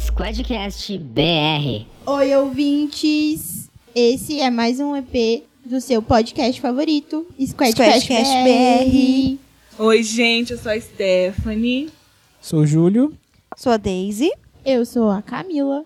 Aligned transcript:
Squadcast 0.00 0.98
BR. 0.98 1.86
Oi, 2.04 2.36
ouvintes! 2.36 3.70
Esse 3.94 4.40
é 4.40 4.50
mais 4.50 4.80
um 4.80 4.96
EP 4.96 5.44
do 5.64 5.80
seu 5.80 6.02
podcast 6.02 6.60
favorito, 6.60 7.24
Squadcast 7.40 8.00
Squadcast 8.06 8.34
BR. 8.42 9.38
Oi, 9.78 10.02
gente, 10.02 10.52
eu 10.52 10.58
sou 10.58 10.72
a 10.72 10.80
Stephanie. 10.80 11.90
Sou 12.40 12.60
o 12.60 12.66
Júlio. 12.66 13.16
Sou 13.56 13.70
a 13.70 13.76
Daisy 13.76 14.32
Eu 14.64 14.84
sou 14.84 15.08
a 15.10 15.22
Camila. 15.22 15.84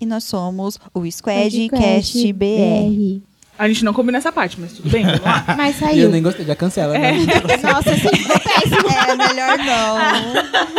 e 0.00 0.06
nós 0.06 0.22
somos 0.22 0.78
o 0.94 1.10
Squadcast 1.10 2.32
BR. 2.34 3.20
A 3.58 3.68
gente 3.68 3.84
não 3.84 3.92
combina 3.92 4.18
essa 4.18 4.32
parte, 4.32 4.58
mas 4.60 4.72
tudo 4.72 4.88
bem, 4.90 5.04
vamos 5.04 5.20
lá. 5.20 5.44
Mas 5.56 5.78
E 5.80 5.84
eu 5.84 5.88
saiu. 5.88 6.10
nem 6.10 6.22
gostei, 6.22 6.44
já 6.44 6.56
cancela. 6.56 6.96
É. 6.96 7.12
né? 7.12 7.26
Nossa, 7.62 7.94
sim, 7.94 8.08
ficou 8.16 8.40
péssimo. 8.40 8.88
É, 8.90 9.14
melhor 9.28 9.58
não. 9.58 9.96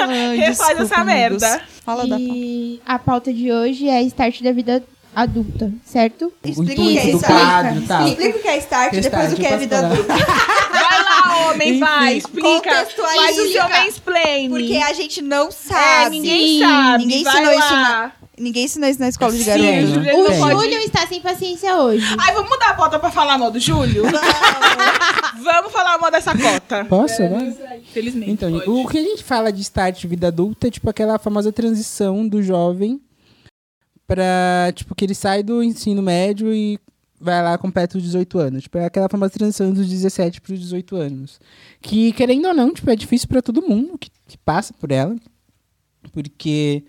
Ai, 0.09 0.37
Refaz 0.37 0.57
desculpa, 0.57 0.83
essa 0.83 0.95
amigos. 0.95 1.41
merda. 1.41 1.61
Fala 1.85 2.07
da 2.07 2.17
E 2.19 2.81
a 2.85 2.97
pauta 2.99 3.31
de 3.31 3.51
hoje 3.51 3.87
é 3.87 4.01
start 4.03 4.41
da 4.41 4.51
vida 4.51 4.83
adulta, 5.15 5.71
certo? 5.85 6.33
O 6.43 6.47
Explica 6.49 6.81
o 6.81 6.85
que 6.85 6.97
é 6.97 7.09
start. 7.11 7.33
quadro, 7.33 7.81
tá? 7.83 8.07
Explica 8.07 8.37
o 8.37 8.41
que 8.41 8.47
é 8.47 8.57
start, 8.57 8.89
Que 8.91 9.01
depois 9.01 9.33
o 9.33 9.35
que 9.35 9.45
é 9.45 9.57
vida 9.57 9.79
adulta. 9.79 10.13
Vai 10.73 11.03
lá, 11.03 11.49
homem, 11.51 11.79
vai, 11.79 12.17
explica. 12.17 12.85
Faz 12.85 13.37
o 13.37 13.51
seu 13.51 13.69
mansplaining. 13.69 14.49
Porque 14.49 14.75
a 14.77 14.91
gente 14.93 15.21
não 15.21 15.47
É, 15.47 15.51
sabe. 15.51 16.09
ninguém 16.19 16.59
sabe. 16.59 17.05
Ninguém 17.05 17.23
vai 17.23 17.33
ensinou 17.33 17.53
lá. 17.53 17.59
isso 17.65 17.73
na- 17.75 18.11
Ninguém 18.37 18.65
ensinou 18.65 18.89
isso 18.89 18.99
na 18.99 19.09
escola 19.09 19.31
de 19.31 19.43
Sim, 19.43 19.45
garoto. 19.45 19.69
o 19.69 19.87
Júlio 19.93 20.19
O 20.19 20.25
pode. 20.39 20.53
Júlio 20.55 20.77
está 20.79 21.05
sem 21.05 21.21
paciência 21.21 21.75
hoje. 21.77 22.05
Ai, 22.17 22.33
vamos 22.33 22.49
mudar 22.49 22.69
a 22.71 22.73
pauta 22.73 22.97
pra 22.97 23.11
falar 23.11 23.37
mal 23.37 23.51
do 23.51 23.59
Júlio? 23.59 24.03
vamos 25.43 25.71
falar 25.71 25.97
mal 25.99 26.09
dessa 26.09 26.35
cota. 26.35 26.83
Posso? 26.85 27.17
Vai? 27.29 27.81
Felizmente. 27.93 28.31
Então, 28.31 28.51
pode. 28.51 28.69
o 28.69 28.87
que 28.87 28.97
a 28.97 29.03
gente 29.03 29.23
fala 29.23 29.51
de 29.51 29.61
start 29.61 29.99
de 29.99 30.07
vida 30.07 30.27
adulta 30.27 30.67
é 30.67 30.71
tipo 30.71 30.89
aquela 30.89 31.19
famosa 31.19 31.51
transição 31.51 32.27
do 32.27 32.41
jovem 32.41 32.99
pra, 34.07 34.71
tipo, 34.75 34.95
que 34.95 35.05
ele 35.05 35.15
sai 35.15 35.43
do 35.43 35.61
ensino 35.63 36.01
médio 36.01 36.51
e 36.53 36.79
vai 37.21 37.41
lá 37.41 37.57
completa 37.57 37.97
os 37.97 38.03
18 38.03 38.39
anos. 38.39 38.63
Tipo, 38.63 38.79
é 38.79 38.85
aquela 38.85 39.07
famosa 39.07 39.31
transição 39.31 39.71
dos 39.71 39.87
17 39.87 40.41
pros 40.41 40.59
18 40.59 40.95
anos. 40.95 41.39
Que, 41.81 42.11
querendo 42.13 42.47
ou 42.47 42.53
não, 42.53 42.73
tipo, 42.73 42.89
é 42.89 42.95
difícil 42.95 43.27
pra 43.27 43.41
todo 43.41 43.61
mundo 43.61 43.97
que, 43.97 44.09
que 44.27 44.37
passa 44.39 44.73
por 44.73 44.91
ela. 44.91 45.15
Porque 46.11 46.83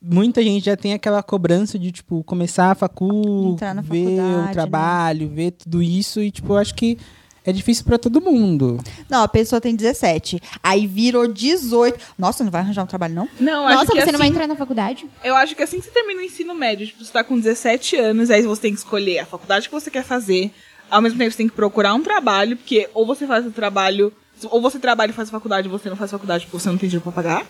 muita 0.00 0.42
gente 0.42 0.64
já 0.64 0.76
tem 0.76 0.92
aquela 0.92 1.22
cobrança 1.22 1.78
de, 1.78 1.92
tipo, 1.92 2.22
começar 2.24 2.70
a 2.70 2.74
facu, 2.74 3.52
Entrar 3.52 3.74
na 3.74 3.82
ver 3.82 4.04
faculdade, 4.04 4.34
o 4.34 4.42
né? 4.46 4.52
trabalho, 4.52 5.28
ver 5.28 5.50
tudo 5.52 5.82
isso. 5.82 6.20
E, 6.20 6.30
tipo, 6.30 6.52
eu 6.52 6.56
acho 6.56 6.74
que 6.74 6.96
é 7.44 7.52
difícil 7.52 7.84
pra 7.84 7.98
todo 7.98 8.20
mundo. 8.20 8.78
Não, 9.08 9.22
a 9.22 9.28
pessoa 9.28 9.60
tem 9.60 9.74
17. 9.74 10.40
Aí 10.62 10.86
virou 10.86 11.26
18. 11.26 11.98
Nossa, 12.18 12.44
não 12.44 12.50
vai 12.50 12.60
arranjar 12.60 12.82
um 12.82 12.86
trabalho, 12.86 13.14
não? 13.14 13.28
Não, 13.38 13.66
acho 13.66 13.76
Nossa, 13.76 13.86
que 13.86 13.92
você 13.98 14.02
assim, 14.02 14.12
não 14.12 14.18
vai 14.18 14.28
entrar 14.28 14.46
na 14.46 14.56
faculdade? 14.56 15.06
Eu 15.24 15.34
acho 15.34 15.54
que 15.56 15.62
assim 15.62 15.78
que 15.78 15.86
você 15.86 15.90
termina 15.90 16.20
o 16.20 16.24
ensino 16.24 16.54
médio, 16.54 16.86
tipo, 16.86 17.04
você 17.04 17.12
tá 17.12 17.24
com 17.24 17.38
17 17.38 17.96
anos, 17.96 18.30
aí 18.30 18.42
você 18.42 18.62
tem 18.62 18.72
que 18.72 18.78
escolher 18.78 19.20
a 19.20 19.26
faculdade 19.26 19.68
que 19.68 19.74
você 19.74 19.90
quer 19.90 20.04
fazer. 20.04 20.50
Ao 20.90 21.00
mesmo 21.00 21.18
tempo, 21.18 21.30
você 21.30 21.36
tem 21.38 21.48
que 21.48 21.54
procurar 21.54 21.94
um 21.94 22.02
trabalho, 22.02 22.56
porque 22.56 22.88
ou 22.92 23.06
você 23.06 23.26
faz 23.26 23.46
o 23.46 23.50
trabalho, 23.50 24.12
ou 24.50 24.60
você 24.60 24.78
trabalha 24.78 25.10
e 25.10 25.14
faz 25.14 25.30
faculdade, 25.30 25.68
ou 25.68 25.78
você 25.78 25.88
não 25.88 25.96
faz 25.96 26.10
faculdade 26.10 26.44
porque 26.46 26.58
você 26.58 26.68
não 26.68 26.76
tem 26.76 26.88
dinheiro 26.88 27.02
pra 27.02 27.12
pagar. 27.12 27.46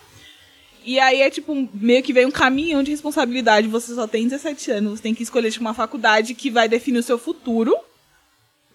E 0.85 0.99
aí 0.99 1.21
é 1.21 1.31
tipo, 1.31 1.69
meio 1.75 2.03
que 2.03 2.13
vem 2.13 2.25
um 2.27 2.31
caminhão 2.31 2.83
de 2.83 2.91
responsabilidade, 2.91 3.69
você 3.69 3.95
só 3.95 4.07
tem 4.07 4.25
17 4.27 4.71
anos, 4.71 4.93
você 4.99 5.03
tem 5.03 5.15
que 5.15 5.23
escolher 5.23 5.51
tipo, 5.51 5.65
uma 5.65 5.75
faculdade 5.75 6.35
que 6.35 6.51
vai 6.51 6.69
definir 6.69 6.99
o 6.99 7.03
seu 7.03 7.19
futuro. 7.19 7.77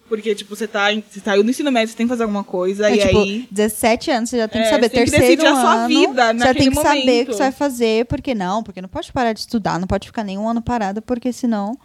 Porque, 0.08 0.36
tipo, 0.36 0.54
você 0.54 0.68
tá, 0.68 0.84
você 0.94 1.18
saiu 1.18 1.42
do 1.42 1.50
ensino 1.50 1.72
médio, 1.72 1.88
você 1.90 1.96
tem 1.96 2.06
que 2.06 2.10
fazer 2.10 2.22
alguma 2.22 2.44
coisa, 2.44 2.88
É, 2.88 2.94
e 2.94 2.98
tipo, 3.00 3.18
aí. 3.18 3.48
17 3.50 4.10
anos, 4.12 4.30
você 4.30 4.36
já 4.38 4.46
tem 4.46 4.62
que 4.62 4.68
É, 4.68 4.70
saber. 4.70 4.82
você 4.84 4.88
tem 4.94 5.04
que 5.04 5.10
Terceiro 5.10 5.42
decidir 5.42 5.52
a 5.52 5.60
sua 5.60 5.74
ano, 5.74 5.88
vida 5.88 6.32
Você 6.32 6.54
tem 6.54 6.68
que 6.70 6.76
saber 6.76 6.88
o 6.88 6.92
que 6.92 7.06
momento. 7.08 7.32
você 7.32 7.38
vai 7.38 7.50
fazer. 7.52 8.04
Porque 8.06 8.32
não, 8.32 8.62
porque 8.62 8.80
não 8.80 8.88
pode 8.88 9.12
parar 9.12 9.32
de 9.32 9.40
estudar, 9.40 9.80
não 9.80 9.88
pode 9.88 10.06
ficar 10.06 10.22
nenhum 10.22 10.48
ano 10.48 10.62
parada, 10.62 11.02
porque 11.02 11.32
senão 11.32 11.76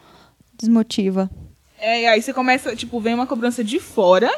desmotiva. 0.53 1.31
É, 1.79 2.01
e 2.03 2.05
aí 2.05 2.21
você 2.21 2.31
começa, 2.31 2.75
tipo, 2.75 2.99
vem 2.99 3.15
uma 3.15 3.25
cobrança 3.25 3.63
de 3.63 3.79
fora 3.79 4.31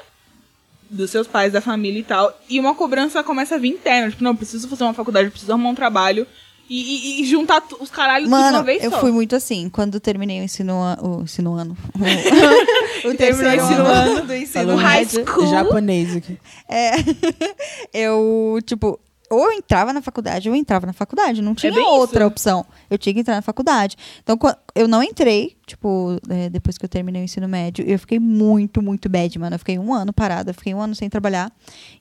dos 0.93 1.09
seus 1.11 1.27
pais, 1.27 1.51
da 1.51 1.59
família 1.61 1.99
e 1.99 2.03
tal, 2.03 2.37
e 2.49 2.59
uma 2.59 2.73
cobrança 2.75 3.23
começa 3.23 3.55
a 3.55 3.57
vir 3.57 3.69
interna, 3.69 4.09
tipo, 4.11 4.23
não, 4.23 4.31
eu 4.31 4.37
preciso 4.37 4.67
fazer 4.67 4.83
uma 4.83 4.93
faculdade, 4.93 5.25
eu 5.27 5.31
preciso 5.31 5.51
arrumar 5.51 5.69
um 5.69 5.75
trabalho 5.75 6.25
e, 6.69 7.19
e- 7.19 7.21
e 7.21 7.25
juntar 7.25 7.61
os 7.79 7.89
caralhos 7.89 8.29
tudo 8.29 8.37
de 8.37 8.43
Mano, 8.43 8.57
uma 8.57 8.63
vez 8.63 8.83
eu 8.83 8.89
só. 8.91 8.99
fui 8.99 9.11
muito 9.11 9.35
assim. 9.35 9.69
Quando 9.69 9.99
terminei 9.99 10.39
o 10.39 10.43
ensino, 10.43 10.73
o 11.01 11.21
ensino 11.23 11.53
ano. 11.53 11.75
o, 13.03 13.07
o 13.09 13.15
terceiro 13.15 13.61
o 13.61 13.65
ensino 13.65 13.85
ano 13.85 14.21
do 14.25 14.33
ensino 14.33 14.53
Falando 14.65 14.79
high 14.79 14.99
médio. 15.05 15.25
school. 15.27 15.47
japonês 15.49 16.15
aqui. 16.15 16.39
É, 16.69 16.91
eu, 17.93 18.59
tipo, 18.65 18.99
ou 19.29 19.45
eu 19.45 19.51
entrava 19.51 19.91
na 19.91 20.01
faculdade, 20.01 20.47
ou 20.49 20.55
eu 20.55 20.59
entrava 20.59 20.85
na 20.85 20.93
faculdade. 20.93 21.41
Não 21.41 21.55
tinha 21.55 21.71
É 21.73 21.79
outra 21.81 22.19
isso. 22.21 22.27
opção. 22.27 22.65
Eu 22.89 22.97
tinha 22.97 23.13
que 23.13 23.19
entrar 23.19 23.35
na 23.35 23.41
faculdade. 23.41 23.97
Então, 24.21 24.37
eu 24.75 24.87
não 24.87 25.03
entrei, 25.03 25.55
tipo, 25.67 26.17
é, 26.29 26.49
depois 26.49 26.77
que 26.79 26.85
eu 26.85 26.89
terminei 26.89 27.21
o 27.21 27.25
ensino 27.25 27.47
médio. 27.47 27.85
Eu 27.87 27.99
fiquei 27.99 28.19
muito, 28.19 28.81
muito 28.81 29.07
bad, 29.07 29.37
mano. 29.37 29.53
Eu 29.55 29.59
fiquei 29.59 29.77
um 29.77 29.93
ano 29.93 30.11
parada, 30.11 30.49
eu 30.49 30.53
fiquei 30.55 30.73
um 30.73 30.81
ano 30.81 30.95
sem 30.95 31.07
trabalhar 31.09 31.51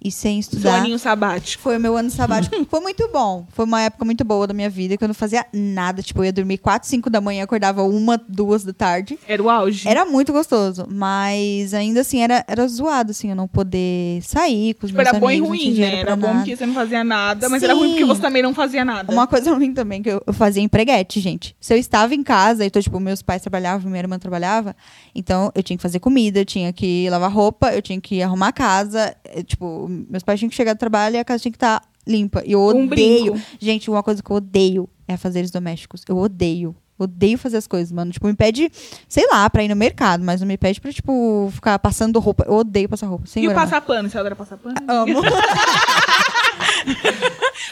e 0.02 0.10
sem 0.10 0.38
estudar. 0.38 0.76
aninho 0.76 0.98
sabático. 0.98 1.62
Foi 1.62 1.76
o 1.76 1.80
meu 1.80 1.96
ano 1.96 2.10
sabático. 2.10 2.64
Foi 2.70 2.80
muito 2.80 3.08
bom. 3.12 3.46
Foi 3.52 3.66
uma 3.66 3.82
época 3.82 4.04
muito 4.06 4.24
boa 4.24 4.46
da 4.46 4.54
minha 4.54 4.70
vida, 4.70 4.96
que 4.96 5.04
eu 5.04 5.08
não 5.08 5.14
fazia 5.14 5.44
nada. 5.52 6.02
Tipo, 6.02 6.20
eu 6.20 6.24
ia 6.26 6.32
dormir 6.32 6.58
4, 6.58 6.88
5 6.88 7.10
da 7.10 7.20
manhã, 7.20 7.44
acordava 7.44 7.82
uma, 7.82 8.18
duas 8.28 8.64
da 8.64 8.72
tarde. 8.72 9.18
Era 9.28 9.42
o 9.42 9.50
auge. 9.50 9.86
Era 9.86 10.06
muito 10.06 10.32
gostoso, 10.32 10.86
mas 10.90 11.74
ainda 11.74 12.00
assim 12.00 12.22
era, 12.22 12.42
era 12.48 12.66
zoado, 12.66 13.10
assim, 13.10 13.28
eu 13.30 13.36
não 13.36 13.46
poder 13.46 14.22
sair 14.22 14.74
com 14.74 14.86
os 14.86 14.90
Tipo, 14.92 14.96
meus 15.02 15.08
era 15.08 15.20
bom 15.20 15.30
e 15.30 15.34
amigos, 15.36 15.48
não 15.50 15.56
tinha 15.58 15.86
ruim, 15.86 15.94
né? 15.94 16.00
Era 16.00 16.16
bom 16.16 16.26
nada. 16.28 16.38
porque 16.38 16.56
você 16.56 16.66
não 16.66 16.74
fazia 16.74 17.04
nada, 17.04 17.48
mas 17.50 17.62
era 17.62 17.74
ruim 17.74 17.88
porque 17.90 18.02
Sim. 18.02 18.08
você 18.08 18.20
também 18.22 18.42
não 18.42 18.54
fazia 18.54 18.84
nada. 18.84 19.12
Uma 19.12 19.26
coisa 19.26 19.52
ruim 19.54 19.74
também, 19.74 20.02
que 20.02 20.08
eu, 20.10 20.22
eu 20.26 20.32
fazia 20.32 20.62
empreguete, 20.62 21.20
gente. 21.20 21.54
Se 21.60 21.74
eu 21.74 21.78
estava 21.78 22.14
em 22.14 22.22
casa, 22.22 22.61
então, 22.64 22.80
tipo, 22.82 22.98
meus 23.00 23.22
pais 23.22 23.42
trabalhavam, 23.42 23.90
minha 23.90 24.02
irmã 24.02 24.18
trabalhava, 24.18 24.74
então 25.14 25.50
eu 25.54 25.62
tinha 25.62 25.76
que 25.76 25.82
fazer 25.82 25.98
comida, 26.00 26.40
eu 26.40 26.44
tinha 26.44 26.72
que 26.72 27.08
lavar 27.10 27.30
roupa, 27.32 27.72
eu 27.72 27.82
tinha 27.82 28.00
que 28.00 28.22
arrumar 28.22 28.48
a 28.48 28.52
casa, 28.52 29.14
eh, 29.24 29.42
tipo, 29.42 29.86
meus 29.88 30.22
pais 30.22 30.38
tinham 30.38 30.50
que 30.50 30.56
chegar 30.56 30.74
do 30.74 30.78
trabalho 30.78 31.16
e 31.16 31.18
a 31.18 31.24
casa 31.24 31.42
tinha 31.42 31.52
que 31.52 31.56
estar 31.56 31.82
limpa. 32.06 32.42
E 32.44 32.52
eu 32.52 32.60
Um 32.60 32.84
odeio. 32.86 33.32
brinco. 33.34 33.40
gente, 33.60 33.88
uma 33.90 34.02
coisa 34.02 34.22
que 34.22 34.30
eu 34.30 34.36
odeio 34.36 34.88
é 35.06 35.16
fazeres 35.16 35.50
domésticos. 35.50 36.02
Eu 36.08 36.16
odeio. 36.18 36.74
Odeio 36.98 37.36
fazer 37.38 37.56
as 37.56 37.66
coisas, 37.66 37.90
mano. 37.90 38.12
Tipo, 38.12 38.26
me 38.28 38.34
pede, 38.34 38.70
sei 39.08 39.26
lá, 39.28 39.48
pra 39.50 39.64
ir 39.64 39.68
no 39.68 39.74
mercado, 39.74 40.22
mas 40.22 40.40
não 40.40 40.46
me 40.46 40.56
pede 40.56 40.80
pra, 40.80 40.92
tipo, 40.92 41.48
ficar 41.52 41.76
passando 41.78 42.18
roupa. 42.20 42.44
Eu 42.46 42.54
odeio 42.54 42.88
passar 42.88 43.06
roupa. 43.08 43.24
E 43.26 43.28
Senhor, 43.28 43.50
o 43.50 43.54
passar 43.54 43.80
pano? 43.80 44.08
Você 44.08 44.18
adora 44.18 44.36
passar 44.36 44.56
pano? 44.56 44.76
Amo. 44.86 45.20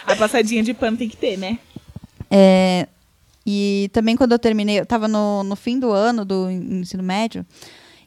A 0.06 0.16
passadinha 0.16 0.62
de 0.62 0.74
pano 0.74 0.96
tem 0.96 1.08
que 1.08 1.16
ter, 1.16 1.36
né? 1.36 1.58
É, 2.30 2.86
e 3.46 3.88
também 3.92 4.16
quando 4.16 4.32
eu 4.32 4.38
terminei, 4.38 4.80
eu 4.80 4.86
tava 4.86 5.08
no, 5.08 5.42
no 5.42 5.56
fim 5.56 5.78
do 5.78 5.90
ano 5.90 6.24
do 6.24 6.50
ensino 6.50 7.02
médio. 7.02 7.44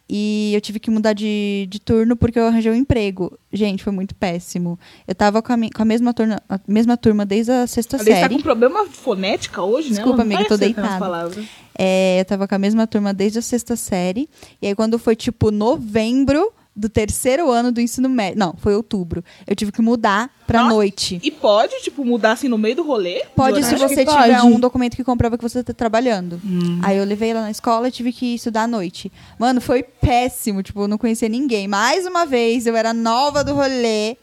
E 0.07 0.51
eu 0.53 0.59
tive 0.61 0.79
que 0.79 0.91
mudar 0.91 1.13
de, 1.13 1.65
de 1.69 1.79
turno 1.79 2.15
porque 2.15 2.37
eu 2.37 2.45
arranjei 2.45 2.71
um 2.71 2.75
emprego. 2.75 3.37
Gente, 3.51 3.83
foi 3.83 3.93
muito 3.93 4.13
péssimo. 4.13 4.77
Eu 5.07 5.15
tava 5.15 5.41
com 5.41 5.53
a, 5.53 5.57
com 5.57 5.81
a 5.81 5.85
mesma, 5.85 6.13
turma, 6.13 6.41
a 6.47 6.59
mesma 6.67 6.97
turma 6.97 7.25
desde 7.25 7.51
a 7.51 7.65
sexta 7.65 7.95
A 7.95 8.03
Deise 8.03 8.11
tá 8.11 8.27
série. 8.27 8.35
com 8.35 8.41
problema 8.41 8.85
fonética 8.85 9.63
hoje, 9.63 9.89
né? 9.89 9.95
Desculpa, 9.95 10.21
Ela 10.21 10.25
não 10.25 10.35
amiga, 10.35 10.49
tá 10.49 10.55
eu 10.55 10.59
tô 10.59 10.65
deitada. 10.65 11.31
É, 11.77 12.19
eu 12.19 12.25
tava 12.25 12.47
com 12.47 12.53
a 12.53 12.59
mesma 12.59 12.85
turma 12.85 13.13
desde 13.13 13.39
a 13.39 13.41
sexta 13.41 13.75
série. 13.75 14.29
E 14.61 14.67
aí, 14.67 14.75
quando 14.75 14.99
foi, 14.99 15.15
tipo, 15.15 15.49
novembro 15.49 16.51
do 16.75 16.89
terceiro 16.89 17.51
ano 17.51 17.71
do 17.71 17.79
ensino 17.79 18.09
médio. 18.09 18.39
Não, 18.39 18.55
foi 18.57 18.75
outubro. 18.75 19.23
Eu 19.45 19.55
tive 19.55 19.71
que 19.71 19.81
mudar 19.81 20.29
pra 20.47 20.61
Nossa, 20.63 20.73
noite. 20.75 21.19
E 21.23 21.29
pode, 21.29 21.73
tipo, 21.81 22.03
mudar 22.03 22.31
assim 22.33 22.47
no 22.47 22.57
meio 22.57 22.75
do 22.75 22.83
rolê? 22.83 23.23
Pode 23.35 23.59
Do 23.59 23.65
se 23.65 23.75
você 23.75 24.05
tiver 24.05 24.05
pode. 24.05 24.47
um 24.47 24.59
documento 24.59 24.95
que 24.95 25.03
comprova 25.03 25.37
que 25.37 25.43
você 25.43 25.63
tá 25.63 25.73
trabalhando. 25.73 26.41
Aí 26.81 26.97
eu 26.97 27.05
levei 27.05 27.29
ela 27.29 27.41
na 27.41 27.51
escola 27.51 27.87
e 27.87 27.91
tive 27.91 28.11
que 28.11 28.35
estudar 28.35 28.63
à 28.63 28.67
noite. 28.67 29.11
Mano, 29.37 29.61
foi 29.61 29.83
péssimo. 29.83 30.63
Tipo, 30.63 30.81
eu 30.81 30.87
não 30.87 30.97
conhecia 30.97 31.29
ninguém. 31.29 31.67
Mais 31.67 32.05
uma 32.05 32.25
vez, 32.25 32.65
eu 32.65 32.75
era 32.75 32.93
nova 32.93 33.43
do 33.43 33.53
rolê. 33.53 34.17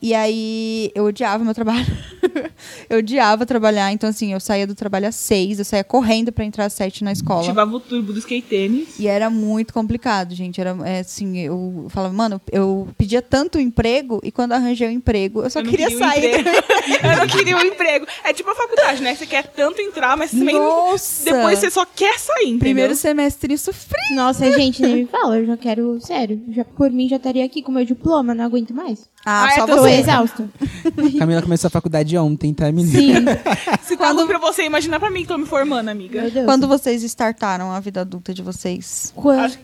E 0.00 0.14
aí 0.14 0.90
eu 0.94 1.04
odiava 1.04 1.44
meu 1.44 1.54
trabalho. 1.54 1.86
eu 2.88 2.98
odiava 2.98 3.44
trabalhar. 3.44 3.92
Então, 3.92 4.08
assim, 4.08 4.32
eu 4.32 4.40
saía 4.40 4.66
do 4.66 4.74
trabalho 4.74 5.08
às 5.08 5.14
seis, 5.14 5.58
eu 5.58 5.64
saía 5.64 5.84
correndo 5.84 6.32
pra 6.32 6.44
entrar 6.44 6.66
às 6.66 6.72
sete 6.72 7.04
na 7.04 7.12
escola. 7.12 7.42
Ativava 7.42 7.76
o 7.76 7.80
turbo 7.80 8.12
do 8.12 8.18
skate 8.18 8.46
tênis. 8.46 8.98
E 8.98 9.06
era 9.06 9.28
muito 9.30 9.72
complicado, 9.72 10.34
gente. 10.34 10.60
Era 10.60 10.76
é, 10.84 11.00
assim, 11.00 11.38
eu 11.38 11.86
falava, 11.88 12.14
mano, 12.14 12.40
eu 12.50 12.88
pedia 12.96 13.22
tanto 13.22 13.58
emprego 13.58 14.20
e 14.22 14.30
quando 14.30 14.52
arranjei 14.52 14.88
o 14.88 14.90
emprego, 14.90 15.42
eu 15.42 15.50
só 15.50 15.60
Eu 15.60 15.66
queria 15.66 15.88
um 15.88 15.98
sair. 15.98 16.40
emprego. 16.40 16.48
eu 17.02 17.16
não 17.16 17.26
queria 17.26 17.56
um 17.56 17.60
emprego. 17.60 18.06
É 18.24 18.32
tipo 18.32 18.50
a 18.50 18.54
faculdade, 18.54 19.02
né? 19.02 19.14
Você 19.14 19.26
quer 19.26 19.46
tanto 19.46 19.80
entrar, 19.80 20.16
mas 20.16 20.30
também 20.30 20.54
Nossa! 20.54 21.24
depois 21.24 21.58
você 21.58 21.70
só 21.70 21.84
quer 21.84 22.18
sair, 22.18 22.44
entendeu? 22.44 22.58
Primeiro 22.60 22.94
semestre 22.94 23.56
sofri. 23.58 24.14
Nossa, 24.14 24.50
gente, 24.52 24.82
nem 24.82 24.96
me 24.96 25.06
fala. 25.06 25.38
Eu 25.38 25.46
já 25.46 25.56
quero, 25.56 26.00
sério. 26.00 26.40
Já, 26.50 26.64
por 26.64 26.90
mim, 26.90 27.08
já 27.08 27.16
estaria 27.16 27.44
aqui 27.44 27.62
com 27.62 27.72
meu 27.72 27.84
diploma, 27.84 28.34
não 28.34 28.44
aguento 28.44 28.74
mais. 28.74 29.08
Ah, 29.24 29.44
Ah, 29.44 29.52
é 29.52 29.54
só 29.54 29.66
Tô 29.66 29.76
você. 29.76 29.90
exausta. 29.90 30.48
Camila 31.18 31.42
começou 31.42 31.68
a 31.68 31.70
faculdade 31.70 32.16
ontem, 32.18 32.52
tá, 32.52 32.70
menina? 32.72 33.34
Sim, 33.36 33.42
Se 33.84 33.96
tá 33.96 34.10
ruim 34.10 34.26
pra 34.26 34.38
você, 34.38 34.64
imagina 34.64 34.98
pra 34.98 35.10
mim 35.10 35.22
que 35.22 35.28
tô 35.28 35.38
me 35.38 35.46
formando, 35.46 35.88
amiga. 35.88 36.22
meu 36.22 36.30
Deus. 36.30 36.44
Quando 36.46 36.66
vocês 36.66 37.02
startaram 37.04 37.70
a 37.70 37.78
vida 37.80 38.00
adulta 38.00 38.34
de 38.34 38.42
vocês? 38.42 39.12
Quando, 39.14 39.58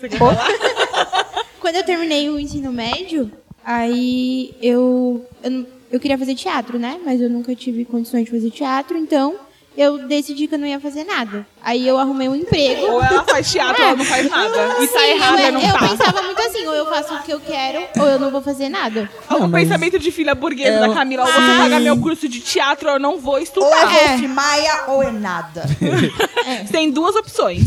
quando 1.60 1.76
eu 1.76 1.84
terminei 1.84 2.28
o 2.28 2.38
ensino 2.38 2.72
médio, 2.72 3.30
aí 3.64 4.54
eu, 4.60 5.24
eu 5.42 5.66
eu 5.90 6.00
queria 6.00 6.18
fazer 6.18 6.34
teatro, 6.34 6.78
né? 6.80 6.98
Mas 7.04 7.20
eu 7.20 7.30
nunca 7.30 7.54
tive 7.54 7.84
condições 7.84 8.24
de 8.24 8.30
fazer 8.32 8.50
teatro, 8.50 8.98
então 8.98 9.36
eu 9.76 10.06
decidi 10.08 10.46
que 10.48 10.54
eu 10.54 10.58
não 10.58 10.66
ia 10.66 10.80
fazer 10.80 11.04
nada. 11.04 11.46
Aí 11.62 11.86
eu 11.86 11.98
arrumei 11.98 12.28
um 12.28 12.34
emprego. 12.34 12.86
Ou 12.86 13.02
ela 13.02 13.24
faz 13.24 13.50
teatro 13.50 13.82
ou 13.82 13.88
ela 13.88 13.96
não 13.98 14.04
faz 14.04 14.28
nada. 14.30 14.76
E 14.82 14.86
tá 14.88 15.08
errada, 15.08 15.42
eu, 15.42 15.52
não 15.52 15.60
eu 15.60 15.72
tá. 15.72 15.88
pensava 15.88 16.22
muito 16.22 16.40
assim, 16.40 16.66
ou 16.66 16.74
eu 16.74 16.86
faço 16.86 17.14
o 17.14 17.22
que 17.22 17.32
eu 17.32 17.40
quero, 17.40 17.82
ou 18.00 18.06
eu 18.06 18.18
não 18.18 18.30
vou 18.30 18.40
fazer 18.40 18.68
nada. 18.68 19.10
o 19.30 19.34
Não, 19.40 19.48
mas- 19.48 19.64
pensamento 19.64 19.98
de 19.98 20.10
filha 20.10 20.34
burguesa 20.34 20.70
É, 20.76 20.80
da 20.80 20.94
Camila, 20.94 21.22
ou 21.24 21.28
você 21.32 21.38
paga 21.58 21.80
meu 21.80 21.96
curso 22.00 22.28
de 22.28 22.40
teatro, 22.40 22.88
eu 22.88 22.98
não 22.98 23.18
vou 23.18 23.34
Ou 23.34 23.38
é 23.38 23.42
estudar. 23.42 23.86
Wolf 23.86 24.20
Maia 24.28 24.84
ou 24.88 25.02
é 25.02 25.10
nada. 25.12 25.64
Você 25.66 26.68
tem 26.72 26.90
duas 26.90 27.14
opções. 27.16 27.62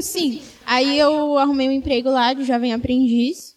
Sim. 0.00 0.42
Aí 0.66 0.98
eu 0.98 1.36
arrumei 1.38 1.68
um 1.68 1.72
emprego 1.72 2.08
lá 2.10 2.32
de 2.32 2.44
jovem 2.44 2.72
aprendiz. 2.72 3.52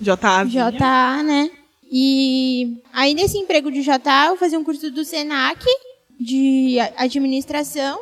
JA. 0.00 0.44
JA, 0.46 1.22
né? 1.22 1.50
E 1.90 2.78
aí 2.92 3.14
nesse 3.14 3.38
emprego 3.38 3.70
de 3.70 3.82
JA 3.82 4.26
eu 4.28 4.36
fazia 4.36 4.58
um 4.58 4.64
curso 4.64 4.90
do 4.90 5.04
Senac 5.04 5.64
de 6.20 6.76
administração. 6.96 7.98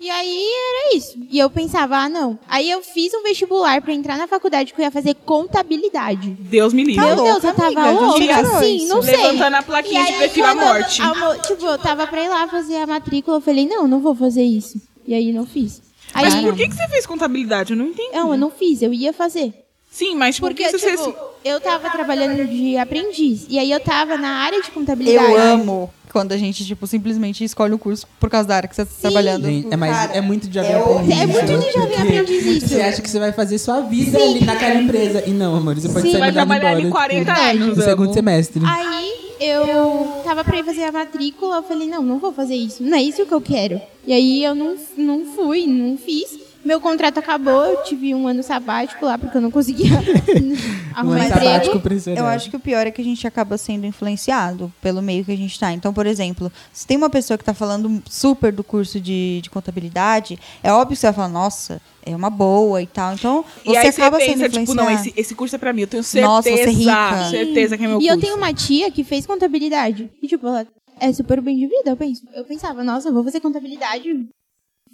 E 0.00 0.10
aí 0.10 0.46
era 0.46 0.96
isso. 0.96 1.16
E 1.30 1.38
eu 1.38 1.48
pensava, 1.48 1.96
ah, 1.96 2.08
não. 2.08 2.38
Aí 2.48 2.70
eu 2.70 2.82
fiz 2.82 3.14
um 3.14 3.22
vestibular 3.22 3.80
pra 3.80 3.92
entrar 3.94 4.18
na 4.18 4.26
faculdade 4.26 4.74
que 4.74 4.80
eu 4.80 4.84
ia 4.84 4.90
fazer 4.90 5.14
contabilidade. 5.14 6.30
Deus 6.40 6.72
me 6.74 6.84
livre. 6.84 7.00
Meu 7.00 7.14
louca, 7.16 7.30
Deus, 7.32 7.44
eu 7.44 7.54
tava 7.54 7.66
amiga, 7.80 7.90
louca. 8.00 8.18
de 8.20 8.26
tirar 8.26 8.44
Sim, 8.60 8.76
isso. 8.76 8.88
não 8.88 9.02
sei. 9.02 9.16
Levantando 9.16 9.54
a 9.54 9.62
plaquinha 9.62 10.02
E 10.02 10.04
de 10.06 10.12
aí, 10.12 10.24
a 10.24 10.28
quando 10.30 10.60
eu- 10.60 10.66
morte. 10.66 11.00
a 11.02 11.14
mo- 11.14 11.38
tipo, 11.42 11.64
eu 11.64 11.78
tava 11.78 12.06
pra 12.06 12.22
ir 12.22 12.28
lá 12.28 12.46
fazer 12.48 12.76
a 12.76 12.86
matrícula, 12.86 13.36
eu 13.38 13.40
falei, 13.40 13.66
não, 13.66 13.88
não 13.88 14.00
vou 14.00 14.14
fazer 14.14 14.42
isso. 14.42 14.78
E 15.06 15.14
aí 15.14 15.32
não 15.32 15.46
fiz. 15.46 15.80
Aí, 16.12 16.24
Mas 16.24 16.34
por 16.34 16.54
que, 16.54 16.68
que 16.68 16.74
você 16.74 16.88
fez 16.88 17.06
contabilidade? 17.06 17.72
Eu 17.72 17.76
não 17.78 17.86
entendi. 17.86 18.14
Não, 18.14 18.32
eu 18.32 18.38
não 18.38 18.50
fiz, 18.50 18.82
eu 18.82 18.92
ia 18.92 19.12
fazer. 19.12 19.54
Sim, 19.90 20.16
mas 20.16 20.38
por 20.38 20.48
Porque, 20.50 20.64
que 20.64 20.78
você 20.78 20.90
tipo, 20.90 21.04
fez... 21.04 21.16
eu 21.44 21.60
tava 21.60 21.88
trabalhando 21.88 22.46
de 22.46 22.76
aprendiz. 22.76 23.46
E 23.48 23.58
aí 23.58 23.70
eu 23.70 23.80
tava 23.80 24.16
na 24.18 24.28
área 24.44 24.60
de 24.60 24.70
contabilidade. 24.70 25.30
Eu 25.32 25.38
amo 25.40 25.92
quando 26.14 26.30
a 26.30 26.36
gente, 26.36 26.64
tipo, 26.64 26.86
simplesmente 26.86 27.42
escolhe 27.42 27.74
o 27.74 27.78
curso 27.78 28.06
por 28.20 28.30
causa 28.30 28.46
da 28.46 28.54
área 28.54 28.68
que 28.68 28.76
você 28.76 28.84
tá 28.84 28.92
trabalhando. 29.00 29.46
Gente, 29.46 29.74
é, 29.74 29.76
mais, 29.76 29.92
Cara, 29.92 30.12
é 30.12 30.20
muito 30.20 30.46
de 30.46 30.54
jovem 30.54 30.70
é 30.70 30.78
aprendiz. 30.78 31.18
É 31.18 31.26
muito 31.26 31.66
de 31.66 31.72
jovem 31.72 31.96
aprendiz 31.96 32.46
isso. 32.46 32.68
Você 32.68 32.80
acha 32.80 33.02
que 33.02 33.10
você 33.10 33.18
vai 33.18 33.32
fazer 33.32 33.58
sua 33.58 33.80
vida 33.80 34.16
ali 34.16 34.44
naquela 34.44 34.76
empresa. 34.80 35.24
E 35.26 35.32
não, 35.32 35.56
amor, 35.56 35.74
você 35.74 35.88
pode 35.88 36.02
Sim. 36.06 36.12
sair 36.12 36.20
Vai 36.20 36.32
trabalhar 36.32 36.70
ali 36.70 36.86
embora, 36.86 37.08
40 37.08 37.34
tipo, 37.34 37.46
anos, 37.46 37.76
No 37.78 37.82
segundo 37.82 38.04
amo. 38.04 38.14
semestre. 38.14 38.62
Aí 38.64 39.12
eu 39.40 40.22
tava 40.22 40.44
pra 40.44 40.56
ir 40.56 40.64
fazer 40.64 40.84
a 40.84 40.92
matrícula, 40.92 41.56
eu 41.56 41.62
falei, 41.64 41.88
não, 41.88 42.00
não 42.00 42.20
vou 42.20 42.32
fazer 42.32 42.54
isso. 42.54 42.80
Não 42.80 42.96
é 42.96 43.02
isso 43.02 43.26
que 43.26 43.34
eu 43.34 43.40
quero. 43.40 43.80
E 44.06 44.12
aí 44.12 44.44
eu 44.44 44.54
não, 44.54 44.76
não 44.96 45.26
fui, 45.34 45.66
não 45.66 45.98
fiz. 45.98 46.43
Meu 46.64 46.80
contrato 46.80 47.18
acabou, 47.18 47.64
eu 47.64 47.82
tive 47.82 48.14
um 48.14 48.26
ano 48.26 48.42
sabático 48.42 49.04
lá, 49.04 49.18
porque 49.18 49.36
eu 49.36 49.40
não 49.42 49.50
conseguia 49.50 49.90
Um 50.32 50.98
arrumar 50.98 51.16
ano 51.16 51.24
emprego. 51.24 51.44
sabático. 51.44 52.08
Eu 52.16 52.26
acho 52.26 52.48
que 52.50 52.56
o 52.56 52.60
pior 52.60 52.86
é 52.86 52.90
que 52.90 53.00
a 53.00 53.04
gente 53.04 53.26
acaba 53.26 53.58
sendo 53.58 53.84
influenciado 53.86 54.72
pelo 54.80 55.02
meio 55.02 55.24
que 55.24 55.32
a 55.32 55.36
gente 55.36 55.58
tá. 55.58 55.72
Então, 55.72 55.92
por 55.92 56.06
exemplo, 56.06 56.50
se 56.72 56.86
tem 56.86 56.96
uma 56.96 57.10
pessoa 57.10 57.36
que 57.36 57.44
tá 57.44 57.52
falando 57.52 58.02
super 58.08 58.52
do 58.52 58.64
curso 58.64 58.98
de, 59.00 59.40
de 59.42 59.50
contabilidade, 59.50 60.38
é 60.62 60.72
óbvio 60.72 60.96
que 60.96 61.00
você 61.00 61.06
vai 61.08 61.14
falar, 61.14 61.28
nossa, 61.28 61.82
é 62.06 62.14
uma 62.16 62.30
boa 62.30 62.80
e 62.80 62.86
tal. 62.86 63.12
Então, 63.14 63.44
E 63.64 63.70
você 63.70 63.76
aí 63.78 63.88
acaba 63.88 64.18
você 64.18 64.26
sendo 64.26 64.38
pensa, 64.44 64.48
tipo, 64.60 64.74
não, 64.74 64.84
influenciado. 64.84 65.08
esse, 65.10 65.20
esse 65.20 65.34
curso 65.34 65.56
é 65.56 65.58
pra 65.58 65.72
mim. 65.72 65.82
Eu 65.82 65.86
tenho 65.88 66.02
certeza. 66.02 66.26
Nossa, 66.32 66.50
você 66.50 66.60
é 66.62 66.70
rica. 66.70 67.30
Certeza 67.30 67.76
que 67.76 67.84
é 67.84 67.88
meu 67.88 67.98
E 67.98 68.00
curso. 68.06 68.14
eu 68.16 68.20
tenho 68.20 68.36
uma 68.36 68.52
tia 68.54 68.90
que 68.90 69.04
fez 69.04 69.26
contabilidade. 69.26 70.10
E, 70.22 70.26
tipo, 70.26 70.46
ela 70.46 70.66
é 71.00 71.12
super 71.12 71.40
bem 71.40 71.56
de 71.56 71.66
vida, 71.66 71.90
eu 71.90 71.96
penso. 71.96 72.22
Eu 72.34 72.44
pensava, 72.44 72.82
nossa, 72.84 73.08
eu 73.08 73.12
vou 73.14 73.24
fazer 73.24 73.40
contabilidade. 73.40 74.26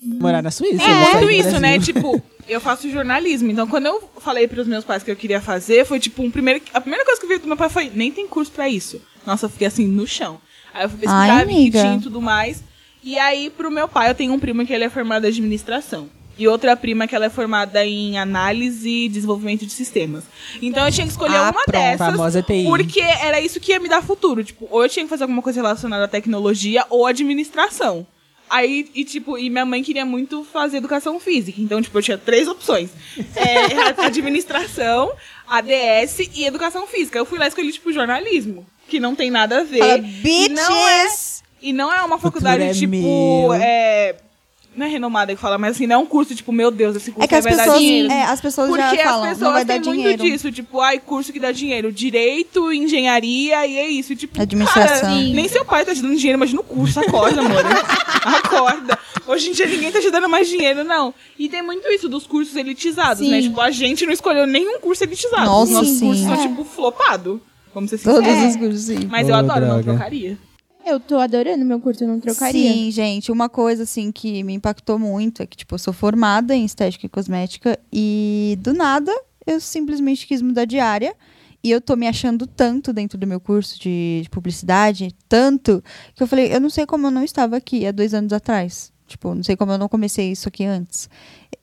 Morar 0.02 0.42
na 0.42 0.50
Suíça. 0.50 0.82
É 0.82 0.86
vou 0.86 1.04
sair 1.12 1.12
muito 1.12 1.26
do 1.26 1.30
isso, 1.30 1.60
né? 1.60 1.78
Tipo, 1.78 2.22
eu 2.48 2.60
faço 2.60 2.90
jornalismo. 2.90 3.50
Então, 3.50 3.66
quando 3.66 3.86
eu 3.86 4.10
falei 4.20 4.48
pros 4.48 4.66
meus 4.66 4.84
pais 4.84 5.02
que 5.02 5.10
eu 5.10 5.16
queria 5.16 5.40
fazer, 5.40 5.84
foi 5.84 6.00
tipo, 6.00 6.22
um 6.22 6.30
primeiro, 6.30 6.60
a 6.72 6.80
primeira 6.80 7.04
coisa 7.04 7.20
que 7.20 7.26
veio 7.26 7.40
do 7.40 7.46
meu 7.48 7.56
pai 7.56 7.68
foi: 7.68 7.90
nem 7.94 8.10
tem 8.10 8.26
curso 8.26 8.50
pra 8.50 8.68
isso. 8.68 9.00
Nossa, 9.26 9.46
eu 9.46 9.50
fiquei 9.50 9.66
assim, 9.66 9.86
no 9.86 10.06
chão. 10.06 10.40
Aí 10.72 10.84
eu 10.84 10.88
fui 10.88 10.98
pesquisar, 11.00 11.44
vi 11.44 11.52
que 11.52 11.52
amiga. 11.58 11.80
tinha 11.82 11.96
e 11.96 12.00
tudo 12.00 12.20
mais. 12.22 12.62
E 13.02 13.18
aí, 13.18 13.50
pro 13.50 13.70
meu 13.70 13.88
pai, 13.88 14.10
eu 14.10 14.14
tenho 14.14 14.32
um 14.32 14.38
primo 14.38 14.64
que 14.64 14.72
ele 14.72 14.84
é 14.84 14.88
formado 14.90 15.24
em 15.24 15.28
administração. 15.28 16.08
E 16.38 16.48
outra 16.48 16.74
prima 16.74 17.06
que 17.06 17.14
ela 17.14 17.26
é 17.26 17.30
formada 17.30 17.84
em 17.84 18.18
análise 18.18 18.88
e 18.88 19.08
desenvolvimento 19.10 19.66
de 19.66 19.72
sistemas. 19.72 20.24
Então 20.62 20.86
eu 20.86 20.90
tinha 20.92 21.04
que 21.06 21.12
escolher 21.12 21.36
Ah, 21.36 21.42
uma 21.42 21.52
pronto. 21.52 21.70
dessas. 21.72 21.98
Famosa 22.06 22.42
TI. 22.42 22.64
Porque 22.64 23.00
era 23.00 23.38
isso 23.40 23.60
que 23.60 23.72
ia 23.72 23.78
me 23.80 23.90
dar 23.90 24.02
futuro. 24.02 24.42
Tipo, 24.42 24.66
ou 24.70 24.82
eu 24.82 24.88
tinha 24.88 25.04
que 25.04 25.10
fazer 25.10 25.24
alguma 25.24 25.42
coisa 25.42 25.60
relacionada 25.60 26.04
à 26.04 26.08
tecnologia 26.08 26.86
ou 26.88 27.06
administração. 27.06 28.06
Aí, 28.50 28.90
e 28.94 29.04
tipo, 29.04 29.38
e 29.38 29.48
minha 29.48 29.64
mãe 29.64 29.80
queria 29.82 30.04
muito 30.04 30.42
fazer 30.44 30.78
educação 30.78 31.20
física. 31.20 31.60
Então, 31.60 31.80
tipo, 31.80 31.96
eu 31.96 32.02
tinha 32.02 32.18
três 32.18 32.48
opções. 32.48 32.90
É, 33.36 33.88
administração, 34.04 35.12
ADS 35.46 36.18
e 36.34 36.44
educação 36.44 36.86
física. 36.86 37.16
Eu 37.16 37.24
fui 37.24 37.38
lá 37.38 37.44
e 37.44 37.48
escolhi, 37.48 37.72
tipo, 37.72 37.92
jornalismo. 37.92 38.66
Que 38.88 38.98
não 38.98 39.14
tem 39.14 39.30
nada 39.30 39.60
a 39.60 39.62
ver. 39.62 39.78
Fala, 39.78 39.98
E 39.98 40.48
não 40.48 40.88
é, 40.88 41.04
bitches! 41.04 41.42
e 41.62 41.72
não 41.72 41.92
é 41.92 42.02
uma 42.02 42.18
faculdade, 42.18 42.62
é 42.64 42.72
tipo, 42.72 43.54
é... 43.54 44.16
Não 44.76 44.86
é 44.86 44.88
renomada 44.88 45.34
que 45.34 45.40
fala, 45.40 45.58
mas 45.58 45.72
assim, 45.74 45.86
não 45.86 45.96
é 45.96 45.98
um 45.98 46.06
curso, 46.06 46.32
tipo, 46.34 46.52
meu 46.52 46.70
Deus, 46.70 46.94
esse 46.94 47.10
curso 47.10 47.24
É 47.24 47.28
que 47.28 47.34
as 47.34 47.42
vai 47.44 47.56
dar 47.56 47.64
pessoas, 47.64 47.80
dinheiro. 47.80 48.12
é, 48.12 48.22
as 48.22 48.40
pessoas 48.40 48.68
Porque 48.68 48.82
já 48.96 49.02
falam, 49.02 49.24
as 49.24 49.38
não 49.38 49.48
pessoas 49.48 49.52
vai 49.52 49.64
dar 49.64 49.74
têm 49.74 49.82
dinheiro. 49.82 50.18
muito 50.22 50.32
disso, 50.32 50.52
tipo, 50.52 50.80
ai, 50.80 50.98
curso 51.00 51.32
que 51.32 51.40
dá 51.40 51.50
dinheiro, 51.50 51.92
direito, 51.92 52.72
engenharia, 52.72 53.66
e 53.66 53.76
é 53.78 53.88
isso. 53.88 54.14
Tipo, 54.14 54.40
Administração. 54.40 55.00
cara, 55.10 55.14
nem 55.16 55.48
seu 55.48 55.64
pai 55.64 55.84
tá 55.84 55.92
te 55.92 56.00
dando 56.00 56.14
dinheiro, 56.16 56.38
imagina 56.38 56.60
o 56.60 56.64
curso, 56.64 57.00
acorda, 57.00 57.40
amor. 57.40 57.64
acorda. 58.24 58.98
Hoje 59.26 59.50
em 59.50 59.52
dia 59.52 59.66
ninguém 59.66 59.90
tá 59.92 60.00
te 60.00 60.10
dando 60.10 60.28
mais 60.28 60.48
dinheiro, 60.48 60.84
não. 60.84 61.12
E 61.38 61.48
tem 61.48 61.62
muito 61.62 61.88
isso 61.88 62.08
dos 62.08 62.26
cursos 62.26 62.54
elitizados, 62.56 63.18
Sim. 63.24 63.30
né? 63.30 63.42
Tipo, 63.42 63.60
a 63.60 63.70
gente 63.70 64.06
não 64.06 64.12
escolheu 64.12 64.46
nenhum 64.46 64.78
curso 64.80 65.02
elitizado. 65.04 65.44
Nossa, 65.46 65.64
Os 65.64 65.70
nossos 65.70 65.98
sim. 65.98 66.06
cursos 66.06 66.24
são, 66.24 66.34
É. 66.34 66.48
tipo, 66.48 66.64
flopado. 66.64 67.40
Vamos 67.74 67.90
ser 67.90 67.98
Todos 67.98 68.24
sinceros. 68.28 68.54
os 68.54 68.56
cursos, 68.60 68.80
sim. 68.82 69.06
Mas 69.10 69.28
eu 69.28 69.34
adoro, 69.34 69.60
não 69.60 69.68
droga. 69.68 69.82
trocaria. 69.84 70.38
Eu 70.90 70.98
tô 71.00 71.18
adorando 71.18 71.64
meu 71.64 71.80
curso, 71.80 72.02
eu 72.04 72.08
não 72.08 72.18
trocaria. 72.18 72.72
Sim, 72.72 72.90
gente, 72.90 73.30
uma 73.30 73.48
coisa 73.48 73.84
assim 73.84 74.10
que 74.10 74.42
me 74.42 74.54
impactou 74.54 74.98
muito 74.98 75.42
é 75.42 75.46
que, 75.46 75.56
tipo, 75.56 75.74
eu 75.74 75.78
sou 75.78 75.92
formada 75.92 76.54
em 76.54 76.64
estética 76.64 77.06
e 77.06 77.08
cosmética 77.08 77.78
e 77.92 78.58
do 78.60 78.74
nada 78.74 79.12
eu 79.46 79.60
simplesmente 79.60 80.26
quis 80.26 80.42
mudar 80.42 80.64
de 80.64 80.78
área. 80.78 81.14
E 81.62 81.70
eu 81.70 81.80
tô 81.80 81.94
me 81.94 82.08
achando 82.08 82.46
tanto 82.46 82.90
dentro 82.90 83.18
do 83.18 83.26
meu 83.26 83.38
curso 83.38 83.78
de, 83.78 84.20
de 84.22 84.30
publicidade, 84.30 85.14
tanto, 85.28 85.84
que 86.14 86.22
eu 86.22 86.26
falei, 86.26 86.54
eu 86.54 86.58
não 86.58 86.70
sei 86.70 86.86
como 86.86 87.06
eu 87.06 87.10
não 87.10 87.22
estava 87.22 87.54
aqui 87.54 87.86
há 87.86 87.92
dois 87.92 88.14
anos 88.14 88.32
atrás. 88.32 88.90
Tipo, 89.10 89.34
não 89.34 89.42
sei 89.42 89.56
como 89.56 89.72
eu 89.72 89.78
não 89.78 89.88
comecei 89.88 90.30
isso 90.30 90.46
aqui 90.46 90.64
antes. 90.64 91.10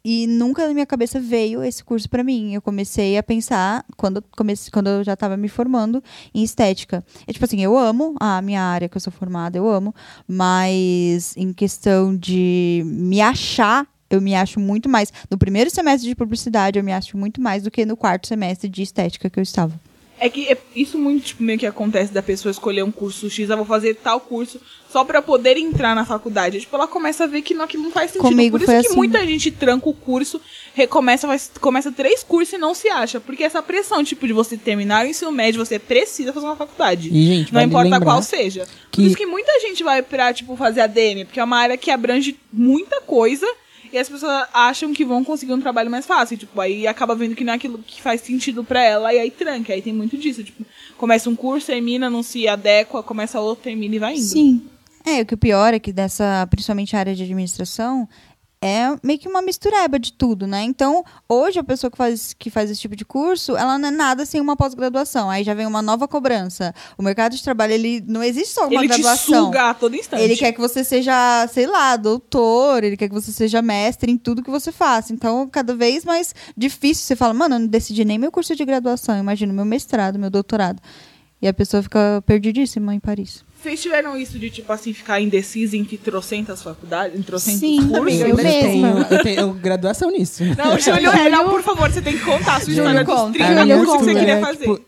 E 0.04 0.28
nunca 0.28 0.68
na 0.68 0.74
minha 0.74 0.86
cabeça 0.86 1.18
veio 1.18 1.64
esse 1.64 1.82
curso 1.82 2.10
pra 2.10 2.22
mim. 2.22 2.54
Eu 2.54 2.62
comecei 2.62 3.18
a 3.18 3.24
pensar, 3.24 3.86
quando 3.96 4.22
comecei, 4.36 4.70
quando 4.70 4.88
eu 4.88 5.02
já 5.02 5.16
tava 5.16 5.38
me 5.38 5.48
formando, 5.48 6.04
em 6.34 6.44
estética. 6.44 7.06
É 7.26 7.32
tipo 7.32 7.46
assim, 7.46 7.62
eu 7.64 7.78
amo 7.78 8.16
a 8.20 8.42
minha 8.42 8.62
área 8.62 8.90
que 8.90 8.98
eu 8.98 9.02
sou 9.02 9.14
formada, 9.14 9.58
eu 9.58 9.70
amo. 9.70 9.96
Mas 10.28 11.38
em 11.38 11.54
questão 11.54 12.14
de 12.14 12.84
me 12.86 13.22
achar, 13.22 13.88
eu 14.10 14.22
me 14.22 14.36
acho 14.36 14.60
muito 14.60 14.90
mais. 14.90 15.14
No 15.32 15.38
primeiro 15.38 15.70
semestre 15.70 16.10
de 16.10 16.16
publicidade, 16.16 16.78
eu 16.78 16.84
me 16.84 16.92
acho 16.92 17.18
muito 17.18 17.40
mais 17.40 17.64
do 17.64 17.72
que 17.72 17.86
no 17.86 17.96
quarto 17.96 18.28
semestre 18.28 18.68
de 18.68 18.82
estética 18.82 19.30
que 19.30 19.40
eu 19.40 19.44
estava. 19.44 19.80
É 20.20 20.30
que 20.30 20.48
é- 20.48 20.58
isso 20.76 20.98
muito 20.98 21.26
tipo, 21.26 21.44
meio 21.44 21.60
que 21.60 21.66
acontece 21.66 22.12
da 22.12 22.24
pessoa 22.24 22.52
escolher 22.52 22.84
um 22.84 22.92
curso 22.92 23.30
X, 23.30 23.50
eu 23.50 23.58
vou 23.58 23.66
fazer 23.66 23.94
tal 23.96 24.20
curso 24.20 24.60
só 24.92 25.04
pra 25.04 25.22
poder 25.22 25.58
entrar 25.58 25.94
na 25.96 26.06
faculdade. 26.06 26.60
Tipo, 26.60 26.76
ela 26.76 26.88
começa 26.88 27.26
a 27.26 27.28
ver 27.28 27.42
que 27.44 27.54
não, 27.54 27.66
aquilo 27.66 27.84
não 27.84 27.92
faz 27.92 28.12
sentido. 28.12 28.30
Comigo 28.30 28.58
Por 28.58 28.64
isso 28.64 28.72
que 28.82 28.88
assim. 28.88 28.96
muita 28.96 29.20
gente 29.28 29.52
tranca 29.52 29.88
o 29.88 29.94
curso, 29.94 30.42
recomeça, 30.74 31.28
faz, 31.28 31.52
começa 31.62 31.92
três 31.92 32.24
cursos 32.24 32.54
e 32.54 32.58
não 32.58 32.74
se 32.74 32.90
acha. 32.90 33.20
Porque 33.20 33.44
essa 33.44 33.62
pressão, 33.62 34.04
tipo, 34.04 34.26
de 34.26 34.34
você 34.34 34.58
terminar 34.58 35.06
o 35.06 35.10
ensino 35.10 35.32
médio, 35.32 35.64
você 35.64 35.78
precisa 35.78 36.34
fazer 36.34 36.46
uma 36.48 36.56
faculdade. 36.56 37.10
E, 37.10 37.26
gente, 37.28 37.54
não 37.54 37.60
vale 37.62 37.68
importa 37.90 38.00
qual 38.04 38.22
seja. 38.24 38.66
Por 38.66 39.02
que- 39.02 39.04
isso 39.04 39.16
que 39.18 39.26
muita 39.26 39.60
gente 39.60 39.84
vai 39.84 40.02
pra, 40.02 40.34
tipo, 40.34 40.56
fazer 40.56 40.82
ADM, 40.82 41.26
porque 41.26 41.40
é 41.40 41.44
uma 41.44 41.58
área 41.58 41.78
que 41.78 41.92
abrange 41.92 42.40
muita 42.52 43.02
coisa. 43.02 43.46
E 43.92 43.98
as 43.98 44.10
pessoas 44.10 44.48
acham 44.54 44.94
que 44.94 45.06
vão 45.06 45.24
conseguir 45.24 45.54
um 45.54 45.62
trabalho 45.62 45.90
mais 45.90 46.06
fácil. 46.06 46.38
Tipo, 46.38 46.60
aí 46.60 46.88
acaba 46.88 47.16
vendo 47.16 47.36
que 47.36 47.44
não 47.44 47.54
é 47.54 47.56
aquilo 47.56 47.80
que 47.80 48.02
faz 48.02 48.22
sentido 48.22 48.64
pra 48.64 48.82
ela 48.82 49.14
e 49.14 49.20
aí 49.20 49.32
tranca. 49.32 49.74
Aí 49.74 49.82
tem 49.82 49.94
muito 49.94 50.18
disso. 50.18 50.44
Tipo, 50.44 50.66
começa 50.98 51.30
um 51.30 51.36
curso, 51.36 51.68
termina, 51.68 52.10
não 52.10 52.24
se 52.24 52.48
adequa, 52.48 53.04
começa 53.04 53.40
outro, 53.40 53.64
termina 53.64 53.96
e 53.96 54.00
vai 54.00 54.14
indo. 54.16 54.24
Sim. 54.24 54.62
É, 55.06 55.22
o 55.22 55.26
que 55.26 55.36
o 55.36 55.38
pior 55.38 55.74
é 55.74 55.80
que 55.80 55.94
dessa, 55.94 56.46
principalmente 56.50 56.96
a 56.96 57.00
área 57.00 57.16
de 57.16 57.24
administração, 57.24 58.08
é 58.62 58.88
meio 59.04 59.20
que 59.20 59.28
uma 59.28 59.42
mistureba 59.42 60.00
de 60.00 60.12
tudo, 60.12 60.48
né? 60.48 60.64
Então, 60.64 61.04
hoje 61.30 61.60
a 61.60 61.64
pessoa 61.64 61.92
que 61.92 61.98
faz, 61.98 62.34
que 62.34 62.50
faz 62.50 62.72
esse 62.72 62.82
tipo 62.82 62.96
de 62.96 63.06
curso, 63.06 63.56
ela 63.56 63.78
não 63.78 63.90
é 63.90 63.92
nada 63.92 64.26
sem 64.26 64.42
uma 64.42 64.56
pós-graduação. 64.56 65.30
Aí 65.30 65.44
já 65.44 65.54
vem 65.54 65.66
uma 65.68 65.82
nova 65.82 66.08
cobrança. 66.08 66.74
O 66.98 67.04
mercado 67.04 67.36
de 67.36 67.44
trabalho, 67.44 67.74
ele 67.74 68.04
não 68.08 68.24
existe 68.24 68.54
só 68.56 68.68
uma 68.68 68.74
Ele 68.84 68.90
te 68.94 69.02
graduação. 69.02 69.46
suga 69.46 69.70
a 69.70 69.74
todo 69.74 69.96
instante. 69.96 70.24
Ele 70.24 70.36
quer 70.36 70.52
que 70.52 70.60
você 70.60 70.84
seja, 70.84 71.48
sei 71.54 71.68
lá, 71.68 71.96
doutor, 71.96 72.84
ele 72.84 72.98
quer 72.98 73.08
que 73.08 73.14
você 73.14 73.32
seja 73.32 73.62
mestre 73.62 74.12
em 74.12 74.18
tudo 74.18 74.44
que 74.44 74.50
você 74.50 74.72
faça. 74.72 75.14
Então, 75.14 75.48
cada 75.48 75.76
vez 75.76 76.04
mais 76.04 76.34
difícil. 76.56 77.06
Você 77.06 77.16
fala, 77.16 77.34
mano, 77.34 77.56
eu 77.56 77.60
não 77.60 77.68
decidi 77.68 78.04
nem 78.04 78.18
meu 78.18 78.32
curso 78.32 78.56
de 78.56 78.66
graduação, 78.66 79.18
imagina 79.18 79.54
meu 79.54 79.66
mestrado, 79.66 80.18
meu 80.18 80.30
doutorado. 80.30 80.82
E 81.40 81.48
a 81.48 81.54
pessoa 81.54 81.84
fica 81.84 82.24
perdidíssima 82.26 82.96
em 82.96 83.00
Paris. 83.00 83.46
Vocês 83.62 83.82
tiveram 83.82 84.16
isso 84.18 84.38
de, 84.38 84.50
tipo 84.50 84.72
assim, 84.72 84.94
ficar 84.94 85.20
indeciso 85.20 85.76
entre 85.76 85.98
trocentas 85.98 86.62
faculdades, 86.62 87.20
em 87.20 87.24
trocentos 87.24 87.60
Sim, 87.60 87.88
cursos? 87.88 88.22
amiga, 88.22 88.24
Eu, 88.24 88.30
eu 88.30 88.36
tenho, 88.38 88.98
eu 88.98 89.24
tenho 89.24 89.54
graduação 89.54 90.12
nisso. 90.12 90.44
Não, 90.56 90.78
Júlio, 90.80 91.10
é, 91.10 91.30
não, 91.30 91.50
por 91.50 91.62
favor, 91.64 91.92
você 91.92 92.02
tem 92.02 92.18
que 92.18 92.24
contar 92.24 92.58
a 92.58 92.62
sua 92.62 92.72
história 92.72 93.04
dos 93.04 93.14
conta. 93.14 93.34
30 93.34 93.56
Júlio, 93.62 93.78
cursos 93.78 93.98
que 93.98 94.04
você 94.06 94.14
queria 94.16 94.34
é, 94.36 94.42
fazer. 94.42 94.60
tipo, 94.60 94.82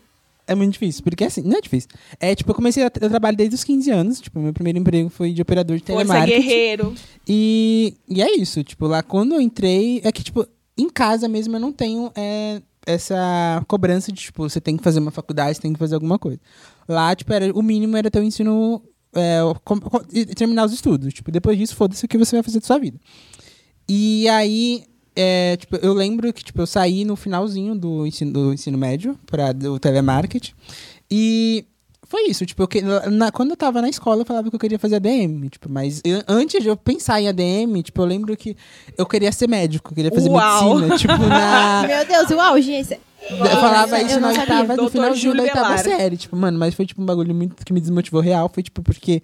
É 0.46 0.54
muito 0.54 0.72
difícil, 0.74 1.02
porque 1.02 1.24
assim, 1.24 1.42
não 1.42 1.58
é 1.58 1.60
difícil. 1.60 1.88
É, 2.20 2.34
tipo, 2.34 2.50
eu 2.50 2.54
comecei 2.54 2.82
a 2.84 2.90
eu 3.00 3.08
trabalho 3.10 3.36
desde 3.36 3.54
os 3.56 3.64
15 3.64 3.90
anos, 3.90 4.20
tipo, 4.20 4.38
meu 4.38 4.52
primeiro 4.52 4.78
emprego 4.78 5.08
foi 5.10 5.32
de 5.32 5.42
operador 5.42 5.76
de 5.76 5.82
Força 5.84 5.98
telemarketing. 6.04 6.40
guerreiro. 6.40 6.94
E, 7.28 7.94
e 8.08 8.22
é 8.22 8.34
isso, 8.36 8.62
tipo, 8.64 8.86
lá 8.86 9.02
quando 9.02 9.34
eu 9.34 9.40
entrei, 9.40 10.00
é 10.04 10.10
que, 10.12 10.22
tipo, 10.22 10.46
em 10.78 10.88
casa 10.88 11.28
mesmo 11.28 11.56
eu 11.56 11.60
não 11.60 11.72
tenho 11.72 12.10
é, 12.16 12.62
essa 12.86 13.62
cobrança 13.68 14.10
de, 14.12 14.20
tipo, 14.20 14.48
você 14.48 14.60
tem 14.60 14.76
que 14.76 14.82
fazer 14.82 14.98
uma 15.00 15.10
faculdade, 15.10 15.56
você 15.56 15.62
tem 15.62 15.72
que 15.72 15.78
fazer 15.78 15.94
alguma 15.94 16.18
coisa. 16.18 16.40
Lá, 16.90 17.14
tipo, 17.14 17.32
era, 17.32 17.52
o 17.56 17.62
mínimo 17.62 17.96
era 17.96 18.10
ter 18.10 18.18
o 18.18 18.22
ensino, 18.24 18.82
é, 19.14 19.38
com- 19.64 19.78
com- 19.80 20.02
e 20.12 20.26
terminar 20.26 20.64
os 20.66 20.72
estudos. 20.72 21.14
Tipo, 21.14 21.30
depois 21.30 21.56
disso, 21.56 21.76
foda-se 21.76 22.04
o 22.04 22.08
que 22.08 22.18
você 22.18 22.34
vai 22.34 22.42
fazer 22.42 22.58
da 22.60 22.66
sua 22.66 22.78
vida. 22.78 22.98
E 23.88 24.28
aí, 24.28 24.84
é, 25.14 25.56
tipo, 25.56 25.76
eu 25.76 25.92
lembro 25.94 26.32
que, 26.32 26.42
tipo, 26.42 26.60
eu 26.60 26.66
saí 26.66 27.04
no 27.04 27.14
finalzinho 27.14 27.74
do 27.76 28.06
ensino, 28.06 28.32
do 28.32 28.52
ensino 28.52 28.76
médio 28.76 29.16
para 29.26 29.52
do 29.52 29.78
telemarketing. 29.78 30.52
E 31.10 31.64
foi 32.06 32.28
isso, 32.28 32.44
tipo, 32.44 32.62
eu 32.62 32.66
que- 32.68 32.82
na- 32.82 33.30
quando 33.30 33.50
eu 33.50 33.56
tava 33.56 33.80
na 33.80 33.88
escola, 33.88 34.22
eu 34.22 34.26
falava 34.26 34.48
que 34.50 34.56
eu 34.56 34.60
queria 34.60 34.78
fazer 34.80 34.96
ADM, 34.96 35.48
tipo, 35.48 35.68
mas 35.70 36.00
eu- 36.04 36.22
antes 36.26 36.60
de 36.60 36.68
eu 36.68 36.76
pensar 36.76 37.20
em 37.20 37.28
ADM, 37.28 37.82
tipo, 37.84 38.00
eu 38.00 38.04
lembro 38.06 38.36
que 38.36 38.56
eu 38.98 39.06
queria 39.06 39.30
ser 39.30 39.48
médico, 39.48 39.90
eu 39.92 39.94
queria 39.94 40.10
fazer 40.10 40.28
Uau! 40.28 40.74
medicina, 40.80 40.98
tipo, 40.98 41.26
na... 41.28 41.82
Meu 41.86 42.04
Deus, 42.06 42.30
o 42.30 42.40
auge. 42.40 42.84
Eu 43.28 43.36
falava 43.46 44.00
eu 44.00 44.06
isso 44.06 44.20
não 44.20 44.32
na 44.32 44.40
oitava, 44.40 44.76
no 44.76 44.90
finalzinho 44.90 45.16
Júlio 45.32 45.36
da 45.36 45.60
oitava 45.62 45.78
série, 45.78 46.16
tipo, 46.16 46.36
mano, 46.36 46.58
mas 46.58 46.74
foi 46.74 46.86
tipo 46.86 47.00
um 47.02 47.06
bagulho 47.06 47.34
muito 47.34 47.64
que 47.64 47.72
me 47.72 47.80
desmotivou 47.80 48.20
real, 48.20 48.48
foi 48.52 48.62
tipo, 48.62 48.82
porque 48.82 49.22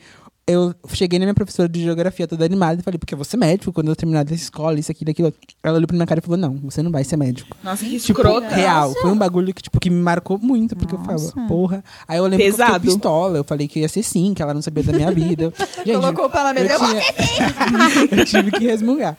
eu 0.48 0.72
cheguei 0.92 1.18
na 1.18 1.24
minha 1.24 1.34
professora 1.34 1.68
de 1.68 1.82
geografia 1.82 2.24
toda 2.28 2.44
animada 2.44 2.80
e 2.80 2.84
falei, 2.84 2.98
porque 2.98 3.12
eu 3.14 3.18
vou 3.18 3.24
ser 3.24 3.36
médico 3.36 3.72
quando 3.72 3.88
eu 3.88 3.96
terminar 3.96 4.22
dessa 4.24 4.44
escola, 4.44 4.78
isso 4.78 4.92
aqui, 4.92 5.04
daquilo. 5.04 5.34
Ela 5.60 5.74
olhou 5.76 5.88
pra 5.88 5.96
minha 5.96 6.06
cara 6.06 6.20
e 6.20 6.22
falou, 6.22 6.36
não, 6.38 6.54
você 6.62 6.80
não 6.84 6.92
vai 6.92 7.02
ser 7.02 7.16
médico. 7.16 7.56
Nossa, 7.64 7.84
que 7.84 7.98
Tipo, 7.98 8.20
escrota. 8.20 8.54
real. 8.54 8.92
Foi 8.92 9.10
um 9.10 9.18
bagulho 9.18 9.52
que, 9.52 9.60
tipo, 9.60 9.80
que 9.80 9.90
me 9.90 10.00
marcou 10.00 10.38
muito, 10.38 10.76
porque 10.76 10.94
eu 10.94 11.00
Nossa. 11.00 11.32
falava, 11.32 11.48
porra. 11.48 11.82
Aí 12.06 12.18
eu 12.18 12.24
lembro 12.24 12.38
que 12.38 12.44
eu 12.44 12.50
Pesado. 12.52 12.74
fiquei 12.74 12.90
pistola, 12.90 13.38
eu 13.38 13.42
falei 13.44 13.66
que 13.66 13.80
ia 13.80 13.88
ser 13.88 14.04
sim, 14.04 14.34
que 14.34 14.40
ela 14.40 14.54
não 14.54 14.62
sabia 14.62 14.84
da 14.84 14.92
minha 14.92 15.10
vida. 15.10 15.52
Gente, 15.84 15.96
Colocou 15.98 16.26
o 16.26 16.30
pé 16.30 16.42
na 16.44 16.52
mesa. 16.54 16.74
eu, 16.74 16.78
tinha- 16.78 18.08
eu 18.20 18.24
tive 18.24 18.50
que 18.52 18.64
resmungar. 18.66 19.16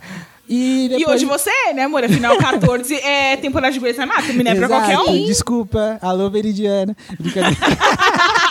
E, 0.50 0.86
E 0.86 0.90
depois... 0.90 1.18
hoje 1.18 1.26
você 1.26 1.50
é, 1.50 1.74
né, 1.74 1.84
amor? 1.84 2.04
Afinal, 2.04 2.38
14 2.40 2.96
é 2.96 3.36
temporada 3.38 3.74
de 3.74 3.80
Grey's 3.80 4.00
Anatomy, 4.00 4.44
né? 4.44 4.56
Pra 4.56 4.66
Exato. 4.66 4.86
qualquer 4.94 5.12
um. 5.12 5.26
Desculpa, 5.26 5.98
alô, 6.02 6.30
Veridiana. 6.30 6.96
Brincadeira. 7.20 7.58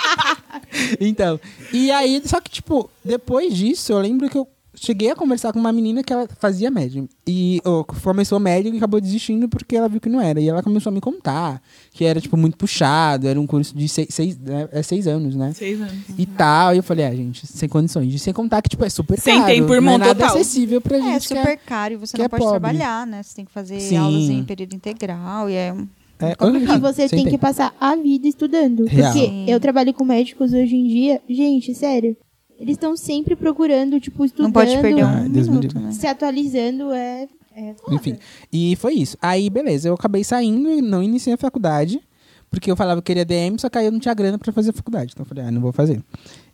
então, 1.00 1.41
e 1.73 1.91
aí, 1.91 2.21
só 2.25 2.41
que, 2.41 2.50
tipo, 2.50 2.91
depois 3.05 3.55
disso, 3.55 3.93
eu 3.93 3.99
lembro 3.99 4.29
que 4.29 4.37
eu 4.37 4.47
cheguei 4.76 5.11
a 5.11 5.16
conversar 5.16 5.52
com 5.52 5.59
uma 5.59 5.73
menina 5.73 6.02
que 6.02 6.12
ela 6.12 6.28
fazia 6.38 6.71
médium. 6.71 7.09
E 7.26 7.61
oh, 7.64 7.85
começou 7.85 8.38
médium 8.38 8.75
e 8.75 8.76
acabou 8.76 9.00
desistindo 9.00 9.49
porque 9.49 9.75
ela 9.76 9.88
viu 9.88 10.00
que 10.00 10.09
não 10.09 10.21
era. 10.21 10.40
E 10.40 10.49
ela 10.49 10.62
começou 10.62 10.90
a 10.90 10.95
me 10.95 11.00
contar 11.00 11.61
que 11.92 12.04
era, 12.04 12.21
tipo, 12.21 12.37
muito 12.37 12.56
puxado, 12.56 13.26
era 13.26 13.40
um 13.40 13.47
curso 13.47 13.76
de 13.76 13.88
seis, 13.88 14.09
seis, 14.11 14.38
né, 14.38 14.68
é 14.71 14.83
seis 14.83 15.06
anos, 15.06 15.35
né? 15.35 15.52
Seis 15.54 15.80
anos. 15.80 15.95
E 16.16 16.26
tal, 16.26 16.75
e 16.75 16.76
eu 16.76 16.83
falei, 16.83 17.06
ah, 17.06 17.14
gente, 17.14 17.47
sem 17.47 17.68
condições. 17.68 18.14
E 18.14 18.18
sem 18.18 18.33
contar 18.33 18.62
que, 18.62 18.68
tipo, 18.68 18.85
é 18.85 18.88
super 18.90 19.18
Sem 19.18 19.38
caro. 19.40 19.52
tempo, 19.52 19.68
não 19.68 19.75
irmão, 19.75 19.95
é 19.95 19.99
nada 19.99 20.14
total. 20.14 20.37
acessível 20.37 20.80
pra 20.80 20.99
É 20.99 21.02
gente. 21.02 21.28
que 21.28 21.35
super 21.35 21.59
caro 21.59 21.95
e 21.95 21.97
você 21.97 22.16
não 22.16 22.25
é 22.25 22.28
pode 22.28 22.42
pobre. 22.42 22.61
trabalhar, 22.61 23.06
né? 23.06 23.23
Você 23.23 23.35
tem 23.37 23.45
que 23.45 23.52
fazer 23.52 23.80
Sim. 23.80 23.97
aulas 23.97 24.23
em 24.28 24.45
período 24.45 24.75
integral 24.75 25.50
e 25.50 25.54
é... 25.54 25.75
é, 26.21 26.26
é 26.30 26.75
E 26.75 26.78
você 26.78 27.09
sem 27.09 27.18
tem 27.18 27.25
que 27.25 27.30
tempo. 27.33 27.40
passar 27.42 27.75
a 27.80 27.97
vida 27.97 28.28
estudando. 28.28 28.85
Real. 28.87 29.12
Porque 29.12 29.50
eu 29.50 29.59
trabalho 29.59 29.92
com 29.95 30.04
médicos 30.04 30.52
hoje 30.52 30.76
em 30.76 30.87
dia. 30.87 31.21
Gente, 31.28 31.75
sério. 31.75 32.16
Eles 32.59 32.73
estão 32.77 32.97
sempre 32.97 33.37
procurando, 33.37 34.01
tipo, 34.01 34.25
estudando. 34.25 34.47
Não 34.47 34.53
pode 34.53 34.77
perder 34.81 35.05
um 35.05 35.09
Ah, 35.09 35.17
me 35.23 35.29
minuto, 35.29 35.63
livre. 35.63 35.79
né? 35.79 35.93
Se 35.93 36.07
atualizando 36.07 36.91
é. 36.93 37.29
é. 37.55 37.75
Enfim. 37.91 38.17
E 38.53 38.75
foi 38.77 38.95
isso. 38.95 39.17
Aí, 39.21 39.51
beleza, 39.51 39.89
eu 39.89 39.95
acabei 39.95 40.25
saindo 40.25 40.69
e 40.71 40.81
não 40.81 41.03
iniciei 41.03 41.35
a 41.35 41.39
faculdade. 41.39 42.01
Porque 42.49 42.71
eu 42.71 42.77
falava 42.77 43.03
que 43.03 43.07
queria 43.07 43.25
DM, 43.25 43.59
só 43.59 43.69
que 43.69 43.77
aí 43.77 43.87
eu 43.87 43.93
não 43.93 43.99
tinha 43.99 44.15
grana 44.15 44.39
pra 44.39 44.53
fazer 44.53 44.71
a 44.71 44.73
faculdade. 44.73 45.11
Então 45.13 45.23
eu 45.25 45.29
falei, 45.29 45.45
ah, 45.45 45.51
não 45.51 45.61
vou 45.61 45.73
fazer. 45.73 46.01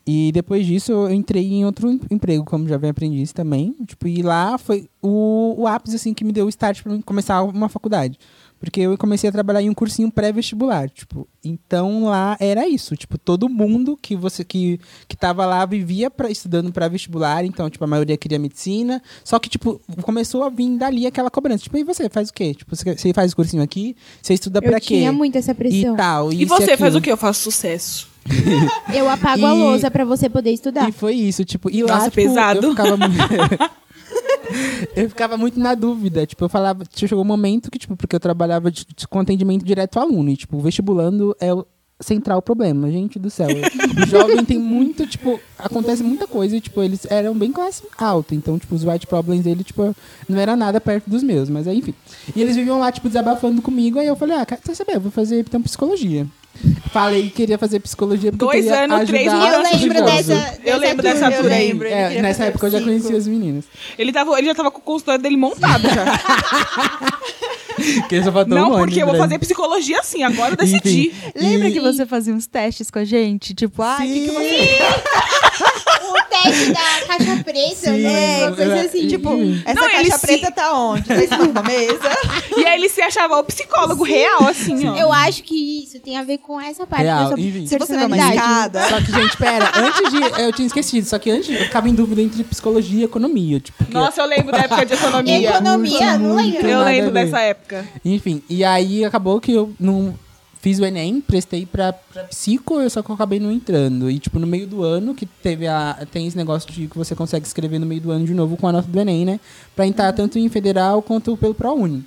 E 0.05 0.33
depois 0.33 0.67
disso 0.67 0.91
eu 0.91 1.13
entrei 1.13 1.47
em 1.53 1.65
outro 1.65 1.89
em- 1.89 2.01
emprego, 2.11 2.45
como 2.45 2.67
jovem 2.67 2.91
aprendiz 2.91 3.33
também. 3.33 3.77
Tipo, 3.87 4.09
e 4.09 4.23
lá 4.23 4.59
foi 4.59 4.89
o, 5.01 5.55
o 5.59 5.67
ápice, 5.69 5.95
assim, 5.97 6.13
que 6.15 6.25
me 6.25 6.33
deu 6.33 6.47
o 6.47 6.49
start 6.49 6.83
pra 6.83 6.93
mim 6.93 7.01
começar 7.03 7.43
uma 7.45 7.69
faculdade. 7.69 8.19
Porque 8.63 8.81
eu 8.83 8.97
comecei 8.97 9.29
a 9.29 9.33
trabalhar 9.33 9.61
em 9.61 9.69
um 9.69 9.75
cursinho 9.75 10.09
pré-vestibular, 10.09 10.89
tipo. 10.89 11.27
Então 11.45 12.05
lá 12.05 12.37
era 12.39 12.69
isso, 12.69 12.95
tipo, 12.95 13.19
todo 13.19 13.49
mundo 13.49 13.99
que 14.01 14.15
você 14.15 14.45
que 14.45 14.79
que 15.09 15.17
tava 15.17 15.45
lá 15.45 15.67
vivia 15.67 16.09
pra, 16.09 16.31
estudando 16.31 16.73
para 16.73 16.87
vestibular, 16.87 17.45
então, 17.45 17.69
tipo, 17.69 17.83
a 17.83 17.89
maioria 17.89 18.17
queria 18.17 18.39
medicina, 18.39 19.03
só 19.25 19.41
que 19.41 19.49
tipo, 19.49 19.81
começou 20.03 20.45
a 20.45 20.49
vir 20.49 20.79
dali 20.79 21.09
aquela 21.09 21.29
cobrança. 21.29 21.65
Tipo, 21.65 21.77
e 21.79 21.83
você 21.83 22.09
faz 22.09 22.29
o 22.29 22.33
quê? 22.33 22.55
Tipo, 22.55 22.77
você, 22.77 23.13
faz 23.13 23.33
o 23.33 23.37
cursinho 23.37 23.63
aqui? 23.65 23.97
Você 24.23 24.35
estuda 24.35 24.61
Eu 24.61 24.63
pra 24.71 24.79
quê? 24.79 24.99
tinha 24.99 25.11
muito 25.13 25.37
essa 25.37 25.51
E 25.51 25.55
pressão. 25.55 25.97
tal. 25.97 26.33
E 26.33 26.43
isso 26.45 26.55
você 26.55 26.77
faz 26.77 26.95
aquilo. 26.95 26.99
o 26.99 27.03
quê? 27.03 27.11
Eu 27.11 27.17
faço 27.17 27.41
sucesso. 27.41 28.13
Eu 28.95 29.09
apago 29.11 29.45
a 29.45 29.53
E- 29.57 29.59
lousa 29.59 29.91
pra 29.91 30.05
você 30.05 30.29
poder 30.31 30.53
estudar. 30.53 30.89
E 30.89 30.93
foi 30.93 31.15
isso, 31.17 31.45
tipo, 31.45 31.69
e 31.69 31.83
lá, 31.83 31.95
Nossa, 31.97 32.11
tipo, 32.11 32.29
pesado. 32.29 32.65
eu 32.65 32.71
ficava 32.71 32.97
muito... 32.97 33.17
eu 34.97 35.09
ficava 35.09 35.37
muito 35.37 35.59
na 35.59 35.75
dúvida, 35.75 36.27
tipo, 36.27 36.45
eu 36.45 36.49
falava, 36.49 36.85
chegou 36.95 37.21
um 37.23 37.27
momento 37.27 37.71
que, 37.71 37.79
tipo, 37.79 37.97
porque 37.97 38.15
eu 38.17 38.21
trabalhava 38.21 38.71
de- 38.71 38.87
de- 38.95 39.09
com 39.09 39.21
atendimento 39.21 39.65
direto 39.65 39.99
ao 39.99 40.05
aluno, 40.05 40.31
e, 40.31 40.37
tipo, 40.37 40.57
o 40.57 40.61
vestibulando 40.61 41.37
é 41.41 41.53
o 41.53 41.67
central 42.03 42.43
problema, 42.43 42.91
gente 42.91 43.19
do 43.19 43.31
céu. 43.31 43.49
o 43.49 44.07
jovem 44.07 44.45
tem 44.45 44.59
muito, 44.59 45.07
tipo, 45.07 45.41
acontece 45.59 46.03
muita 46.03 46.27
coisa, 46.27 46.57
e, 46.57 46.61
tipo, 46.61 46.83
eles 46.83 47.07
eram 47.11 47.35
bem 47.35 47.53
classe 47.53 47.83
alta, 47.97 48.35
então, 48.35 48.59
tipo, 48.59 48.75
os 48.75 48.85
white 48.85 49.07
problems 49.07 49.45
dele, 49.45 49.65
tipo, 49.65 49.95
não 50.29 50.39
era 50.39 50.57
nada 50.57 50.81
perto 50.81 51.09
dos 51.09 51.23
meus, 51.23 51.49
mas 51.49 51.67
aí, 51.67 51.79
enfim. 51.79 51.95
E 52.35 52.43
eles 52.43 52.57
viviam 52.57 52.79
lá, 52.79 52.91
tipo, 52.91 53.09
desabafando 53.09 53.63
comigo, 53.63 53.99
aí 53.99 54.07
eu 54.07 54.17
falei, 54.17 54.37
ah, 54.37 54.47
quer 54.47 54.75
saber, 54.75 54.97
eu 54.97 55.01
vou 55.01 55.11
fazer, 55.11 55.41
então, 55.41 55.63
psicologia. 55.63 56.27
Falei 56.93 57.23
que 57.25 57.31
queria 57.31 57.57
fazer 57.57 57.81
psicologia 57.81 58.31
porque 58.31 58.45
Dois 58.45 58.67
eu 58.67 58.73
queria 58.73 58.95
anos, 58.95 59.09
três 59.09 59.27
ajudar 59.27 59.47
eu 59.47 59.59
mudanças 59.59 59.81
de 59.81 59.89
lembro 59.89 60.03
curso. 60.03 60.29
dessa, 60.29 60.59
Eu 60.63 60.79
lembro 60.79 61.03
dessa 61.03 61.31
turma. 61.31 61.37
Eu 61.37 61.43
turma 61.43 61.49
lembro. 61.49 61.89
É, 61.89 62.23
nessa 62.23 62.45
fazer 62.45 62.45
época 62.45 62.67
eu 62.67 62.71
já 62.71 62.81
conhecia 62.83 63.17
as 63.17 63.27
meninas. 63.27 63.65
Ele, 63.99 64.13
tava, 64.13 64.39
ele 64.39 64.49
já 64.49 64.55
tava 64.55 64.71
com 64.71 64.79
o 64.79 64.83
consultório 64.83 65.23
dele 65.23 65.39
montado 65.39 65.83
já. 65.89 66.05
Que 68.09 68.23
só 68.23 68.33
faltou 68.33 68.57
Não, 68.57 68.75
um 68.75 68.79
porque 68.79 69.03
eu 69.03 69.07
vou 69.07 69.17
fazer 69.17 69.39
psicologia 69.39 70.01
assim, 70.01 70.23
agora 70.23 70.53
eu 70.53 70.57
decidi. 70.57 71.09
Enfim. 71.09 71.33
Lembra 71.35 71.69
E- 71.69 71.73
que 71.73 71.81
você 71.81 72.05
fazia 72.07 72.35
uns 72.35 72.47
testes 72.47 72.91
com 72.91 72.99
a 72.99 73.05
gente? 73.05 73.55
Tipo, 73.55 73.83
ah, 73.83 73.97
o 74.01 74.03
que, 74.03 74.27
que 74.27 74.31
você... 74.31 74.79
O 76.05 76.15
teste 76.29 76.73
da 76.73 77.07
caixa 77.07 77.45
preta, 77.45 77.75
Sim, 77.77 78.03
né? 78.03 78.47
Uma 78.49 78.57
coisa 78.57 78.75
é, 78.77 78.81
assim. 78.87 78.99
e- 79.05 79.09
Tipo, 79.09 79.31
essa 79.65 79.81
Não, 79.81 79.91
caixa 79.91 80.19
se- 80.19 80.27
preta 80.27 80.51
tá 80.51 80.73
onde? 80.79 81.05
Tá 81.05 81.15
em 81.15 81.29
cima 81.29 81.47
da 81.49 81.63
mesa? 81.63 82.11
E 82.57 82.67
aí 82.67 82.79
ele 82.79 82.89
se 82.89 83.01
achava 83.01 83.39
o 83.39 83.45
psicólogo 83.45 84.03
real, 84.03 84.47
assim, 84.49 84.87
ó. 84.89 84.97
Eu 84.97 85.13
acho 85.13 85.43
que 85.43 85.85
isso 85.85 85.99
tem 86.01 86.17
a 86.19 86.23
ver 86.25 86.39
com 86.39 86.61
essa 86.61 86.87
parte 86.87 87.05
Real, 87.05 87.31
da 87.31 87.37
sua. 87.37 87.37
Se 87.67 87.79
você 87.79 87.97
vê 87.97 88.05
uma 88.05 88.17
escada... 88.17 88.89
Só 88.89 89.01
que, 89.01 89.13
gente, 89.13 89.37
pera, 89.37 89.71
antes 89.77 90.11
de. 90.11 90.43
Eu 90.43 90.53
tinha 90.53 90.67
esquecido, 90.67 91.07
só 91.07 91.19
que 91.19 91.31
antes 91.31 91.49
eu 91.49 91.65
ficava 91.65 91.89
em 91.89 91.95
dúvida 91.95 92.21
entre 92.21 92.43
psicologia 92.45 93.01
e 93.01 93.05
economia. 93.05 93.61
Tipo, 93.61 93.85
Nossa, 93.91 94.21
eu 94.23 94.27
lembro 94.27 94.53
da 94.53 94.59
época 94.59 94.85
de 94.85 94.95
economia. 94.95 95.49
Economia, 95.51 96.19
não 96.19 96.35
lembro. 96.37 96.67
Eu 96.69 96.83
lembro 96.83 97.11
dessa 97.13 97.41
época. 97.41 97.72
Enfim, 98.05 98.43
e 98.49 98.65
aí 98.65 99.05
acabou 99.05 99.41
que 99.41 99.53
eu 99.53 99.73
não 99.79 100.15
fiz 100.63 100.79
o 100.79 100.85
Enem, 100.85 101.21
prestei 101.21 101.67
pra, 101.67 101.93
pra 101.93 102.23
psico, 102.25 102.81
eu 102.81 102.89
só 102.89 103.03
que 103.03 103.11
eu 103.11 103.15
acabei 103.17 103.41
não 103.41 103.51
entrando. 103.51 104.09
E, 104.09 104.19
tipo, 104.21 104.39
no 104.39 104.47
meio 104.47 104.67
do 104.67 104.83
ano, 104.83 105.13
que 105.15 105.27
teve 105.27 105.67
a. 105.67 106.07
Tem 106.11 106.27
esse 106.27 106.37
negócio 106.37 106.71
de 106.71 106.87
que 106.87 106.97
você 106.97 107.17
consegue 107.17 107.45
escrever 107.45 107.81
no 107.81 107.87
meio 107.87 108.01
do 108.01 108.13
ano 108.13 108.25
de 108.25 108.33
novo 108.33 108.57
com 108.57 108.69
a 108.69 108.73
nota 108.73 108.89
do 108.89 109.01
Enem, 109.01 109.25
né? 109.25 109.41
Pra 109.75 109.87
entrar 109.87 110.13
tanto 110.13 110.39
em 110.39 110.49
federal 110.49 111.03
quanto 111.03 111.37
pelo 111.37 111.53
ProUni. 111.53 112.05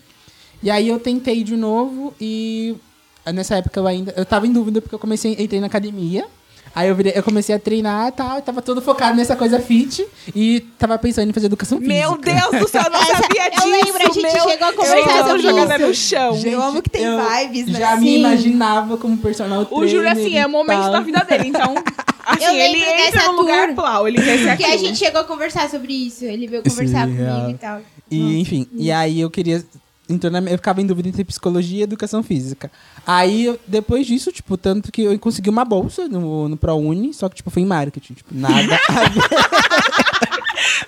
E 0.63 0.72
aí 0.72 0.88
eu 0.88 1.00
tentei 1.00 1.43
de 1.43 1.55
novo 1.55 2.13
e 2.19 2.75
nessa 3.34 3.57
época 3.57 3.79
eu 3.79 3.86
ainda. 3.86 4.13
Eu 4.15 4.25
tava 4.25 4.48
em 4.48 4.53
dúvida 4.53 4.81
porque 4.81 4.95
eu 4.95 5.00
comecei, 5.00 5.36
entrei 5.38 5.60
na 5.60 5.67
academia. 5.67 6.25
Aí 6.75 6.89
eu, 6.89 6.96
virei- 6.96 7.13
eu 7.15 7.24
comecei 7.24 7.55
a 7.55 7.60
treinar 7.60 8.10
e 8.10 8.12
tal, 8.12 8.38
e 8.38 8.41
tava 8.41 8.62
todo 8.62 8.82
focado 8.82 9.15
nessa 9.15 9.34
coisa 9.34 9.60
fit 9.62 10.05
e 10.36 10.60
tava 10.77 10.98
pensando 11.00 11.29
em 11.29 11.34
fazer 11.34 11.46
educação 11.46 11.77
física. 11.79 11.96
Meu 11.96 12.17
Deus 12.17 12.62
do 12.62 12.67
céu, 12.67 12.84
eu 12.84 12.91
não 12.91 13.00
sabia 13.05 13.46
eu 13.46 13.51
disso. 13.51 13.67
lembro, 13.70 13.96
a 13.98 14.12
gente 14.13 14.22
meu. 14.22 14.32
chegou 14.32 14.67
a 14.67 14.72
Gente, 14.72 14.75
conversar 14.75 15.17
eu 15.17 15.24
tô 15.24 15.29
sobre 15.29 15.41
jogada 15.41 15.75
isso. 15.77 15.88
no 15.88 15.94
chão. 15.96 16.41
eu 16.51 16.62
amo 16.62 16.82
que 16.82 16.89
tem 16.89 17.03
eu 17.03 17.17
vibes, 17.29 17.67
né? 17.67 17.79
Já 17.79 17.96
me 17.96 18.05
Sim. 18.08 18.20
imaginava 18.20 18.98
como 18.98 19.17
personal 19.17 19.62
O 19.62 19.65
trainer. 19.65 19.89
Júlio, 19.89 20.10
assim, 20.12 20.38
é 20.38 20.46
o 20.46 20.50
momento 20.50 20.82
tal. 20.82 20.91
da 20.91 21.00
vida 21.00 21.20
dele. 21.24 21.48
Então, 21.48 21.75
assim, 22.25 22.44
Eu 22.44 22.51
ele 22.53 22.84
entra 23.08 23.24
no 23.32 23.32
lugar 23.38 23.67
tour. 23.67 23.75
plau. 23.75 24.05
Ele 24.08 24.22
quer 24.22 24.38
ser 24.38 24.50
Porque 24.58 24.65
a 24.65 24.75
gente 24.77 24.98
chegou 25.00 25.22
a 25.22 25.24
conversar 25.24 25.70
sobre 25.70 25.94
isso. 25.94 26.25
Ele 26.25 26.46
veio 26.46 26.62
conversar 26.62 27.08
Sim, 27.08 27.15
comigo 27.15 27.24
real. 27.38 27.50
e 27.51 27.53
tal. 27.53 27.82
E, 28.12 28.39
enfim, 28.41 28.67
e 28.74 28.91
aí 28.91 29.22
eu 29.22 29.29
queria. 29.29 29.63
Então, 30.07 30.29
na- 30.29 30.39
eu 30.41 30.57
ficava 30.57 30.81
em 30.81 30.85
dúvida 30.85 31.09
entre 31.09 31.24
psicologia 31.24 31.79
e 31.79 31.83
educação 31.83 32.21
física. 32.21 32.71
Aí, 33.07 33.45
eu- 33.45 33.59
depois 33.67 34.05
disso, 34.05 34.31
tipo, 34.31 34.55
tanto 34.57 34.91
que 34.91 35.01
eu 35.01 35.17
consegui 35.19 35.50
uma 35.50 35.65
bolsa 35.65 36.07
no, 36.07 36.47
no 36.47 36.57
ProUni, 36.57 37.12
só 37.13 37.27
que, 37.27 37.35
tipo, 37.35 37.50
foi 37.50 37.63
em 37.63 37.65
marketing. 37.65 38.13
Tipo, 38.13 38.35
nada 38.35 38.79
a 38.89 39.09
ver 39.09 39.21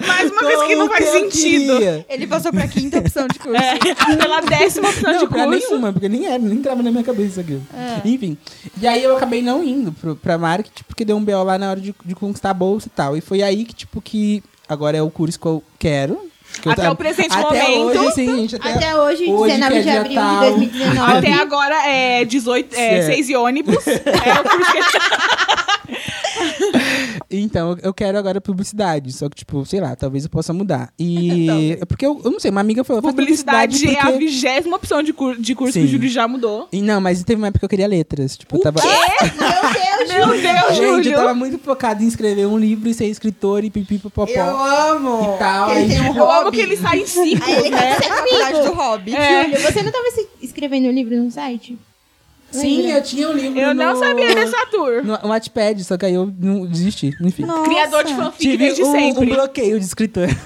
Mais 0.05 0.31
uma 0.31 0.41
vez 0.43 0.63
que 0.63 0.75
não 0.75 0.87
faz 0.87 1.05
sentido. 1.09 1.73
queria. 1.73 2.05
Ele 2.09 2.27
passou 2.27 2.51
pra 2.51 2.67
quinta 2.67 2.99
opção 2.99 3.27
de 3.27 3.39
curso. 3.39 3.55
É, 3.57 4.15
pela 4.15 4.41
décima 4.41 4.89
opção 4.89 5.13
Não, 5.13 5.19
de 5.19 5.27
pra 5.27 5.45
curso. 5.45 5.67
nenhuma, 5.69 5.93
porque 5.93 6.09
nem 6.09 6.25
era, 6.25 6.37
nem 6.39 6.57
entrava 6.57 6.83
na 6.83 6.91
minha 6.91 7.03
cabeça 7.03 7.41
aquilo. 7.41 7.61
Enfim. 8.05 8.37
E 8.79 8.87
aí 8.87 9.03
eu 9.03 9.15
acabei 9.15 9.41
não 9.41 9.63
indo 9.63 9.91
pro, 9.91 10.15
pra 10.15 10.37
marketing, 10.37 10.83
porque 10.87 11.05
deu 11.05 11.15
um 11.17 11.23
BO 11.23 11.43
lá 11.43 11.57
na 11.57 11.69
hora 11.69 11.81
de, 11.81 11.93
de 12.05 12.15
conquistar 12.15 12.51
a 12.51 12.53
bolsa 12.53 12.87
e 12.87 12.91
tal. 12.91 13.17
E 13.17 13.21
foi 13.21 13.41
aí 13.41 13.65
que, 13.65 13.73
tipo, 13.73 14.01
que 14.01 14.43
agora 14.67 14.97
é 14.97 15.01
o 15.01 15.09
curso 15.09 15.39
que 15.39 15.45
eu 15.45 15.63
quero. 15.79 16.19
Até 16.65 16.75
tava- 16.75 16.91
o 16.91 16.95
presente 16.95 17.33
até 17.33 17.43
momento. 17.43 17.99
Hoje, 17.99 18.07
assim, 18.07 18.35
gente, 18.37 18.55
até, 18.55 18.69
Até 18.73 18.95
hoje, 18.95 19.25
hoje, 19.31 19.53
19 19.53 19.71
que 19.73 19.77
é 19.77 19.81
de 19.81 19.89
abril 19.97 20.15
tal. 20.15 20.33
de 20.33 20.39
2019. 20.49 21.17
Até 21.17 21.33
agora 21.33 21.75
é 21.87 22.25
18, 22.25 22.75
é, 22.75 22.97
É. 22.97 23.01
6 23.03 23.29
e 23.29 23.35
ônibus. 23.35 23.87
É 23.87 24.39
o 24.39 24.43
curso 24.49 24.71
que 24.71 25.86
Então, 27.29 27.77
eu- 27.81 27.93
quero 27.93 28.17
agora 28.17 28.39
publicidade. 28.39 29.11
Só 29.11 29.27
que, 29.29 29.35
tipo, 29.37 29.65
sei 29.65 29.81
lá, 29.81 29.95
talvez 29.95 30.23
eu 30.23 30.29
possa 30.29 30.53
mudar. 30.53 30.91
E. 30.99 31.77
porque 31.87 32.05
eu, 32.05 32.21
eu 32.23 32.31
não 32.31 32.39
sei, 32.39 32.51
uma 32.51 32.61
amiga 32.61 32.83
falou. 32.83 33.01
faz 33.01 33.13
Publicidade 33.15 33.87
é 33.89 33.99
a 33.99 34.03
porque... 34.05 34.19
vigésima 34.19 34.75
opção 34.77 35.01
de, 35.03 35.11
cur 35.13 35.35
de 35.37 35.53
curso 35.55 35.73
que 35.73 35.79
o 35.79 35.81
Sim. 35.83 35.87
Júlio 35.87 36.09
já 36.09 36.27
mudou. 36.27 36.67
E 36.71 36.81
não, 36.81 37.01
mas 37.01 37.23
teve 37.23 37.41
uma 37.41 37.47
época 37.47 37.59
que 37.59 37.65
eu 37.65 37.69
queria 37.69 37.87
letras. 37.87 38.37
Tipo, 38.37 38.55
eu 38.57 38.61
tava. 38.61 38.79
Meu 40.07 40.27
Deus, 40.29 40.75
Gente, 40.75 40.85
Júlio! 40.85 41.11
eu 41.11 41.17
tava 41.17 41.33
muito 41.33 41.57
focado 41.59 42.03
em 42.03 42.07
escrever 42.07 42.45
um 42.45 42.57
livro 42.57 42.87
e 42.89 42.93
ser 42.93 43.05
escritor 43.07 43.63
e 43.63 43.69
pipipopopó. 43.69 44.31
Eu 44.31 44.57
amo! 44.57 45.35
E 45.35 45.39
tal, 45.39 45.71
Ele 45.75 45.93
tipo, 45.95 46.17
Eu 46.17 46.31
amo 46.31 46.51
que 46.51 46.61
ele 46.61 46.77
sai 46.77 46.99
em 46.99 47.03
Aí 47.41 47.53
ele 47.57 47.69
né? 47.69 47.95
quer 47.95 48.03
ser 48.03 48.09
faculdade 48.09 48.61
do 48.67 48.73
hobby. 48.73 49.15
É. 49.15 49.43
Júlio, 49.43 49.59
você 49.61 49.83
não 49.83 49.91
tava 49.91 50.11
se- 50.11 50.27
escrevendo 50.41 50.87
um 50.87 50.91
livro 50.91 51.15
no 51.17 51.29
site? 51.31 51.77
Sim, 52.49 52.77
Lembra? 52.83 52.97
eu 52.97 53.03
tinha 53.03 53.29
um 53.29 53.33
livro. 53.33 53.59
Eu 53.59 53.75
não 53.75 53.93
no- 53.93 53.99
sabia 53.99 54.33
dessa 54.33 54.65
tour. 54.67 55.03
No 55.03 55.17
Wattpad, 55.27 55.83
só 55.83 55.97
que 55.97 56.05
aí 56.05 56.13
eu 56.13 56.33
não 56.39 56.65
desisti. 56.65 57.13
Enfim. 57.21 57.43
Nossa. 57.45 57.69
Criador 57.69 58.03
de 58.05 58.13
fanfic 58.15 58.41
Tive 58.41 58.57
desde 58.57 58.83
um, 58.83 58.87
um 58.89 58.91
sempre. 58.93 59.25
bloqueio 59.27 59.79
de 59.79 59.85
escritor. 59.85 60.27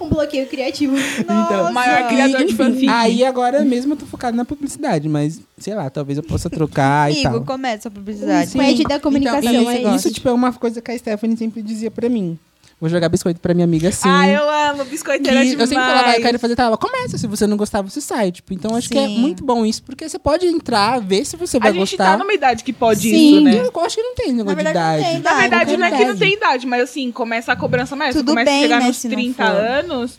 Um 0.00 0.08
bloqueio 0.08 0.46
criativo. 0.46 0.96
Então, 1.18 1.72
Maior 1.72 2.02
e, 2.02 2.08
criador 2.08 2.38
de 2.38 2.44
enfim, 2.44 2.54
fanfic. 2.56 2.88
Aí 2.88 3.24
agora 3.24 3.64
mesmo 3.64 3.92
eu 3.94 3.96
tô 3.96 4.06
focado 4.06 4.36
na 4.36 4.44
publicidade, 4.44 5.08
mas 5.08 5.40
sei 5.58 5.74
lá, 5.74 5.90
talvez 5.90 6.16
eu 6.16 6.22
possa 6.24 6.48
trocar 6.48 7.10
e 7.10 7.14
Amigo, 7.26 7.30
tal. 7.44 7.44
começa 7.44 7.88
a 7.88 7.90
publicidade. 7.90 8.50
Sim. 8.52 8.58
Pede 8.58 8.84
da 8.84 9.00
comunicação, 9.00 9.40
então, 9.52 9.62
isso, 9.72 9.80
isso. 9.82 9.96
isso, 9.96 10.10
tipo, 10.12 10.28
é 10.28 10.32
uma 10.32 10.52
coisa 10.52 10.80
que 10.80 10.90
a 10.90 10.96
Stephanie 10.98 11.36
sempre 11.36 11.62
dizia 11.62 11.90
pra 11.90 12.08
mim. 12.08 12.38
Vou 12.80 12.88
jogar 12.88 13.08
biscoito 13.08 13.40
pra 13.40 13.52
minha 13.54 13.64
amiga 13.64 13.88
assim. 13.88 14.08
Ah, 14.08 14.28
eu 14.28 14.48
amo 14.48 14.84
que 14.84 14.90
biscoiteira 14.92 15.40
demais. 15.44 15.58
eu 15.58 15.66
sempre 15.66 15.84
falava, 15.84 16.10
"Ah, 16.10 16.14
eu 16.16 16.22
quero 16.22 16.38
fazer 16.38 16.54
tal. 16.54 16.66
Ela 16.68 16.76
começa, 16.76 17.18
se 17.18 17.26
você 17.26 17.44
não 17.44 17.56
gostar, 17.56 17.82
você 17.82 18.00
sai. 18.00 18.30
Tipo, 18.30 18.54
então 18.54 18.76
acho 18.76 18.88
que 18.88 18.96
é 18.96 19.06
Sim. 19.06 19.18
muito 19.18 19.44
bom 19.44 19.66
isso, 19.66 19.82
porque 19.82 20.08
você 20.08 20.16
pode 20.16 20.46
entrar, 20.46 21.00
ver 21.00 21.24
se 21.24 21.36
você 21.36 21.56
A 21.56 21.60
vai 21.60 21.72
gente 21.72 21.80
gostar. 21.80 22.12
tá 22.12 22.16
numa 22.18 22.32
idade 22.32 22.62
que 22.62 22.72
pode 22.72 23.00
Sim. 23.00 23.32
isso, 23.32 23.40
né? 23.40 23.56
Eu 23.74 23.80
acho 23.84 23.96
que 23.96 24.02
não 24.02 24.14
tem 24.14 24.32
negócio 24.32 24.56
de 24.56 24.62
verdade, 24.62 24.78
não 24.78 24.92
idade. 25.00 25.02
tem 25.02 25.12
Na 25.14 25.18
idade. 25.18 25.40
verdade, 25.40 25.76
não 25.76 25.86
é 25.86 25.90
que 25.90 26.04
não 26.04 26.16
tem 26.16 26.32
idade, 26.34 26.66
mas 26.68 26.82
assim, 26.82 27.10
começa 27.10 27.52
a 27.52 27.56
cobrança 27.56 27.96
mais. 27.96 28.14
Tudo 28.14 28.26
você 28.26 28.30
começa 28.30 28.50
bem, 28.50 28.58
a 28.60 28.62
chegar 28.62 28.80
né, 28.80 28.86
nos 28.86 28.96
se 28.96 29.08
não 29.08 29.14
30 29.16 29.44
for. 29.44 29.52
anos, 29.56 30.18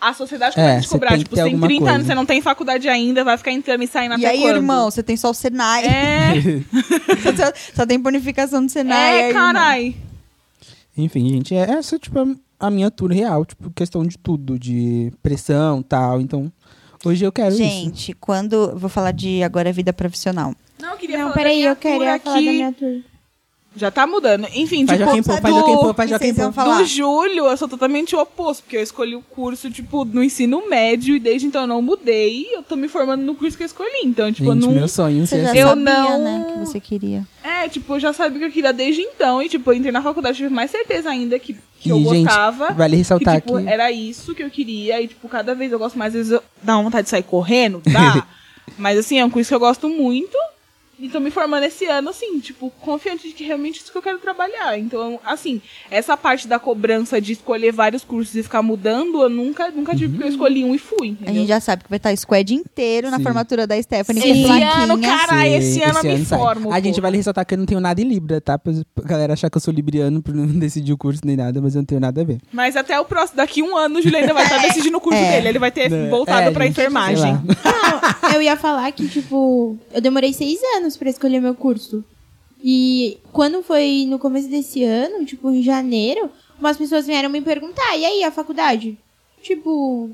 a 0.00 0.12
sociedade 0.12 0.58
É, 0.58 0.60
começa 0.60 0.78
a 0.78 0.82
te 0.82 0.88
cobrar. 0.88 1.18
Tipo, 1.18 1.30
você 1.30 1.42
tem 1.44 1.52
alguma 1.52 1.66
30 1.68 1.82
anos, 1.84 1.92
coisa. 1.98 2.06
você 2.08 2.14
não 2.16 2.26
tem 2.26 2.42
faculdade 2.42 2.88
ainda, 2.88 3.22
vai 3.22 3.38
ficar 3.38 3.52
entrando 3.52 3.84
e 3.84 3.86
saindo 3.86 4.14
E 4.18 4.26
até 4.26 4.34
aí, 4.34 4.40
quando? 4.40 4.56
irmão, 4.56 4.90
você 4.90 5.04
tem 5.04 5.16
só 5.16 5.30
o 5.30 5.34
Senai. 5.34 5.84
É, 5.84 6.32
só, 7.36 7.52
só 7.82 7.86
tem 7.86 8.00
bonificação 8.00 8.66
do 8.66 8.72
Senai. 8.72 9.30
é, 9.30 9.32
carai. 9.32 9.94
Enfim, 10.96 11.28
gente, 11.28 11.54
é 11.54 11.60
essa, 11.70 11.98
tipo, 11.98 12.18
a- 12.18 12.66
a 12.66 12.70
minha 12.70 12.90
tour 12.90 13.10
real, 13.10 13.44
tipo, 13.44 13.70
questão 13.70 14.04
de 14.06 14.16
tudo, 14.18 14.58
de 14.58 15.12
pressão 15.22 15.80
e 15.80 15.84
tal. 15.84 16.20
Então, 16.20 16.52
hoje 17.04 17.24
eu 17.24 17.32
quero 17.32 17.54
isso. 17.54 17.62
Gente, 17.62 18.12
quando. 18.14 18.72
Vou 18.76 18.88
falar 18.90 19.12
de 19.12 19.42
agora 19.42 19.72
vida 19.72 19.92
profissional. 19.92 20.54
Não, 20.80 20.90
eu 20.92 20.96
queria 20.96 21.16
Não, 21.18 21.22
falar 21.24 21.34
da 21.34 21.40
peraí, 21.40 21.56
minha 21.58 21.68
eu 21.70 21.76
queria 21.76 21.98
falar 21.98 22.18
da 22.18 22.30
aqui. 22.40 22.50
minha 22.50 22.72
tour. 22.72 23.00
Já 23.74 23.90
tá 23.90 24.06
mudando. 24.06 24.46
Enfim, 24.54 24.86
Faz 24.86 24.98
tipo, 24.98 25.10
Joaquim 25.10 25.22
Pô, 25.22 25.32
faz 25.40 25.54
do- 25.54 25.62
Pô, 25.64 25.94
faz 25.94 26.10
que 26.10 26.10
Joaquim 26.10 26.32
vocês 26.34 26.54
Pô. 26.54 26.74
Do 26.74 26.84
julho, 26.84 27.46
eu 27.46 27.56
sou 27.56 27.66
totalmente 27.66 28.14
o 28.14 28.20
oposto, 28.20 28.62
porque 28.64 28.76
eu 28.76 28.82
escolhi 28.82 29.16
o 29.16 29.22
curso, 29.22 29.70
tipo, 29.70 30.04
no 30.04 30.22
ensino 30.22 30.68
médio, 30.68 31.16
e 31.16 31.18
desde 31.18 31.46
então 31.46 31.62
eu 31.62 31.66
não 31.66 31.80
mudei. 31.80 32.46
Eu 32.52 32.62
tô 32.62 32.76
me 32.76 32.86
formando 32.86 33.22
no 33.22 33.34
curso 33.34 33.56
que 33.56 33.62
eu 33.62 33.66
escolhi. 33.66 34.02
Então, 34.04 34.30
tipo, 34.30 34.50
eu 34.50 34.54
Gente, 34.54 34.66
não. 34.66 34.72
meu 34.74 34.88
sonho 34.88 35.26
Você 35.26 35.40
já. 35.42 35.54
Eu 35.56 35.68
sabia, 35.68 35.84
não- 35.84 36.18
né, 36.22 36.46
que 36.52 36.58
você 36.66 36.78
queria. 36.80 37.26
É, 37.42 37.66
tipo, 37.68 37.94
eu 37.94 38.00
já 38.00 38.12
sabia 38.12 38.36
o 38.36 38.40
que 38.40 38.46
eu 38.46 38.52
queria 38.52 38.72
desde 38.74 39.00
então. 39.00 39.42
E, 39.42 39.48
tipo, 39.48 39.70
eu 39.70 39.74
entrei 39.74 39.90
na 39.90 40.02
faculdade, 40.02 40.36
tive 40.36 40.50
mais 40.50 40.70
certeza 40.70 41.08
ainda 41.08 41.38
que, 41.38 41.56
que 41.80 41.88
eu 41.90 41.96
E, 41.96 42.04
gente, 42.04 42.24
gostava. 42.24 42.72
Vale 42.72 42.96
ressaltar 42.96 43.36
que, 43.40 43.46
tipo, 43.46 43.58
que. 43.58 43.68
era 43.68 43.90
isso 43.90 44.34
que 44.34 44.42
eu 44.42 44.50
queria. 44.50 45.00
E, 45.00 45.08
tipo, 45.08 45.26
cada 45.30 45.54
vez 45.54 45.72
eu 45.72 45.78
gosto 45.78 45.98
mais. 45.98 46.12
Às 46.14 46.18
vezes 46.18 46.32
eu 46.32 46.42
dá 46.62 46.76
uma 46.76 46.82
vontade 46.84 47.04
de 47.04 47.10
sair 47.10 47.22
correndo, 47.22 47.80
dá. 47.90 48.26
Mas, 48.78 48.98
assim, 48.98 49.18
é 49.18 49.24
um 49.24 49.30
curso 49.30 49.48
que 49.48 49.54
eu 49.54 49.60
gosto 49.60 49.88
muito. 49.88 50.36
E 51.02 51.08
tô 51.08 51.18
me 51.18 51.32
formando 51.32 51.64
esse 51.64 51.84
ano, 51.86 52.10
assim, 52.10 52.38
tipo, 52.38 52.70
confiante 52.80 53.26
de 53.26 53.34
que 53.34 53.42
realmente 53.42 53.80
é 53.80 53.82
isso 53.82 53.90
que 53.90 53.98
eu 53.98 54.02
quero 54.02 54.18
trabalhar. 54.18 54.78
Então, 54.78 55.18
assim, 55.26 55.60
essa 55.90 56.16
parte 56.16 56.46
da 56.46 56.60
cobrança 56.60 57.20
de 57.20 57.32
escolher 57.32 57.72
vários 57.72 58.04
cursos 58.04 58.36
e 58.36 58.42
ficar 58.44 58.62
mudando, 58.62 59.20
eu 59.20 59.28
nunca, 59.28 59.68
nunca 59.72 59.96
tive, 59.96 60.10
porque 60.12 60.24
eu 60.24 60.28
escolhi 60.30 60.62
um 60.64 60.72
e 60.76 60.78
fui. 60.78 61.08
A 61.08 61.10
Entendeu? 61.10 61.34
gente 61.34 61.48
já 61.48 61.58
sabe 61.58 61.82
que 61.82 61.90
vai 61.90 61.96
estar 61.96 62.16
squad 62.16 62.54
inteiro 62.54 63.10
na 63.10 63.16
Sim. 63.16 63.24
formatura 63.24 63.66
da 63.66 63.82
Stephanie 63.82 64.22
Esse 64.22 64.42
com 64.42 64.46
plaquinha. 64.46 64.70
ano, 64.84 65.00
cara, 65.00 65.48
esse 65.48 65.72
Sim, 65.72 65.82
ano 65.82 65.98
eu 66.04 66.18
me 66.18 66.24
sai. 66.24 66.38
formo, 66.38 66.72
A 66.72 66.78
gente 66.80 66.94
pô. 66.94 67.02
vale 67.02 67.16
ressaltar 67.16 67.44
que 67.44 67.54
eu 67.54 67.58
não 67.58 67.66
tenho 67.66 67.80
nada 67.80 68.00
em 68.00 68.04
Libra, 68.04 68.40
tá? 68.40 68.56
Pra 68.56 68.72
galera 69.04 69.32
achar 69.32 69.50
que 69.50 69.56
eu 69.56 69.60
sou 69.60 69.74
libriano 69.74 70.22
por 70.22 70.32
não 70.32 70.46
decidir 70.56 70.92
o 70.92 70.96
curso 70.96 71.22
nem 71.24 71.36
nada, 71.36 71.60
mas 71.60 71.74
eu 71.74 71.80
não 71.80 71.86
tenho 71.86 72.00
nada 72.00 72.20
a 72.20 72.24
ver. 72.24 72.38
Mas 72.52 72.76
até 72.76 73.00
o 73.00 73.04
próximo, 73.04 73.38
daqui 73.38 73.60
um 73.60 73.76
ano, 73.76 73.98
o 73.98 74.02
Juliano 74.02 74.22
ainda 74.24 74.34
vai 74.34 74.44
estar 74.44 74.58
decidindo 74.62 74.98
o 74.98 75.00
curso 75.00 75.18
É. 75.18 75.32
dele. 75.32 75.48
Ele 75.48 75.58
vai 75.58 75.72
ter 75.72 75.90
Né? 75.90 76.08
voltado 76.08 76.48
É, 76.48 76.50
pra 76.52 76.64
gente, 76.64 76.74
enfermagem. 76.74 77.32
Não, 77.32 78.30
eu 78.34 78.40
ia 78.42 78.56
falar 78.56 78.92
que, 78.92 79.08
tipo, 79.08 79.76
eu 79.92 80.00
demorei 80.00 80.32
seis 80.32 80.60
anos 80.76 80.91
pra 80.98 81.10
escolher 81.10 81.40
meu 81.40 81.54
curso. 81.54 82.04
E 82.62 83.18
quando 83.32 83.62
foi 83.62 84.06
no 84.08 84.18
começo 84.18 84.48
desse 84.48 84.84
ano, 84.84 85.24
tipo, 85.24 85.50
em 85.50 85.62
janeiro, 85.62 86.30
umas 86.58 86.76
pessoas 86.76 87.06
vieram 87.06 87.28
me 87.28 87.40
perguntar, 87.40 87.96
e 87.96 88.04
aí, 88.04 88.24
a 88.24 88.30
faculdade? 88.30 88.96
Tipo, 89.42 90.10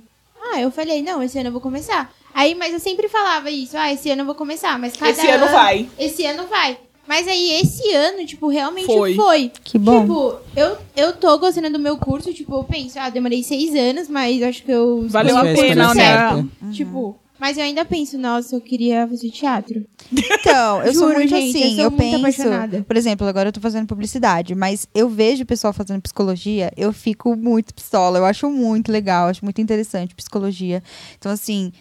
ah, 0.52 0.60
eu 0.60 0.70
falei, 0.70 1.02
não, 1.02 1.22
esse 1.22 1.38
ano 1.38 1.48
eu 1.48 1.52
vou 1.52 1.60
começar. 1.60 2.10
Aí, 2.32 2.54
mas 2.54 2.72
eu 2.72 2.80
sempre 2.80 3.08
falava 3.08 3.50
isso, 3.50 3.76
ah, 3.76 3.92
esse 3.92 4.10
ano 4.10 4.22
eu 4.22 4.26
vou 4.26 4.34
começar, 4.34 4.78
mas 4.78 4.96
cada 4.96 5.10
Esse 5.10 5.28
ano 5.28 5.46
vai. 5.48 5.88
Esse 5.98 6.24
ano 6.24 6.46
vai. 6.46 6.78
Mas 7.06 7.26
aí, 7.26 7.52
esse 7.60 7.90
ano, 7.94 8.26
tipo, 8.26 8.48
realmente 8.48 8.86
Foi. 8.86 9.14
foi. 9.14 9.50
Que 9.64 9.78
bom. 9.78 10.02
Tipo, 10.02 10.36
eu, 10.54 10.76
eu 10.94 11.12
tô 11.14 11.38
gostando 11.38 11.70
do 11.70 11.78
meu 11.78 11.96
curso, 11.96 12.34
tipo, 12.34 12.54
eu 12.54 12.64
penso, 12.64 12.98
ah, 12.98 13.08
demorei 13.08 13.42
seis 13.42 13.74
anos, 13.74 14.08
mas 14.08 14.42
acho 14.42 14.62
que 14.62 14.70
eu... 14.70 15.06
Valeu 15.08 15.36
a 15.38 15.42
pena, 15.42 15.94
né? 15.94 16.02
certa. 16.02 16.46
Tipo, 16.70 17.18
mas 17.38 17.56
eu 17.56 17.64
ainda 17.64 17.84
penso, 17.84 18.16
nossa, 18.18 18.56
eu 18.56 18.60
queria 18.60 19.06
fazer 19.06 19.30
teatro. 19.30 19.84
Então, 20.40 20.82
eu 20.82 20.94
sou 20.94 21.08
Juro, 21.08 21.14
muito 21.18 21.28
gente, 21.30 21.58
eu 21.58 21.64
assim. 21.66 21.74
sou 21.76 21.84
Eu, 21.84 21.90
muito 21.90 22.00
penso. 22.02 22.16
apaixonada. 22.16 22.82
Por 22.86 22.96
exemplo, 22.96 23.26
agora 23.26 23.48
eu 23.48 23.52
tô 23.52 23.60
fazendo 23.60 23.86
publicidade, 23.86 24.54
mas 24.54 24.86
eu 24.94 25.08
vejo 25.08 25.42
o 25.42 25.46
pessoal 25.46 25.72
fazendo 25.72 26.00
psicologia, 26.00 26.70
eu 26.76 26.92
fico 26.92 27.36
muito 27.36 27.74
pistola. 27.74 28.18
Eu 28.18 28.24
acho 28.24 28.48
muito 28.50 28.90
legal, 28.90 29.28
acho 29.28 29.44
muito 29.44 29.60
interessante 29.60 30.14
psicologia. 30.14 30.82
Então, 31.18 31.30
assim, 31.30 31.72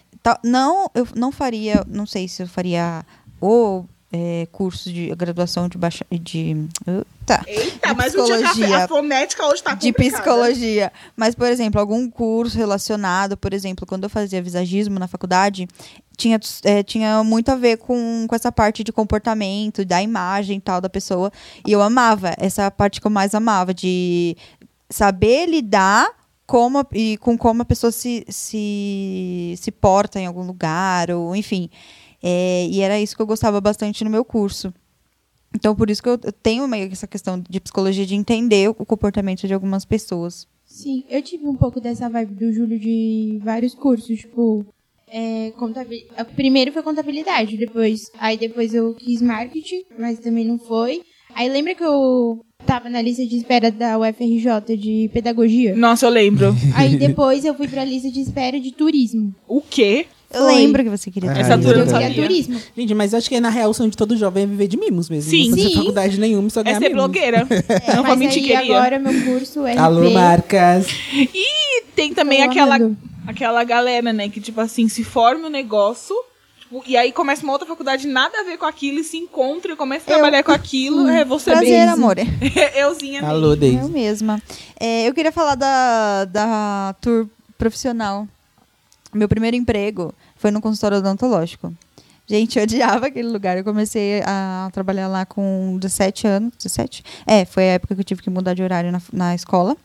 não, 0.44 0.90
eu 0.94 1.08
não 1.16 1.32
faria, 1.32 1.86
não 1.88 2.06
sei 2.06 2.28
se 2.28 2.44
eu 2.44 2.48
faria 2.48 3.06
ou 3.40 3.88
é, 4.12 4.48
curso 4.52 4.92
de 4.92 5.14
graduação 5.16 5.68
de 5.68 5.78
baixa. 5.78 6.06
De, 6.12 6.56
tá. 7.26 7.44
Eita, 7.46 7.90
De 7.90 7.94
mas 7.96 8.14
psicologia. 8.14 8.68
tá, 8.70 8.84
a 8.86 8.88
fonética 8.88 9.46
hoje 9.48 9.62
tá 9.64 9.74
de 9.74 9.92
psicologia. 9.92 10.92
Mas, 11.16 11.36
por 11.36 11.48
exemplo, 11.48 11.80
algum 11.80 12.10
curso 12.10 12.58
relacionado, 12.58 13.36
por 13.36 13.54
exemplo, 13.54 13.86
quando 13.86 14.06
eu 14.06 14.10
fazia 14.10 14.42
visagismo 14.42 14.98
na 14.98 15.08
faculdade, 15.08 15.68
tinha, 16.16 16.40
é, 16.64 16.82
tinha 16.84 17.24
muito 17.24 17.50
a 17.50 17.56
ver 17.56 17.78
com, 17.78 18.26
com 18.28 18.36
essa 18.36 18.52
parte 18.52 18.84
de 18.84 18.92
comportamento, 18.94 19.84
da 19.86 20.02
imagem 20.02 20.58
e 20.58 20.62
tal 20.62 20.80
da 20.82 20.90
pessoa. 20.90 21.32
E 21.66 21.72
eu 21.72 21.82
amava, 21.82 22.34
essa 22.38 22.72
parte 22.72 23.02
que 23.02 23.08
eu 23.08 23.12
mais 23.12 23.36
amava, 23.36 23.74
de 23.74 24.36
saber 24.90 25.46
lidar 25.48 26.10
como, 26.46 26.80
a- 26.80 26.88
e 26.94 27.18
com 27.18 27.38
como 27.38 27.62
a 27.62 27.66
pessoa 27.66 27.92
se, 27.92 28.26
se, 28.30 29.54
se 29.58 29.70
porta 29.70 30.18
em 30.20 30.26
algum 30.26 30.44
lugar, 30.44 31.12
ou 31.12 31.36
enfim. 31.36 31.70
É, 32.22 32.68
e 32.68 32.82
era 32.82 33.00
isso 33.00 33.16
que 33.16 33.22
eu 33.22 33.28
gostava 33.28 33.60
bastante 33.62 34.04
no 34.04 34.10
meu 34.10 34.26
curso. 34.26 34.74
Então, 35.56 35.76
por 35.76 35.90
isso 35.90 36.04
que 36.04 36.10
eu 36.10 36.18
tenho 36.18 36.68
meio 36.68 36.88
que 36.88 36.94
essa 36.94 37.08
questão 37.08 37.40
de 37.40 37.60
psicologia 37.60 38.06
de 38.06 38.16
entender 38.16 38.70
o 38.70 38.74
comportamento 38.86 39.48
de 39.48 39.54
algumas 39.54 39.86
pessoas. 39.86 40.48
Sim, 40.66 41.04
eu 41.10 41.22
tive 41.22 41.46
um 41.48 41.56
pouco 41.56 41.80
dessa 41.80 42.10
vibe 42.10 42.36
do 42.36 42.52
Júlio 42.52 42.78
de 42.80 43.40
vários 43.44 43.74
cursos, 43.74 44.20
tipo, 44.20 44.66
é, 45.08 45.52
contabil... 45.58 46.02
a- 46.18 46.26
primeiro 46.26 46.72
foi 46.74 46.84
contabilidade, 46.84 47.56
depois, 47.56 48.12
aí 48.20 48.38
depois 48.38 48.74
eu 48.74 48.94
quis 48.96 49.22
marketing, 49.22 49.84
mas 49.98 50.20
também 50.20 50.46
não 50.46 50.60
foi. 50.60 51.02
Aí 51.34 51.48
lembra 51.50 51.74
que 51.74 51.84
eu 51.84 52.44
tava 52.66 52.90
na 52.90 53.02
lista 53.02 53.26
de 53.26 53.38
espera 53.38 53.72
da 53.72 53.98
UFRJ 53.98 54.76
de 54.78 55.10
pedagogia? 55.14 55.76
Nossa, 55.76 56.06
eu 56.06 56.10
lembro. 56.10 56.54
Aí 56.76 56.98
depois 56.98 57.46
eu 57.46 57.54
fui 57.56 57.68
pra 57.70 57.86
lista 57.86 58.12
de 58.12 58.20
espera 58.20 58.60
de 58.60 58.72
turismo. 58.74 59.34
O 59.48 59.62
quê? 59.62 60.08
Eu 60.30 60.42
Foi. 60.42 60.56
lembro 60.56 60.84
que 60.84 60.90
você 60.90 61.10
queria 61.10 61.34
ter 61.34 61.40
Essa 61.40 61.56
meu 61.56 61.68
turma 61.68 61.84
eu. 61.84 61.86
Eu 61.86 61.90
sabia. 61.92 62.14
turismo. 62.14 62.60
Gente, 62.76 62.94
mas 62.94 63.14
acho 63.14 63.30
que 63.30 63.40
na 63.40 63.50
real 63.50 63.70
o 63.70 63.74
sonho 63.74 63.90
de 63.90 63.96
todo 63.96 64.18
jovem 64.18 64.44
é 64.44 64.46
viver 64.46 64.68
de 64.68 64.76
mimos 64.78 65.10
mesmo. 65.10 65.30
Sim. 65.32 65.50
Não 65.50 65.58
fazer 65.58 65.70
Sim. 65.70 65.76
faculdade 65.76 66.20
nenhuma, 66.20 66.50
só 66.50 66.60
É 66.60 66.64
ganhar 66.66 66.80
ser 66.80 66.90
mimos. 66.90 66.96
blogueira. 67.04 67.48
não 67.88 67.96
vou 68.04 68.04
Mas 68.08 68.18
mentir, 68.20 68.42
aí 68.44 68.58
queria. 68.60 68.78
agora 68.78 69.00
meu 69.00 69.24
curso 69.26 69.66
é 69.66 69.78
Alô, 69.78 70.10
marcas. 70.12 70.88
E 71.14 71.84
tem 71.96 72.14
também 72.14 72.44
Tô 72.44 72.50
aquela, 72.52 72.76
amando. 72.76 72.98
aquela 73.26 73.64
galera, 73.64 74.12
né, 74.12 74.28
que 74.30 74.42
tipo 74.42 74.60
assim, 74.60 74.88
se 74.90 75.04
forma 75.04 75.48
o 75.48 75.50
negócio, 75.50 76.14
tipo, 76.60 76.84
e 76.86 76.98
aí 76.98 77.12
começa 77.14 77.44
uma 77.44 77.54
outra 77.54 77.66
faculdade 77.68 78.06
nada 78.06 78.38
a 78.40 78.44
ver 78.44 78.58
com 78.58 78.66
aquilo, 78.66 79.00
e 79.00 79.04
se 79.06 79.16
encontra 79.18 79.72
e 79.72 79.76
começa 79.78 80.04
a 80.08 80.14
Eu. 80.14 80.18
trabalhar 80.20 80.44
com 80.44 80.52
aquilo. 80.52 81.08
É 81.08 81.24
você 81.24 81.52
Prazer, 81.52 81.88
mesmo. 81.88 81.94
amor. 82.04 82.16
Euzinha 82.76 83.22
mesmo. 83.22 83.28
Alô, 83.28 83.52
Eu 83.52 83.56
Deise. 83.56 83.90
mesma. 83.90 84.42
É, 84.80 85.08
eu 85.08 85.14
queria 85.14 85.32
falar 85.32 85.56
da, 85.56 86.26
da 86.26 86.96
tour 87.02 87.28
profissional. 87.58 88.28
Meu 89.18 89.28
primeiro 89.28 89.58
emprego 89.58 90.14
foi 90.36 90.52
no 90.52 90.62
consultório 90.62 90.98
odontológico. 90.98 91.74
Gente, 92.28 92.58
eu 92.58 92.64
odiava 92.64 93.08
aquele 93.08 93.30
lugar. 93.30 93.58
Eu 93.58 93.64
comecei 93.64 94.22
a 94.26 94.70
trabalhar 94.74 95.08
lá 95.08 95.26
com 95.26 95.78
17 95.80 96.28
anos. 96.28 96.54
17? 96.58 97.04
É, 97.26 97.46
foi 97.46 97.64
a 97.64 97.74
época 97.74 97.96
que 97.96 98.02
eu 98.02 98.06
tive 98.06 98.22
que 98.22 98.30
mudar 98.30 98.54
de 98.54 98.62
horário 98.62 98.92
na, 98.92 99.02
na 99.14 99.34
escola. 99.34 99.76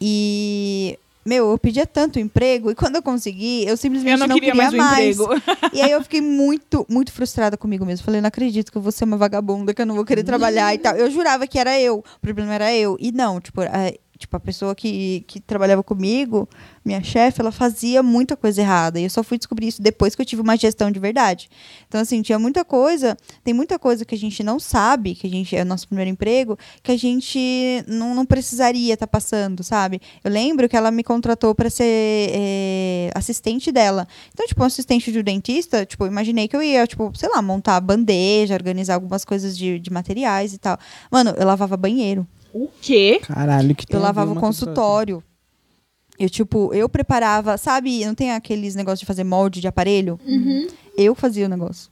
E 0.00 0.98
meu, 1.28 1.50
eu 1.50 1.58
pedia 1.58 1.84
tanto 1.84 2.18
emprego 2.18 2.70
e 2.70 2.74
quando 2.74 2.96
eu 2.96 3.02
consegui, 3.02 3.66
eu 3.66 3.76
simplesmente 3.76 4.18
Eu 4.18 4.26
não, 4.26 4.34
queria, 4.34 4.54
mais 4.54 4.72
o 4.72 4.76
emprego. 4.76 5.28
E 5.74 5.82
aí 5.82 5.90
eu 5.90 6.02
fiquei 6.02 6.22
muito, 6.22 6.86
muito 6.88 7.12
frustrada 7.12 7.54
comigo 7.54 7.84
mesmo. 7.84 8.02
Falei, 8.02 8.22
não 8.22 8.28
acredito 8.28 8.72
que 8.72 8.78
eu 8.78 8.82
vou 8.82 8.90
ser 8.90 9.04
uma 9.04 9.18
vagabunda, 9.18 9.74
que 9.74 9.82
eu 9.82 9.84
não 9.84 9.94
vou 9.94 10.06
querer 10.06 10.22
trabalhar 10.22 10.74
e 10.74 10.78
tal. 10.78 10.96
Eu 10.96 11.10
jurava 11.10 11.46
que 11.46 11.58
era 11.58 11.78
eu, 11.78 11.98
o 11.98 12.20
problema 12.22 12.54
era 12.54 12.74
eu. 12.74 12.96
E 12.98 13.12
não, 13.12 13.42
tipo, 13.42 13.60
a, 13.60 13.92
tipo, 14.18 14.36
a 14.36 14.40
pessoa 14.40 14.74
que, 14.74 15.24
que 15.26 15.40
trabalhava 15.40 15.82
comigo, 15.82 16.48
minha 16.84 17.02
chefe, 17.02 17.40
ela 17.40 17.52
fazia 17.52 18.02
muita 18.02 18.36
coisa 18.36 18.60
errada. 18.60 18.98
E 18.98 19.04
eu 19.04 19.10
só 19.10 19.22
fui 19.22 19.38
descobrir 19.38 19.68
isso 19.68 19.80
depois 19.80 20.14
que 20.14 20.22
eu 20.22 20.26
tive 20.26 20.42
uma 20.42 20.56
gestão 20.56 20.90
de 20.90 20.98
verdade. 20.98 21.48
Então, 21.86 22.00
assim, 22.00 22.20
tinha 22.20 22.38
muita 22.38 22.64
coisa, 22.64 23.16
tem 23.44 23.54
muita 23.54 23.78
coisa 23.78 24.04
que 24.04 24.14
a 24.14 24.18
gente 24.18 24.42
não 24.42 24.58
sabe, 24.58 25.14
que 25.14 25.26
a 25.26 25.30
gente 25.30 25.54
é 25.54 25.62
o 25.62 25.64
nosso 25.64 25.86
primeiro 25.86 26.10
emprego, 26.10 26.58
que 26.82 26.90
a 26.90 26.96
gente 26.96 27.84
não, 27.86 28.14
não 28.14 28.26
precisaria 28.26 28.94
estar 28.94 29.06
passando, 29.06 29.62
sabe? 29.62 30.00
Eu 30.24 30.30
lembro 30.30 30.68
que 30.68 30.76
ela 30.76 30.90
me 30.90 31.04
contratou 31.04 31.54
para 31.54 31.70
ser 31.70 31.84
é, 31.84 33.10
assistente 33.14 33.70
dela. 33.70 34.08
Então, 34.32 34.46
tipo, 34.46 34.62
um 34.62 34.66
assistente 34.66 35.12
de 35.12 35.20
um 35.20 35.22
dentista, 35.22 35.86
tipo, 35.86 36.06
imaginei 36.06 36.48
que 36.48 36.56
eu 36.56 36.62
ia, 36.62 36.86
tipo, 36.86 37.12
sei 37.14 37.28
lá, 37.28 37.40
montar 37.40 37.80
bandeja, 37.80 38.54
organizar 38.54 38.94
algumas 38.94 39.24
coisas 39.24 39.56
de, 39.56 39.78
de 39.78 39.92
materiais 39.92 40.52
e 40.54 40.58
tal. 40.58 40.76
Mano, 41.10 41.34
eu 41.36 41.46
lavava 41.46 41.76
banheiro. 41.76 42.26
O 42.52 42.68
quê? 42.80 43.20
Caralho, 43.22 43.74
que 43.74 43.84
Eu 43.94 44.00
lavava 44.00 44.32
o 44.32 44.36
consultório. 44.36 45.22
Eu, 46.18 46.28
tipo, 46.28 46.74
eu 46.74 46.88
preparava, 46.88 47.56
sabe, 47.56 48.04
não 48.04 48.14
tem 48.14 48.32
aqueles 48.32 48.74
negócios 48.74 49.00
de 49.00 49.06
fazer 49.06 49.22
molde 49.24 49.60
de 49.60 49.68
aparelho? 49.68 50.18
Eu 50.96 51.14
fazia 51.14 51.46
o 51.46 51.48
negócio. 51.48 51.90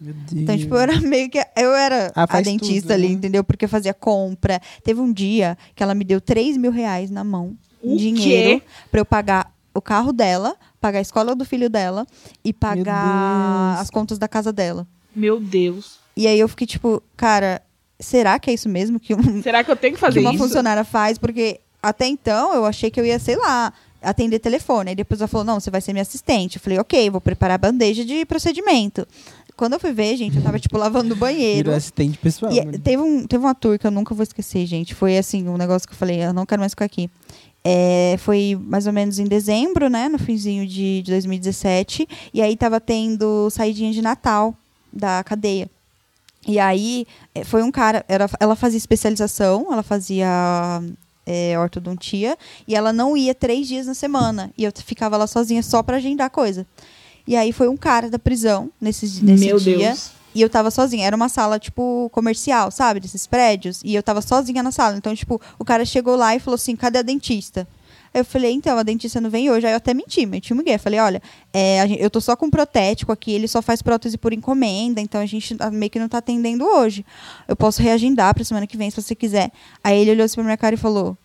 Meu 0.00 0.14
Então, 0.32 0.44
Deus. 0.56 0.60
tipo, 0.60 0.74
eu 0.74 0.80
era 0.80 1.00
meio 1.00 1.28
que. 1.30 1.38
Eu 1.56 1.72
era 1.74 2.12
Ah, 2.14 2.26
a 2.28 2.40
dentista 2.40 2.88
tudo, 2.88 2.92
ali, 2.92 3.08
né? 3.08 3.14
entendeu? 3.14 3.44
Porque 3.44 3.64
eu 3.64 3.68
fazia 3.68 3.92
compra. 3.94 4.60
Teve 4.82 5.00
um 5.00 5.12
dia 5.12 5.56
que 5.74 5.82
ela 5.82 5.94
me 5.94 6.04
deu 6.04 6.20
3 6.20 6.56
mil 6.56 6.70
reais 6.72 7.10
na 7.10 7.22
mão, 7.24 7.56
O 7.82 7.96
dinheiro, 7.96 8.60
quê? 8.60 8.66
pra 8.90 9.00
eu 9.00 9.04
pagar 9.04 9.52
o 9.74 9.80
carro 9.80 10.12
dela, 10.12 10.56
pagar 10.80 10.98
a 10.98 11.02
escola 11.02 11.34
do 11.36 11.44
filho 11.44 11.68
dela 11.70 12.06
e 12.44 12.52
pagar 12.52 13.78
as 13.80 13.90
contas 13.90 14.18
da 14.18 14.26
casa 14.26 14.52
dela. 14.52 14.86
Meu 15.14 15.38
Deus. 15.40 15.98
E 16.16 16.26
aí 16.26 16.38
eu 16.40 16.48
fiquei, 16.48 16.66
tipo, 16.66 17.00
cara, 17.16 17.62
será 17.98 18.38
que 18.38 18.50
é 18.50 18.54
isso 18.54 18.68
mesmo 18.68 18.98
que 19.00 19.14
um, 19.14 19.42
Será 19.42 19.62
que 19.64 19.70
eu 19.70 19.76
tenho 19.76 19.94
que 19.94 19.98
que 19.98 20.00
fazer 20.00 20.20
uma 20.20 20.32
isso? 20.32 20.42
funcionária 20.42 20.84
faz, 20.84 21.18
porque 21.18 21.60
até 21.82 22.06
então 22.06 22.54
eu 22.54 22.64
achei 22.64 22.90
que 22.90 23.00
eu 23.00 23.04
ia, 23.04 23.18
sei 23.18 23.36
lá, 23.36 23.72
atender 24.02 24.38
telefone. 24.38 24.90
Aí 24.90 24.96
depois 24.96 25.20
ela 25.20 25.28
falou: 25.28 25.44
não, 25.44 25.60
você 25.60 25.70
vai 25.70 25.80
ser 25.80 25.92
minha 25.92 26.02
assistente. 26.02 26.56
Eu 26.56 26.62
falei, 26.62 26.78
ok, 26.78 27.10
vou 27.10 27.20
preparar 27.20 27.56
a 27.56 27.58
bandeja 27.58 28.04
de 28.04 28.24
procedimento. 28.24 29.06
Quando 29.56 29.72
eu 29.72 29.80
fui 29.80 29.92
ver, 29.92 30.16
gente, 30.16 30.36
eu 30.36 30.42
tava, 30.42 30.58
tipo, 30.58 30.78
lavando 30.78 31.14
o 31.14 31.16
banheiro. 31.16 31.64
Virou 31.64 31.74
assistente 31.74 32.16
pessoal. 32.16 32.52
E 32.52 32.64
né? 32.64 32.78
teve, 32.78 33.02
um, 33.02 33.26
teve 33.26 33.44
uma 33.44 33.54
tour 33.54 33.76
que 33.78 33.86
eu 33.86 33.90
nunca 33.90 34.14
vou 34.14 34.22
esquecer, 34.22 34.64
gente. 34.66 34.94
Foi 34.94 35.18
assim, 35.18 35.48
um 35.48 35.56
negócio 35.56 35.86
que 35.86 35.94
eu 35.94 35.98
falei, 35.98 36.22
eu 36.22 36.32
não 36.32 36.46
quero 36.46 36.60
mais 36.60 36.72
ficar 36.72 36.84
aqui. 36.84 37.10
É, 37.64 38.14
foi 38.18 38.56
mais 38.60 38.86
ou 38.86 38.92
menos 38.92 39.18
em 39.18 39.24
dezembro, 39.24 39.90
né? 39.90 40.08
No 40.08 40.18
finzinho 40.18 40.64
de, 40.64 41.02
de 41.02 41.10
2017. 41.10 42.08
E 42.32 42.40
aí 42.40 42.56
tava 42.56 42.80
tendo 42.80 43.50
saidinha 43.50 43.92
de 43.92 44.00
Natal 44.00 44.54
da 44.92 45.24
cadeia. 45.24 45.68
E 46.46 46.58
aí 46.58 47.06
eh, 47.34 47.44
foi 47.44 47.62
um 47.62 47.70
cara, 47.70 48.04
era, 48.08 48.28
ela 48.40 48.56
fazia 48.56 48.78
especialização, 48.78 49.66
ela 49.70 49.82
fazia 49.82 50.28
é, 51.26 51.58
ortodontia, 51.58 52.38
e 52.66 52.74
ela 52.74 52.92
não 52.92 53.16
ia 53.16 53.34
três 53.34 53.68
dias 53.68 53.86
na 53.86 53.94
semana. 53.94 54.50
E 54.56 54.64
eu 54.64 54.72
ficava 54.74 55.16
lá 55.16 55.26
sozinha 55.26 55.62
só 55.62 55.82
pra 55.82 55.96
agendar 55.96 56.30
coisa. 56.30 56.66
E 57.26 57.36
aí 57.36 57.52
foi 57.52 57.68
um 57.68 57.76
cara 57.76 58.08
da 58.08 58.18
prisão 58.18 58.70
nesse, 58.80 59.22
nesse 59.22 59.44
Meu 59.44 59.58
dia. 59.58 59.76
Deus. 59.88 60.10
E 60.34 60.40
eu 60.40 60.48
tava 60.48 60.70
sozinha. 60.70 61.06
Era 61.06 61.16
uma 61.16 61.28
sala, 61.28 61.58
tipo, 61.58 62.08
comercial, 62.12 62.70
sabe? 62.70 63.00
Desses 63.00 63.26
prédios. 63.26 63.80
E 63.84 63.94
eu 63.94 64.02
tava 64.02 64.22
sozinha 64.22 64.62
na 64.62 64.70
sala. 64.70 64.96
Então, 64.96 65.14
tipo, 65.14 65.40
o 65.58 65.64
cara 65.64 65.84
chegou 65.84 66.16
lá 66.16 66.34
e 66.34 66.40
falou 66.40 66.54
assim: 66.54 66.74
cadê 66.74 66.98
a 66.98 67.02
dentista? 67.02 67.68
Aí 68.12 68.20
eu 68.20 68.24
falei, 68.24 68.52
então, 68.52 68.78
a 68.78 68.82
dentista 68.82 69.20
não 69.20 69.28
vem 69.30 69.50
hoje. 69.50 69.66
Aí 69.66 69.72
eu 69.72 69.76
até 69.76 69.92
menti, 69.94 70.24
menti 70.26 70.52
um 70.52 70.56
migué. 70.56 70.74
Eu 70.74 70.78
Falei, 70.78 70.98
olha, 71.00 71.22
é, 71.52 71.80
a 71.80 71.86
gen- 71.86 71.98
eu 72.00 72.08
tô 72.10 72.20
só 72.20 72.34
com 72.36 72.48
protético 72.50 73.12
aqui, 73.12 73.32
ele 73.32 73.46
só 73.48 73.60
faz 73.60 73.82
prótese 73.82 74.16
por 74.18 74.32
encomenda, 74.32 75.00
então 75.00 75.20
a 75.20 75.26
gente 75.26 75.56
ah, 75.60 75.70
meio 75.70 75.90
que 75.90 75.98
não 75.98 76.08
tá 76.08 76.18
atendendo 76.18 76.64
hoje. 76.64 77.04
Eu 77.46 77.54
posso 77.56 77.82
reagendar 77.82 78.34
pra 78.34 78.44
semana 78.44 78.66
que 78.66 78.76
vem, 78.76 78.90
se 78.90 79.00
você 79.00 79.14
quiser. 79.14 79.50
Aí 79.84 79.98
ele 80.00 80.10
olhou 80.12 80.24
assim 80.24 80.36
pra 80.36 80.44
minha 80.44 80.56
cara 80.56 80.74
e 80.74 80.78
falou: 80.78 81.16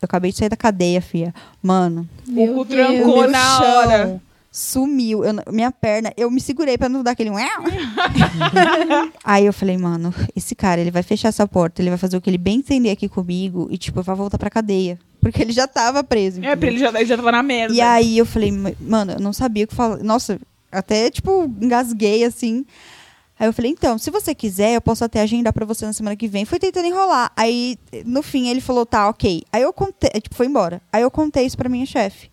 Eu 0.00 0.06
acabei 0.06 0.30
de 0.32 0.38
sair 0.38 0.48
da 0.48 0.56
cadeia, 0.56 1.00
fia. 1.02 1.34
Mano, 1.62 2.08
O 2.28 2.54
cu 2.54 2.60
o 2.60 2.64
trancou 2.64 3.16
meu 3.22 3.30
na 3.30 3.58
chão 3.58 3.76
hora. 3.78 4.22
Sumiu. 4.52 5.24
Eu 5.24 5.32
minha 5.52 5.70
perna, 5.70 6.12
eu 6.16 6.28
me 6.30 6.40
segurei 6.40 6.76
pra 6.76 6.88
não 6.88 7.02
dar 7.04 7.12
aquele. 7.12 7.30
Aí 9.24 9.46
eu 9.46 9.52
falei, 9.52 9.76
mano, 9.78 10.12
esse 10.34 10.54
cara, 10.54 10.80
ele 10.80 10.90
vai 10.90 11.02
fechar 11.02 11.28
essa 11.28 11.46
porta, 11.46 11.80
ele 11.80 11.88
vai 11.90 11.98
fazer 11.98 12.16
o 12.16 12.20
que 12.20 12.28
ele 12.30 12.38
bem 12.38 12.58
entender 12.58 12.90
aqui 12.90 13.08
comigo 13.08 13.68
e, 13.70 13.78
tipo, 13.78 14.02
vai 14.02 14.16
voltar 14.16 14.38
pra 14.38 14.50
cadeia. 14.50 14.98
Porque 15.20 15.42
ele 15.42 15.52
já 15.52 15.66
tava 15.66 16.02
preso. 16.02 16.42
É, 16.44 16.56
pra 16.56 16.68
ele 16.68 16.78
já, 16.78 16.88
ele 16.88 17.04
já 17.06 17.16
tava 17.16 17.32
na 17.32 17.42
merda. 17.42 17.74
E 17.74 17.80
aí 17.80 18.16
eu 18.18 18.26
falei, 18.26 18.50
"Ma- 18.50 18.72
mano, 18.80 19.12
eu 19.12 19.20
não 19.20 19.32
sabia 19.32 19.64
o 19.64 19.68
que 19.68 19.74
falar. 19.74 19.98
Nossa, 19.98 20.40
até, 20.72 21.10
tipo, 21.10 21.44
engasguei 21.60 22.24
assim. 22.24 22.64
Aí 23.38 23.46
eu 23.48 23.52
falei, 23.54 23.70
então, 23.70 23.96
se 23.96 24.10
você 24.10 24.34
quiser, 24.34 24.74
eu 24.74 24.82
posso 24.82 25.02
até 25.02 25.20
agendar 25.22 25.52
pra 25.52 25.64
você 25.64 25.86
na 25.86 25.94
semana 25.94 26.14
que 26.14 26.28
vem. 26.28 26.44
Fui 26.44 26.58
tentando 26.58 26.86
enrolar. 26.86 27.32
Aí, 27.34 27.78
no 28.04 28.22
fim, 28.22 28.48
ele 28.48 28.60
falou, 28.60 28.84
tá, 28.84 29.08
ok. 29.08 29.42
Aí 29.50 29.62
eu 29.62 29.72
contei, 29.72 30.10
tipo, 30.20 30.34
foi 30.34 30.44
embora. 30.46 30.82
Aí 30.92 31.00
eu 31.02 31.10
contei 31.10 31.46
isso 31.46 31.56
pra 31.56 31.66
minha 31.68 31.86
chefe. 31.86 32.30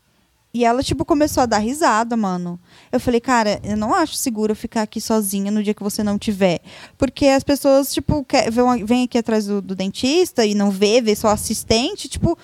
E 0.54 0.65
ela, 0.65 0.84
tipo, 0.84 1.06
começou 1.06 1.43
a 1.43 1.45
dar 1.45 1.60
risada, 1.60 2.17
mano. 2.17 2.60
Eu 2.91 3.00
falei, 3.00 3.21
cara, 3.21 3.60
eu 3.63 3.78
não 3.78 3.93
acho 3.93 4.15
seguro 4.15 4.54
ficar 4.56 4.82
aqui 4.82 5.00
sozinha 5.00 5.50
no 5.52 5.63
dia 5.63 5.73
que 5.73 5.84
você 5.84 6.04
não 6.04 6.17
tiver. 6.17 6.60
Porque 6.97 7.28
as 7.28 7.43
pessoas, 7.43 7.93
tipo, 7.93 8.26
quer, 8.26 8.52
vão, 8.52 8.78
vêm 8.86 9.06
aqui 9.06 9.17
atrás 9.17 9.45
do, 9.45 9.62
do 9.62 9.76
dentista 9.76 10.45
e 10.45 10.54
não 10.56 10.69
vê, 10.71 11.00
vê 11.00 11.15
só 11.15 11.30
assistente, 11.30 12.10
tipo, 12.10 12.38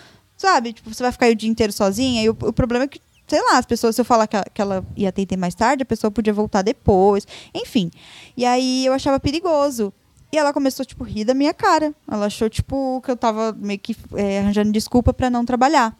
sabe? 0.44 0.74
Tipo, 0.74 0.94
você 0.94 1.02
vai 1.02 1.12
ficar 1.12 1.30
o 1.32 1.36
dia 1.36 1.50
inteiro 1.50 1.72
sozinha. 1.74 2.22
E 2.22 2.30
o, 2.30 2.32
o 2.34 2.52
problema 2.54 2.84
é 2.86 2.88
que, 2.88 3.00
sei 3.28 3.42
lá, 3.42 3.58
as 3.58 3.66
pessoas, 3.66 3.96
se 3.96 4.02
eu 4.02 4.06
falar 4.06 4.28
que, 4.28 4.36
ela- 4.36 4.46
que 4.54 4.62
ela 4.62 4.86
ia 4.96 5.08
atender 5.10 5.38
mais 5.38 5.56
tarde, 5.56 5.84
a 5.84 5.86
pessoa 5.86 6.12
podia 6.12 6.34
voltar 6.34 6.62
depois. 6.62 7.26
Enfim. 7.54 7.90
E 8.36 8.46
aí 8.46 8.86
eu 8.86 8.92
achava 8.94 9.20
perigoso. 9.20 9.92
E 10.32 10.38
ela 10.38 10.52
começou, 10.52 10.86
tipo, 10.86 11.04
a 11.04 11.08
rir 11.08 11.24
da 11.26 11.34
minha 11.34 11.54
cara. 11.54 11.94
Ela 12.12 12.26
achou, 12.26 12.50
tipo, 12.50 13.02
que 13.06 13.10
eu 13.12 13.16
tava 13.16 13.54
meio 13.58 13.80
que 13.80 13.96
é, 14.16 14.40
arranjando 14.40 14.72
desculpa 14.72 15.14
pra 15.14 15.30
não 15.30 15.46
trabalhar. 15.46 15.96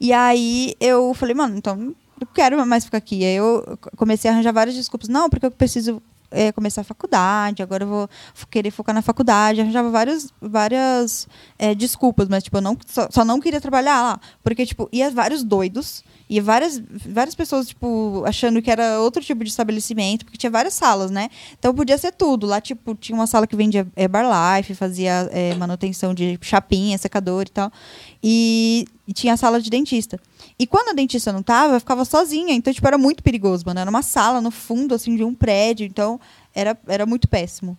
E 0.00 0.12
aí 0.12 0.74
eu 0.80 1.12
falei, 1.14 1.34
mano, 1.34 1.56
então 1.56 1.94
eu 2.20 2.26
quero 2.34 2.64
mais 2.66 2.84
ficar 2.84 2.98
aqui. 2.98 3.24
Aí 3.24 3.36
eu 3.36 3.78
comecei 3.96 4.30
a 4.30 4.34
arranjar 4.34 4.52
várias 4.52 4.74
desculpas. 4.76 5.08
Não, 5.08 5.28
porque 5.28 5.46
eu 5.46 5.50
preciso 5.50 6.02
é, 6.30 6.52
começar 6.52 6.82
a 6.82 6.84
faculdade, 6.84 7.62
agora 7.62 7.84
eu 7.84 7.88
vou 7.88 8.08
querer 8.50 8.70
focar 8.70 8.94
na 8.94 9.02
faculdade. 9.02 9.60
Arranjava 9.60 9.90
vários, 9.90 10.32
várias 10.40 11.28
é, 11.58 11.74
desculpas, 11.74 12.28
mas 12.28 12.44
tipo, 12.44 12.56
eu 12.56 12.60
não, 12.60 12.76
só, 12.86 13.08
só 13.10 13.24
não 13.24 13.40
queria 13.40 13.60
trabalhar 13.60 14.00
lá. 14.02 14.20
Porque, 14.42 14.64
tipo, 14.64 14.88
ia 14.92 15.10
vários 15.10 15.42
doidos, 15.42 16.04
ia 16.28 16.42
várias, 16.42 16.80
várias 17.08 17.34
pessoas, 17.34 17.68
tipo, 17.68 18.22
achando 18.26 18.62
que 18.62 18.70
era 18.70 19.00
outro 19.00 19.22
tipo 19.22 19.42
de 19.42 19.50
estabelecimento, 19.50 20.24
porque 20.24 20.38
tinha 20.38 20.50
várias 20.50 20.74
salas, 20.74 21.10
né? 21.10 21.28
Então 21.58 21.74
podia 21.74 21.98
ser 21.98 22.12
tudo. 22.12 22.46
Lá, 22.46 22.60
tipo, 22.60 22.94
tinha 22.94 23.16
uma 23.16 23.26
sala 23.26 23.46
que 23.46 23.56
vendia 23.56 23.86
é, 23.96 24.04
Herbalife, 24.04 24.74
fazia 24.74 25.28
é, 25.32 25.54
manutenção 25.54 26.14
de 26.14 26.38
chapinha, 26.40 26.96
secador 26.98 27.44
e 27.46 27.50
tal. 27.50 27.72
E, 28.22 28.84
e 29.06 29.12
tinha 29.12 29.34
a 29.34 29.36
sala 29.36 29.60
de 29.60 29.68
dentista. 29.68 30.20
E 30.60 30.66
quando 30.66 30.90
a 30.90 30.92
dentista 30.92 31.32
não 31.32 31.42
tava, 31.42 31.76
eu 31.76 31.80
ficava 31.80 32.04
sozinha. 32.04 32.52
Então, 32.52 32.70
tipo, 32.70 32.86
era 32.86 32.98
muito 32.98 33.22
perigoso, 33.22 33.64
mano. 33.64 33.80
Era 33.80 33.88
uma 33.88 34.02
sala 34.02 34.42
no 34.42 34.50
fundo, 34.50 34.94
assim, 34.94 35.16
de 35.16 35.24
um 35.24 35.34
prédio. 35.34 35.86
Então, 35.86 36.20
era, 36.54 36.78
era 36.86 37.06
muito 37.06 37.26
péssimo. 37.26 37.78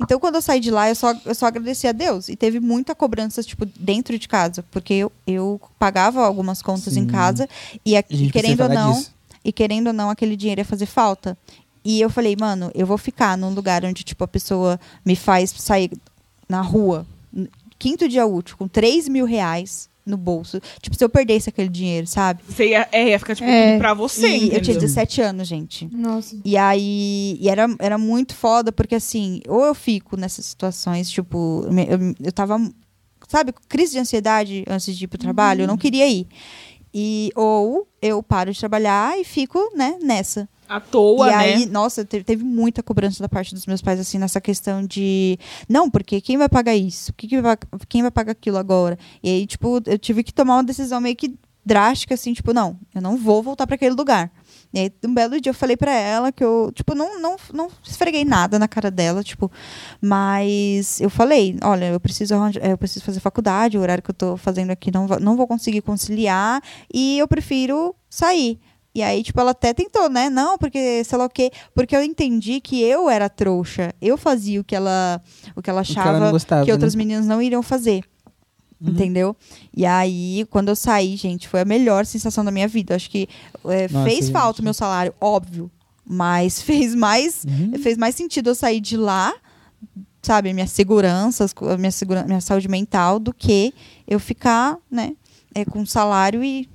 Então, 0.00 0.18
quando 0.18 0.34
eu 0.34 0.42
saí 0.42 0.58
de 0.58 0.68
lá, 0.68 0.88
eu 0.88 0.96
só, 0.96 1.14
eu 1.24 1.36
só 1.36 1.46
agradeci 1.46 1.86
a 1.86 1.92
Deus. 1.92 2.28
E 2.28 2.34
teve 2.34 2.58
muita 2.58 2.96
cobrança, 2.96 3.44
tipo, 3.44 3.64
dentro 3.64 4.18
de 4.18 4.26
casa. 4.26 4.64
Porque 4.72 4.92
eu, 4.94 5.12
eu 5.24 5.60
pagava 5.78 6.26
algumas 6.26 6.60
contas 6.60 6.96
em 6.96 7.02
Sim. 7.02 7.06
casa. 7.06 7.48
E, 7.84 7.96
a- 7.96 8.02
gente 8.10 8.32
querendo 8.32 8.62
ou 8.64 8.68
não, 8.70 8.92
disso. 8.94 9.14
e 9.44 9.52
querendo 9.52 9.86
ou 9.86 9.92
não, 9.92 10.10
aquele 10.10 10.34
dinheiro 10.34 10.60
ia 10.62 10.64
fazer 10.64 10.86
falta. 10.86 11.38
E 11.84 12.00
eu 12.00 12.10
falei, 12.10 12.34
mano, 12.34 12.72
eu 12.74 12.88
vou 12.88 12.98
ficar 12.98 13.38
num 13.38 13.50
lugar 13.54 13.84
onde, 13.84 14.02
tipo, 14.02 14.24
a 14.24 14.28
pessoa 14.28 14.80
me 15.04 15.14
faz 15.14 15.50
sair 15.56 15.92
na 16.48 16.60
rua, 16.60 17.06
quinto 17.78 18.08
dia 18.08 18.26
útil, 18.26 18.56
com 18.56 18.66
3 18.66 19.08
mil 19.08 19.24
reais 19.26 19.88
no 20.06 20.16
bolso. 20.16 20.60
Tipo, 20.80 20.96
se 20.96 21.02
eu 21.04 21.08
perdesse 21.08 21.48
aquele 21.48 21.68
dinheiro, 21.68 22.06
sabe? 22.06 22.40
Você 22.48 22.68
ia, 22.68 22.88
é, 22.92 23.08
ia 23.10 23.18
ficar, 23.18 23.34
tipo, 23.34 23.48
É. 23.48 23.76
pra 23.76 23.92
você, 23.92 24.28
e 24.28 24.32
eu 24.34 24.38
tinha 24.38 24.56
entendeu? 24.58 24.80
17 24.82 25.20
anos, 25.20 25.48
gente. 25.48 25.88
Nossa. 25.92 26.38
E 26.44 26.56
aí, 26.56 27.36
e 27.40 27.48
era, 27.48 27.66
era 27.80 27.98
muito 27.98 28.34
foda, 28.34 28.70
porque 28.70 28.94
assim, 28.94 29.40
ou 29.48 29.64
eu 29.64 29.74
fico 29.74 30.16
nessas 30.16 30.46
situações, 30.46 31.10
tipo, 31.10 31.66
eu, 31.88 32.14
eu 32.26 32.32
tava, 32.32 32.56
sabe, 33.28 33.52
com 33.52 33.60
crise 33.68 33.92
de 33.92 33.98
ansiedade 33.98 34.64
antes 34.68 34.96
de 34.96 35.04
ir 35.04 35.08
pro 35.08 35.18
trabalho, 35.18 35.62
eu 35.62 35.66
não 35.66 35.76
queria 35.76 36.08
ir. 36.08 36.26
E, 36.94 37.30
ou 37.34 37.86
eu 38.00 38.22
paro 38.22 38.52
de 38.52 38.58
trabalhar 38.58 39.18
e 39.18 39.24
fico, 39.24 39.58
né, 39.76 39.96
nessa. 40.00 40.48
À 40.68 40.80
toa, 40.80 41.28
e 41.28 41.30
né? 41.30 41.36
aí, 41.36 41.66
nossa, 41.66 42.04
teve, 42.04 42.24
teve 42.24 42.44
muita 42.44 42.82
cobrança 42.82 43.22
da 43.22 43.28
parte 43.28 43.54
dos 43.54 43.66
meus 43.66 43.80
pais, 43.80 44.00
assim, 44.00 44.18
nessa 44.18 44.40
questão 44.40 44.84
de. 44.84 45.38
Não, 45.68 45.88
porque 45.90 46.20
quem 46.20 46.36
vai 46.36 46.48
pagar 46.48 46.74
isso? 46.74 47.12
Que 47.12 47.28
que 47.28 47.40
vai, 47.40 47.56
quem 47.88 48.02
vai 48.02 48.10
pagar 48.10 48.32
aquilo 48.32 48.58
agora? 48.58 48.98
E 49.22 49.28
aí, 49.28 49.46
tipo, 49.46 49.80
eu 49.86 49.98
tive 49.98 50.22
que 50.22 50.34
tomar 50.34 50.56
uma 50.56 50.64
decisão 50.64 51.00
meio 51.00 51.14
que 51.14 51.38
drástica, 51.66 52.14
assim, 52.14 52.32
tipo, 52.32 52.52
não, 52.52 52.78
eu 52.94 53.02
não 53.02 53.16
vou 53.16 53.42
voltar 53.42 53.66
para 53.66 53.74
aquele 53.74 53.96
lugar. 53.96 54.30
E 54.72 54.78
aí, 54.78 54.92
um 55.04 55.12
belo 55.12 55.40
dia 55.40 55.50
eu 55.50 55.54
falei 55.54 55.76
pra 55.76 55.92
ela 55.92 56.30
que 56.30 56.44
eu, 56.44 56.70
tipo, 56.72 56.94
não, 56.94 57.20
não, 57.20 57.36
não 57.52 57.68
esfreguei 57.82 58.24
nada 58.24 58.56
na 58.56 58.68
cara 58.68 58.88
dela, 58.88 59.24
tipo, 59.24 59.50
mas 60.00 61.00
eu 61.00 61.10
falei, 61.10 61.58
olha, 61.62 61.86
eu 61.86 61.98
preciso, 61.98 62.34
eu 62.62 62.78
preciso 62.78 63.04
fazer 63.04 63.18
faculdade, 63.18 63.76
o 63.76 63.80
horário 63.80 64.02
que 64.02 64.10
eu 64.10 64.14
tô 64.14 64.36
fazendo 64.36 64.70
aqui 64.70 64.92
não, 64.92 65.06
não 65.20 65.36
vou 65.36 65.48
conseguir 65.48 65.80
conciliar 65.80 66.62
e 66.92 67.18
eu 67.18 67.26
prefiro 67.26 67.96
sair. 68.08 68.60
E 68.96 69.02
aí, 69.02 69.22
tipo, 69.22 69.38
ela 69.38 69.50
até 69.50 69.74
tentou, 69.74 70.08
né? 70.08 70.30
Não, 70.30 70.56
porque 70.56 71.04
sei 71.04 71.18
lá 71.18 71.26
o 71.26 71.28
quê. 71.28 71.50
Porque 71.74 71.94
eu 71.94 72.02
entendi 72.02 72.62
que 72.62 72.80
eu 72.82 73.10
era 73.10 73.28
trouxa. 73.28 73.94
Eu 74.00 74.16
fazia 74.16 74.58
o 74.58 74.64
que 74.64 74.74
ela, 74.74 75.20
o 75.54 75.60
que 75.60 75.68
ela 75.68 75.84
que 75.84 75.92
ela 75.92 76.02
achava 76.02 76.30
gostava, 76.30 76.64
que 76.64 76.72
outras 76.72 76.94
né? 76.94 76.98
meninas 77.00 77.26
não 77.26 77.42
iriam 77.42 77.62
fazer. 77.62 78.04
Uhum. 78.80 78.92
Entendeu? 78.92 79.36
E 79.76 79.84
aí, 79.84 80.46
quando 80.48 80.68
eu 80.70 80.76
saí, 80.76 81.14
gente, 81.14 81.46
foi 81.46 81.60
a 81.60 81.64
melhor 81.66 82.06
sensação 82.06 82.42
da 82.42 82.50
minha 82.50 82.66
vida. 82.66 82.94
Acho 82.94 83.10
que 83.10 83.28
é, 83.66 83.86
Nossa, 83.86 84.08
fez 84.08 84.24
gente. 84.24 84.32
falta 84.32 84.62
o 84.62 84.64
meu 84.64 84.72
salário, 84.72 85.12
óbvio. 85.20 85.70
Mas 86.02 86.62
fez 86.64 86.94
mais, 86.94 87.44
Uhum. 87.44 87.78
fez 87.78 87.98
mais 87.98 88.14
sentido 88.14 88.48
eu 88.48 88.54
sair 88.54 88.80
de 88.80 88.96
lá, 88.96 89.34
sabe, 90.22 90.54
minha 90.54 90.66
segurança, 90.66 91.46
minha, 91.78 91.90
segura, 91.90 92.24
minha 92.24 92.40
saúde 92.40 92.66
mental, 92.66 93.18
do 93.18 93.34
que 93.34 93.74
eu 94.08 94.18
ficar, 94.18 94.78
né, 94.90 95.14
é, 95.54 95.66
com 95.66 95.84
salário 95.84 96.42
e. 96.42 96.66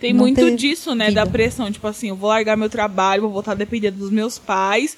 Tem 0.00 0.12
não 0.12 0.20
muito 0.20 0.50
disso, 0.56 0.94
né? 0.94 1.08
vida. 1.08 1.24
Da 1.24 1.30
pressão. 1.30 1.70
Tipo 1.70 1.86
assim, 1.86 2.08
eu 2.08 2.16
vou 2.16 2.28
largar 2.28 2.56
meu 2.56 2.68
trabalho, 2.70 3.22
vou 3.22 3.32
voltar 3.32 3.52
a 3.52 3.56
depender 3.56 3.90
dos 3.90 4.10
meus 4.10 4.38
pais. 4.38 4.96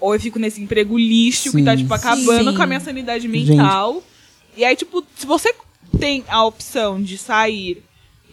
Ou 0.00 0.14
eu 0.14 0.20
fico 0.20 0.38
nesse 0.38 0.60
emprego 0.60 0.98
lixo 0.98 1.52
que 1.52 1.62
tá, 1.62 1.72
Sim. 1.76 1.82
tipo, 1.82 1.94
acabando 1.94 2.50
Sim. 2.50 2.56
com 2.56 2.62
a 2.62 2.66
minha 2.66 2.80
sanidade 2.80 3.28
mental. 3.28 4.02
E 4.56 4.64
aí, 4.64 4.74
tipo, 4.74 5.04
se 5.16 5.24
você 5.24 5.54
tem 5.98 6.24
a 6.28 6.44
opção 6.44 7.00
de 7.00 7.16
sair 7.16 7.82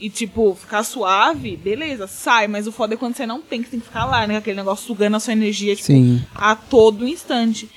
e, 0.01 0.09
tipo, 0.09 0.55
ficar 0.59 0.83
suave, 0.83 1.55
beleza, 1.55 2.07
sai. 2.07 2.47
Mas 2.47 2.65
o 2.65 2.71
foda 2.71 2.95
é 2.95 2.97
quando 2.97 3.15
você 3.15 3.25
não 3.25 3.41
tem, 3.41 3.61
que 3.61 3.69
tem 3.69 3.79
que 3.79 3.85
ficar 3.85 4.05
lá, 4.05 4.25
né? 4.25 4.37
Aquele 4.37 4.55
negócio 4.55 4.87
sugando 4.87 5.15
a 5.17 5.19
sua 5.19 5.33
energia, 5.33 5.75
tipo, 5.75 5.87
Sim. 5.87 6.23
a 6.33 6.55
todo 6.55 7.07
instante. 7.07 7.69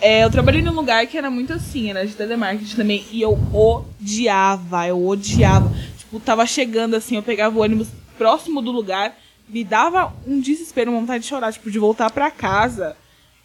É, 0.00 0.24
eu 0.24 0.30
trabalhei 0.30 0.62
num 0.62 0.72
lugar 0.72 1.06
que 1.06 1.16
era 1.16 1.30
muito 1.30 1.52
assim, 1.52 1.90
era 1.90 2.04
de 2.04 2.14
telemarketing 2.14 2.74
também, 2.74 3.04
e 3.12 3.22
eu 3.22 3.38
odiava, 3.52 4.88
eu 4.88 5.06
odiava. 5.06 5.72
Tipo, 6.12 6.20
tava 6.20 6.44
chegando 6.44 6.94
assim, 6.94 7.16
eu 7.16 7.22
pegava 7.22 7.58
o 7.58 7.62
ônibus 7.62 7.88
próximo 8.18 8.60
do 8.60 8.70
lugar, 8.70 9.16
me 9.48 9.64
dava 9.64 10.12
um 10.26 10.40
desespero, 10.40 10.90
uma 10.90 11.00
vontade 11.00 11.22
de 11.22 11.28
chorar, 11.30 11.50
tipo, 11.54 11.70
de 11.70 11.78
voltar 11.78 12.10
pra 12.10 12.30
casa. 12.30 12.94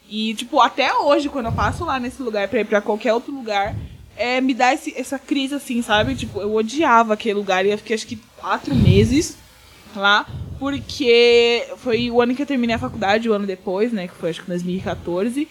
E, 0.09 0.33
tipo, 0.33 0.59
até 0.59 0.93
hoje, 0.93 1.29
quando 1.29 1.45
eu 1.45 1.51
passo 1.53 1.85
lá 1.85 1.97
nesse 1.97 2.21
lugar 2.21 2.47
pra 2.49 2.59
ir 2.59 2.65
pra 2.65 2.81
qualquer 2.81 3.13
outro 3.13 3.33
lugar, 3.33 3.73
é, 4.17 4.41
me 4.41 4.53
dá 4.53 4.73
esse- 4.73 4.93
essa 4.97 5.17
crise, 5.17 5.55
assim, 5.55 5.81
sabe? 5.81 6.13
Tipo, 6.15 6.41
eu 6.41 6.53
odiava 6.55 7.13
aquele 7.13 7.35
lugar 7.35 7.65
e 7.65 7.71
eu 7.71 7.77
fiquei 7.77 7.95
acho 7.95 8.05
que 8.07 8.19
quatro 8.37 8.75
meses 8.75 9.37
lá, 9.95 10.25
porque 10.59 11.65
foi 11.77 12.11
o 12.11 12.21
ano 12.21 12.35
que 12.35 12.41
eu 12.41 12.45
terminei 12.45 12.75
a 12.75 12.79
faculdade, 12.79 13.29
o 13.29 13.33
ano 13.33 13.47
depois, 13.47 13.93
né? 13.93 14.07
Que 14.09 14.15
foi 14.15 14.29
acho 14.31 14.41
que 14.41 14.47
2014. 14.49 15.47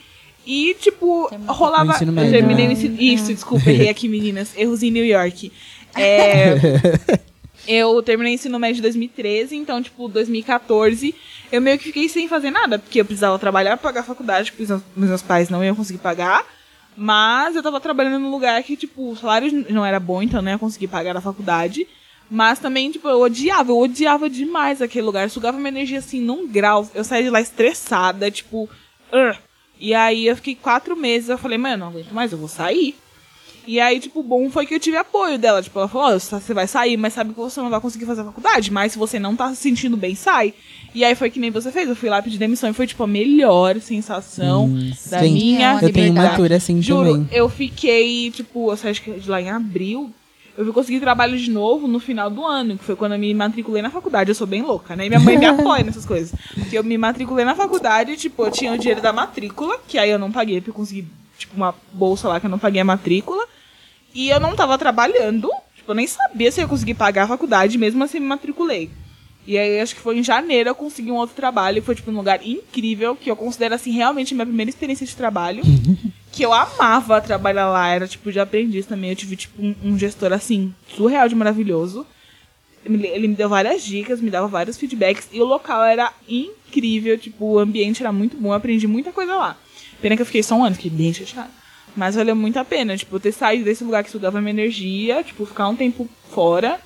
E, 0.46 0.74
tipo, 0.80 1.28
rolava. 1.48 1.92
Eu 2.26 2.30
terminei 2.30 2.68
o 2.68 2.72
ensino. 2.72 2.96
Isso, 3.00 3.34
desculpa, 3.34 3.68
errei 3.70 3.88
aqui, 3.88 4.08
meninas. 4.08 4.56
Erros 4.56 4.82
em 4.82 4.90
New 4.92 5.04
York. 5.04 5.50
É, 5.96 6.54
eu 7.66 8.02
terminei 8.02 8.32
o 8.32 8.36
ensino 8.36 8.58
médio 8.58 8.78
em 8.78 8.82
2013, 8.82 9.56
então, 9.56 9.82
tipo, 9.82 10.08
2014, 10.08 11.14
eu 11.50 11.60
meio 11.60 11.78
que 11.78 11.84
fiquei 11.84 12.08
sem 12.08 12.28
fazer 12.28 12.50
nada, 12.50 12.78
porque 12.78 13.00
eu 13.00 13.04
precisava 13.04 13.38
trabalhar 13.38 13.76
pra 13.76 13.88
pagar 13.90 14.00
a 14.00 14.04
faculdade, 14.04 14.50
porque 14.52 14.64
os 14.64 14.68
meus- 14.68 14.82
meus 14.96 15.22
pais 15.22 15.48
não 15.48 15.64
iam 15.64 15.74
conseguir 15.76 15.98
pagar. 15.98 16.44
Mas 16.98 17.54
eu 17.54 17.62
tava 17.62 17.78
trabalhando 17.78 18.18
num 18.18 18.30
lugar 18.30 18.62
que, 18.62 18.74
tipo, 18.74 19.10
o 19.10 19.16
salário 19.16 19.66
não 19.68 19.84
era 19.84 20.00
bom, 20.00 20.22
então 20.22 20.38
eu 20.40 20.42
não 20.42 20.52
ia 20.52 20.58
conseguir 20.58 20.88
pagar 20.88 21.14
a 21.14 21.20
faculdade. 21.20 21.86
Mas 22.30 22.58
também, 22.58 22.90
tipo, 22.90 23.06
eu 23.06 23.20
odiava, 23.20 23.70
eu 23.70 23.78
odiava 23.78 24.30
demais 24.30 24.80
aquele 24.80 25.04
lugar. 25.04 25.28
Sugava 25.28 25.58
minha 25.58 25.68
energia 25.68 25.98
assim 25.98 26.20
num 26.20 26.48
grau. 26.48 26.88
Eu 26.94 27.04
saí 27.04 27.22
de 27.22 27.28
lá 27.30 27.38
estressada, 27.40 28.30
tipo. 28.30 28.68
"Ugh". 29.12 29.36
E 29.78 29.92
aí 29.94 30.26
eu 30.26 30.34
fiquei 30.36 30.54
quatro 30.54 30.96
meses, 30.96 31.28
eu 31.28 31.36
falei, 31.36 31.58
mano, 31.58 31.76
não 31.84 31.88
aguento 31.88 32.12
mais, 32.12 32.32
eu 32.32 32.38
vou 32.38 32.48
sair. 32.48 32.96
E 33.66 33.80
aí, 33.80 33.98
tipo, 33.98 34.20
o 34.20 34.22
bom 34.22 34.48
foi 34.48 34.64
que 34.64 34.74
eu 34.74 34.80
tive 34.80 34.96
apoio 34.96 35.38
dela. 35.38 35.62
Tipo, 35.62 35.78
ela 35.80 35.88
falou, 35.88 36.14
ó, 36.14 36.18
você 36.18 36.54
vai 36.54 36.66
sair, 36.66 36.96
mas 36.96 37.14
sabe 37.14 37.30
que 37.32 37.36
você 37.36 37.60
não 37.60 37.68
vai 37.70 37.80
conseguir 37.80 38.06
fazer 38.06 38.20
a 38.20 38.24
faculdade. 38.24 38.70
Mas 38.70 38.92
se 38.92 38.98
você 38.98 39.18
não 39.18 39.34
tá 39.34 39.50
se 39.50 39.56
sentindo 39.56 39.96
bem, 39.96 40.14
sai. 40.14 40.54
E 40.94 41.04
aí 41.04 41.14
foi 41.14 41.30
que 41.30 41.40
nem 41.40 41.50
você 41.50 41.72
fez. 41.72 41.88
Eu 41.88 41.96
fui 41.96 42.08
lá 42.08 42.22
pedir 42.22 42.38
demissão 42.38 42.70
e 42.70 42.72
foi, 42.72 42.86
tipo, 42.86 43.02
a 43.02 43.06
melhor 43.06 43.80
sensação 43.80 44.68
da 45.10 45.18
Gente, 45.18 45.32
minha 45.32 45.78
eu 45.82 45.88
Eu 45.88 45.92
tenho 45.92 46.12
uma 46.12 46.28
tour 46.36 46.52
assim 46.52 46.80
Juro, 46.80 47.12
também. 47.12 47.28
eu 47.32 47.48
fiquei, 47.48 48.30
tipo, 48.30 48.70
eu 48.70 48.76
saí 48.76 48.92
acho 48.92 49.02
que 49.02 49.10
de 49.12 49.28
lá 49.28 49.40
em 49.40 49.50
abril. 49.50 50.10
Eu 50.56 50.64
fui 50.64 50.72
conseguir 50.72 51.00
trabalho 51.00 51.36
de 51.36 51.50
novo 51.50 51.86
no 51.86 52.00
final 52.00 52.30
do 52.30 52.42
ano, 52.42 52.78
que 52.78 52.84
foi 52.84 52.96
quando 52.96 53.12
eu 53.12 53.18
me 53.18 53.34
matriculei 53.34 53.82
na 53.82 53.90
faculdade. 53.90 54.30
Eu 54.30 54.34
sou 54.34 54.46
bem 54.46 54.62
louca, 54.62 54.96
né? 54.96 55.04
E 55.04 55.08
minha 55.10 55.20
mãe 55.20 55.36
me 55.36 55.44
apoia 55.44 55.84
nessas 55.84 56.06
coisas. 56.06 56.32
Porque 56.54 56.78
eu 56.78 56.82
me 56.84 56.96
matriculei 56.96 57.44
na 57.44 57.54
faculdade, 57.54 58.16
tipo, 58.16 58.42
eu 58.44 58.50
tinha 58.50 58.72
o 58.72 58.78
dinheiro 58.78 59.02
da 59.02 59.12
matrícula, 59.12 59.78
que 59.86 59.98
aí 59.98 60.08
eu 60.08 60.18
não 60.18 60.32
paguei, 60.32 60.60
porque 60.60 60.70
eu 60.70 60.74
consegui, 60.74 61.06
tipo, 61.36 61.54
uma 61.54 61.74
bolsa 61.92 62.26
lá 62.28 62.40
que 62.40 62.46
eu 62.46 62.50
não 62.50 62.58
paguei 62.58 62.80
a 62.80 62.84
matrícula. 62.86 63.44
E 64.16 64.30
eu 64.30 64.40
não 64.40 64.56
tava 64.56 64.78
trabalhando, 64.78 65.50
tipo, 65.76 65.90
eu 65.90 65.94
nem 65.94 66.06
sabia 66.06 66.50
se 66.50 66.58
eu 66.58 66.64
ia 66.64 66.68
conseguir 66.68 66.94
pagar 66.94 67.24
a 67.24 67.28
faculdade, 67.28 67.76
mesmo 67.76 68.02
assim 68.02 68.18
me 68.18 68.24
matriculei. 68.24 68.90
E 69.46 69.58
aí, 69.58 69.78
acho 69.78 69.94
que 69.94 70.00
foi 70.00 70.18
em 70.18 70.24
janeiro 70.24 70.70
eu 70.70 70.74
consegui 70.74 71.10
um 71.10 71.16
outro 71.16 71.36
trabalho, 71.36 71.78
e 71.78 71.82
foi, 71.82 71.94
tipo, 71.94 72.10
um 72.10 72.16
lugar 72.16 72.40
incrível, 72.42 73.14
que 73.14 73.30
eu 73.30 73.36
considero, 73.36 73.74
assim, 73.74 73.90
realmente 73.90 74.34
minha 74.34 74.46
primeira 74.46 74.70
experiência 74.70 75.04
de 75.04 75.14
trabalho. 75.14 75.62
que 76.32 76.42
eu 76.42 76.50
amava 76.50 77.20
trabalhar 77.20 77.68
lá, 77.68 77.88
era, 77.88 78.08
tipo, 78.08 78.32
de 78.32 78.40
aprendiz 78.40 78.86
também. 78.86 79.10
Eu 79.10 79.16
tive, 79.16 79.36
tipo, 79.36 79.62
um, 79.62 79.74
um 79.84 79.98
gestor, 79.98 80.32
assim, 80.32 80.74
surreal 80.96 81.28
de 81.28 81.34
maravilhoso. 81.34 82.06
Ele, 82.86 83.06
ele 83.06 83.28
me 83.28 83.34
deu 83.34 83.50
várias 83.50 83.84
dicas, 83.84 84.18
me 84.18 84.30
dava 84.30 84.48
vários 84.48 84.78
feedbacks, 84.78 85.28
e 85.30 85.42
o 85.42 85.44
local 85.44 85.84
era 85.84 86.10
incrível, 86.26 87.18
tipo, 87.18 87.44
o 87.44 87.58
ambiente 87.58 88.02
era 88.02 88.10
muito 88.10 88.34
bom, 88.38 88.48
eu 88.48 88.54
aprendi 88.54 88.86
muita 88.86 89.12
coisa 89.12 89.34
lá. 89.34 89.58
Pena 90.00 90.16
que 90.16 90.22
eu 90.22 90.26
fiquei 90.26 90.42
só 90.42 90.54
um 90.54 90.64
ano, 90.64 90.74
fiquei 90.74 90.90
bem 90.90 91.12
chateada. 91.12 91.65
Mas 91.96 92.14
valeu 92.14 92.36
muito 92.36 92.58
a 92.58 92.64
pena, 92.64 92.96
tipo, 92.96 93.18
ter 93.18 93.32
saído 93.32 93.64
desse 93.64 93.82
lugar 93.82 94.04
que 94.04 94.10
sugava 94.10 94.40
minha 94.40 94.50
energia, 94.50 95.22
tipo, 95.22 95.46
ficar 95.46 95.68
um 95.68 95.74
tempo 95.76 96.08
fora. 96.30 96.78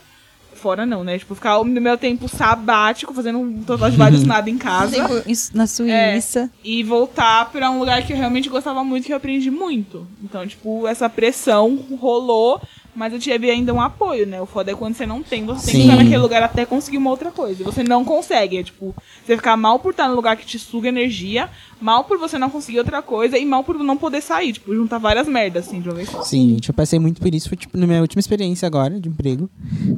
Fora 0.55 0.85
não, 0.85 1.03
né? 1.03 1.19
Tipo, 1.19 1.35
ficar 1.35 1.59
no 1.65 1.81
meu 1.81 1.97
tempo 1.97 2.29
sabático, 2.29 3.15
fazendo 3.15 3.39
um 3.39 3.63
total 3.63 3.91
de 3.91 3.97
vários 3.99 4.25
nada 4.25 4.49
em 4.49 4.59
casa. 4.59 4.93
Tempo 4.93 5.29
isso 5.29 5.57
Na 5.57 5.67
Suíça. 5.67 6.51
E 6.63 6.83
voltar 6.83 7.51
pra 7.51 7.71
um 7.71 7.79
lugar 7.79 8.07
que 8.07 8.13
eu 8.13 8.17
realmente 8.17 8.49
gostava 8.49 8.85
muito, 8.85 9.07
que 9.07 9.13
eu 9.13 9.17
aprendi 9.17 9.51
muito. 9.51 10.07
Então, 10.23 10.47
tipo, 10.47 10.87
essa 10.87 11.09
pressão 11.09 11.77
rolou, 11.99 12.61
mas 13.01 13.15
eu 13.15 13.19
tive 13.19 13.51
ainda 13.51 13.73
um 13.73 13.81
apoio, 13.81 14.27
né? 14.27 14.43
O 14.43 14.45
foda 14.45 14.71
é 14.71 14.75
quando 14.75 14.95
você 14.95 15.07
não 15.07 15.23
tem, 15.23 15.47
você 15.47 15.73
tem 15.73 15.75
que 15.81 15.87
estar 15.87 15.97
naquele 15.97 16.19
lugar 16.19 16.43
até 16.43 16.67
conseguir 16.67 16.99
uma 16.99 17.09
outra 17.09 17.31
coisa. 17.31 17.63
E 17.63 17.65
você 17.65 17.83
não 17.83 18.05
consegue. 18.05 18.59
É 18.59 18.63
tipo, 18.63 18.95
você 19.25 19.39
ficar 19.39 19.57
mal 19.57 19.79
por 19.79 19.93
estar 19.93 20.07
no 20.07 20.15
lugar 20.15 20.37
que 20.37 20.45
te 20.45 20.59
suga 20.59 20.89
energia, 20.91 21.49
mal 21.81 22.05
por 22.05 22.19
você 22.19 22.37
não 22.37 22.51
conseguir 22.51 22.79
outra 22.79 23.01
coisa 23.01 23.39
e 23.39 23.47
mal 23.47 23.65
por 23.65 23.79
não 23.79 23.97
poder 23.97 24.21
sair. 24.21 24.53
Tipo, 24.53 24.75
juntar 24.75 24.99
várias 24.99 25.27
merdas, 25.27 25.67
assim, 25.67 25.81
de 25.81 25.89
uma 25.89 25.95
vez 25.95 26.11
só. 26.11 26.23
Sim, 26.23 26.51
gente, 26.51 26.69
eu 26.69 26.75
passei 26.75 26.99
muito 26.99 27.23
por 27.23 27.35
isso, 27.35 27.49
foi, 27.49 27.57
tipo, 27.57 27.79
na 27.79 27.87
minha 27.87 28.03
última 28.03 28.21
experiência 28.21 28.67
agora, 28.67 29.01
de 29.01 29.09
emprego, 29.09 29.49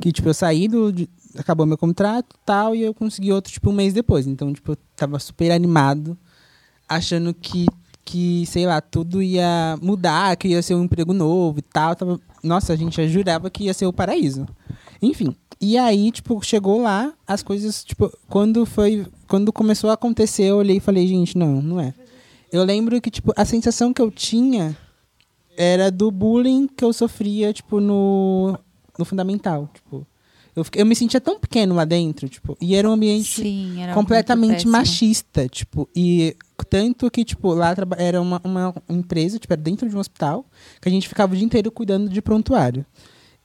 que, 0.01 0.13
tipo, 0.13 0.29
eu 0.29 0.35
saí 0.35 0.69
do... 0.69 0.93
de- 0.93 1.09
acabou 1.37 1.67
meu 1.67 1.77
contrato 1.77 2.37
e 2.37 2.47
tal, 2.47 2.73
e 2.73 2.83
eu 2.83 2.95
consegui 2.95 3.33
outro, 3.33 3.53
tipo, 3.53 3.69
um 3.69 3.73
mês 3.73 3.93
depois. 3.93 4.29
Então, 4.29 4.53
tipo, 4.53 4.71
eu 4.73 4.77
tava 4.95 5.19
super 5.19 5.51
animado, 5.51 6.17
achando 6.89 7.35
que, 7.35 7.67
que, 8.05 8.45
sei 8.47 8.67
lá, 8.67 8.81
tudo 8.81 9.21
ia 9.23 9.77
mudar, 9.83 10.37
que 10.37 10.49
ia 10.49 10.63
ser 10.63 10.75
um 10.77 10.85
emprego 10.85 11.13
novo 11.13 11.59
e 11.59 11.63
tal. 11.63 11.97
Tava... 11.97 12.21
Nossa, 12.43 12.73
a 12.73 12.77
gente 12.77 13.07
jurava 13.09 13.49
que 13.51 13.65
ia 13.65 13.75
ser 13.75 13.87
o 13.87 13.93
paraíso. 13.93 14.47
Enfim, 15.01 15.37
e 15.61 15.79
aí, 15.79 16.11
tipo, 16.11 16.43
chegou 16.43 16.83
lá, 16.83 17.13
as 17.27 17.43
coisas, 17.43 17.85
tipo, 17.85 18.13
quando 18.29 18.67
foi... 18.67 19.07
Quando 19.29 19.53
começou 19.53 19.91
a 19.91 19.95
acontecer, 19.95 20.45
eu 20.45 20.57
olhei 20.57 20.77
e 20.79 20.81
falei, 20.81 21.07
gente, 21.07 21.39
não, 21.39 21.63
não 21.63 21.81
é. 21.81 21.95
Eu 22.53 22.65
lembro 22.65 23.01
que, 23.01 23.11
tipo, 23.11 23.33
a 23.37 23.45
sensação 23.45 23.93
que 23.93 24.03
eu 24.03 24.11
tinha 24.11 24.77
era 25.57 25.91
do 25.91 26.11
bullying 26.11 26.67
que 26.67 26.85
eu 26.85 26.93
sofria, 26.93 27.53
tipo, 27.53 27.81
no, 27.81 28.59
no 28.99 29.05
fundamental, 29.05 29.71
tipo. 29.73 30.07
Eu, 30.55 30.65
eu 30.75 30.85
me 30.85 30.95
sentia 30.95 31.21
tão 31.21 31.41
pequeno 31.41 31.75
lá 31.75 31.85
dentro, 31.85 32.29
tipo, 32.29 32.57
e 32.61 32.75
era 32.75 32.89
um 32.89 32.93
ambiente 32.93 33.43
Sim, 33.43 33.83
era 33.83 33.95
completamente 33.95 34.69
machista, 34.69 35.49
tipo, 35.49 35.89
e 35.97 36.37
tanto 36.69 37.11
que, 37.11 37.25
tipo, 37.25 37.55
lá 37.55 37.75
era 37.97 38.21
uma, 38.21 38.41
uma 38.45 38.75
empresa, 38.89 39.39
tipo, 39.39 39.53
era 39.53 39.61
dentro 39.61 39.89
de 39.89 39.97
um 39.97 39.99
hospital, 39.99 40.45
que 40.81 40.89
a 40.89 40.93
gente 40.93 41.09
ficava 41.09 41.33
o 41.33 41.37
dia 41.37 41.45
inteiro 41.45 41.71
cuidando 41.71 42.09
de 42.09 42.21
prontuário. 42.21 42.85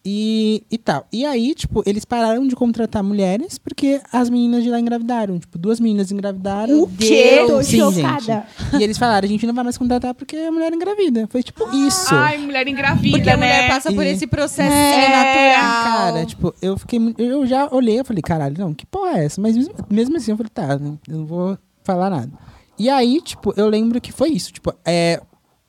E, 0.10 0.63
e 0.72 0.78
tal. 0.78 1.06
E 1.12 1.26
aí, 1.26 1.54
tipo, 1.54 1.84
eles 1.86 2.06
pararam 2.06 2.48
de 2.48 2.56
contratar 2.56 3.04
mulheres 3.04 3.58
porque 3.58 4.00
as 4.13 4.30
meninas 4.30 4.63
de 4.63 4.70
lá 4.70 4.80
engravidaram. 4.80 5.38
Tipo, 5.38 5.58
duas 5.58 5.82
meninas 5.82 6.13
engravidaram. 6.13 6.84
O 6.84 6.88
quê? 6.88 7.43
Tô 7.46 7.62
Sim, 7.62 7.80
chocada. 7.80 8.22
gente. 8.22 8.80
E 8.80 8.84
eles 8.84 8.98
falaram, 8.98 9.26
a 9.26 9.30
gente 9.30 9.46
não 9.46 9.54
vai 9.54 9.65
mais 9.65 9.78
contratar 9.78 10.13
porque 10.13 10.38
a 10.38 10.50
mulher 10.50 10.72
engravida. 10.72 11.28
Foi 11.28 11.43
tipo 11.43 11.67
isso. 11.76 12.15
Ai, 12.15 12.38
mulher 12.38 12.65
engravida, 12.70 13.17
Porque 13.17 13.30
a 13.30 13.36
né? 13.36 13.46
mulher 13.46 13.67
passa 13.67 13.91
por 13.91 14.06
E- 14.06 14.10
esse 14.12 14.26
processo 14.26 14.74
É, 14.74 15.10
natural. 15.10 15.84
Cara, 16.13 16.26
tipo, 16.26 16.56
eu 16.62 16.78
fiquei. 16.78 17.00
Eu 17.17 17.46
já 17.46 17.67
olhei, 17.70 18.00
eu 18.00 18.06
falei, 18.06 18.22
caralho, 18.22 18.56
não, 18.58 18.74
que 18.74 18.86
porra 18.86 19.20
é 19.20 19.26
essa? 19.26 19.41
Mas 19.41 19.58
mesmo, 19.58 19.74
mesmo 19.89 20.15
assim, 20.15 20.32
eu 20.32 20.38
falei, 20.38 20.50
tá, 20.54 20.80
eu 20.80 20.98
não 21.17 21.26
vou 21.26 21.58
falar 21.84 22.10
nada. 22.10 22.32
E 22.80 22.89
aí, 22.89 23.20
tipo, 23.20 23.54
eu 23.58 23.67
lembro 23.67 24.00
que 24.00 24.12
foi 24.13 24.30
isso. 24.30 24.54
Tipo, 24.54 24.74
é, 24.86 25.20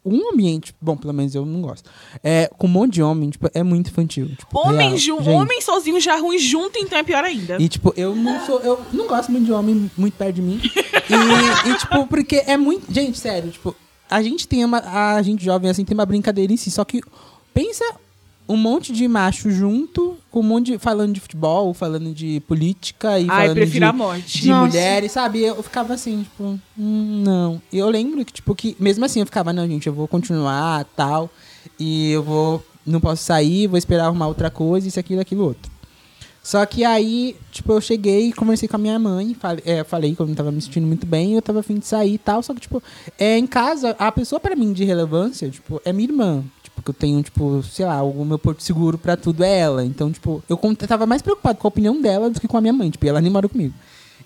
um 0.08 0.32
ambiente, 0.32 0.74
bom, 0.80 0.96
pelo 0.96 1.12
menos 1.12 1.34
eu 1.34 1.44
não 1.44 1.60
gosto. 1.62 1.90
É, 2.22 2.50
com 2.58 2.66
um 2.66 2.70
monte 2.70 2.94
de 2.94 3.02
homem, 3.02 3.30
tipo, 3.30 3.48
é 3.52 3.62
muito 3.62 3.90
infantil. 3.90 4.28
Tipo, 4.36 4.58
Homem, 4.58 4.88
real, 4.90 4.98
gente. 4.98 5.28
homem 5.28 5.60
sozinho 5.60 6.00
já 6.00 6.16
ruim 6.16 6.38
junto, 6.38 6.78
então 6.78 6.98
é 6.98 7.02
pior 7.02 7.24
ainda. 7.24 7.56
E, 7.60 7.68
tipo, 7.68 7.92
eu 7.96 8.14
não 8.14 8.44
sou. 8.44 8.60
Eu 8.60 8.80
não 8.92 9.06
gosto 9.06 9.30
muito 9.30 9.44
de 9.44 9.52
homem 9.52 9.90
muito 9.96 10.14
perto 10.14 10.36
de 10.36 10.42
mim. 10.42 10.60
E, 11.08 11.70
e, 11.70 11.78
tipo, 11.78 12.06
porque 12.06 12.42
é 12.46 12.56
muito. 12.58 12.92
Gente, 12.92 13.18
sério, 13.18 13.50
tipo, 13.50 13.74
a 14.10 14.22
gente 14.22 14.46
tem 14.46 14.62
uma. 14.62 14.78
A 15.16 15.22
gente 15.22 15.42
jovem, 15.42 15.70
assim, 15.70 15.82
tem 15.84 15.94
uma 15.94 16.04
brincadeira 16.04 16.52
em 16.52 16.56
si. 16.56 16.70
Só 16.70 16.84
que 16.84 17.00
pensa 17.54 17.82
um 18.48 18.56
monte 18.56 18.92
de 18.92 19.06
macho 19.06 19.50
junto, 19.50 20.16
com 20.30 20.40
um 20.40 20.44
monte 20.44 20.72
de. 20.72 20.78
falando 20.78 21.12
de 21.12 21.20
futebol, 21.20 21.74
falando 21.74 22.14
de 22.14 22.40
política 22.48 23.18
e 23.18 23.26
Ai, 23.28 23.42
falando 23.42 23.54
prefiro 23.54 23.84
de, 23.84 23.84
a 23.84 23.92
morte. 23.92 24.42
de 24.42 24.48
Nossa. 24.48 24.66
mulheres, 24.66 25.12
sabe? 25.12 25.42
Eu 25.42 25.62
ficava 25.62 25.92
assim, 25.94 26.22
tipo, 26.22 26.58
hum, 26.78 27.22
não. 27.24 27.60
E 27.70 27.78
eu 27.78 27.90
lembro 27.90 28.24
que, 28.24 28.32
tipo, 28.32 28.54
que 28.54 28.74
mesmo 28.80 29.04
assim 29.04 29.20
eu 29.20 29.26
ficava, 29.26 29.52
não, 29.52 29.66
gente, 29.66 29.86
eu 29.86 29.92
vou 29.92 30.08
continuar, 30.08 30.84
tal. 30.96 31.30
E 31.78 32.12
eu 32.12 32.22
vou. 32.22 32.64
Não 32.86 33.00
posso 33.00 33.22
sair, 33.22 33.66
vou 33.66 33.76
esperar 33.76 34.06
arrumar 34.06 34.28
outra 34.28 34.50
coisa, 34.50 34.88
isso, 34.88 34.98
aquilo, 34.98 35.20
aquilo, 35.20 35.44
outro. 35.44 35.70
Só 36.42 36.64
que 36.64 36.84
aí, 36.84 37.36
tipo, 37.52 37.72
eu 37.72 37.80
cheguei 37.80 38.28
e 38.28 38.32
conversei 38.32 38.68
com 38.68 38.76
a 38.76 38.78
minha 38.78 38.98
mãe, 38.98 39.34
falei, 39.34 39.62
é, 39.66 39.84
falei 39.84 40.14
que 40.14 40.20
eu 40.20 40.26
não 40.26 40.34
tava 40.34 40.50
me 40.50 40.60
sentindo 40.60 40.86
muito 40.86 41.06
bem, 41.06 41.34
eu 41.34 41.42
tava 41.42 41.60
afim 41.60 41.78
de 41.78 41.86
sair 41.86 42.14
e 42.14 42.18
tal. 42.18 42.42
Só 42.42 42.54
que, 42.54 42.60
tipo, 42.60 42.82
é, 43.18 43.36
em 43.36 43.46
casa, 43.46 43.94
a 43.98 44.10
pessoa 44.10 44.40
pra 44.40 44.56
mim 44.56 44.72
de 44.72 44.84
relevância, 44.84 45.50
tipo, 45.50 45.80
é 45.84 45.92
minha 45.92 46.08
irmã. 46.08 46.44
Tipo, 46.62 46.82
que 46.82 46.90
eu 46.90 46.94
tenho, 46.94 47.22
tipo, 47.22 47.62
sei 47.62 47.84
lá, 47.84 48.02
o 48.02 48.24
meu 48.24 48.38
porto 48.38 48.62
seguro 48.62 48.96
pra 48.96 49.16
tudo 49.16 49.44
é 49.44 49.58
ela. 49.58 49.84
Então, 49.84 50.10
tipo, 50.10 50.42
eu 50.48 50.58
tava 50.86 51.06
mais 51.06 51.20
preocupado 51.20 51.58
com 51.58 51.66
a 51.66 51.70
opinião 51.70 52.00
dela 52.00 52.30
do 52.30 52.40
que 52.40 52.48
com 52.48 52.56
a 52.56 52.60
minha 52.60 52.72
mãe. 52.72 52.90
Tipo, 52.90 53.06
ela 53.06 53.20
nem 53.20 53.30
mora 53.30 53.48
comigo. 53.48 53.74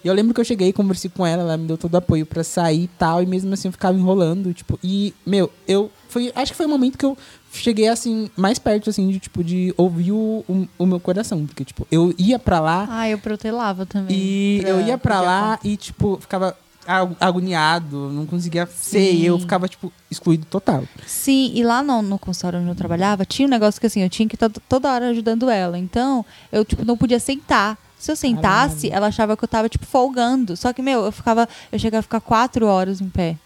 E 0.05 0.09
eu 0.09 0.15
lembro 0.15 0.35
que 0.35 0.41
eu 0.41 0.45
cheguei, 0.45 0.73
conversei 0.73 1.09
com 1.09 1.25
ela, 1.25 1.43
ela 1.43 1.57
me 1.57 1.67
deu 1.67 1.79
todo 1.79 1.95
o 1.95 1.97
apoio 1.97 2.27
pra 2.27 2.43
sair 2.43 2.85
e 2.85 2.89
tal, 2.89 3.23
e 3.23 3.27
mesmo 3.27 3.53
assim 3.55 3.69
eu 3.69 3.73
ficava 3.73 3.97
enrolando, 3.97 4.53
tipo, 4.53 4.77
e, 4.83 5.15
meu, 5.25 5.49
eu, 5.67 5.91
foi, 6.09 6.33
acho 6.35 6.53
que 6.53 6.57
foi 6.57 6.67
o 6.67 6.69
momento 6.69 6.99
que 6.99 7.05
eu 7.05 7.17
cheguei, 7.53 7.89
assim, 7.89 8.31
mais 8.37 8.59
perto, 8.59 8.91
assim, 8.91 9.09
de, 9.11 9.19
tipo, 9.19 9.45
de 9.45 9.73
ouvir 9.77 10.13
o, 10.13 10.45
o, 10.49 10.69
o 10.79 10.87
meu 10.87 10.99
coração, 10.99 11.47
porque, 11.47 11.65
tipo, 11.65 11.87
eu 11.91 12.15
ia 12.19 12.39
pra 12.39 12.59
lá, 12.61 12.87
Ah, 12.91 13.09
eu 13.09 13.19
protelava 13.19 13.85
também. 13.87 14.17
e 14.17 14.59
pra- 14.63 14.71
eu 14.71 14.81
ia 14.87 14.99
pra 14.99 15.21
lá 15.21 15.59
e, 15.63 15.77
tipo, 15.77 16.19
ficava 16.21 16.57
ag- 16.87 17.17
agoniado, 17.21 18.09
não 18.11 18.27
conseguia 18.27 18.67
ser, 18.67 19.13
Sim. 19.13 19.23
eu 19.23 19.39
ficava, 19.39 19.69
tipo, 19.69 19.93
excluído 20.11 20.47
total. 20.47 20.85
Sim, 21.07 21.53
e 21.55 21.63
lá 21.63 21.83
no, 21.83 22.01
no 22.03 22.19
consultório 22.19 22.59
onde 22.61 22.71
eu 22.71 22.75
trabalhava, 22.75 23.25
tinha 23.25 23.47
um 23.47 23.51
negócio 23.51 23.81
que 23.81 23.87
assim, 23.87 24.01
eu 24.03 24.11
tinha 24.11 24.29
que 24.29 24.35
estar 24.37 24.49
toda 24.69 24.91
hora 24.93 25.09
ajudando 25.11 25.49
ela. 25.51 25.79
Então, 25.79 26.25
eu, 26.51 26.65
tipo, 26.65 26.85
não 26.85 26.97
podia 26.97 27.21
sentar. 27.21 27.77
Se 27.99 28.11
eu 28.11 28.17
sentasse, 28.17 28.89
Caralho. 28.89 28.97
ela 28.97 29.07
achava 29.07 29.37
que 29.37 29.45
eu 29.45 29.49
tava, 29.49 29.69
tipo, 29.69 29.87
folgando. 29.87 30.57
Só 30.57 30.73
que, 30.73 30.83
meu, 30.83 31.05
eu 31.05 31.13
ficava. 31.13 31.49
Eu 31.71 31.79
chegava 31.79 32.01
a 32.01 32.03
ficar 32.03 32.21
quatro 32.21 32.67
horas 32.67 33.01
em 33.01 33.09
pé. 33.09 33.37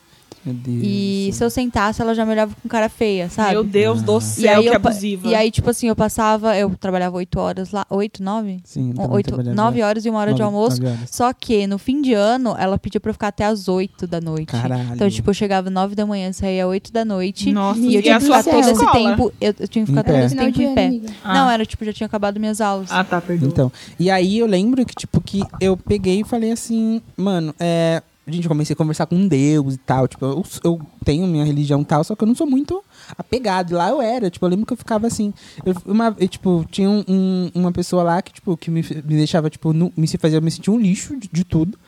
Meu 0.47 0.55
Deus. 0.55 0.79
E 0.83 1.31
se 1.33 1.43
eu 1.45 1.51
sentasse, 1.51 2.01
ela 2.01 2.15
já 2.15 2.25
me 2.25 2.31
olhava 2.31 2.55
com 2.63 2.69
cara 2.69 2.89
feia, 2.89 3.29
sabe? 3.29 3.51
Meu 3.51 3.65
Deus 3.65 4.01
do 4.01 4.19
e 4.19 4.21
céu, 4.23 4.59
aí, 4.59 4.63
que 4.63 4.69
eu, 4.69 4.75
abusiva. 4.77 5.29
e 5.29 5.35
aí, 5.35 5.51
tipo 5.51 5.69
assim, 5.69 5.89
eu 5.89 5.97
passava, 5.97 6.57
eu 6.57 6.71
trabalhava 6.79 7.17
oito 7.17 7.41
horas 7.41 7.73
lá. 7.73 7.85
Oito, 7.91 8.23
nove? 8.23 8.61
Sim, 8.65 8.91
eu 8.91 8.95
tava 8.95 9.15
Oito, 9.15 9.27
trabalhando 9.27 9.57
nove 9.57 9.81
lá. 9.81 9.89
horas 9.89 10.05
e 10.07 10.09
uma 10.11 10.21
hora 10.21 10.33
de 10.33 10.41
Nove- 10.41 10.57
almoço. 10.57 10.81
Só 11.11 11.33
que 11.33 11.67
no 11.67 11.79
fim 11.79 12.01
de 12.01 12.15
ano, 12.15 12.55
ela 12.59 12.79
pedia 12.79 13.01
pra 13.01 13.11
eu 13.11 13.15
ficar 13.15 13.29
até 13.29 13.45
as 13.45 13.67
oito 13.69 14.07
da 14.07 14.21
noite. 14.21 14.47
Caralho. 14.53 14.95
Então, 14.95 15.11
tipo, 15.11 15.31
eu 15.31 15.35
chegava 15.35 15.69
nove 15.69 15.95
da 15.97 16.07
manhã, 16.07 16.33
saía 16.33 16.67
oito 16.69 16.93
da 16.93 17.05
noite. 17.05 17.51
Nossa, 17.53 17.81
E 17.81 17.95
eu 17.95 18.01
e 18.01 18.03
tinha 18.05 18.19
que 18.19 18.25
ficar 18.25 18.45
todo 18.45 18.61
esse 18.61 18.71
escola? 18.71 18.93
tempo. 18.93 19.33
Eu, 19.41 19.55
eu 19.59 19.69
tinha 19.69 19.85
que 19.85 19.91
ficar 19.91 20.01
Em 20.01 20.05
todo 20.05 20.15
pé. 20.15 20.25
esse 20.27 20.37
tempo 20.37 20.53
de 20.53 20.63
em 20.65 20.75
pé. 20.75 20.87
amiga. 20.87 21.09
Ah. 21.25 21.35
Não, 21.35 21.51
era 21.51 21.67
tipo, 21.67 21.85
já 21.85 21.93
tinha 21.93 22.07
acabado 22.07 22.39
minhas 22.39 22.61
aulas. 22.61 22.89
Ah, 22.93 23.03
tá, 23.03 23.21
perdoa. 23.21 23.49
Então, 23.49 23.73
e 23.99 24.09
aí 24.11 24.39
eu 24.39 24.47
lembro 24.47 24.87
que, 24.87 24.95
tipo, 24.95 25.21
que 25.21 25.43
eu 25.61 25.77
peguei 25.77 26.21
e 26.21 26.25
falei 26.25 26.53
assim, 26.53 27.03
mano, 27.17 27.53
é. 27.59 28.01
Gente, 28.29 28.49
comecei 28.49 28.75
a 28.75 28.77
conversar 28.77 29.07
com 29.07 29.29
Deus 29.29 29.75
e 29.75 29.79
tal. 29.79 30.09
Tipo, 30.09 30.25
eu, 30.25 30.45
eu 30.65 30.81
tenho 31.05 31.27
minha 31.29 31.45
religião 31.45 31.83
e 31.83 31.85
tal, 31.85 32.03
só 32.03 32.17
que 32.17 32.25
eu 32.25 32.27
não 32.29 32.35
sou 32.35 32.47
muito 32.47 32.83
apegado. 33.17 33.71
E 33.71 33.75
lá 33.75 33.91
eu 33.91 34.03
era, 34.03 34.29
tipo, 34.29 34.45
eu 34.45 34.51
lembro 34.51 34.67
que 34.67 34.73
eu 34.73 34.77
ficava 34.77 35.07
assim. 35.07 35.33
Eu, 35.65 35.75
uma, 35.87 36.15
eu, 36.19 36.27
tipo, 36.27 36.67
tinha 36.71 36.91
um- 36.91 37.05
um- 37.07 37.51
uma 37.55 37.71
pessoa 37.71 38.03
lá 38.03 38.21
que, 38.21 38.33
tipo, 38.33 38.57
que 38.57 38.69
me, 38.71 38.83
me 38.83 39.17
deixava, 39.17 39.49
tipo, 39.49 39.73
nu- 39.73 39.93
me 39.97 40.09
fazia 40.09 40.41
me 40.41 40.51
sentir 40.51 40.71
um 40.71 40.79
lixo 40.79 41.17
de, 41.17 41.29
de 41.33 41.45
tudo. 41.45 41.79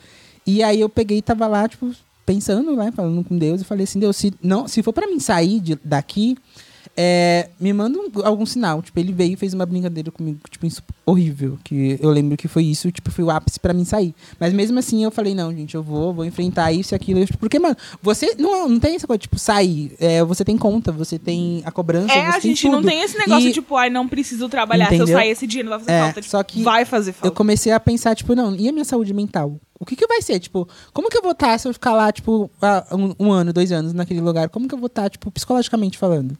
E 0.47 0.63
aí 0.63 0.79
eu 0.79 0.87
peguei 0.87 1.17
e 1.17 1.21
tava 1.21 1.45
lá, 1.45 1.67
tipo, 1.67 1.91
pensando, 2.25 2.73
né, 2.75 2.91
falando 2.95 3.21
com 3.23 3.37
Deus, 3.37 3.59
e 3.59 3.65
falei 3.65 3.83
assim, 3.83 3.99
Deus, 3.99 4.15
se, 4.15 4.33
não, 4.41 4.65
se 4.67 4.81
for 4.81 4.93
pra 4.93 5.07
mim 5.07 5.19
sair 5.19 5.59
de- 5.59 5.79
daqui, 5.83 6.37
é, 6.95 7.49
me 7.59 7.71
manda 7.73 7.97
um- 7.97 8.09
algum 8.25 8.45
sinal. 8.45 8.81
Tipo, 8.81 8.99
ele 8.99 9.11
veio 9.13 9.33
e 9.33 9.35
fez 9.35 9.53
uma 9.53 9.65
brincadeira 9.65 10.11
comigo, 10.11 10.39
tipo, 10.49 10.67
horrível. 11.05 11.57
Que 11.63 11.97
eu 12.01 12.09
lembro 12.09 12.35
que 12.37 12.47
foi 12.47 12.63
isso, 12.65 12.91
tipo, 12.91 13.09
foi 13.11 13.23
o 13.23 13.29
ápice 13.31 13.59
pra 13.59 13.73
mim 13.73 13.85
sair. 13.85 14.13
Mas 14.39 14.53
mesmo 14.53 14.77
assim 14.79 15.03
eu 15.03 15.11
falei, 15.11 15.33
não, 15.33 15.51
gente, 15.53 15.75
eu 15.75 15.83
vou, 15.83 16.13
vou 16.13 16.25
enfrentar 16.25 16.71
isso 16.71 16.93
e 16.93 16.95
aquilo. 16.95 17.25
Porque, 17.39 17.57
mano, 17.59 17.75
você 18.01 18.35
não, 18.37 18.67
não 18.67 18.79
tem 18.79 18.95
essa 18.95 19.07
coisa, 19.07 19.17
tipo, 19.19 19.37
sair. 19.39 19.93
É, 19.99 20.23
você 20.23 20.43
tem 20.43 20.57
conta, 20.57 20.91
você 20.91 21.17
tem 21.17 21.61
a 21.65 21.71
cobrança. 21.71 22.13
É, 22.13 22.27
a 22.27 22.39
gente 22.39 22.67
não 22.69 22.81
tem 22.83 23.01
esse 23.01 23.17
negócio, 23.17 23.47
E- 23.49 23.53
tipo, 23.53 23.75
ai, 23.75 23.89
não 23.89 24.07
preciso 24.07 24.47
trabalhar. 24.49 24.87
Se 24.89 24.93
eu 24.95 24.97
Entendeu? 25.03 25.15
sair 25.17 25.29
esse 25.29 25.47
dia, 25.47 25.63
não 25.63 25.69
vai 25.69 25.79
fazer 25.79 25.91
É, 25.91 26.01
falta. 26.03 26.21
Tipo, 26.21 26.31
só 26.31 26.43
que 26.43 26.63
vai 26.63 26.85
fazer 26.85 27.13
falta. 27.13 27.27
Eu 27.27 27.31
comecei 27.31 27.71
a 27.71 27.79
pensar, 27.79 28.15
tipo, 28.15 28.35
não, 28.35 28.55
e 28.55 28.67
a 28.67 28.71
minha 28.71 28.85
saúde 28.85 29.13
mental? 29.13 29.55
O 29.79 29.85
que 29.85 29.95
que 29.95 30.05
vai 30.05 30.21
ser? 30.21 30.39
Tipo, 30.39 30.67
como 30.93 31.09
que 31.09 31.17
eu 31.17 31.21
vou 31.21 31.31
estar 31.31 31.57
se 31.57 31.65
eu 31.67 31.71
ficar 31.73 31.93
lá, 31.93 32.11
tipo, 32.11 32.51
um, 32.91 33.27
um 33.27 33.31
ano, 33.31 33.53
dois 33.53 33.71
anos 33.71 33.93
naquele 33.93 34.19
lugar? 34.19 34.49
Como 34.49 34.67
que 34.67 34.75
eu 34.75 34.79
vou 34.79 34.87
estar, 34.87 35.09
tipo, 35.09 35.31
psicologicamente 35.31 35.97
falando? 35.97 36.37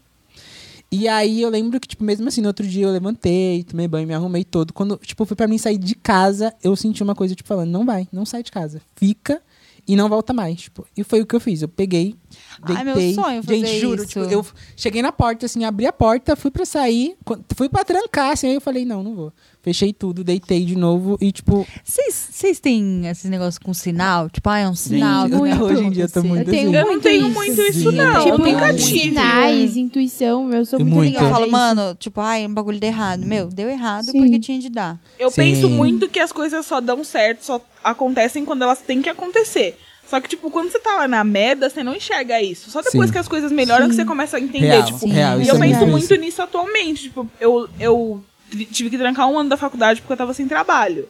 E 0.91 1.07
aí 1.07 1.41
eu 1.41 1.49
lembro 1.49 1.79
que, 1.79 1.87
tipo, 1.87 2.03
mesmo 2.03 2.27
assim, 2.27 2.41
no 2.41 2.47
outro 2.47 2.65
dia 2.67 2.85
eu 2.85 2.91
levantei, 2.91 3.63
tomei 3.63 3.87
banho, 3.87 4.07
me 4.07 4.13
arrumei 4.13 4.43
todo. 4.43 4.73
Quando, 4.73 4.97
tipo, 4.97 5.23
foi 5.25 5.35
pra 5.37 5.47
mim 5.47 5.57
sair 5.57 5.77
de 5.77 5.93
casa, 5.93 6.53
eu 6.63 6.75
senti 6.75 7.03
uma 7.03 7.13
coisa, 7.13 7.35
tipo, 7.35 7.47
falando, 7.47 7.69
não 7.69 7.85
vai, 7.85 8.07
não 8.11 8.25
sai 8.25 8.41
de 8.41 8.51
casa. 8.51 8.81
Fica 8.95 9.39
e 9.87 9.95
não 9.95 10.09
volta 10.09 10.33
mais, 10.33 10.61
tipo. 10.61 10.87
E 10.97 11.03
foi 11.03 11.21
o 11.21 11.25
que 11.25 11.35
eu 11.35 11.39
fiz. 11.39 11.61
Eu 11.61 11.67
peguei, 11.67 12.15
Ai, 12.63 12.83
meu 12.83 12.95
deitei. 12.95 13.13
sonho 13.15 13.43
fazer 13.43 13.65
Gente, 13.65 13.79
juro, 13.79 14.03
isso. 14.03 14.07
tipo, 14.07 14.19
eu 14.31 14.45
cheguei 14.75 15.01
na 15.01 15.11
porta, 15.11 15.45
assim, 15.45 15.63
abri 15.63 15.85
a 15.87 15.93
porta, 15.93 16.35
fui 16.35 16.51
pra 16.51 16.65
sair, 16.65 17.15
fui 17.55 17.69
pra 17.69 17.83
trancar, 17.83 18.31
assim, 18.31 18.47
aí 18.47 18.55
eu 18.55 18.61
falei, 18.61 18.85
não, 18.85 19.01
não 19.03 19.15
vou. 19.15 19.33
Fechei 19.61 19.91
tudo, 19.91 20.23
deitei 20.23 20.63
de 20.63 20.75
novo 20.75 21.17
e, 21.19 21.33
tipo, 21.33 21.67
Vocês 21.83 22.59
têm 22.61 23.05
esses 23.07 23.29
negócios 23.29 23.57
com 23.57 23.73
sinal? 23.73 24.29
Tipo, 24.29 24.49
ah, 24.49 24.59
é 24.59 24.69
um 24.69 24.73
sinal. 24.75 25.27
Gente, 25.27 25.33
que 25.33 25.37
vai 25.39 25.61
hoje 25.61 25.83
em 25.83 25.91
dia 25.91 26.03
eu 26.05 26.09
tô 26.11 26.23
muito 26.23 26.47
Eu 26.47 26.51
tenho 26.51 26.69
assim. 26.69 26.75
Eu 26.77 26.81
não 26.81 26.87
muito 26.91 27.03
tenho 27.03 27.25
isso. 27.27 27.33
muito 27.33 27.61
isso, 27.61 27.91
não. 27.91 28.23
tipo, 28.23 28.29
eu 28.29 28.37
nunca 28.37 28.67
muito. 28.67 28.83
tive. 28.85 28.99
sinais, 28.99 29.75
intuição, 29.77 30.49
eu 30.53 30.65
sou 30.65 30.79
muito, 30.79 30.95
Muito. 30.95 31.07
ligada. 31.09 31.25
Eu 31.27 31.31
falo, 31.31 31.51
mano, 31.51 31.95
tipo, 31.95 32.21
ai, 32.21 32.45
um 32.47 32.53
bagulho 32.53 32.79
deu 32.79 32.89
errado. 32.89 33.25
Meu, 33.25 33.47
deu 33.47 33.69
errado 33.69 34.05
Sim. 34.05 34.19
porque 34.21 34.39
tinha 34.39 34.59
de 34.59 34.69
dar. 34.69 34.97
Eu 35.19 35.29
Sim. 35.29 35.35
penso 35.41 35.69
muito 35.69 36.07
que 36.07 36.19
as 36.19 36.31
coisas 36.31 36.65
só 36.65 36.79
dão 36.79 37.03
certo, 37.03 37.43
só 37.43 37.61
acontecem 37.83 38.45
quando 38.45 38.61
elas 38.61 38.79
têm 38.79 39.01
que 39.01 39.09
acontecer. 39.09 39.77
Só 40.09 40.19
que, 40.19 40.27
tipo, 40.27 40.49
quando 40.49 40.71
você 40.71 40.79
tá 40.79 40.95
lá 40.95 41.07
na 41.07 41.23
merda, 41.23 41.69
você 41.69 41.83
não 41.83 41.93
enxerga 41.95 42.41
isso. 42.41 42.71
Só 42.71 42.81
depois 42.81 43.07
Sim. 43.09 43.13
que 43.13 43.19
as 43.19 43.27
coisas 43.27 43.51
melhoram 43.51 43.87
que 43.87 43.95
você 43.95 44.03
começa 44.03 44.37
a 44.37 44.39
entender, 44.39 44.67
Real, 44.67 44.85
tipo. 44.85 45.07
real, 45.07 45.39
e 45.39 45.47
eu 45.47 45.55
é 45.55 45.59
penso 45.59 45.79
muito 45.81 45.91
muito 45.91 46.13
isso. 46.13 46.21
nisso 46.21 46.41
atualmente. 46.41 47.03
Tipo, 47.03 47.29
eu, 47.39 47.69
eu 47.79 48.23
tive 48.71 48.89
que 48.89 48.97
trancar 48.97 49.29
um 49.29 49.37
ano 49.37 49.49
da 49.49 49.57
faculdade 49.57 50.01
porque 50.01 50.13
eu 50.13 50.17
tava 50.17 50.33
sem 50.33 50.47
trabalho. 50.47 51.07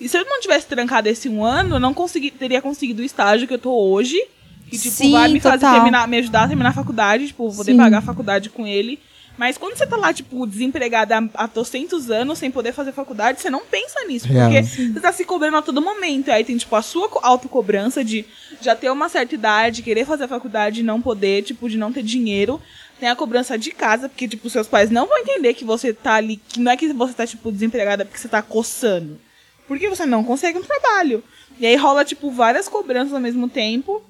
E 0.00 0.08
se 0.08 0.16
eu 0.18 0.24
não 0.24 0.40
tivesse 0.40 0.66
trancado 0.66 1.08
esse 1.08 1.28
um 1.28 1.44
ano, 1.44 1.76
eu 1.76 1.80
não 1.80 1.94
consegui, 1.94 2.30
teria 2.30 2.60
conseguido 2.60 3.02
o 3.02 3.04
estágio 3.04 3.46
que 3.46 3.54
eu 3.54 3.58
tô 3.58 3.70
hoje. 3.72 4.20
Que, 4.68 4.78
tipo, 4.78 4.96
Sim, 4.96 5.12
vai 5.12 5.28
me 5.28 5.38
fazer 5.40 5.58
total. 5.58 5.74
terminar, 5.74 6.08
me 6.08 6.18
ajudar 6.18 6.42
a 6.44 6.48
terminar 6.48 6.70
a 6.70 6.72
faculdade, 6.74 7.28
tipo, 7.28 7.54
poder 7.54 7.72
Sim. 7.72 7.76
pagar 7.76 7.98
a 7.98 8.02
faculdade 8.02 8.50
com 8.50 8.66
ele. 8.66 8.98
Mas 9.40 9.56
quando 9.56 9.74
você 9.74 9.86
tá 9.86 9.96
lá, 9.96 10.12
tipo, 10.12 10.46
desempregada 10.46 11.16
há, 11.16 11.44
há 11.44 11.48
trocentos 11.48 12.10
anos, 12.10 12.38
sem 12.38 12.50
poder 12.50 12.74
fazer 12.74 12.92
faculdade, 12.92 13.40
você 13.40 13.48
não 13.48 13.60
pensa 13.64 14.04
nisso. 14.04 14.28
Real. 14.28 14.50
Porque 14.50 14.62
você 14.92 15.00
tá 15.00 15.10
se 15.14 15.24
cobrando 15.24 15.56
a 15.56 15.62
todo 15.62 15.80
momento. 15.80 16.28
Aí 16.30 16.44
tem, 16.44 16.58
tipo, 16.58 16.76
a 16.76 16.82
sua 16.82 17.08
co- 17.08 17.20
autocobrança 17.22 18.04
de 18.04 18.26
já 18.60 18.76
ter 18.76 18.90
uma 18.90 19.08
certa 19.08 19.34
idade, 19.34 19.80
querer 19.82 20.04
fazer 20.04 20.24
a 20.24 20.28
faculdade 20.28 20.80
e 20.80 20.82
não 20.82 21.00
poder, 21.00 21.42
tipo, 21.42 21.70
de 21.70 21.78
não 21.78 21.90
ter 21.90 22.02
dinheiro. 22.02 22.60
Tem 23.00 23.08
a 23.08 23.16
cobrança 23.16 23.56
de 23.56 23.70
casa, 23.70 24.10
porque, 24.10 24.28
tipo, 24.28 24.50
seus 24.50 24.66
pais 24.68 24.90
não 24.90 25.06
vão 25.06 25.16
entender 25.16 25.54
que 25.54 25.64
você 25.64 25.94
tá 25.94 26.16
ali, 26.16 26.36
que 26.36 26.60
não 26.60 26.70
é 26.72 26.76
que 26.76 26.92
você 26.92 27.14
tá, 27.14 27.26
tipo, 27.26 27.50
desempregada 27.50 28.04
porque 28.04 28.18
você 28.20 28.28
tá 28.28 28.42
coçando. 28.42 29.18
Porque 29.66 29.88
você 29.88 30.04
não 30.04 30.22
consegue 30.22 30.58
um 30.58 30.62
trabalho. 30.62 31.24
E 31.58 31.64
aí 31.66 31.76
rola, 31.76 32.04
tipo, 32.04 32.30
várias 32.30 32.68
cobranças 32.68 33.14
ao 33.14 33.20
mesmo 33.20 33.48
tempo. 33.48 34.02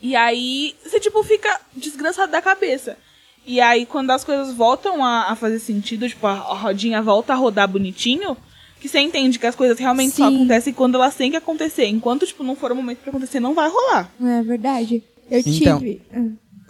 E 0.00 0.14
aí 0.14 0.76
você, 0.84 1.00
tipo, 1.00 1.20
fica 1.24 1.60
desgraçado 1.74 2.30
da 2.30 2.40
cabeça. 2.40 2.96
E 3.46 3.60
aí, 3.60 3.86
quando 3.86 4.10
as 4.10 4.24
coisas 4.24 4.52
voltam 4.52 5.04
a, 5.04 5.30
a 5.30 5.36
fazer 5.36 5.60
sentido, 5.60 6.08
tipo, 6.08 6.26
a, 6.26 6.34
rodinha 6.34 7.00
volta 7.00 7.32
a 7.32 7.36
rodar 7.36 7.68
bonitinho, 7.68 8.36
que 8.80 8.88
você 8.88 8.98
entende 8.98 9.38
que 9.38 9.46
as 9.46 9.54
coisas 9.54 9.78
realmente 9.78 10.16
só 10.16 10.28
Sim. 10.28 10.36
acontecem 10.36 10.72
quando 10.74 10.96
elas 10.96 11.14
têm 11.14 11.30
que 11.30 11.36
acontecer. 11.36 11.86
Enquanto, 11.86 12.26
tipo, 12.26 12.42
não 12.42 12.56
for 12.56 12.72
o 12.72 12.76
momento 12.76 12.98
pra 12.98 13.10
acontecer, 13.10 13.38
não 13.38 13.54
vai 13.54 13.70
rolar. 13.70 14.10
É 14.20 14.42
verdade. 14.42 15.02
Eu 15.30 15.40
Então, 15.46 15.78
tive. 15.78 16.02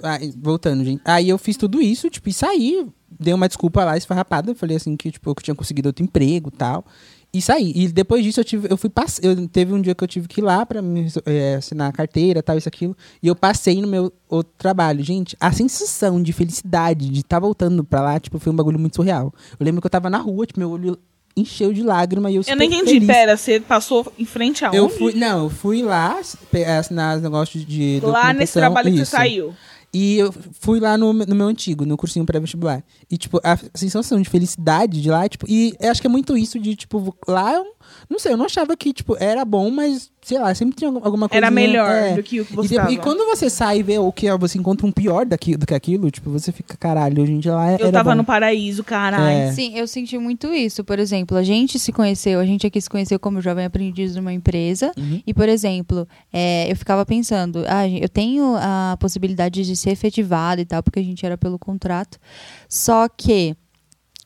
Ah, 0.03 0.19
voltando, 0.37 0.85
gente. 0.85 1.01
Aí 1.05 1.29
eu 1.29 1.39
fiz 1.39 1.57
tudo 1.57 1.81
isso, 1.81 2.11
tipo, 2.11 2.29
e 2.29 2.33
saí. 2.33 2.87
Dei 3.19 3.33
uma 3.33 3.49
desculpa 3.49 3.83
lá, 3.83 3.97
esfarrapada. 3.97 4.55
Falei 4.55 4.77
assim 4.77 4.97
que, 4.97 5.11
tipo, 5.11 5.31
eu 5.31 5.35
tinha 5.37 5.55
conseguido 5.55 5.89
outro 5.89 6.05
emprego 6.05 6.51
e 6.53 6.57
tal. 6.57 6.85
E 7.37 7.43
saí. 7.43 7.73
E 7.75 7.89
depois 7.89 8.25
disso 8.25 8.41
eu 8.41 8.45
tive, 8.45 8.69
eu 8.71 8.77
fui 8.77 8.89
pass... 8.89 9.21
eu 9.23 9.47
Teve 9.49 9.73
um 9.75 9.81
dia 9.81 9.95
que 9.95 10.03
eu 10.03 10.09
tive 10.09 10.27
que 10.27 10.41
ir 10.41 10.45
lá 10.45 10.67
me, 10.83 11.07
é, 11.27 11.57
assinar 11.57 11.91
a 11.91 11.93
carteira, 11.93 12.43
tal, 12.43 12.57
isso, 12.57 12.69
aquilo. 12.69 12.97
E 13.23 13.29
eu 13.29 13.37
passei 13.37 13.81
no 13.81 13.87
meu 13.87 14.13
outro 14.29 14.53
trabalho. 14.57 15.05
Gente, 15.05 15.37
a 15.39 15.53
sensação 15.53 16.23
de 16.23 16.33
felicidade 16.33 17.11
de 17.11 17.21
estar 17.21 17.39
voltando 17.39 17.85
pra 17.85 18.01
lá, 18.01 18.19
tipo, 18.19 18.39
foi 18.39 18.53
um 18.53 18.57
bagulho 18.57 18.79
muito 18.79 18.97
surreal. 18.97 19.33
Eu 19.59 19.65
lembro 19.65 19.81
que 19.83 19.87
eu 19.87 19.91
tava 19.91 20.09
na 20.09 20.19
rua, 20.19 20.47
tipo, 20.47 20.59
meu 20.59 20.71
olho 20.71 20.99
encheu 21.37 21.73
de 21.73 21.83
lágrima 21.83 22.31
e 22.31 22.37
eu 22.37 22.41
Eu 22.41 22.45
super 22.45 22.65
entendi. 22.65 22.93
feliz. 22.93 23.07
Pera, 23.07 23.37
você 23.37 23.61
passou 23.61 24.11
em 24.19 24.25
frente 24.25 24.65
aonde? 24.65 24.79
Eu 24.79 24.89
fui, 24.89 25.13
não, 25.13 25.45
eu 25.45 25.51
fui 25.51 25.83
lá 25.83 26.19
assinar 26.79 27.17
os 27.17 27.23
negócios 27.23 27.67
de 27.67 28.01
Lá 28.03 28.33
nesse 28.33 28.55
trabalho 28.55 28.91
que 28.91 28.97
você 28.97 29.03
isso. 29.03 29.11
saiu. 29.11 29.55
E 29.93 30.19
eu 30.19 30.35
fui 30.61 30.79
lá 30.81 30.99
no, 30.99 31.13
no 31.13 31.35
meu 31.35 31.47
antigo, 31.47 31.87
no 31.87 31.97
cursinho 31.97 32.27
pré-vestibular. 32.27 32.83
E, 33.09 33.17
tipo, 33.17 33.41
a 33.45 33.57
sensação 33.73 34.21
de 34.21 34.29
felicidade 34.29 35.01
de 35.01 35.09
lá, 35.09 35.29
tipo, 35.29 35.47
e 35.49 35.75
eu 35.79 35.91
acho 35.93 36.01
que 36.01 36.09
é 36.09 36.11
muito 36.11 36.37
isso 36.37 36.59
de, 36.59 36.75
tipo, 36.75 37.15
lá, 37.29 37.55
eu 37.55 37.65
não 38.11 38.19
sei, 38.19 38.33
eu 38.33 38.37
não 38.37 38.47
achava 38.47 38.77
que, 38.77 38.93
tipo, 38.93 39.17
era 39.21 39.45
bom, 39.45 39.71
mas, 39.71 40.11
sei 40.23 40.41
lá, 40.41 40.53
sempre 40.57 40.75
tinha 40.77 40.91
alguma 40.91 41.29
coisa. 41.29 41.37
Era 41.37 41.51
melhor 41.51 42.17
do 42.17 42.23
que 42.25 42.41
o 42.41 42.45
que 42.45 42.53
você 42.53 42.75
e, 42.75 42.95
e 42.95 42.97
quando 42.99 43.25
você 43.27 43.49
sai 43.49 43.79
e 43.79 43.83
vê 43.85 43.97
o 43.97 44.11
que 44.11 44.27
é, 44.27 44.37
você 44.37 44.59
encontra 44.59 44.85
um 44.85 44.91
pior 44.91 45.25
daqui, 45.25 45.57
do 45.57 45.65
que 45.65 45.73
aquilo, 45.73 46.11
tipo, 46.11 46.31
você 46.31 46.51
fica, 46.51 46.77
caralho, 46.77 47.23
hoje 47.23 47.33
em 47.33 47.39
dia 47.39 47.55
lá 47.55 47.73
Eu 47.75 47.75
era 47.75 47.93
tava 47.93 48.11
bom. 48.11 48.17
no 48.17 48.25
paraíso, 48.25 48.83
caralho. 48.83 49.25
É. 49.25 49.53
Sim, 49.53 49.77
eu 49.77 49.87
senti 49.87 50.19
muito 50.19 50.53
isso. 50.53 50.83
Por 50.83 50.99
exemplo, 50.99 51.37
a 51.37 51.45
gente 51.45 51.79
se 51.79 51.93
conheceu, 51.93 52.41
a 52.41 52.45
gente 52.45 52.67
aqui 52.67 52.81
se 52.81 52.91
conheceu 52.91 53.21
como 53.21 53.41
jovem 53.41 53.65
aprendiz 53.65 54.17
numa 54.17 54.33
empresa. 54.33 54.91
Uhum. 54.97 55.23
E, 55.25 55.33
por 55.33 55.49
exemplo, 55.49 56.09
é, 56.33 56.71
eu 56.71 56.75
ficava 56.75 57.07
pensando, 57.07 57.65
ah, 57.69 57.89
eu 57.89 58.09
tenho 58.09 58.57
a 58.57 58.97
possibilidade 58.99 59.65
de 59.65 59.77
ser 59.77 59.91
efetivada 59.91 60.61
e 60.61 60.65
tal, 60.65 60.83
porque 60.83 60.99
a 60.99 61.05
gente 61.05 61.25
era 61.25 61.39
pelo 61.39 61.57
contrato. 61.57 62.19
Só 62.69 62.96
que 63.17 63.57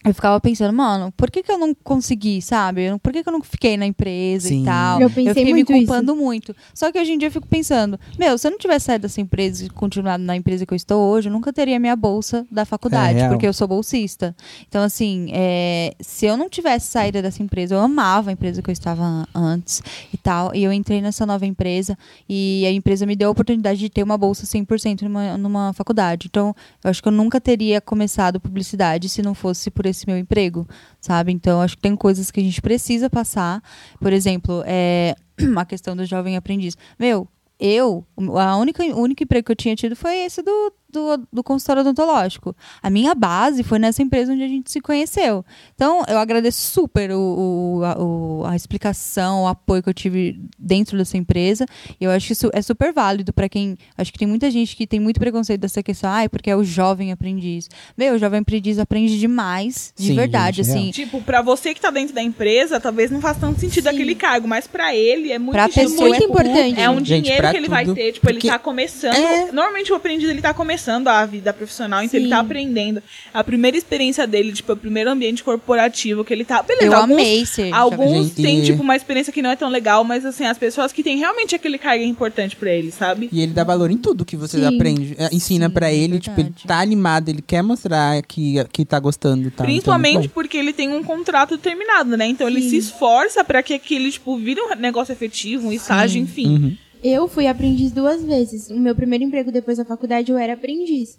eu 0.03 0.15
ficava 0.15 0.41
pensando, 0.41 0.73
mano, 0.75 1.13
por 1.15 1.31
que, 1.31 1.43
que 1.43 1.53
eu 1.53 1.59
não 1.59 1.75
consegui, 1.75 2.41
sabe? 2.41 2.85
Eu- 2.85 2.99
Por 2.99 3.13
que, 3.13 3.23
que 3.23 3.29
eu 3.29 3.33
não 3.33 3.43
fiquei 3.43 3.77
na 3.77 3.85
empresa 3.85 4.49
Sim. 4.49 4.63
e 4.63 4.65
tal? 4.65 4.99
Eu 5.01 5.11
pensei 5.11 5.35
fiquei 5.35 5.53
muito 5.53 5.71
me 5.73 5.81
culpando 5.81 6.17
muito. 6.17 6.57
Só 6.75 6.91
que 6.91 6.99
hoje 6.99 7.13
em 7.13 7.19
dia 7.19 7.29
eu 7.29 7.33
fico 7.33 7.47
pensando, 7.47 8.01
meu, 8.19 8.39
se 8.39 8.47
eu 8.47 8.51
não 8.51 8.59
tivesse 8.59 8.87
saído 8.87 9.03
dessa 9.03 9.21
empresa 9.21 9.67
e 9.67 9.69
continuado 9.69 10.23
na 10.25 10.35
empresa 10.35 10.65
que 10.65 10.73
eu 10.73 10.77
estou 10.77 11.03
hoje, 11.13 11.29
eu 11.29 11.33
nunca 11.33 11.53
teria 11.53 11.79
minha 11.79 11.95
bolsa 11.95 12.47
da 12.51 12.65
faculdade, 12.65 13.19
É, 13.19 13.29
porque 13.29 13.47
eu 13.47 13.53
sou 13.53 13.69
bolsista. 13.69 14.35
Então, 14.67 14.83
assim, 14.83 15.29
é, 15.35 15.95
se 16.01 16.25
eu 16.25 16.35
não 16.35 16.49
tivesse 16.49 16.87
saído 16.87 17.21
dessa 17.21 17.43
empresa, 17.43 17.75
eu 17.75 17.81
amava 17.81 18.31
a 18.31 18.33
empresa 18.33 18.63
que 18.63 18.71
eu 18.71 18.73
estava 18.73 19.03
an- 19.05 19.27
antes 19.35 19.83
e 20.15 20.17
tal, 20.17 20.55
e 20.55 20.65
eu 20.65 20.73
entrei 20.73 21.03
nessa 21.03 21.27
nova 21.27 21.45
empresa 21.45 21.99
e 22.27 22.65
a 22.67 22.73
empresa 22.73 23.05
me 23.05 23.15
deu 23.15 23.29
a 23.29 23.33
oportunidade 23.33 23.79
de 23.79 23.91
ter 23.91 24.03
uma 24.03 24.17
bolsa 24.17 24.47
100% 24.47 25.03
numa, 25.03 25.37
numa 25.37 25.73
faculdade. 25.75 26.27
Então, 26.31 26.55
eu 26.83 26.89
acho 26.91 27.03
que 27.03 27.09
eu 27.09 27.13
nunca 27.13 27.39
teria 27.39 27.83
começado 27.83 28.41
publicidade 28.41 29.07
se 29.11 29.21
não 29.21 29.35
fosse 29.35 29.71
por 29.71 29.90
esse 29.91 30.07
meu 30.07 30.17
emprego, 30.17 30.67
sabe? 31.01 31.33
Então, 31.33 31.61
acho 31.61 31.77
que 31.77 31.83
tem 31.83 31.95
coisas 31.97 32.31
que 32.31 32.41
a 32.41 32.43
gente 32.43 32.61
precisa 32.61 33.11
passar. 33.11 33.63
Por 34.01 34.13
exemplo, 34.13 34.63
é, 34.67 35.15
a 35.57 35.65
questão 35.65 35.97
do 35.97 36.05
jovem 36.05 36.37
aprendiz. 36.37 36.77
Meu, 36.99 37.29
eu, 37.59 38.07
a 38.39 38.57
única, 38.57 38.83
o 38.83 39.01
único 39.01 39.23
emprego 39.23 39.47
que 39.47 39.53
eu 39.53 39.57
tinha 39.57 39.77
tido 39.77 39.95
foi 39.95 40.17
esse 40.19 40.43
do, 40.43 40.73
do, 40.93 41.27
do 41.33 41.43
consultório 41.43 41.81
odontológico. 41.83 42.55
A 42.83 42.91
minha 42.91 43.15
base 43.15 43.63
foi 43.63 43.79
nessa 43.79 44.03
empresa 44.03 44.33
onde 44.33 44.43
a 44.43 44.49
gente 44.49 44.71
se 44.71 44.81
conheceu. 44.81 45.45
Então, 45.75 46.03
eu 46.09 46.19
agradeço 46.19 46.61
super 46.61 47.11
o, 47.13 47.79
o- 47.79 47.85
a, 47.85 47.99
o- 48.03 48.45
a 48.47 48.57
explicação, 48.57 49.43
o 49.45 49.47
apoio 49.47 49.83
que 49.83 49.89
eu 49.89 49.95
tive 49.95 50.41
dentro 50.59 50.97
dessa 50.99 51.17
empresa. 51.17 51.67
E 52.01 52.05
eu 52.05 52.11
acho 52.11 52.27
que 52.29 52.33
isso 52.33 52.51
é 52.53 52.63
super 52.63 52.93
válido 52.93 53.33
para 53.33 53.49
quem. 53.49 53.77
Acho 53.97 54.13
que 54.13 54.19
tem 54.19 54.29
muita 54.29 54.51
gente 54.51 54.77
que 54.77 54.87
tem 54.87 54.99
muito 55.01 55.21
preconceito 55.21 55.61
dessa 55.61 55.83
questão, 55.83 56.11
ai, 56.11 56.29
porque 56.29 56.51
é 56.51 56.57
o 56.57 56.65
jovem 56.65 57.13
aprendiz. 57.13 57.69
Meu, 57.97 58.15
o 58.15 58.19
jovem 58.19 58.41
aprendiz 58.41 58.79
aprende 58.79 59.19
demais, 59.19 59.93
de 59.97 60.09
Sim, 60.09 60.15
verdade, 60.17 60.63
gente, 60.63 60.71
assim. 60.71 60.91
Tipo, 60.91 61.21
pra 61.23 61.43
você 61.43 61.73
que 61.75 61.81
tá 61.81 61.91
dentro 61.91 62.15
da 62.15 62.23
empresa, 62.23 62.81
talvez 62.81 63.11
não 63.11 63.21
faça 63.21 63.41
tanto 63.41 63.61
sentido 63.61 63.85
Sim. 63.85 63.91
aquele 63.95 64.15
cargo, 64.15 64.49
mas 64.49 64.67
pra 64.67 64.95
ele 64.95 65.31
é 65.33 65.39
muito 65.39 65.53
Pra 65.53 65.69
pessoa 65.69 66.09
muito 66.09 66.23
é 66.23 66.27
importante. 66.27 66.81
É 66.81 66.91
um 66.91 67.05
Gente, 67.05 67.25
dinheiro 67.25 67.51
que 67.51 67.57
ele 67.57 67.69
vai 67.69 67.85
tudo, 67.85 67.95
ter. 67.95 68.13
Tipo, 68.13 68.29
ele 68.31 68.41
tá 68.41 68.59
começando. 68.59 69.15
É. 69.15 69.53
Normalmente 69.53 69.93
o 69.93 69.95
aprendiz 69.97 70.29
ele 70.29 70.41
tá 70.43 70.53
começando 70.55 70.80
a 70.89 71.27
vida 71.27 71.53
profissional, 71.53 72.03
então 72.03 72.19
ele 72.19 72.27
Sim. 72.27 72.31
tá 72.31 72.41
aprendendo. 72.41 73.03
A 73.33 73.43
primeira 73.45 73.77
experiência 73.77 74.27
dele, 74.27 74.53
tipo, 74.53 74.73
é 74.73 74.75
o 74.75 74.77
primeiro 74.77 75.11
ambiente 75.11 75.43
corporativo 75.45 76.25
que 76.25 76.33
ele 76.33 76.45
tá. 76.45 76.63
Beleza, 76.63 76.87
Eu 76.87 76.95
alguns, 76.97 77.13
amei 77.21 77.47
ser. 77.47 77.73
Alguns 77.73 78.29
Gente, 78.29 78.43
têm, 78.43 78.63
tipo, 78.63 78.83
uma 78.83 78.97
experiência 78.97 79.33
que 79.33 79.43
não 79.43 79.51
é 79.51 79.57
tão 79.57 79.69
legal, 79.69 80.03
mas 80.05 80.25
assim, 80.25 80.45
as 80.45 80.59
pessoas 80.59 80.93
que 80.93 81.03
têm 81.03 81.19
realmente 81.19 81.55
aquele 81.55 81.79
cargo 81.79 82.03
é 82.03 82.07
importante 82.07 82.57
pra 82.57 82.71
ele, 82.71 82.91
sabe? 82.91 83.29
E 83.33 83.41
ele 83.41 83.53
dá 83.53 83.65
valor 83.65 83.91
em 83.91 83.97
tudo 83.97 84.25
que 84.25 84.37
você 84.37 84.59
Sim. 84.59 84.75
aprende. 84.75 85.15
é, 85.19 85.29
Ensina 85.35 85.67
Sim, 85.69 85.75
pra 85.75 85.91
é 85.91 85.97
ele, 85.97 86.19
tipo, 86.19 86.41
ele 86.41 86.53
tá 86.67 86.81
animado, 86.81 87.29
ele 87.29 87.43
quer 87.43 87.63
mostrar 87.63 88.23
que, 88.23 88.57
que 88.73 88.85
tá 88.85 88.99
gostando 88.99 89.49
e 89.49 89.51
tal. 89.51 89.67
Principalmente 89.67 90.19
Então, 90.19 90.31
porque 90.35 90.57
ele 90.57 90.73
tem 90.73 90.93
um 90.93 91.03
contrato 91.03 91.59
terminado, 91.59 92.17
né? 92.17 92.27
Então 92.27 92.49
ele 92.49 92.63
Sim. 92.63 92.71
se 92.71 92.77
esforça 92.79 93.45
pra 93.45 93.63
que 93.63 93.75
aquele, 93.75 94.11
tipo, 94.11 94.37
vire 94.37 94.61
um 94.61 94.75
negócio 94.77 95.13
efetivo, 95.13 95.69
um 95.69 95.73
estágio, 95.73 96.21
enfim. 96.21 96.49
Uhum. 96.49 96.77
Eu 97.03 97.27
fui 97.29 97.47
aprendiz 97.47 97.93
duas 97.93 98.23
vezes. 98.23 98.69
O 98.71 98.79
meu 98.79 98.95
primeiro 98.95 99.25
emprego 99.25 99.51
depois 99.51 99.79
da 99.79 99.85
faculdade 99.85 100.31
eu 100.31 100.39
era 100.39 100.53
aprendiz. 100.55 101.19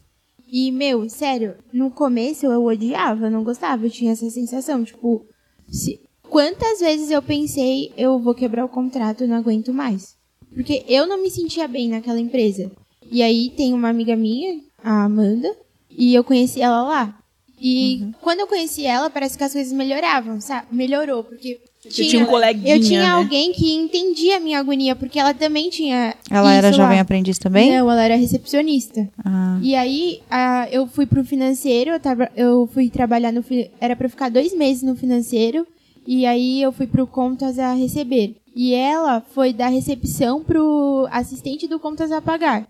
E, 0.52 0.72
meu, 0.72 1.10
sério, 1.10 1.56
no 1.72 1.90
começo 1.90 2.46
eu 2.46 2.64
odiava, 2.66 3.28
eu 3.28 3.32
não 3.32 3.44
gostava, 3.44 3.86
eu 3.86 3.90
tinha 3.90 4.12
essa 4.12 4.30
sensação, 4.30 4.84
tipo, 4.84 5.26
se- 5.70 6.02
quantas 6.30 6.82
vezes 6.82 7.10
eu 7.10 7.22
pensei, 7.22 7.94
eu 7.96 8.20
vou 8.20 8.36
quebrar 8.36 8.66
o 8.66 8.70
contrato, 8.70 9.24
eu 9.24 9.30
não 9.30 9.38
aguento 9.38 9.74
mais. 9.74 10.18
Porque 10.54 10.84
eu 10.90 11.08
não 11.08 11.22
me 11.22 11.32
sentia 11.32 11.70
bem 11.70 11.88
naquela 11.88 12.20
empresa. 12.20 12.70
E 13.10 13.22
aí 13.24 13.50
tem 13.56 13.74
uma 13.74 13.88
amiga 13.88 14.14
minha, 14.18 14.60
a 14.84 15.06
Amanda, 15.06 15.56
e 15.90 16.14
eu 16.14 16.24
conheci 16.24 16.62
ela 16.62 16.84
lá. 16.84 17.18
E 17.58 18.12
quando 18.22 18.42
eu 18.42 18.48
conheci 18.48 18.86
ela, 18.86 19.10
parece 19.10 19.38
que 19.38 19.44
as 19.46 19.54
coisas 19.54 19.72
melhoravam, 19.72 20.42
sabe? 20.42 20.68
Melhorou, 20.76 21.24
porque 21.24 21.62
Você 21.84 22.06
tinha 22.06 22.24
um 22.24 22.28
coleguinha, 22.28 22.76
eu 22.76 22.80
tinha 22.80 23.02
né? 23.02 23.10
alguém 23.10 23.52
que 23.52 23.74
entendia 23.74 24.38
a 24.38 24.40
minha 24.40 24.60
agonia, 24.60 24.96
porque 24.96 25.20
ela 25.20 25.34
também 25.34 25.70
tinha. 25.70 26.14
Ela 26.30 26.54
era 26.54 26.72
jovem 26.72 26.98
lá. 26.98 27.02
aprendiz 27.02 27.40
também? 27.40 27.72
Não, 27.72 27.90
ela 27.90 28.04
era 28.04 28.16
recepcionista. 28.16 29.10
Ah. 29.26 29.58
E 29.64 29.74
aí, 29.76 30.22
a- 30.30 30.68
eu 30.72 30.86
fui 30.86 31.08
pro 31.08 31.24
financeiro, 31.26 31.90
eu, 31.92 32.00
tava, 32.00 32.30
eu 32.36 32.70
fui 32.72 32.90
trabalhar 32.90 33.32
no. 33.32 33.44
Era 33.80 33.96
pra 33.96 34.08
ficar 34.08 34.30
dois 34.30 34.54
meses 34.56 34.84
no 34.84 34.96
financeiro. 34.96 35.66
E 36.06 36.26
aí, 36.26 36.62
eu 36.62 36.72
fui 36.72 36.86
pro 36.88 37.08
Contas 37.08 37.58
a 37.58 37.74
receber. 37.74 38.36
E 38.56 38.74
ela 38.74 39.22
foi 39.34 39.52
da 39.54 39.68
recepção 39.68 40.44
pro 40.44 41.08
assistente 41.12 41.68
do 41.68 41.80
Contas 41.80 42.12
a 42.12 42.22
pagar. 42.22 42.68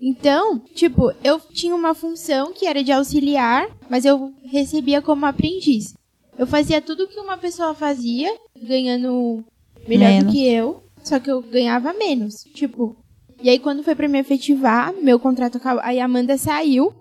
Então, 0.00 0.58
tipo, 0.74 1.12
eu 1.22 1.40
tinha 1.52 1.74
uma 1.74 1.94
função 1.94 2.52
que 2.52 2.66
era 2.66 2.82
de 2.82 2.90
auxiliar, 2.92 3.66
mas 3.88 4.04
eu 4.04 4.32
recebia 4.44 5.00
como 5.00 5.24
aprendiz. 5.26 5.94
Eu 6.38 6.46
fazia 6.46 6.80
tudo 6.80 7.06
que 7.08 7.18
uma 7.20 7.36
pessoa 7.36 7.74
fazia, 7.74 8.34
ganhando 8.60 9.44
melhor 9.86 10.08
Menos. 10.08 10.24
do 10.24 10.32
que 10.32 10.46
eu, 10.46 10.82
só 11.02 11.18
que 11.20 11.30
eu 11.30 11.42
ganhava 11.42 11.92
menos. 11.92 12.34
Tipo, 12.54 12.96
e 13.42 13.50
aí 13.50 13.58
quando 13.58 13.82
foi 13.82 13.94
pra 13.94 14.08
me 14.08 14.18
efetivar, 14.18 14.92
meu 14.94 15.18
contrato 15.18 15.56
acabou. 15.56 15.82
Aí 15.84 16.00
a 16.00 16.04
Amanda 16.04 16.38
saiu, 16.38 16.94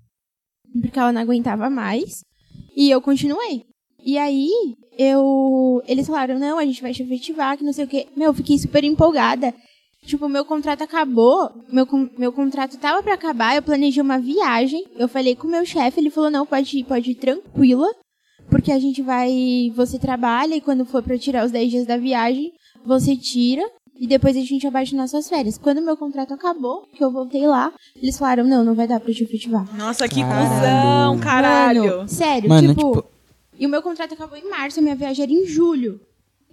porque 0.81 0.99
ela 0.99 1.13
não 1.13 1.21
aguentava 1.21 1.69
mais, 1.69 2.23
e 2.75 2.89
eu 2.89 3.01
continuei. 3.01 3.63
E 4.03 4.17
aí, 4.17 4.49
eu. 4.97 5.81
Eles 5.87 6.07
falaram, 6.07 6.39
não, 6.39 6.57
a 6.57 6.65
gente 6.65 6.81
vai 6.81 6.93
te 6.93 7.03
efetivar, 7.03 7.57
que 7.57 7.63
não 7.63 7.73
sei 7.73 7.85
o 7.85 7.87
quê. 7.87 8.07
Meu, 8.15 8.27
eu 8.27 8.33
fiquei 8.33 8.57
super 8.57 8.83
empolgada. 8.83 9.53
Tipo, 10.03 10.27
meu 10.27 10.43
contrato 10.43 10.81
acabou, 10.83 11.51
meu, 11.71 11.87
meu 12.17 12.31
contrato 12.31 12.79
tava 12.79 13.03
pra 13.03 13.13
acabar, 13.13 13.55
eu 13.55 13.61
planejei 13.61 14.01
uma 14.01 14.17
viagem. 14.17 14.83
Eu 14.97 15.07
falei 15.07 15.35
com 15.35 15.47
o 15.47 15.51
meu 15.51 15.63
chefe, 15.63 15.99
ele 15.99 16.09
falou, 16.09 16.31
não, 16.31 16.43
pode 16.43 16.79
ir, 16.79 16.83
pode 16.83 17.11
ir 17.11 17.15
tranquila, 17.15 17.87
porque 18.51 18.71
a 18.71 18.77
gente 18.77 19.01
vai. 19.01 19.71
Você 19.75 19.97
trabalha 19.97 20.53
e 20.55 20.61
quando 20.61 20.85
for 20.85 21.01
pra 21.01 21.17
tirar 21.17 21.45
os 21.45 21.51
10 21.51 21.71
dias 21.71 21.87
da 21.87 21.97
viagem, 21.97 22.51
você 22.85 23.15
tira. 23.15 23.63
E 23.99 24.07
depois 24.07 24.35
a 24.35 24.39
gente 24.41 24.65
abaixa 24.65 24.95
nas 24.95 25.11
suas 25.11 25.29
férias. 25.29 25.59
Quando 25.59 25.79
meu 25.81 25.95
contrato 25.95 26.33
acabou, 26.33 26.87
que 26.95 27.03
eu 27.03 27.11
voltei 27.11 27.45
lá, 27.47 27.71
eles 27.95 28.17
falaram, 28.17 28.43
não, 28.43 28.63
não 28.63 28.73
vai 28.73 28.87
dar 28.87 28.99
pra 28.99 29.13
te 29.13 29.23
efetivar. 29.23 29.63
Nossa, 29.77 30.07
que 30.09 30.21
Caralho. 30.21 30.49
cuzão, 30.49 31.19
caralho. 31.19 31.83
Mano, 31.97 32.09
sério, 32.09 32.49
Mano, 32.49 32.69
tipo, 32.69 32.95
tipo- 32.95 33.05
E 33.59 33.65
o 33.65 33.69
meu 33.69 33.81
contrato 33.83 34.15
acabou 34.15 34.35
em 34.39 34.49
março, 34.49 34.79
a 34.79 34.81
minha 34.81 34.95
viagem 34.95 35.21
era 35.23 35.31
em 35.31 35.45
julho. 35.45 36.01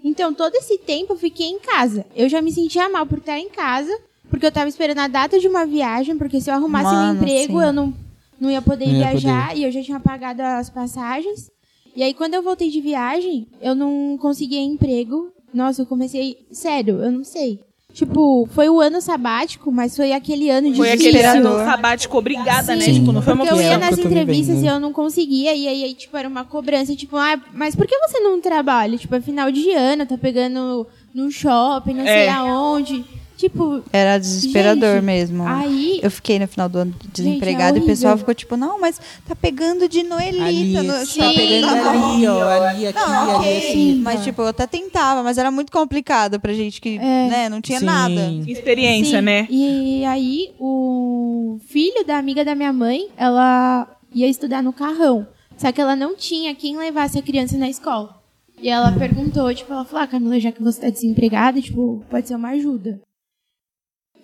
Então, 0.04 0.34
todo 0.34 0.54
esse 0.56 0.76
tempo 0.76 1.14
eu 1.14 1.16
fiquei 1.16 1.46
em 1.46 1.58
casa. 1.58 2.04
Eu 2.14 2.28
já 2.28 2.42
me 2.42 2.52
sentia 2.52 2.86
mal 2.90 3.06
por 3.06 3.16
estar 3.16 3.38
em 3.38 3.48
casa, 3.48 3.96
porque 4.28 4.44
eu 4.44 4.52
tava 4.52 4.68
esperando 4.68 4.98
a 4.98 5.08
data 5.08 5.38
de 5.40 5.48
uma 5.48 5.64
viagem, 5.64 6.18
porque 6.18 6.42
se 6.42 6.50
eu 6.50 6.54
arrumasse 6.54 6.84
Mano, 6.84 7.14
meu 7.14 7.22
emprego, 7.22 7.60
sim. 7.60 7.66
eu 7.66 7.72
não, 7.72 7.94
não 8.38 8.50
ia 8.50 8.60
poder 8.60 8.86
Não 8.88 8.94
ia 8.94 9.08
viajar 9.08 9.56
e 9.56 9.64
eu 9.64 9.72
já 9.72 9.82
tinha 9.82 9.98
pagado 9.98 10.42
as 10.42 10.68
passagens. 10.68 11.50
E 11.98 12.02
aí, 12.04 12.14
quando 12.14 12.34
eu 12.34 12.42
voltei 12.44 12.70
de 12.70 12.80
viagem, 12.80 13.48
eu 13.60 13.74
não 13.74 14.16
conseguia 14.22 14.60
emprego. 14.60 15.32
Nossa, 15.52 15.82
eu 15.82 15.86
comecei. 15.86 16.36
Sério, 16.52 17.02
eu 17.02 17.10
não 17.10 17.24
sei. 17.24 17.58
Tipo, 17.92 18.48
foi 18.52 18.68
o 18.68 18.80
ano 18.80 19.00
sabático, 19.00 19.72
mas 19.72 19.96
foi 19.96 20.12
aquele 20.12 20.48
ano 20.48 20.72
Foi 20.76 20.90
difícil. 20.92 21.08
aquele 21.10 21.24
ano 21.24 21.56
sabático 21.64 22.16
obrigada, 22.16 22.76
né? 22.76 22.82
Sim. 22.84 23.00
Tipo, 23.00 23.10
não 23.10 23.20
foi 23.20 23.32
uma 23.32 23.44
Porque 23.44 23.60
eu 23.60 23.66
ia 23.66 23.78
nas 23.78 23.98
entrevistas 23.98 24.58
vivendo. 24.58 24.64
e 24.64 24.68
eu 24.76 24.78
não 24.78 24.92
conseguia, 24.92 25.52
e 25.56 25.66
aí, 25.66 25.92
tipo, 25.94 26.16
era 26.16 26.28
uma 26.28 26.44
cobrança, 26.44 26.94
tipo, 26.94 27.16
ah, 27.16 27.36
mas 27.52 27.74
por 27.74 27.84
que 27.88 27.98
você 27.98 28.20
não 28.20 28.40
trabalha? 28.40 28.96
Tipo, 28.96 29.16
é 29.16 29.20
final 29.20 29.50
de 29.50 29.72
ano, 29.72 30.06
tá 30.06 30.16
pegando 30.16 30.86
num 31.12 31.32
shopping, 31.32 31.94
não 31.94 32.04
sei 32.04 32.14
É. 32.26 32.30
aonde. 32.30 33.04
Tipo, 33.38 33.84
Era 33.92 34.18
desesperador 34.18 34.96
Gente, 34.96 35.04
mesmo. 35.04 35.46
aí. 35.46 36.00
Eu 36.02 36.10
fiquei 36.10 36.40
no 36.40 36.48
final 36.48 36.68
do 36.68 36.78
ano 36.78 36.94
desempregada 37.14 37.78
é 37.78 37.80
e 37.80 37.84
o 37.84 37.86
pessoal 37.86 38.18
ficou 38.18 38.34
tipo, 38.34 38.56
não, 38.56 38.80
mas 38.80 39.00
tá 39.28 39.36
pegando 39.36 39.88
de 39.88 40.02
noelita. 40.02 40.44
Ali, 40.44 40.72
no- 40.72 40.84
tá 40.92 41.06
Sim. 41.06 41.34
pegando 41.36 41.66
Tá 41.84 41.92
bom. 41.92 42.14
ali, 42.14 42.26
ó, 42.26 42.48
ali, 42.68 42.86
aqui, 42.88 42.98
Não, 42.98 43.38
ali, 43.38 43.56
assim. 43.58 43.94
Mas, 44.02 44.24
tipo, 44.24 44.42
eu 44.42 44.48
até 44.48 44.66
tentava, 44.66 45.22
mas 45.22 45.38
era 45.38 45.52
muito 45.52 45.70
complicado 45.70 46.40
pra 46.40 46.52
gente 46.52 46.80
que, 46.80 46.96
É. 46.98 47.28
né, 47.28 47.48
não 47.48 47.60
tinha 47.60 47.78
Sim. 47.78 47.84
nada. 47.86 48.32
Experiência, 48.44 49.20
sim, 49.20 49.24
né? 49.24 49.46
E 49.48 50.04
aí, 50.04 50.50
o 50.58 51.58
filho 51.68 52.04
da 52.04 52.18
amiga 52.18 52.44
da 52.44 52.56
minha 52.56 52.72
mãe, 52.72 53.08
ela 53.16 53.86
ia 54.12 54.26
estudar 54.28 54.64
no 54.64 54.72
carrão. 54.72 55.24
Só 55.56 55.70
que 55.70 55.80
ela 55.80 55.94
não 55.94 56.16
tinha 56.16 56.54
quem 56.56 56.76
levasse 56.76 57.16
a 57.18 57.22
criança 57.22 57.56
na 57.56 57.68
escola. 57.68 58.16
E 58.60 58.68
ela 58.68 58.90
perguntou, 58.90 59.54
tipo, 59.54 59.72
ela 59.72 59.84
falou, 59.84 60.02
ah, 60.02 60.06
Camila, 60.08 60.40
já 60.40 60.50
que 60.50 60.60
você 60.60 60.80
tá 60.80 60.90
desempregada, 60.90 61.60
tipo, 61.62 62.02
pode 62.10 62.26
ser 62.26 62.34
uma 62.34 62.48
ajuda. 62.50 63.00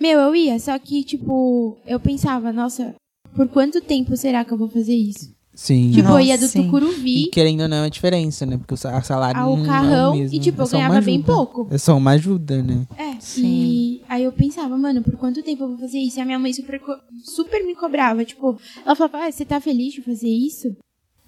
Meu, 0.00 0.18
eu 0.20 0.34
ia, 0.36 0.58
só 0.58 0.78
que, 0.78 1.02
tipo, 1.04 1.76
eu 1.86 1.98
pensava, 2.00 2.52
nossa, 2.52 2.94
por 3.34 3.48
quanto 3.48 3.80
tempo 3.80 4.16
será 4.16 4.44
que 4.44 4.52
eu 4.52 4.58
vou 4.58 4.68
fazer 4.68 4.94
isso? 4.94 5.32
Sim. 5.54 5.92
Tipo, 5.92 6.08
eu 6.08 6.12
Nossa, 6.14 6.22
ia 6.22 6.36
do 6.36 6.48
sim. 6.48 6.64
Tucuruvi 6.64 7.26
E 7.26 7.26
querendo 7.28 7.60
ou 7.62 7.68
não, 7.68 7.84
é 7.84 7.86
a 7.86 7.88
diferença, 7.88 8.44
né? 8.44 8.58
Porque 8.58 8.74
o 8.74 8.76
sa- 8.76 9.00
salário 9.02 9.40
ao 9.40 9.50
não 9.56 9.58
é 9.58 9.62
o 9.62 9.66
carrão 9.66 10.16
mesmo. 10.16 10.36
e, 10.36 10.40
tipo, 10.40 10.60
É 10.60 10.64
eu 10.64 10.68
ganhava 10.68 11.00
bem 11.00 11.22
pouco. 11.22 11.68
É 11.70 11.78
só 11.78 11.96
uma 11.96 12.10
ajuda, 12.10 12.60
né? 12.60 12.84
É, 12.98 13.14
Sim. 13.20 13.46
e 13.46 14.02
aí 14.08 14.24
eu 14.24 14.32
pensava, 14.32 14.76
mano, 14.76 15.00
por 15.00 15.16
quanto 15.16 15.44
tempo 15.44 15.62
eu 15.62 15.68
vou 15.68 15.78
fazer 15.78 15.98
isso? 16.00 16.18
E 16.18 16.22
a 16.22 16.24
minha 16.24 16.40
mãe 16.40 16.52
super, 16.52 16.80
super 17.24 17.64
me 17.64 17.76
cobrava, 17.76 18.24
tipo, 18.24 18.58
ela 18.84 18.96
falava, 18.96 19.26
ah, 19.26 19.30
você 19.30 19.44
tá 19.44 19.60
feliz 19.60 19.92
de 19.94 20.02
fazer 20.02 20.28
isso? 20.28 20.76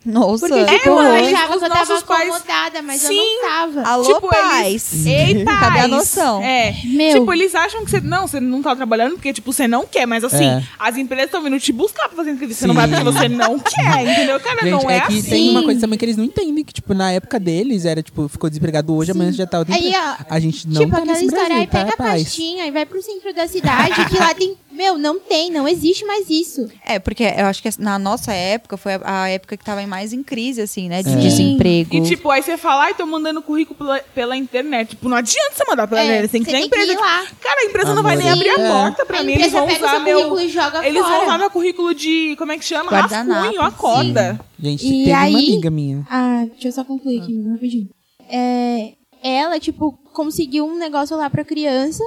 Nossa, 0.07 0.49
Porque, 0.49 0.65
tipo, 0.79 0.91
É, 1.01 1.21
eu 1.21 1.27
achava 1.37 1.59
que 1.59 1.65
eu 1.65 1.69
tava 1.69 1.87
pais- 2.03 2.03
acomodada, 2.03 2.83
mas 2.83 3.03
eu 3.03 3.09
Sim. 3.11 3.17
não 3.43 3.49
tava. 3.51 3.83
Alô, 3.83 4.05
Tipo, 4.05 4.29
pais. 4.29 5.07
Ei, 5.07 5.45
pais. 5.45 5.59
Cadê 5.61 5.79
a 5.81 5.89
noção? 5.89 6.41
É. 6.43 6.75
Meu, 6.85 7.19
Tipo, 7.21 7.33
eles 7.33 7.55
acham 7.55 7.85
que 7.85 7.91
você 7.91 8.01
não, 8.01 8.27
você 8.29 8.39
não 8.41 8.63
tá 8.63 8.77
trabalhando 8.77 9.13
porque, 9.15 9.33
tipo, 9.33 9.53
você 9.53 9.67
não 9.67 9.85
quer, 9.87 10.07
mas 10.07 10.23
assim, 10.23 10.45
É. 10.47 10.63
as 10.79 10.97
empresas 10.97 11.27
estão 11.27 11.43
vindo 11.43 11.59
te 11.59 11.73
buscar 11.73 12.09
pra 12.09 12.17
fazer 12.17 12.31
entrevista. 12.31 12.61
Você 12.61 12.67
não 12.67 12.75
Sim. 12.75 12.81
vai 12.81 12.89
porque 12.89 13.05
você 13.05 13.29
não 13.29 13.59
quer, 13.59 14.03
entendeu? 14.13 14.39
Cara, 14.41 14.61
Gente, 14.63 14.71
não 14.71 14.91
é, 14.91 14.97
é 14.99 15.01
que 15.01 15.19
assim. 15.19 15.31
tem 15.31 15.51
uma 15.51 15.63
coisa 15.65 15.81
também 15.81 15.99
que 15.99 16.05
eles 16.05 16.17
não 16.17 16.25
entendem, 16.25 16.65
que, 16.65 16.73
tipo, 16.73 16.95
na 16.95 17.11
época 17.13 17.41
deles 17.41 17.85
era, 17.85 18.03
tipo, 18.03 18.29
ficou 18.29 18.49
desempregado 18.49 18.95
hoje, 18.95 19.11
amanhã 19.11 19.33
já 19.33 19.47
tá 19.47 19.59
outro 19.59 19.75
Aí, 19.75 19.93
ó, 19.97 20.25
A 20.31 20.39
gente 20.39 20.67
não 20.69 20.81
tipo, 20.83 20.91
tá 20.93 20.99
aquela 20.99 21.13
nesse 21.13 21.25
história, 21.27 21.47
Brasil, 21.47 21.61
aí 21.63 21.67
tá, 21.67 21.79
pega 21.79 21.89
a 21.89 21.91
rapaz? 22.05 22.23
pastinha 22.23 22.67
e 22.67 22.71
vai 22.71 22.87
pro 22.87 23.03
centro 23.03 23.35
da 23.35 23.49
cidade, 23.49 24.05
que 24.07 24.19
lá 24.19 24.35
tem... 24.35 24.55
Meu, 24.77 24.99
não 24.99 25.19
tem, 25.19 25.51
não 25.51 25.67
existe 25.67 26.05
mais 26.05 26.29
isso. 26.29 26.69
É, 26.85 26.99
porque 26.99 27.25
eu 27.25 27.47
acho 27.47 27.63
que 27.63 27.71
na 27.79 27.99
nossa 27.99 28.33
época 28.33 28.77
foi 28.77 28.93
a 29.03 29.29
época 29.29 29.57
que 29.57 29.65
tava 29.65 29.85
mais 29.87 30.13
em 30.13 30.23
crise, 30.23 30.61
assim, 30.61 30.89
né? 30.89 31.03
De 31.03 31.11
É. 31.13 31.17
desemprego. 31.17 31.95
E 31.95 32.03
tipo, 32.03 32.31
aí 32.31 32.43
você 32.43 32.57
fala, 32.59 32.85
ai, 32.85 32.95
tô 32.95 33.07
mandando 33.07 33.41
currículo 33.41 33.77
pela, 33.79 33.99
pela 34.15 34.37
internet. 34.37 34.91
Tipo, 34.91 35.09
não 35.09 35.17
adianta 35.17 35.53
você 35.55 35.65
mandar 35.67 35.87
pela 35.89 36.01
É, 36.03 36.05
internet, 36.05 36.31
tem 36.31 36.43
que 36.45 36.51
ter 36.51 36.57
a 36.57 36.61
tem 36.61 36.69
que 36.69 36.77
empresa. 36.77 36.93
ir 36.93 37.01
lá. 37.01 37.25
Cara, 37.41 37.61
a 37.61 37.65
empresa 37.65 37.95
não 37.95 38.03
vai 38.03 38.17
nem 38.17 38.29
abrir 38.31 38.51
a 38.51 38.61
é. 38.61 38.69
porta 38.71 39.07
pra 39.07 39.21
a 39.21 39.23
mim. 39.23 39.33
Eles 39.33 39.51
vão 39.53 39.67
usar 39.67 39.99
meu. 40.01 40.17
currículo 40.19 40.41
e 40.41 40.49
joga 40.51 40.87
Eles 40.87 41.03
vão 41.03 41.11
fora. 41.13 41.25
usar 41.25 41.39
meu 41.39 41.51
currículo 41.51 41.95
de. 41.95 42.37
Como 42.37 42.53
é 42.53 42.59
que 42.59 42.65
chama? 42.65 42.91
Rascunho, 42.91 43.61
a 43.63 43.71
corda. 43.71 44.39
Gente, 44.61 44.87
E 44.87 44.91
teve 44.91 45.11
uma 45.11 45.21
aí- 45.21 45.35
amiga 45.35 45.71
minha. 45.71 46.07
Ah, 46.11 46.45
deixa 46.53 46.69
eu 46.69 46.73
só 46.73 46.85
concluir 46.85 47.23
aqui, 47.23 47.43
rapidinho. 47.51 47.89
É, 48.29 48.93
ela, 49.23 49.59
tipo, 49.59 49.93
conseguiu 50.13 50.67
um 50.67 50.77
negócio 50.79 51.17
lá 51.17 51.29
pra 51.31 51.45
criança 51.45 52.03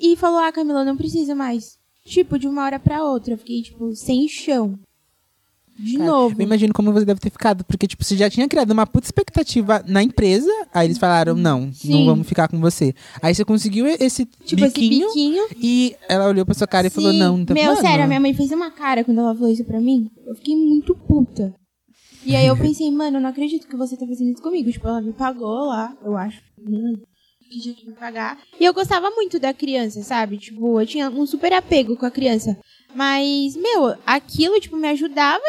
e 0.00 0.16
falou, 0.16 0.38
ah, 0.38 0.52
Camila, 0.52 0.84
não 0.84 0.96
precisa 0.96 1.34
mais. 1.34 1.76
Tipo, 2.04 2.38
de 2.38 2.46
uma 2.46 2.64
hora 2.64 2.78
pra 2.78 3.02
outra. 3.04 3.34
Eu 3.34 3.38
fiquei, 3.38 3.62
tipo, 3.62 3.94
sem 3.94 4.28
chão. 4.28 4.78
De 5.78 5.98
Cara, 5.98 6.10
novo. 6.10 6.36
Eu 6.40 6.44
imagino 6.44 6.72
como 6.72 6.90
você 6.90 7.04
deve 7.04 7.20
ter 7.20 7.28
ficado, 7.28 7.62
porque, 7.64 7.86
tipo, 7.86 8.02
você 8.02 8.16
já 8.16 8.30
tinha 8.30 8.48
criado 8.48 8.70
uma 8.70 8.86
puta 8.86 9.06
expectativa 9.06 9.84
na 9.86 10.02
empresa, 10.02 10.50
aí 10.72 10.86
eles 10.86 10.96
falaram, 10.96 11.34
não, 11.34 11.70
Sim. 11.70 11.92
não 11.92 12.06
vamos 12.06 12.26
ficar 12.26 12.48
com 12.48 12.58
você. 12.58 12.94
Aí 13.20 13.34
você 13.34 13.44
conseguiu 13.44 13.86
esse 13.86 14.24
Tipo, 14.24 14.62
biquinho, 14.62 15.06
esse 15.08 15.14
biquinho. 15.18 15.44
e 15.60 15.94
ela 16.08 16.28
olhou 16.28 16.46
pra 16.46 16.54
sua 16.54 16.66
cara 16.66 16.86
e 16.86 16.90
falou, 16.90 17.12
Sim. 17.12 17.18
não, 17.18 17.38
então, 17.40 17.52
Meu, 17.54 17.76
sério, 17.76 18.04
a 18.04 18.06
minha 18.06 18.20
mãe 18.20 18.32
fez 18.32 18.50
uma 18.52 18.70
cara 18.70 19.04
quando 19.04 19.18
ela 19.20 19.34
falou 19.34 19.50
isso 19.52 19.64
pra 19.64 19.78
mim. 19.78 20.08
Eu 20.26 20.34
fiquei 20.36 20.56
muito 20.56 20.94
puta. 20.94 21.52
E 22.24 22.34
aí 22.34 22.46
eu 22.46 22.56
pensei, 22.56 22.90
mano, 22.90 23.18
eu 23.18 23.20
não 23.20 23.28
acredito 23.28 23.68
que 23.68 23.76
você 23.76 23.96
tá 23.98 24.06
fazendo 24.06 24.30
isso 24.32 24.42
comigo. 24.42 24.72
Tipo, 24.72 24.88
ela 24.88 25.02
me 25.02 25.12
pagou 25.12 25.66
lá, 25.66 25.94
eu 26.02 26.16
acho. 26.16 26.40
Que 27.50 27.60
tinha 27.60 27.74
que 27.74 27.86
me 27.86 27.92
pagar. 27.94 28.38
E 28.58 28.64
eu 28.64 28.74
gostava 28.74 29.10
muito 29.10 29.38
da 29.38 29.54
criança, 29.54 30.02
sabe? 30.02 30.36
Tipo, 30.38 30.80
eu 30.80 30.86
tinha 30.86 31.08
um 31.10 31.26
super 31.26 31.52
apego 31.52 31.96
com 31.96 32.04
a 32.06 32.10
criança. 32.10 32.56
Mas, 32.94 33.56
meu, 33.56 33.94
aquilo, 34.06 34.58
tipo, 34.60 34.76
me 34.76 34.88
ajudava 34.88 35.42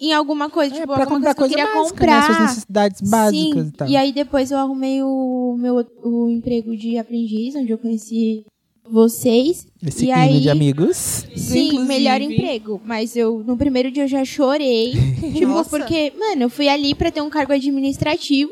em 0.00 0.12
alguma 0.12 0.48
coisa. 0.48 0.74
É, 0.74 0.80
tipo, 0.80 0.92
pra 0.92 1.02
alguma 1.04 1.18
comprar 1.18 1.34
coisa 1.34 1.54
que 1.54 1.60
eu 1.60 1.64
queria 1.66 1.80
básica, 1.80 2.06
né? 2.06 2.12
comprar. 2.12 2.26
Suas 2.26 2.40
necessidades 2.48 3.00
básicas 3.10 3.62
Sim. 3.64 3.68
e 3.68 3.72
tal. 3.72 3.88
E 3.88 3.96
aí 3.96 4.12
depois 4.12 4.50
eu 4.50 4.58
arrumei 4.58 5.02
o 5.02 5.56
meu 5.58 5.86
o 6.02 6.28
emprego 6.30 6.76
de 6.76 6.96
aprendiz, 6.98 7.54
onde 7.54 7.70
eu 7.72 7.78
conheci 7.78 8.44
vocês. 8.88 9.66
Esse 9.84 10.06
e 10.06 10.12
aí- 10.12 10.40
de 10.40 10.50
amigos. 10.50 10.96
Sim, 10.96 11.66
Inclusive- 11.68 11.84
melhor 11.88 12.20
emprego. 12.20 12.80
Mas 12.84 13.16
eu, 13.16 13.42
no 13.44 13.56
primeiro 13.56 13.90
dia 13.90 14.04
eu 14.04 14.08
já 14.08 14.24
chorei. 14.24 14.92
tipo, 15.34 15.46
Nossa. 15.46 15.70
porque, 15.70 16.12
mano, 16.18 16.42
eu 16.42 16.50
fui 16.50 16.68
ali 16.68 16.94
pra 16.94 17.10
ter 17.10 17.20
um 17.22 17.30
cargo 17.30 17.52
administrativo. 17.52 18.50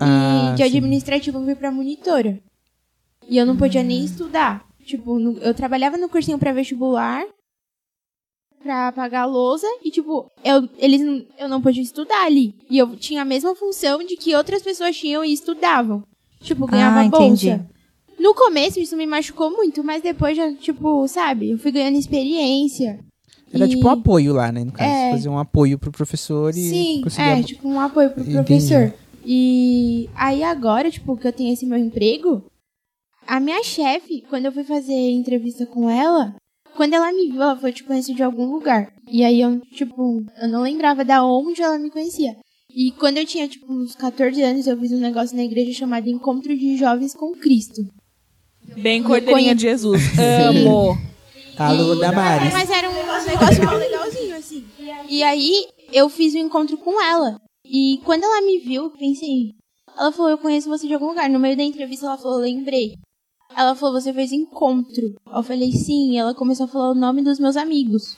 Ah, 0.00 0.50
e 0.52 0.56
de 0.56 0.62
sim. 0.62 0.76
administrativo 0.78 1.38
eu 1.38 1.44
fui 1.44 1.54
pra 1.54 1.70
monitora. 1.70 2.40
E 3.28 3.36
eu 3.38 3.46
não 3.46 3.56
podia 3.56 3.82
nem 3.82 4.04
estudar. 4.04 4.64
Tipo, 4.84 5.18
no- 5.18 5.38
eu 5.38 5.54
trabalhava 5.54 5.96
no 5.96 6.08
cursinho 6.08 6.38
pré-vestibular 6.38 7.24
pra 8.62 8.92
pagar 8.92 9.22
a 9.22 9.26
lousa. 9.26 9.66
E, 9.84 9.90
tipo, 9.90 10.30
eu, 10.44 10.68
eles, 10.78 11.00
não- 11.00 11.24
eu 11.38 11.48
não 11.48 11.60
podia 11.60 11.82
estudar 11.82 12.24
ali. 12.26 12.54
E 12.70 12.78
eu 12.78 12.96
tinha 12.96 13.22
a 13.22 13.24
mesma 13.24 13.54
função 13.54 13.98
de 14.04 14.16
que 14.16 14.34
outras 14.34 14.62
pessoas 14.62 14.96
tinham 14.96 15.24
e 15.24 15.32
estudavam. 15.32 16.02
Tipo, 16.40 16.66
ganhava 16.66 17.00
Ah, 17.00 17.04
entendi. 17.04 17.48
bolsa. 17.50 17.66
No 18.18 18.34
começo 18.34 18.78
isso 18.78 18.96
me 18.96 19.06
machucou 19.06 19.50
muito, 19.50 19.82
mas 19.82 20.02
depois 20.02 20.36
já, 20.36 20.52
tipo, 20.54 21.06
sabe, 21.08 21.50
eu 21.50 21.58
fui 21.58 21.72
ganhando 21.72 21.96
experiência. 21.98 22.98
Era 23.52 23.66
E- 23.66 23.68
tipo 23.70 23.86
um 23.86 23.90
apoio 23.90 24.32
lá, 24.34 24.50
né? 24.52 24.64
No 24.64 24.72
caso, 24.72 24.90
É. 24.90 25.10
fazer 25.12 25.28
um 25.28 25.38
apoio 25.38 25.78
pro 25.78 25.90
professor 25.92 26.50
e 26.50 26.54
Sim, 26.70 27.00
conseguir 27.02 27.28
é, 27.28 27.42
tipo 27.42 27.68
um 27.68 27.80
apoio 27.80 28.10
pro 28.10 28.22
Entendi. 28.22 28.36
professor. 28.36 28.92
E 29.24 30.08
aí 30.14 30.42
agora, 30.42 30.90
tipo, 30.90 31.16
que 31.16 31.26
eu 31.26 31.32
tenho 31.32 31.52
esse 31.52 31.66
meu 31.66 31.78
emprego, 31.78 32.44
a 33.26 33.40
minha 33.40 33.62
chefe, 33.62 34.22
quando 34.28 34.46
eu 34.46 34.52
fui 34.52 34.64
fazer 34.64 34.92
entrevista 34.92 35.64
com 35.66 35.88
ela, 35.88 36.34
quando 36.76 36.94
ela 36.94 37.12
me 37.12 37.30
viu, 37.30 37.42
ela 37.42 37.56
falou, 37.56 37.72
te 37.72 37.84
conheço 37.84 38.14
de 38.14 38.22
algum 38.22 38.50
lugar. 38.50 38.92
E 39.08 39.24
aí 39.24 39.40
eu, 39.40 39.60
tipo, 39.72 40.24
eu 40.40 40.48
não 40.48 40.62
lembrava 40.62 41.04
da 41.04 41.24
onde 41.24 41.62
ela 41.62 41.78
me 41.78 41.90
conhecia. 41.90 42.36
E 42.76 42.90
quando 42.92 43.18
eu 43.18 43.24
tinha, 43.24 43.48
tipo, 43.48 43.72
uns 43.72 43.94
14 43.94 44.42
anos, 44.42 44.66
eu 44.66 44.78
fiz 44.78 44.90
um 44.92 44.98
negócio 44.98 45.36
na 45.36 45.44
igreja 45.44 45.72
chamado 45.72 46.08
Encontro 46.08 46.56
de 46.56 46.76
Jovens 46.76 47.14
com 47.14 47.32
Cristo. 47.32 47.82
Bem 48.76 49.02
cordeirinha 49.02 49.54
de 49.54 49.62
Jesus. 49.62 50.02
Amo. 50.18 50.98
Alô, 51.56 51.94
Damares. 51.94 52.52
Mas 52.52 52.68
era 52.68 52.90
um 52.90 52.94
negócio 52.94 53.64
mal 53.64 53.76
legalzinho, 53.76 54.36
assim. 54.36 54.64
E 55.08 55.22
aí, 55.22 55.66
eu 55.92 56.08
fiz 56.08 56.34
um 56.34 56.38
encontro 56.38 56.76
com 56.76 57.00
ela. 57.00 57.40
E 57.64 58.00
quando 58.04 58.24
ela 58.24 58.42
me 58.42 58.58
viu, 58.58 58.84
eu 58.84 58.90
pensei. 58.90 59.54
Ela 59.96 60.12
falou, 60.12 60.30
eu 60.30 60.38
conheço 60.38 60.68
você 60.68 60.86
de 60.86 60.94
algum 60.94 61.06
lugar. 61.08 61.28
No 61.30 61.38
meio 61.38 61.56
da 61.56 61.62
entrevista, 61.62 62.06
ela 62.06 62.18
falou, 62.18 62.38
lembrei. 62.38 62.96
Ela 63.56 63.74
falou, 63.74 64.00
você 64.00 64.12
fez 64.12 64.32
encontro. 64.32 65.14
Eu 65.32 65.42
falei, 65.42 65.72
sim. 65.72 66.12
E 66.12 66.16
ela 66.18 66.34
começou 66.34 66.64
a 66.64 66.68
falar 66.68 66.90
o 66.90 66.94
nome 66.94 67.22
dos 67.22 67.38
meus 67.38 67.56
amigos. 67.56 68.16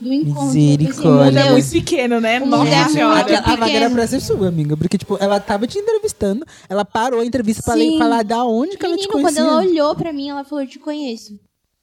Do 0.00 0.12
encontro. 0.12 0.46
Pensei, 0.52 0.76
Misericórdia. 0.78 1.24
Mundo 1.24 1.38
é 1.38 1.50
muito 1.52 1.70
pequeno, 1.70 2.20
né? 2.20 2.38
Nossa 2.38 2.70
é 2.70 2.76
muito 2.78 2.92
senhora. 2.92 3.38
A 3.40 3.56
vaga 3.56 3.72
era 3.72 3.90
pra 3.90 4.06
ser 4.06 4.20
sua, 4.20 4.46
amiga. 4.46 4.76
Porque, 4.76 4.96
tipo, 4.96 5.16
ela 5.20 5.40
tava 5.40 5.66
te 5.66 5.76
entrevistando, 5.78 6.46
ela 6.68 6.84
parou 6.84 7.20
a 7.20 7.26
entrevista 7.26 7.62
pra 7.64 7.74
ler- 7.74 7.98
falar 7.98 8.22
da 8.22 8.44
onde 8.44 8.76
que 8.78 8.84
ela 8.86 8.94
te 8.96 9.08
Menino, 9.08 9.12
quando 9.12 9.34
conhecia. 9.34 9.42
ela 9.42 9.58
olhou 9.58 9.96
pra 9.96 10.12
mim, 10.12 10.28
ela 10.28 10.44
falou, 10.44 10.62
eu 10.62 10.70
te 10.70 10.78
conheço. 10.78 11.36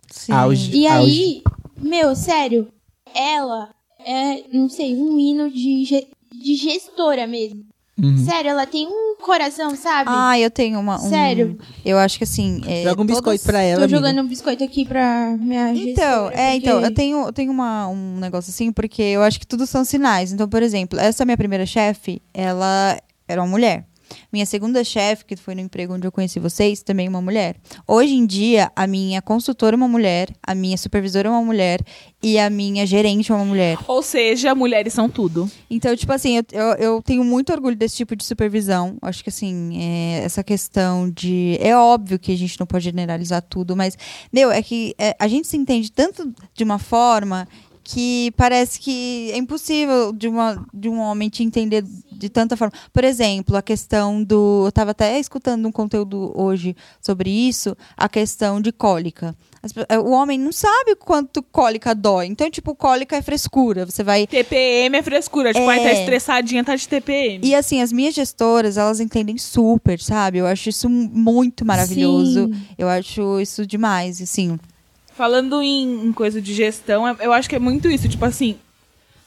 Sim. 0.09 0.31
Auge. 0.31 0.71
E 0.73 0.87
auge. 0.87 1.11
aí, 1.11 1.43
meu, 1.77 2.15
sério, 2.15 2.69
ela 3.13 3.69
é, 3.99 4.43
não 4.53 4.69
sei, 4.69 4.95
um 4.95 5.19
hino 5.19 5.49
de, 5.51 6.07
de 6.39 6.55
gestora 6.55 7.25
mesmo. 7.27 7.63
Uhum. 7.97 8.25
Sério, 8.25 8.49
ela 8.51 8.67
tem 8.67 8.85
um 8.87 9.15
coração, 9.23 9.73
sabe? 9.73 10.09
Ah, 10.13 10.37
eu 10.37 10.51
tenho 10.51 10.77
uma. 10.81 10.97
um- 10.97 11.09
Sério. 11.09 11.57
Eu 11.85 11.97
acho 11.97 12.17
que 12.17 12.25
assim. 12.25 12.61
é, 12.67 12.83
Joga 12.83 13.01
um 13.01 13.05
biscoito 13.05 13.41
todas- 13.41 13.43
pra 13.45 13.61
ela, 13.61 13.79
Tô 13.79 13.85
amiga. 13.85 13.97
jogando 13.97 14.21
um 14.21 14.27
biscoito 14.27 14.63
aqui 14.65 14.83
pra 14.85 15.37
minha 15.39 15.71
Então, 15.73 15.85
gestora, 16.25 16.35
é, 16.35 16.55
então, 16.57 16.73
porque- 16.73 16.87
eu 16.87 16.93
tenho, 16.93 17.25
eu 17.27 17.31
tenho 17.33 17.51
uma, 17.53 17.87
um 17.87 18.17
negócio 18.19 18.49
assim, 18.49 18.69
porque 18.73 19.01
eu 19.01 19.23
acho 19.23 19.39
que 19.39 19.47
tudo 19.47 19.65
são 19.65 19.85
sinais. 19.85 20.33
Então, 20.33 20.47
por 20.49 20.61
exemplo, 20.61 20.99
essa 20.99 21.23
minha 21.23 21.37
primeira 21.37 21.65
chefe, 21.65 22.21
ela 22.33 22.99
era 23.29 23.41
uma 23.41 23.47
mulher. 23.47 23.85
Minha 24.31 24.45
segunda 24.45 24.83
chefe, 24.83 25.25
que 25.25 25.35
foi 25.35 25.55
no 25.55 25.61
emprego 25.61 25.93
onde 25.93 26.07
eu 26.07 26.11
conheci 26.11 26.39
vocês, 26.39 26.81
também 26.83 27.07
uma 27.07 27.21
mulher. 27.21 27.55
Hoje 27.87 28.13
em 28.13 28.25
dia, 28.25 28.71
a 28.75 28.87
minha 28.87 29.21
consultora 29.21 29.75
é 29.75 29.77
uma 29.77 29.87
mulher, 29.87 30.29
a 30.45 30.53
minha 30.55 30.77
supervisora 30.77 31.27
é 31.27 31.31
uma 31.31 31.43
mulher 31.43 31.81
e 32.21 32.39
a 32.39 32.49
minha 32.49 32.85
gerente 32.85 33.31
é 33.31 33.35
uma 33.35 33.45
mulher. 33.45 33.77
Ou 33.87 34.01
seja, 34.01 34.55
mulheres 34.55 34.93
são 34.93 35.07
tudo. 35.07 35.49
Então, 35.69 35.95
tipo 35.95 36.11
assim, 36.11 36.37
eu, 36.37 36.43
eu, 36.51 36.73
eu 36.75 37.01
tenho 37.03 37.23
muito 37.23 37.53
orgulho 37.53 37.75
desse 37.75 37.97
tipo 37.97 38.15
de 38.15 38.23
supervisão. 38.23 38.97
Acho 39.01 39.23
que, 39.23 39.29
assim, 39.29 39.79
é, 39.79 40.23
essa 40.23 40.43
questão 40.43 41.09
de. 41.09 41.57
É 41.59 41.77
óbvio 41.77 42.17
que 42.17 42.31
a 42.31 42.37
gente 42.37 42.59
não 42.59 42.65
pode 42.65 42.83
generalizar 42.85 43.41
tudo, 43.41 43.75
mas, 43.75 43.97
meu, 44.33 44.51
é 44.51 44.61
que 44.61 44.95
é, 44.97 45.15
a 45.19 45.27
gente 45.27 45.47
se 45.47 45.55
entende 45.55 45.91
tanto 45.91 46.33
de 46.53 46.63
uma 46.63 46.79
forma 46.79 47.47
que 47.87 48.33
parece 48.35 48.79
que 48.79 49.29
é 49.31 49.37
impossível 49.37 50.11
de, 50.11 50.27
uma, 50.27 50.65
de 50.73 50.89
um 50.89 50.97
homem 50.99 51.29
te 51.29 51.43
entender 51.43 51.85
de 52.11 52.29
tanta 52.29 52.57
forma. 52.57 52.73
Por 52.91 53.03
exemplo, 53.03 53.55
a 53.55 53.61
questão 53.61 54.23
do. 54.23 54.63
Eu 54.65 54.69
estava 54.69 54.89
até 54.91 55.19
escutando 55.19 55.67
um 55.67 55.71
conteúdo 55.71 56.31
hoje 56.35 56.75
sobre 56.99 57.29
isso, 57.29 57.77
a 57.95 58.09
questão 58.09 58.59
de 58.59 58.71
cólica. 58.71 59.35
Pe- 59.73 59.97
o 59.97 60.09
homem 60.11 60.39
não 60.39 60.51
sabe 60.51 60.95
quanto 60.95 61.43
cólica 61.43 61.93
dói. 61.93 62.25
Então, 62.25 62.49
tipo, 62.49 62.73
cólica 62.75 63.15
é 63.17 63.21
frescura. 63.21 63.85
Você 63.85 64.03
vai 64.03 64.25
TPM 64.25 64.97
é 64.97 65.03
frescura. 65.03 65.53
Tipo, 65.53 65.69
É. 65.69 65.75
aí 65.79 65.83
tá 65.83 65.91
estressadinha, 65.93 66.63
tá 66.63 66.75
de 66.75 66.87
TPM. 66.87 67.45
e 67.47 67.53
assim, 67.53 67.81
as 67.81 67.91
minhas 67.91 68.15
gestoras, 68.15 68.77
elas 68.77 68.99
entendem 68.99 69.37
super, 69.37 69.99
sabe? 69.99 70.39
Eu 70.39 70.47
acho 70.47 70.69
isso 70.69 70.89
muito 70.89 71.63
maravilhoso. 71.63 72.47
Sim. 72.47 72.61
Eu 72.79 72.87
acho 72.89 73.39
isso 73.39 73.65
demais, 73.65 74.19
assim. 74.21 74.59
Falando 75.17 75.61
em, 75.61 76.07
em 76.07 76.11
coisa 76.11 76.41
de 76.41 76.53
gestão, 76.53 77.07
é- 77.07 77.15
eu 77.21 77.31
acho 77.31 77.49
que 77.49 77.55
é 77.55 77.59
muito 77.59 77.89
isso. 77.89 78.09
Tipo 78.09 78.25
assim, 78.25 78.57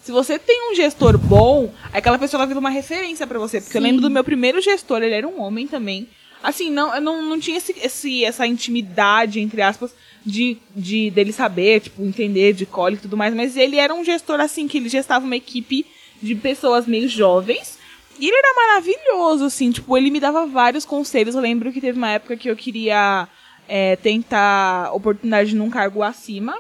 se 0.03 0.13
você 0.13 0.39
tem 0.39 0.71
um 0.71 0.75
gestor 0.75 1.17
bom, 1.17 1.73
aquela 1.93 2.19
pessoa 2.19 2.41
ela 2.41 2.47
vira 2.47 2.61
uma 2.61 2.71
referência 2.71 3.27
pra 3.27 3.39
você. 3.39 3.61
Porque 3.61 3.77
eu 3.77 3.81
Sim. 3.81 3.87
lembro 3.89 4.03
do 4.03 4.11
meu 4.11 4.23
primeiro 4.25 4.61
gestor, 4.61 5.03
ele 5.03 5.15
era 5.15 5.27
um 5.27 5.41
homem 5.41 5.67
também. 5.67 6.09
Assim, 6.43 6.71
não, 6.71 6.95
eu 6.95 7.01
não, 7.01 7.23
não 7.23 7.41
tinha 7.41 7.57
esse, 7.57 7.75
esse, 7.83 8.25
essa 8.25 8.47
intimidade, 8.47 9.41
entre 9.41 9.61
aspas, 9.61 9.93
de, 10.25 10.57
de 10.77 11.11
dele 11.11 11.33
saber, 11.33 11.81
tipo, 11.81 12.03
entender 12.03 12.53
de 12.53 12.65
cólica 12.65 13.01
e 13.01 13.03
tudo 13.03 13.17
mais, 13.17 13.35
mas 13.35 13.57
ele 13.57 13.77
era 13.77 13.93
um 13.93 14.05
gestor, 14.05 14.41
assim, 14.41 14.69
que 14.69 14.79
ele 14.79 14.89
gestava 14.89 15.25
uma 15.25 15.37
equipe 15.37 15.85
de 16.23 16.35
pessoas 16.35 16.87
meio 16.87 17.09
jovens. 17.09 17.79
E 18.21 18.27
ele 18.27 18.37
era 18.37 18.55
maravilhoso, 18.55 19.45
assim, 19.45 19.71
tipo, 19.71 19.97
ele 19.97 20.11
me 20.11 20.21
dava 20.21 20.47
vários 20.47 20.85
conselhos. 20.85 21.35
Eu 21.35 21.41
lembro 21.41 21.73
que 21.73 21.81
teve 21.81 21.97
uma 21.99 22.11
época 22.11 22.37
que 22.37 22.49
eu 22.51 22.57
queria 22.57 23.29
é, 23.69 23.97
tentar 23.97 24.93
oportunidade 24.95 25.55
num 25.55 25.71
cargo 25.71 26.03
acima. 26.03 26.59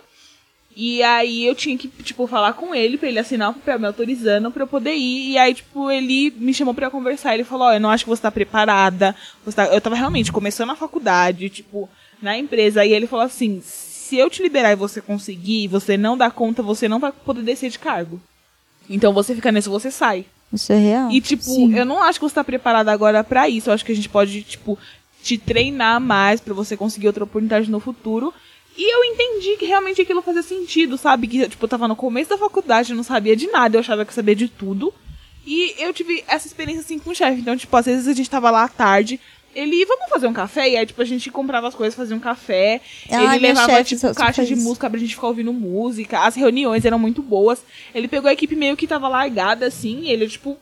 E 0.80 1.02
aí 1.02 1.44
eu 1.44 1.56
tinha 1.56 1.76
que, 1.76 1.88
tipo, 1.88 2.24
falar 2.28 2.52
com 2.52 2.72
ele 2.72 2.96
pra 2.96 3.08
ele 3.08 3.18
assinar 3.18 3.50
o 3.50 3.54
papel 3.54 3.80
me 3.80 3.86
autorizando 3.88 4.48
pra 4.48 4.62
eu 4.62 4.66
poder 4.68 4.94
ir. 4.94 5.32
E 5.32 5.38
aí, 5.38 5.52
tipo, 5.52 5.90
ele 5.90 6.32
me 6.36 6.54
chamou 6.54 6.72
pra 6.72 6.88
conversar. 6.88 7.34
Ele 7.34 7.42
falou, 7.42 7.66
ó, 7.66 7.72
eu 7.72 7.80
não 7.80 7.90
acho 7.90 8.04
que 8.04 8.10
você 8.10 8.22
tá 8.22 8.30
preparada. 8.30 9.16
Você 9.44 9.56
tá... 9.56 9.66
Eu 9.66 9.80
tava 9.80 9.96
realmente 9.96 10.30
começando 10.30 10.70
a 10.70 10.76
faculdade, 10.76 11.50
tipo, 11.50 11.90
na 12.22 12.38
empresa. 12.38 12.84
E 12.84 12.92
ele 12.92 13.08
falou 13.08 13.24
assim, 13.24 13.60
se 13.60 14.16
eu 14.16 14.30
te 14.30 14.40
liberar 14.40 14.70
e 14.70 14.76
você 14.76 15.00
conseguir, 15.00 15.64
e 15.64 15.68
você 15.68 15.96
não 15.96 16.16
dá 16.16 16.30
conta, 16.30 16.62
você 16.62 16.88
não 16.88 17.00
vai 17.00 17.10
poder 17.10 17.42
descer 17.42 17.70
de 17.70 17.78
cargo. 17.80 18.20
Então 18.88 19.12
você 19.12 19.34
fica 19.34 19.50
nesse, 19.50 19.68
você 19.68 19.90
sai. 19.90 20.26
Isso 20.52 20.72
é 20.72 20.78
real. 20.78 21.10
E, 21.10 21.20
tipo, 21.20 21.70
eu 21.72 21.84
não 21.84 22.00
acho 22.00 22.20
que 22.20 22.24
você 22.24 22.36
tá 22.36 22.44
preparada 22.44 22.92
agora 22.92 23.22
pra 23.24 23.48
isso. 23.48 23.68
Eu 23.68 23.74
acho 23.74 23.84
que 23.84 23.92
a 23.92 23.96
gente 23.96 24.08
pode, 24.08 24.42
tipo, 24.42 24.78
te 25.28 25.36
treinar 25.36 26.00
mais 26.00 26.40
pra 26.40 26.54
você 26.54 26.76
conseguir 26.76 27.06
outra 27.06 27.24
oportunidade 27.24 27.70
no 27.70 27.80
futuro. 27.80 28.32
E 28.76 28.94
eu 28.94 29.04
entendi 29.04 29.56
que 29.58 29.66
realmente 29.66 30.00
aquilo 30.00 30.22
fazia 30.22 30.42
sentido, 30.42 30.96
sabe? 30.96 31.26
Que, 31.26 31.48
tipo, 31.48 31.64
eu 31.64 31.68
tava 31.68 31.86
no 31.86 31.96
começo 31.96 32.30
da 32.30 32.38
faculdade, 32.38 32.92
eu 32.92 32.96
não 32.96 33.02
sabia 33.02 33.36
de 33.36 33.48
nada, 33.48 33.76
eu 33.76 33.80
achava 33.80 34.04
que 34.04 34.10
eu 34.10 34.14
sabia 34.14 34.34
de 34.34 34.48
tudo. 34.48 34.94
E 35.46 35.74
eu 35.78 35.92
tive 35.92 36.24
essa 36.28 36.46
experiência, 36.46 36.82
assim, 36.82 36.98
com 36.98 37.10
o 37.10 37.14
chefe. 37.14 37.40
Então, 37.40 37.56
tipo, 37.56 37.76
às 37.76 37.84
vezes 37.84 38.08
a 38.08 38.12
gente 38.12 38.30
tava 38.30 38.50
lá 38.50 38.64
à 38.64 38.68
tarde, 38.68 39.20
ele, 39.54 39.84
vamos 39.84 40.08
fazer 40.08 40.28
um 40.28 40.32
café? 40.32 40.70
E 40.70 40.76
aí, 40.76 40.86
tipo, 40.86 41.02
a 41.02 41.04
gente 41.04 41.30
comprava 41.30 41.68
as 41.68 41.74
coisas, 41.74 41.94
fazia 41.94 42.16
um 42.16 42.20
café. 42.20 42.80
Ah, 43.10 43.34
ele 43.34 43.48
levava, 43.48 43.72
chefe 43.72 43.96
tipo, 43.96 44.14
caixa 44.14 44.44
de 44.44 44.54
música 44.54 44.88
pra 44.88 44.98
gente 44.98 45.14
ficar 45.14 45.26
ouvindo 45.26 45.52
música. 45.52 46.20
As 46.20 46.36
reuniões 46.36 46.84
eram 46.84 46.98
muito 46.98 47.20
boas. 47.20 47.62
Ele 47.94 48.08
pegou 48.08 48.30
a 48.30 48.32
equipe 48.32 48.54
meio 48.54 48.76
que 48.76 48.86
tava 48.86 49.08
largada, 49.08 49.66
assim, 49.66 50.08
ele, 50.08 50.28
tipo, 50.28 50.56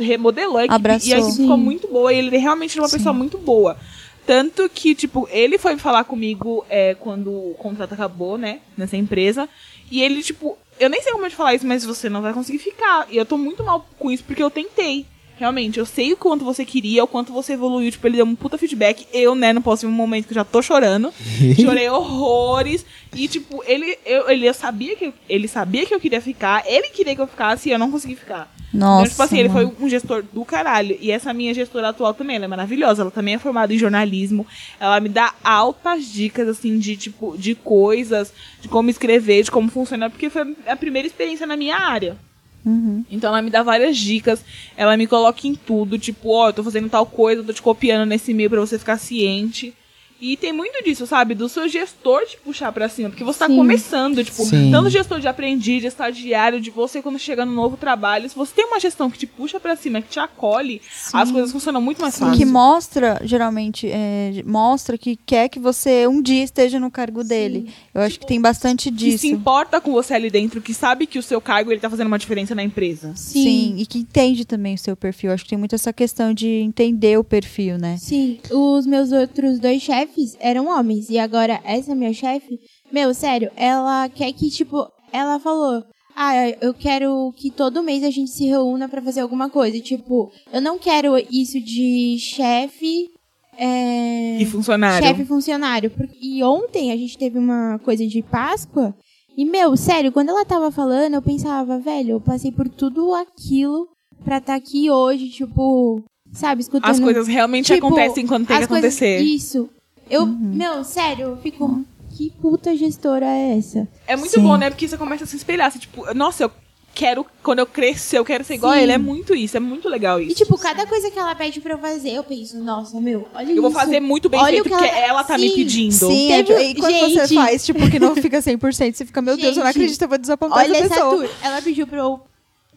remodelou 0.00 0.58
a 0.58 0.64
equipe. 0.64 0.74
Abraçou. 0.74 1.08
E 1.08 1.14
a 1.14 1.18
equipe 1.18 1.36
ficou 1.36 1.56
Sim. 1.56 1.62
muito 1.62 1.88
boa. 1.88 2.12
E 2.12 2.18
ele 2.18 2.36
realmente 2.36 2.76
era 2.76 2.82
uma 2.82 2.90
pessoa 2.90 3.12
muito 3.12 3.38
boa. 3.38 3.76
Tanto 4.24 4.68
que, 4.68 4.94
tipo, 4.94 5.28
ele 5.30 5.58
foi 5.58 5.76
falar 5.76 6.04
comigo 6.04 6.64
é, 6.68 6.94
quando 6.94 7.30
o 7.30 7.54
contrato 7.58 7.92
acabou, 7.92 8.38
né? 8.38 8.60
Nessa 8.76 8.96
empresa. 8.96 9.48
E 9.90 10.02
ele, 10.02 10.22
tipo, 10.22 10.56
eu 10.78 10.88
nem 10.88 11.02
sei 11.02 11.12
como 11.12 11.24
eu 11.24 11.30
te 11.30 11.36
falar 11.36 11.54
isso, 11.54 11.66
mas 11.66 11.84
você 11.84 12.08
não 12.08 12.22
vai 12.22 12.32
conseguir 12.32 12.58
ficar. 12.58 13.06
E 13.10 13.16
eu 13.16 13.26
tô 13.26 13.36
muito 13.36 13.64
mal 13.64 13.86
com 13.98 14.10
isso 14.10 14.24
porque 14.24 14.42
eu 14.42 14.50
tentei. 14.50 15.06
Realmente, 15.38 15.78
eu 15.78 15.86
sei 15.86 16.12
o 16.12 16.16
quanto 16.16 16.44
você 16.44 16.64
queria, 16.64 17.02
o 17.02 17.06
quanto 17.06 17.32
você 17.32 17.54
evoluiu. 17.54 17.90
Tipo, 17.90 18.06
ele 18.06 18.16
deu 18.16 18.26
um 18.26 18.34
puta 18.34 18.56
feedback. 18.56 19.06
Eu, 19.12 19.34
né, 19.34 19.52
não 19.52 19.62
posso 19.62 19.84
ir 19.86 19.88
um 19.88 19.92
momento 19.92 20.26
que 20.26 20.32
eu 20.32 20.36
já 20.36 20.44
tô 20.44 20.62
chorando. 20.62 21.12
Chorei 21.60 21.88
horrores. 21.88 22.84
E, 23.14 23.26
tipo, 23.28 23.62
ele, 23.66 23.98
eu, 24.06 24.30
ele 24.30 24.46
eu 24.48 24.54
sabia 24.54 24.94
que 24.96 25.06
eu- 25.06 25.14
ele 25.28 25.48
sabia 25.48 25.84
que 25.84 25.94
eu 25.94 26.00
queria 26.00 26.20
ficar. 26.20 26.62
Ele 26.66 26.88
queria 26.88 27.14
que 27.14 27.20
eu 27.20 27.26
ficasse 27.26 27.68
e 27.68 27.72
eu 27.72 27.78
não 27.78 27.90
consegui 27.90 28.14
ficar. 28.14 28.54
Nossa. 28.72 29.00
Então, 29.02 29.10
tipo 29.10 29.22
assim, 29.22 29.38
ele 29.38 29.48
foi 29.50 29.66
um 29.80 29.88
gestor 29.88 30.22
do 30.32 30.44
caralho. 30.44 30.96
E 31.00 31.10
essa 31.10 31.32
minha 31.34 31.52
gestora 31.52 31.88
atual 31.88 32.14
também, 32.14 32.36
ela 32.36 32.44
é 32.46 32.48
maravilhosa. 32.48 33.02
Ela 33.02 33.10
também 33.10 33.34
é 33.34 33.38
formada 33.38 33.74
em 33.74 33.78
jornalismo. 33.78 34.46
Ela 34.80 34.98
me 35.00 35.08
dá 35.08 35.34
altas 35.44 36.06
dicas, 36.10 36.48
assim, 36.48 36.78
de 36.78 36.96
tipo, 36.96 37.36
de 37.36 37.54
coisas, 37.54 38.32
de 38.60 38.68
como 38.68 38.88
escrever, 38.90 39.42
de 39.42 39.50
como 39.50 39.68
funciona, 39.70 40.08
porque 40.08 40.30
foi 40.30 40.56
a 40.66 40.76
primeira 40.76 41.06
experiência 41.06 41.46
na 41.46 41.56
minha 41.56 41.76
área. 41.76 42.16
Uhum. 42.64 43.04
Então 43.10 43.30
ela 43.30 43.42
me 43.42 43.50
dá 43.50 43.62
várias 43.62 43.96
dicas, 43.96 44.44
ela 44.76 44.96
me 44.96 45.06
coloca 45.06 45.46
em 45.46 45.54
tudo, 45.54 45.98
tipo, 45.98 46.30
ó, 46.30 46.48
eu 46.48 46.52
tô 46.52 46.62
fazendo 46.62 46.88
tal 46.88 47.04
coisa, 47.04 47.40
eu 47.40 47.44
tô 47.44 47.52
te 47.52 47.62
copiando 47.62 48.08
nesse 48.08 48.30
e-mail 48.30 48.50
pra 48.50 48.60
você 48.60 48.78
ficar 48.78 48.98
ciente. 48.98 49.74
E 50.22 50.36
tem 50.36 50.52
muito 50.52 50.84
disso, 50.84 51.04
sabe? 51.04 51.34
Do 51.34 51.48
seu 51.48 51.68
gestor 51.68 52.24
te 52.24 52.36
puxar 52.36 52.70
pra 52.70 52.88
cima, 52.88 53.10
porque 53.10 53.24
você 53.24 53.40
tá 53.40 53.48
Sim. 53.48 53.56
começando, 53.56 54.24
tipo, 54.24 54.44
Sim. 54.44 54.70
tanto 54.70 54.88
gestor 54.88 55.18
de 55.18 55.26
aprendiz, 55.26 55.80
de 55.80 55.88
estagiário, 55.88 56.60
de 56.60 56.70
você 56.70 57.02
quando 57.02 57.18
chega 57.18 57.44
no 57.44 57.50
novo 57.50 57.76
trabalho, 57.76 58.30
se 58.30 58.36
você 58.36 58.52
tem 58.54 58.64
uma 58.64 58.78
gestão 58.78 59.10
que 59.10 59.18
te 59.18 59.26
puxa 59.26 59.58
pra 59.58 59.74
cima, 59.74 60.00
que 60.00 60.08
te 60.10 60.20
acolhe, 60.20 60.80
as 61.12 61.32
coisas 61.32 61.50
funcionam 61.50 61.82
muito 61.82 62.00
mais 62.00 62.16
fácil. 62.16 62.38
que 62.38 62.44
mostra, 62.44 63.20
geralmente, 63.24 63.88
é, 63.90 64.44
mostra 64.46 64.96
que 64.96 65.16
quer 65.16 65.48
que 65.48 65.58
você 65.58 66.06
um 66.06 66.22
dia 66.22 66.44
esteja 66.44 66.78
no 66.78 66.88
cargo 66.88 67.24
dele. 67.24 67.72
Eu 67.92 68.02
acho 68.02 68.20
que 68.20 68.26
tem 68.26 68.40
bastante 68.40 68.92
que 68.92 68.96
disso. 68.96 69.18
se 69.18 69.28
importa 69.28 69.80
com 69.80 69.90
você 69.90 70.14
ali 70.14 70.30
dentro, 70.30 70.62
que 70.62 70.72
sabe 70.72 71.04
que 71.04 71.18
o 71.18 71.22
seu 71.22 71.40
cargo 71.40 71.72
ele 71.72 71.80
tá 71.80 71.90
fazendo 71.90 72.06
uma 72.06 72.18
diferença 72.18 72.54
na 72.54 72.62
empresa. 72.62 73.12
Sim. 73.16 73.74
e 73.76 73.84
que 73.86 73.98
entende 73.98 74.44
também 74.44 74.74
o 74.74 74.78
seu 74.78 74.94
perfil. 74.94 75.30
Eu 75.30 75.34
Acho 75.34 75.42
que 75.42 75.50
tem 75.50 75.58
muito 75.58 75.74
essa 75.74 75.92
questão 75.92 76.32
de 76.32 76.46
entender 76.46 77.18
o 77.18 77.24
perfil, 77.24 77.76
né? 77.76 77.96
Sim, 77.98 78.38
os 78.52 78.86
meus 78.86 79.10
outros 79.10 79.58
dois 79.58 79.82
chefes 79.82 80.11
eram 80.40 80.66
homens. 80.68 81.08
E 81.10 81.18
agora, 81.18 81.60
essa 81.64 81.94
minha 81.94 82.12
chefe, 82.12 82.58
meu, 82.92 83.12
sério, 83.14 83.50
ela 83.56 84.08
quer 84.08 84.32
que, 84.32 84.50
tipo, 84.50 84.86
ela 85.12 85.38
falou. 85.38 85.82
Ah, 86.14 86.34
eu 86.60 86.74
quero 86.74 87.32
que 87.36 87.50
todo 87.50 87.82
mês 87.82 88.04
a 88.04 88.10
gente 88.10 88.30
se 88.30 88.44
reúna 88.44 88.86
pra 88.88 89.00
fazer 89.00 89.20
alguma 89.20 89.48
coisa. 89.48 89.80
Tipo, 89.80 90.30
eu 90.52 90.60
não 90.60 90.78
quero 90.78 91.16
isso 91.30 91.58
de 91.58 92.18
chefe. 92.18 93.08
É... 93.56 94.36
E 94.40 94.44
funcionário. 94.46 95.06
Chefe 95.06 95.24
funcionário. 95.24 95.90
E 96.20 96.42
ontem 96.42 96.92
a 96.92 96.96
gente 96.96 97.16
teve 97.16 97.38
uma 97.38 97.78
coisa 97.78 98.06
de 98.06 98.22
Páscoa. 98.22 98.94
E, 99.36 99.44
meu, 99.46 99.74
sério, 99.76 100.12
quando 100.12 100.28
ela 100.28 100.44
tava 100.44 100.70
falando, 100.70 101.14
eu 101.14 101.22
pensava, 101.22 101.78
velho, 101.78 102.10
eu 102.12 102.20
passei 102.20 102.52
por 102.52 102.68
tudo 102.68 103.14
aquilo 103.14 103.88
pra 104.22 104.36
estar 104.38 104.54
aqui 104.54 104.90
hoje, 104.90 105.30
tipo, 105.30 106.02
sabe, 106.32 106.60
escutando. 106.60 106.90
As 106.90 107.00
coisas 107.00 107.26
realmente 107.26 107.72
Tipo, 107.72 107.86
acontecem 107.86 108.26
quando 108.26 108.46
tem 108.46 108.56
que 108.58 108.62
as 108.62 108.68
coisas- 108.68 108.84
acontecer. 108.94 109.20
Isso. 109.22 109.68
Eu, 110.10 110.22
Uhum. 110.22 110.36
meu, 110.54 110.84
sério, 110.84 111.26
eu 111.30 111.36
fico. 111.38 111.84
Que 112.16 112.30
puta 112.42 112.76
gestora 112.76 113.24
é 113.26 113.56
essa? 113.56 113.88
É 114.06 114.16
muito 114.16 114.32
Sim. 114.32 114.42
bom, 114.42 114.56
né? 114.56 114.68
Porque 114.68 114.86
você 114.86 114.98
começa 114.98 115.24
a 115.24 115.26
se 115.26 115.34
espelhar. 115.36 115.70
Você, 115.72 115.78
tipo, 115.78 116.12
nossa, 116.14 116.44
eu 116.44 116.50
quero, 116.94 117.24
quando 117.42 117.60
eu 117.60 117.66
crescer, 117.66 118.18
eu 118.18 118.24
quero 118.24 118.44
ser 118.44 118.52
igual 118.54 118.72
a 118.72 118.76
Sim. 118.76 118.82
ele. 118.82 118.92
É 118.92 118.98
muito 118.98 119.34
isso, 119.34 119.56
é 119.56 119.60
muito 119.60 119.88
legal 119.88 120.20
isso. 120.20 120.32
E, 120.32 120.34
tipo, 120.34 120.58
cada 120.58 120.86
coisa 120.86 121.10
que 121.10 121.18
ela 121.18 121.34
pede 121.34 121.58
pra 121.60 121.72
eu 121.72 121.78
fazer, 121.78 122.10
eu 122.10 122.22
penso, 122.22 122.58
nossa, 122.62 123.00
meu, 123.00 123.26
olha 123.34 123.44
isso. 123.46 123.56
eu 123.56 123.62
vou 123.62 123.70
fazer 123.70 123.98
muito 124.00 124.28
bem 124.28 124.38
Olha 124.38 124.50
feito 124.62 124.68
porque 124.68 124.84
ela- 124.84 124.98
ela 124.98 125.24
tá 125.24 125.38
me 125.38 125.48
Sim. 125.48 125.54
pedindo. 125.54 125.92
Sim, 125.92 126.28
Teve- 126.28 126.52
é, 126.52 126.70
e 126.70 126.74
quando 126.74 126.92
você 127.00 127.26
gente- 127.26 127.34
faz, 127.34 127.64
tipo, 127.64 127.90
que 127.90 127.98
não 127.98 128.14
fica 128.14 128.42
100%, 128.42 128.94
você 128.98 129.06
fica, 129.06 129.22
meu 129.22 129.36
Deus, 129.38 129.56
eu 129.56 129.64
não 129.64 129.72
Gente, 129.72 129.76
acredito, 129.82 130.02
eu 130.02 130.08
vou 130.08 130.18
desapontar 130.18 130.58
Olha 130.58 130.70
essa 130.76 130.84
essa 130.84 130.94
pessoa. 130.96 131.16
tour. 131.16 131.30
Ela 131.42 131.62
pediu 131.62 131.86
pra 131.86 131.98
eu, 132.00 132.20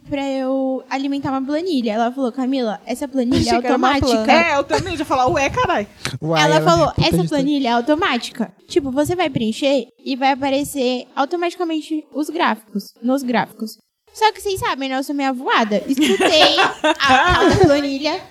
pra 0.10 0.28
eu 0.30 0.84
alimentar 0.90 1.32
uma 1.32 1.42
planilha. 1.46 1.94
Ela 1.94 2.12
falou, 2.12 2.32
Camila, 2.32 2.80
essa 2.86 3.08
planilha 3.08 3.50
é 3.50 3.54
automática. 3.72 4.32
É, 4.32 4.58
eu 4.58 4.64
também 4.64 4.96
já 4.98 5.06
falar, 5.06 5.28
ué, 5.28 5.50
caralho. 5.50 5.88
Uai, 6.22 6.42
ela 6.44 6.62
falou, 6.62 6.88
puta 6.94 7.02
essa 7.08 7.18
planilha 7.30 7.70
é 7.70 7.72
automática. 7.72 8.54
Tipo, 8.68 8.92
você 8.92 9.16
vai 9.16 9.30
preencher 9.30 9.88
e 10.04 10.16
vai 10.16 10.32
aparecer 10.32 11.08
automaticamente 11.16 12.04
os 12.14 12.30
gráficos, 12.30 12.86
nos 13.02 13.24
gráficos. 13.24 13.78
Só 14.14 14.32
que 14.32 14.42
vocês 14.42 14.60
sabem, 14.60 14.88
né? 14.90 14.98
Eu 14.98 15.04
sou 15.04 15.14
meio 15.16 15.34
voada. 15.34 15.78
Escutei 15.88 16.58
a 16.60 16.94
tal 17.36 17.50
da 17.50 17.58
planilha, 17.66 18.22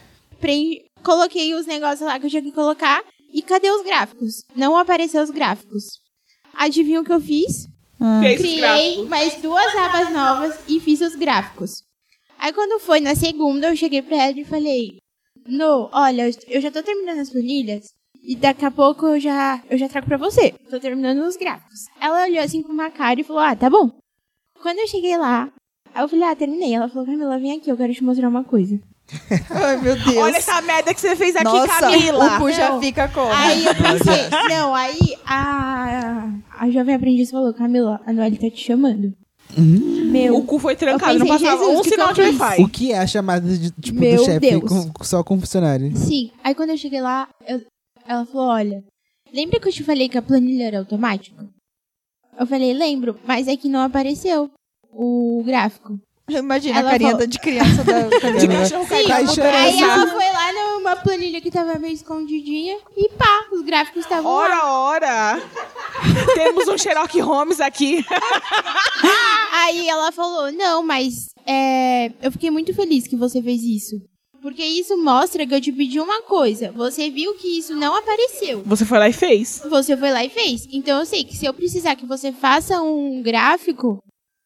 preen- 0.40 0.80
coloquei 1.02 1.54
os 1.54 1.66
negócios 1.66 2.00
lá 2.08 2.18
que 2.18 2.26
eu 2.26 2.30
tinha 2.30 2.42
que 2.42 2.52
colocar 2.52 3.02
e 3.32 3.42
cadê 3.42 3.70
os 3.70 3.82
gráficos? 3.84 4.44
Não 4.56 4.76
apareceu 4.76 5.22
os 5.22 5.30
gráficos. 5.30 5.84
Adivinha 6.56 7.00
o 7.00 7.04
que 7.04 7.12
eu 7.12 7.20
fiz? 7.20 7.66
Fez 8.20 8.40
os 8.40 8.46
Criei 8.46 8.60
gráficos. 8.60 9.08
mais 9.08 9.34
duas 9.42 9.76
abas 9.76 10.10
novas 10.12 10.58
e 10.68 10.80
fiz 10.80 11.00
os 11.00 11.14
gráficos. 11.14 11.82
Aí 12.38 12.52
quando 12.52 12.80
foi 12.80 13.00
na 13.00 13.14
segunda, 13.14 13.68
eu 13.68 13.76
cheguei 13.76 14.02
pra 14.02 14.16
ela 14.16 14.38
e 14.38 14.44
falei: 14.44 14.98
No, 15.46 15.88
olha, 15.92 16.30
eu 16.48 16.60
já 16.60 16.70
tô 16.70 16.82
terminando 16.82 17.20
as 17.20 17.30
planilhas 17.30 17.84
e 18.22 18.36
daqui 18.36 18.64
a 18.64 18.70
pouco 18.70 19.06
eu 19.06 19.20
já, 19.20 19.62
eu 19.70 19.76
já 19.78 19.88
trago 19.88 20.06
pra 20.06 20.16
você. 20.16 20.52
Tô 20.70 20.78
terminando 20.80 21.20
os 21.26 21.36
gráficos. 21.36 21.80
Ela 22.00 22.24
olhou 22.24 22.42
assim 22.42 22.62
com 22.62 22.72
uma 22.72 22.90
cara 22.90 23.20
e 23.20 23.24
falou: 23.24 23.42
Ah, 23.42 23.54
tá 23.56 23.70
bom. 23.70 23.90
Quando 24.62 24.78
eu 24.78 24.86
cheguei 24.88 25.16
lá, 25.16 25.50
eu 25.96 26.08
falei: 26.08 26.24
Ah, 26.28 26.36
terminei. 26.36 26.74
Ela 26.74 26.88
falou: 26.88 27.06
Camila, 27.06 27.38
vem 27.38 27.56
aqui, 27.58 27.70
eu 27.70 27.76
quero 27.76 27.92
te 27.94 28.02
mostrar 28.04 28.28
uma 28.28 28.44
coisa. 28.44 28.78
Ai, 29.50 29.76
meu 29.82 29.94
Deus. 29.96 30.16
Olha 30.16 30.36
essa 30.38 30.60
merda 30.62 30.94
que 30.94 31.00
você 31.00 31.14
fez 31.14 31.36
aqui, 31.36 31.44
Nossa, 31.44 31.78
Camila. 31.80 32.36
o 32.36 32.40
cu 32.40 32.50
já 32.52 32.70
Não. 32.70 32.80
fica 32.80 33.06
como? 33.08 33.30
Aí 33.32 33.64
eu 33.66 33.74
pensei: 33.74 34.28
Não, 34.48 34.74
aí 34.74 34.98
a, 35.26 36.28
a 36.58 36.70
jovem 36.70 36.94
aprendiz 36.94 37.30
falou: 37.30 37.52
Camila, 37.54 38.00
a 38.06 38.12
Noelle 38.12 38.38
tá 38.38 38.48
te 38.50 38.60
chamando. 38.64 39.12
Meu, 39.56 40.36
O 40.38 40.44
cu 40.44 40.58
foi 40.58 40.74
trancado, 40.74 41.18
não 41.18 41.26
passava 41.26 41.58
Jesus, 41.64 41.78
um 41.78 41.82
que 41.82 41.88
sinal 41.90 42.12
de 42.12 42.22
que? 42.22 42.28
Wi-Fi. 42.38 42.62
O 42.62 42.68
que 42.68 42.92
é 42.92 42.98
a 42.98 43.06
chamada 43.06 43.46
de, 43.56 43.70
tipo, 43.72 44.00
Meu 44.00 44.16
do 44.16 44.24
chefe 44.24 44.46
só 45.02 45.22
com 45.22 45.38
funcionário? 45.38 45.94
Sim. 45.96 46.30
Aí 46.42 46.54
quando 46.54 46.70
eu 46.70 46.78
cheguei 46.78 47.00
lá, 47.00 47.28
eu- 47.46 47.60
ela 48.06 48.24
falou: 48.24 48.46
Olha, 48.48 48.82
lembra 49.32 49.60
que 49.60 49.68
eu 49.68 49.72
te 49.72 49.82
falei 49.84 50.08
que 50.08 50.16
a 50.18 50.22
planilha 50.22 50.64
era 50.64 50.78
automática? 50.78 51.46
Eu 52.38 52.46
falei: 52.46 52.72
Lembro, 52.72 53.18
mas 53.26 53.46
é 53.46 53.56
que 53.56 53.68
não 53.68 53.80
apareceu 53.80 54.50
o 54.90 55.42
gráfico. 55.44 55.98
Imagina 56.28 56.76
a 56.76 56.80
Ela 56.80 56.90
carinha 56.92 57.10
falou- 57.10 57.26
da- 57.26 57.30
de 57.30 57.38
criança 57.38 57.84
da 57.84 58.00
De 58.38 58.48
cachorro 58.48 58.82
Sim, 58.84 59.04
caído. 59.08 59.34
chorando. 59.34 59.54
aí 59.54 59.82
ela 59.82 60.06
foi 60.06 60.32
lá 60.32 60.52
numa 60.52 60.96
planilha 60.96 61.40
que 61.40 61.50
tava 61.50 61.78
meio 61.78 61.92
escondidinha 61.92 62.78
e 62.96 63.08
pá, 63.10 63.44
os 63.52 63.60
gráficos 63.62 64.02
estavam 64.04 64.32
lá. 64.32 64.38
Ora, 64.38 64.64
ora. 64.66 65.42
Temos 66.34 66.66
um 66.68 66.78
Sherlock 66.78 67.20
Holmes 67.20 67.60
aqui. 67.60 68.04
Aí 69.52 69.88
ela 69.88 70.10
falou: 70.12 70.50
Não, 70.52 70.82
mas 70.82 71.28
é, 71.46 72.10
eu 72.22 72.32
fiquei 72.32 72.50
muito 72.50 72.74
feliz 72.74 73.06
que 73.06 73.16
você 73.16 73.42
fez 73.42 73.62
isso. 73.62 73.96
Porque 74.42 74.62
isso 74.62 74.96
mostra 75.02 75.46
que 75.46 75.54
eu 75.54 75.60
te 75.60 75.72
pedi 75.72 75.98
uma 75.98 76.20
coisa. 76.22 76.70
Você 76.72 77.08
viu 77.08 77.32
que 77.34 77.58
isso 77.58 77.74
não 77.74 77.94
apareceu. 77.96 78.62
Você 78.66 78.84
foi 78.84 78.98
lá 78.98 79.08
e 79.08 79.12
fez. 79.12 79.62
Você 79.70 79.96
foi 79.96 80.10
lá 80.10 80.22
e 80.22 80.28
fez. 80.28 80.66
Então 80.70 80.98
eu 80.98 81.06
sei 81.06 81.24
que 81.24 81.34
se 81.36 81.46
eu 81.46 81.54
precisar 81.54 81.96
que 81.96 82.04
você 82.04 82.30
faça 82.30 82.82
um 82.82 83.22
gráfico, 83.22 83.98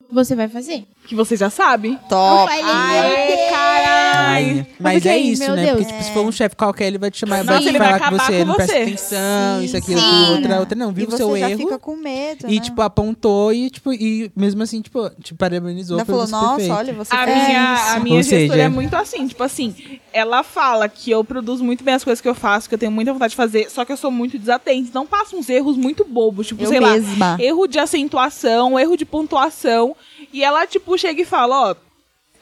você 0.08 0.36
vai 0.36 0.46
fazer. 0.48 0.84
Que 1.08 1.14
você 1.14 1.36
já 1.36 1.48
sabe. 1.48 1.98
Top. 2.06 2.52
Ai, 2.52 3.48
caralho. 3.50 4.66
Mas 4.78 5.06
é 5.06 5.16
isso, 5.16 5.42
meu 5.42 5.56
né? 5.56 5.64
Deus. 5.66 5.78
Porque 5.78 5.92
tipo, 5.92 6.04
se 6.04 6.12
for 6.12 6.24
um 6.26 6.30
chefe 6.30 6.54
qualquer, 6.54 6.86
ele 6.88 6.98
vai 6.98 7.10
te 7.10 7.18
chamar, 7.18 7.38
Nossa, 7.38 7.52
vai 7.52 7.62
te 7.62 7.68
ele 7.68 7.78
vai 7.78 7.86
falar 7.88 7.98
que 7.98 8.04
acabar 8.04 8.26
você 8.26 8.38
com 8.40 8.44
não 8.44 8.54
presta 8.56 8.74
você. 8.74 8.82
atenção, 8.82 9.62
isso, 9.62 9.76
aquilo, 9.78 10.00
Sim. 10.00 10.30
outra, 10.32 10.60
outra. 10.60 10.76
Não, 10.78 10.90
E 10.90 10.94
viu 10.94 11.08
o 11.08 11.16
seu 11.16 11.36
já 11.38 11.48
erro. 11.50 11.58
fica 11.58 11.78
com 11.78 11.96
medo, 11.96 12.46
E, 12.46 12.56
né? 12.56 12.60
tipo, 12.60 12.82
apontou 12.82 13.52
e, 13.54 13.70
tipo, 13.70 13.90
e 13.92 14.30
mesmo 14.36 14.62
assim, 14.62 14.82
tipo, 14.82 15.08
te 15.22 15.34
parabenizou 15.34 15.96
pelo 16.04 16.26
falou, 16.26 16.28
nossa, 16.28 16.56
feito. 16.60 16.72
olha, 16.74 16.92
você 16.92 17.14
A 17.14 17.24
fez 17.24 17.36
minha, 17.46 17.74
isso. 17.74 17.96
a 17.96 18.00
minha 18.00 18.16
Ou 18.16 18.22
gestora 18.22 18.48
seja- 18.52 18.62
é 18.62 18.68
muito 18.68 18.94
assim, 18.94 19.26
tipo 19.26 19.42
assim, 19.42 19.74
ela 20.12 20.42
fala 20.42 20.88
que 20.90 21.10
eu 21.10 21.24
produzo 21.24 21.64
muito 21.64 21.82
bem 21.82 21.94
as 21.94 22.04
coisas 22.04 22.20
que 22.20 22.28
eu 22.28 22.34
faço, 22.34 22.68
que 22.68 22.74
eu 22.74 22.78
tenho 22.78 22.92
muita 22.92 23.12
vontade 23.14 23.30
de 23.30 23.36
fazer, 23.36 23.70
só 23.70 23.82
que 23.84 23.92
eu 23.92 23.96
sou 23.96 24.10
muito 24.10 24.38
desatenta. 24.38 24.88
Então 24.90 25.06
passa 25.06 25.34
uns 25.34 25.48
erros 25.48 25.76
muito 25.78 26.04
bobos, 26.04 26.48
tipo, 26.48 26.62
Eu 26.62 26.68
sei 26.68 26.80
lá, 26.80 26.90
mesma. 26.92 27.36
erro 27.40 27.66
de 27.66 27.78
acentuação, 27.78 28.78
erro 28.78 28.94
de 28.96 29.06
pontuação. 29.06 29.96
E 30.32 30.44
ela, 30.44 30.66
tipo, 30.66 30.96
chega 30.98 31.22
e 31.22 31.24
fala, 31.24 31.70
ó. 31.70 31.74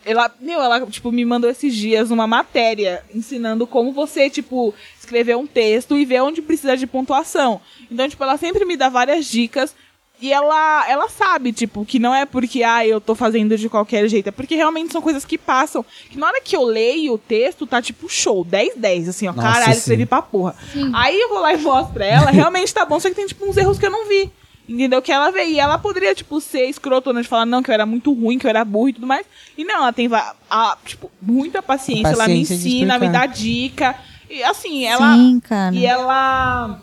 Ela, 0.04 0.32
meu, 0.40 0.62
ela, 0.62 0.86
tipo, 0.86 1.10
me 1.10 1.24
mandou 1.24 1.50
esses 1.50 1.74
dias 1.74 2.12
uma 2.12 2.28
matéria 2.28 3.02
ensinando 3.12 3.66
como 3.66 3.92
você, 3.92 4.30
tipo, 4.30 4.72
escrever 4.96 5.36
um 5.36 5.46
texto 5.46 5.96
e 5.96 6.04
ver 6.04 6.22
onde 6.22 6.40
precisa 6.40 6.76
de 6.76 6.86
pontuação. 6.86 7.60
Então, 7.90 8.08
tipo, 8.08 8.22
ela 8.22 8.36
sempre 8.36 8.64
me 8.64 8.76
dá 8.76 8.88
várias 8.88 9.26
dicas. 9.26 9.74
E 10.18 10.32
ela, 10.32 10.88
ela 10.88 11.08
sabe, 11.10 11.52
tipo, 11.52 11.84
que 11.84 11.98
não 11.98 12.14
é 12.14 12.24
porque, 12.24 12.62
ah, 12.62 12.86
eu 12.86 13.00
tô 13.00 13.14
fazendo 13.14 13.56
de 13.58 13.68
qualquer 13.68 14.08
jeito. 14.08 14.28
É 14.28 14.32
porque 14.32 14.54
realmente 14.54 14.92
são 14.92 15.02
coisas 15.02 15.26
que 15.26 15.36
passam. 15.36 15.84
Que 16.08 16.16
na 16.16 16.26
hora 16.28 16.40
que 16.40 16.56
eu 16.56 16.62
leio 16.62 17.14
o 17.14 17.18
texto, 17.18 17.66
tá 17.66 17.82
tipo 17.82 18.08
show, 18.08 18.42
10, 18.42 18.76
10, 18.76 19.08
assim, 19.10 19.28
ó. 19.28 19.32
Nossa, 19.32 19.48
caralho, 19.48 19.74
sim. 19.74 19.78
escrevi 19.80 20.06
pra 20.06 20.22
porra. 20.22 20.56
Aí 20.94 21.20
eu 21.20 21.28
vou 21.28 21.40
lá 21.40 21.52
e 21.52 21.58
mostro 21.58 21.92
pra 21.92 22.06
ela, 22.06 22.30
realmente 22.32 22.72
tá 22.72 22.86
bom, 22.86 22.98
só 22.98 23.10
que 23.10 23.14
tem, 23.14 23.26
tipo, 23.26 23.44
uns 23.44 23.56
erros 23.56 23.78
que 23.78 23.84
eu 23.84 23.90
não 23.90 24.08
vi. 24.08 24.30
Entendeu? 24.68 25.00
Que 25.00 25.12
ela 25.12 25.30
vê. 25.30 25.44
E 25.44 25.60
ela 25.60 25.78
poderia, 25.78 26.14
tipo, 26.14 26.40
ser 26.40 26.68
escrotona 26.68 27.22
de 27.22 27.28
falar, 27.28 27.46
não, 27.46 27.62
que 27.62 27.70
eu 27.70 27.74
era 27.74 27.86
muito 27.86 28.12
ruim, 28.12 28.38
que 28.38 28.46
eu 28.46 28.50
era 28.50 28.64
burro 28.64 28.88
e 28.88 28.92
tudo 28.94 29.06
mais. 29.06 29.24
E 29.56 29.64
não, 29.64 29.76
ela 29.76 29.92
tem, 29.92 30.08
a, 30.50 30.76
tipo, 30.84 31.10
muita 31.22 31.62
paciência. 31.62 32.08
ela 32.08 32.26
me 32.26 32.40
Paciência 32.40 32.54
ensina, 32.54 32.98
me 32.98 33.08
dá 33.08 33.26
dica. 33.26 33.94
E 34.28 34.42
assim, 34.42 34.84
ela. 34.84 35.16
Sim, 35.16 35.40
cara. 35.40 35.74
E 35.74 35.86
ela. 35.86 36.80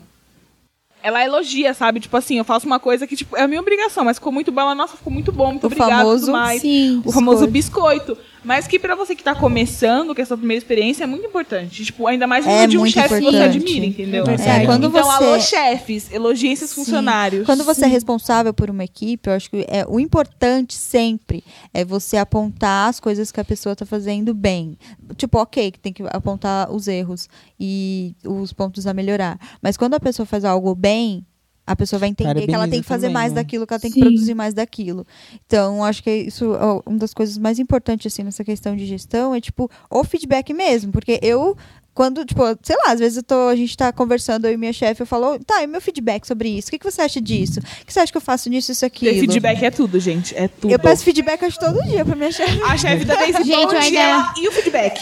Ela 1.02 1.22
elogia, 1.22 1.74
sabe? 1.74 2.00
Tipo 2.00 2.16
assim, 2.16 2.38
eu 2.38 2.44
faço 2.44 2.66
uma 2.66 2.80
coisa 2.80 3.06
que, 3.06 3.14
tipo, 3.14 3.36
é 3.36 3.42
a 3.42 3.48
minha 3.48 3.60
obrigação, 3.60 4.06
mas 4.06 4.16
ficou 4.16 4.32
muito 4.32 4.50
bom. 4.50 4.62
Ela, 4.62 4.74
nossa, 4.74 4.96
ficou 4.96 5.12
muito 5.12 5.30
bom, 5.30 5.50
muito 5.50 5.64
O 5.64 5.66
obrigada 5.66 5.92
e 5.92 5.96
famoso 5.96 6.24
tudo 6.24 6.32
mais. 6.32 6.62
Sim. 6.62 7.02
O 7.04 7.12
famoso 7.12 7.46
biscoito. 7.46 8.16
Mas 8.44 8.66
que 8.66 8.78
pra 8.78 8.94
você 8.94 9.14
que 9.14 9.22
tá 9.24 9.34
começando, 9.34 10.14
que 10.14 10.20
é 10.20 10.24
a 10.24 10.26
sua 10.26 10.36
primeira 10.36 10.58
experiência, 10.58 11.04
é 11.04 11.06
muito 11.06 11.24
importante. 11.26 11.84
Tipo, 11.84 12.06
ainda 12.06 12.26
mais 12.26 12.46
É 12.46 12.66
de 12.66 12.76
um 12.76 12.86
chefe 12.86 13.18
que 13.18 13.24
você 13.24 13.36
admira, 13.38 13.86
entendeu? 13.86 14.24
É. 14.28 14.62
É, 14.62 14.66
quando 14.66 14.88
então, 14.88 15.02
você- 15.02 15.24
alô, 15.24 15.40
chefes, 15.40 16.12
elogiem 16.12 16.52
esses 16.52 16.68
Sim. 16.70 16.76
funcionários. 16.76 17.46
Quando 17.46 17.64
você 17.64 17.84
é 17.86 17.88
responsável 17.88 18.52
por 18.52 18.68
uma 18.70 18.84
equipe, 18.84 19.28
eu 19.28 19.34
acho 19.34 19.48
que 19.50 19.64
é, 19.68 19.84
o 19.88 19.98
importante 19.98 20.74
sempre 20.74 21.42
é 21.72 21.84
você 21.84 22.16
apontar 22.16 22.88
as 22.90 23.00
coisas 23.00 23.32
que 23.32 23.40
a 23.40 23.44
pessoa 23.44 23.74
tá 23.74 23.86
fazendo 23.86 24.34
bem. 24.34 24.76
Tipo, 25.16 25.38
ok, 25.38 25.70
que 25.70 25.78
tem 25.80 25.92
que 25.92 26.02
apontar 26.10 26.70
os 26.70 26.86
erros 26.86 27.28
e 27.58 28.14
os 28.24 28.52
pontos 28.52 28.86
a 28.86 28.92
melhorar. 28.92 29.38
Mas 29.62 29.76
quando 29.76 29.94
a 29.94 30.00
pessoa 30.00 30.26
faz 30.26 30.44
algo 30.44 30.74
bem, 30.74 31.24
a 31.66 31.74
pessoa 31.74 31.98
vai 31.98 32.10
entender 32.10 32.46
que 32.46 32.54
ela 32.54 32.68
tem 32.68 32.80
que 32.80 32.86
fazer 32.86 33.06
também, 33.06 33.14
mais 33.14 33.32
né? 33.32 33.36
daquilo, 33.36 33.66
que 33.66 33.72
ela 33.72 33.80
tem 33.80 33.90
Sim. 33.90 34.00
que 34.00 34.06
produzir 34.06 34.34
mais 34.34 34.52
daquilo. 34.52 35.06
Então, 35.46 35.78
eu 35.78 35.84
acho 35.84 36.02
que 36.02 36.10
isso 36.10 36.54
é 36.54 36.88
uma 36.88 36.98
das 36.98 37.14
coisas 37.14 37.38
mais 37.38 37.58
importantes, 37.58 38.12
assim, 38.12 38.22
nessa 38.22 38.44
questão 38.44 38.76
de 38.76 38.84
gestão, 38.84 39.34
é, 39.34 39.40
tipo, 39.40 39.70
o 39.90 40.04
feedback 40.04 40.52
mesmo. 40.52 40.92
Porque 40.92 41.18
eu, 41.22 41.56
quando, 41.94 42.24
tipo, 42.24 42.42
sei 42.62 42.76
lá, 42.84 42.92
às 42.92 42.98
vezes 42.98 43.18
eu 43.18 43.22
tô, 43.22 43.48
a 43.48 43.54
gente 43.56 43.76
tá 43.76 43.92
conversando, 43.92 44.46
eu 44.46 44.52
e 44.52 44.56
minha 44.56 44.72
chefe, 44.72 45.02
eu 45.02 45.06
falo, 45.06 45.38
tá, 45.44 45.62
e 45.62 45.66
meu 45.66 45.80
feedback 45.80 46.26
sobre 46.26 46.48
isso? 46.48 46.68
O 46.68 46.70
que, 46.72 46.78
que 46.78 46.90
você 46.90 47.02
acha 47.02 47.20
disso? 47.20 47.60
O 47.60 47.86
que 47.86 47.92
você 47.92 48.00
acha 48.00 48.10
que 48.10 48.18
eu 48.18 48.20
faço 48.22 48.50
nisso, 48.50 48.72
isso, 48.72 48.84
aquilo? 48.84 49.12
Ter 49.12 49.20
feedback 49.20 49.62
é 49.64 49.70
tudo, 49.70 50.00
gente. 50.00 50.34
É 50.36 50.48
tudo. 50.48 50.72
Eu 50.72 50.78
peço 50.78 51.04
feedback 51.04 51.44
acho 51.44 51.58
todo 51.58 51.80
dia 51.84 52.04
pra 52.04 52.16
minha 52.16 52.32
chefe. 52.32 52.60
A 52.62 52.76
chefe 52.76 53.04
da 53.04 53.14
Daisy 53.14 53.38
Gente, 53.44 53.66
bom 53.66 53.72
eu 53.72 53.80
dia, 53.80 54.16
ainda- 54.16 54.34
e 54.40 54.48
o 54.48 54.52
feedback? 54.52 55.00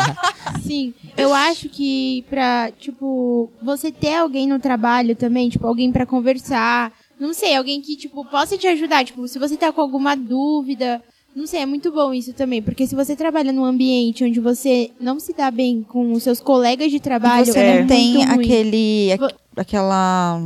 Sim, 0.62 0.94
eu 1.16 1.32
acho 1.34 1.68
que 1.68 2.24
pra, 2.28 2.70
tipo, 2.78 3.50
você 3.62 3.90
ter 3.90 4.14
alguém 4.14 4.46
no 4.46 4.58
trabalho 4.58 5.16
também, 5.16 5.48
tipo, 5.48 5.66
alguém 5.66 5.90
pra 5.90 6.06
conversar, 6.06 6.92
não 7.18 7.32
sei, 7.34 7.56
alguém 7.56 7.80
que, 7.80 7.96
tipo, 7.96 8.24
possa 8.24 8.56
te 8.56 8.66
ajudar, 8.66 9.04
tipo, 9.04 9.26
se 9.28 9.38
você 9.38 9.56
tá 9.56 9.72
com 9.72 9.80
alguma 9.80 10.14
dúvida, 10.16 11.02
não 11.34 11.46
sei, 11.46 11.60
é 11.60 11.66
muito 11.66 11.90
bom 11.92 12.12
isso 12.12 12.32
também, 12.32 12.60
porque 12.62 12.86
se 12.86 12.94
você 12.94 13.14
trabalha 13.16 13.52
num 13.52 13.64
ambiente 13.64 14.24
onde 14.24 14.40
você 14.40 14.90
não 15.00 15.18
se 15.20 15.32
dá 15.32 15.50
bem 15.50 15.82
com 15.88 16.12
os 16.12 16.22
seus 16.22 16.40
colegas 16.40 16.90
de 16.90 17.00
trabalho, 17.00 17.46
você 17.46 17.58
é 17.58 17.80
não 17.80 17.86
tem 17.86 18.14
ruim. 18.24 18.24
aquele, 18.44 19.12
aqu- 19.12 19.34
aquela, 19.56 20.40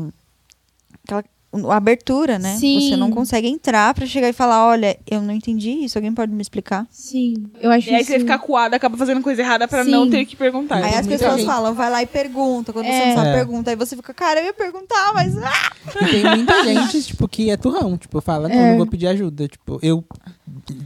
aquela 1.04 1.24
abertura, 1.72 2.36
né? 2.36 2.56
Sim. 2.56 2.80
Você 2.80 2.96
não 2.96 3.12
consegue 3.12 3.46
entrar 3.46 3.94
pra 3.94 4.04
chegar 4.06 4.28
e 4.28 4.32
falar, 4.32 4.66
olha, 4.66 4.98
eu 5.08 5.22
não 5.22 5.32
entendi 5.32 5.70
isso, 5.70 5.96
alguém 5.96 6.12
pode 6.12 6.32
me 6.32 6.42
explicar? 6.42 6.84
Sim, 6.90 7.34
eu 7.60 7.70
acho 7.70 7.88
E 7.88 7.94
aí 7.94 8.00
isso... 8.02 8.10
você 8.10 8.18
fica 8.18 8.36
coada, 8.38 8.74
acaba 8.74 8.96
fazendo 8.96 9.20
coisa 9.22 9.40
errada 9.40 9.68
pra 9.68 9.84
Sim. 9.84 9.90
não 9.92 10.10
ter 10.10 10.24
que 10.26 10.34
perguntar. 10.34 10.82
Aí 10.84 10.94
as 10.96 11.06
pessoas 11.06 11.36
gente- 11.36 11.46
falam, 11.46 11.72
vai 11.72 11.88
lá 11.90 12.02
e 12.02 12.06
pergunta. 12.06 12.72
Quando 12.72 12.86
você 12.86 12.92
É. 12.92 13.08
não 13.08 13.14
sabe, 13.14 13.28
É. 13.28 13.34
pergunta. 13.34 13.70
Aí 13.70 13.76
você 13.76 13.94
fica, 13.94 14.12
cara, 14.12 14.40
eu 14.40 14.46
ia 14.46 14.52
perguntar, 14.54 15.12
mas. 15.14 15.36
ah! 15.38 15.72
E 16.02 16.10
tem 16.10 16.24
muita 16.36 16.64
gente, 16.64 17.02
tipo, 17.04 17.28
que 17.28 17.48
é 17.50 17.56
turrão. 17.56 17.96
Tipo, 17.96 18.20
fala, 18.20 18.48
não, 18.48 18.56
É. 18.56 18.70
não 18.70 18.78
vou 18.78 18.86
pedir 18.88 19.06
ajuda. 19.06 19.46
Tipo, 19.46 19.78
eu 19.80 20.04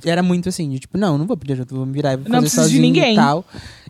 era 0.04 0.22
muito 0.22 0.48
assim, 0.48 0.68
de, 0.70 0.78
tipo, 0.78 0.96
não, 0.96 1.18
não 1.18 1.26
vou 1.26 1.36
pedir 1.36 1.54
ajuda, 1.54 1.74
vou 1.74 1.84
me 1.86 1.92
virar 1.92 2.12
e 2.12 2.16
vou 2.16 2.24
Não 2.26 2.32
fazer 2.36 2.40
preciso 2.42 2.62
de 2.62 2.68
sozinho 2.68 2.82
ninguém. 2.82 3.12
e 3.12 3.16
tal. 3.16 3.44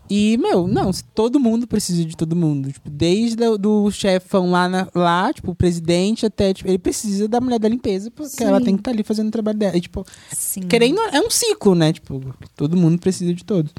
E, 0.09 0.37
meu, 0.37 0.67
não, 0.67 0.89
todo 1.13 1.39
mundo 1.39 1.67
precisa 1.67 2.03
de 2.03 2.17
todo 2.17 2.35
mundo. 2.35 2.71
Tipo, 2.71 2.89
desde 2.89 3.43
o 3.47 3.57
do 3.57 3.91
chefão 3.91 4.49
lá, 4.49 4.67
na- 4.67 4.87
lá, 4.95 5.31
tipo, 5.31 5.51
o 5.51 5.55
presidente 5.55 6.25
até, 6.25 6.51
tipo, 6.53 6.67
ele 6.67 6.79
precisa 6.79 7.27
da 7.27 7.39
mulher 7.39 7.59
da 7.59 7.69
limpeza, 7.69 8.09
porque 8.09 8.37
Sim. 8.37 8.45
ela 8.45 8.59
tem 8.59 8.73
que 8.75 8.81
estar 8.81 8.89
ali 8.91 9.03
fazendo 9.03 9.27
o 9.27 9.31
trabalho 9.31 9.57
dela. 9.59 9.77
E, 9.77 9.81
tipo, 9.81 10.03
Sim. 10.31 10.61
querendo, 10.61 10.99
é 11.11 11.21
um 11.21 11.29
ciclo, 11.29 11.75
né? 11.75 11.93
Tipo, 11.93 12.33
todo 12.55 12.75
mundo 12.75 12.99
precisa 12.99 13.31
de 13.33 13.43
todos. 13.45 13.71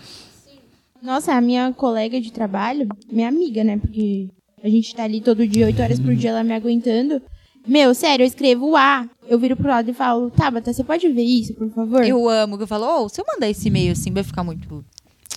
Nossa, 1.02 1.32
a 1.34 1.40
minha 1.40 1.72
colega 1.72 2.20
de 2.20 2.30
trabalho, 2.30 2.86
minha 3.10 3.28
amiga, 3.28 3.64
né? 3.64 3.78
Porque 3.78 4.28
a 4.62 4.68
gente 4.68 4.94
tá 4.94 5.02
ali 5.04 5.20
todo 5.20 5.46
dia, 5.48 5.66
oito 5.66 5.80
horas 5.82 5.98
por 5.98 6.14
dia, 6.14 6.30
ela 6.30 6.44
me 6.44 6.52
aguentando. 6.54 7.20
Meu, 7.66 7.94
sério, 7.94 8.24
eu 8.24 8.26
escrevo 8.26 8.74
A, 8.76 9.08
eu 9.28 9.38
viro 9.38 9.56
pro 9.56 9.68
lado 9.68 9.90
e 9.90 9.94
falo, 9.94 10.30
Tabata, 10.30 10.72
você 10.72 10.82
pode 10.82 11.06
ver 11.08 11.22
isso, 11.22 11.54
por 11.54 11.70
favor? 11.70 12.04
Eu 12.04 12.28
amo 12.28 12.56
que 12.56 12.62
eu 12.64 12.66
falo, 12.66 13.04
ô, 13.04 13.08
se 13.08 13.20
eu 13.20 13.24
mandar 13.32 13.48
esse 13.48 13.68
e-mail 13.68 13.92
assim, 13.92 14.12
vai 14.12 14.22
ficar 14.22 14.42
muito. 14.42 14.84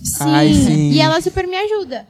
Sim. 0.02 0.24
Ai, 0.24 0.54
sim. 0.54 0.92
E 0.92 1.00
ela 1.00 1.22
super 1.22 1.48
me 1.48 1.56
ajuda. 1.56 2.08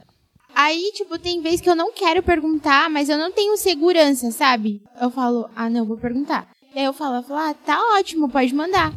Aí, 0.54 0.92
tipo, 0.94 1.18
tem 1.18 1.42
vezes 1.42 1.60
que 1.60 1.68
eu 1.68 1.74
não 1.74 1.92
quero 1.92 2.22
perguntar, 2.22 2.88
mas 2.88 3.08
eu 3.08 3.18
não 3.18 3.32
tenho 3.32 3.56
segurança, 3.56 4.30
sabe? 4.30 4.80
Eu 5.00 5.10
falo, 5.10 5.48
ah, 5.56 5.68
não, 5.68 5.84
vou 5.84 5.96
perguntar. 5.96 6.48
E 6.74 6.78
aí 6.78 6.84
eu 6.84 6.92
falo, 6.92 7.16
ela 7.16 7.22
fala, 7.22 7.50
ah, 7.50 7.54
tá 7.54 7.78
ótimo, 7.98 8.28
pode 8.28 8.54
mandar. 8.54 8.92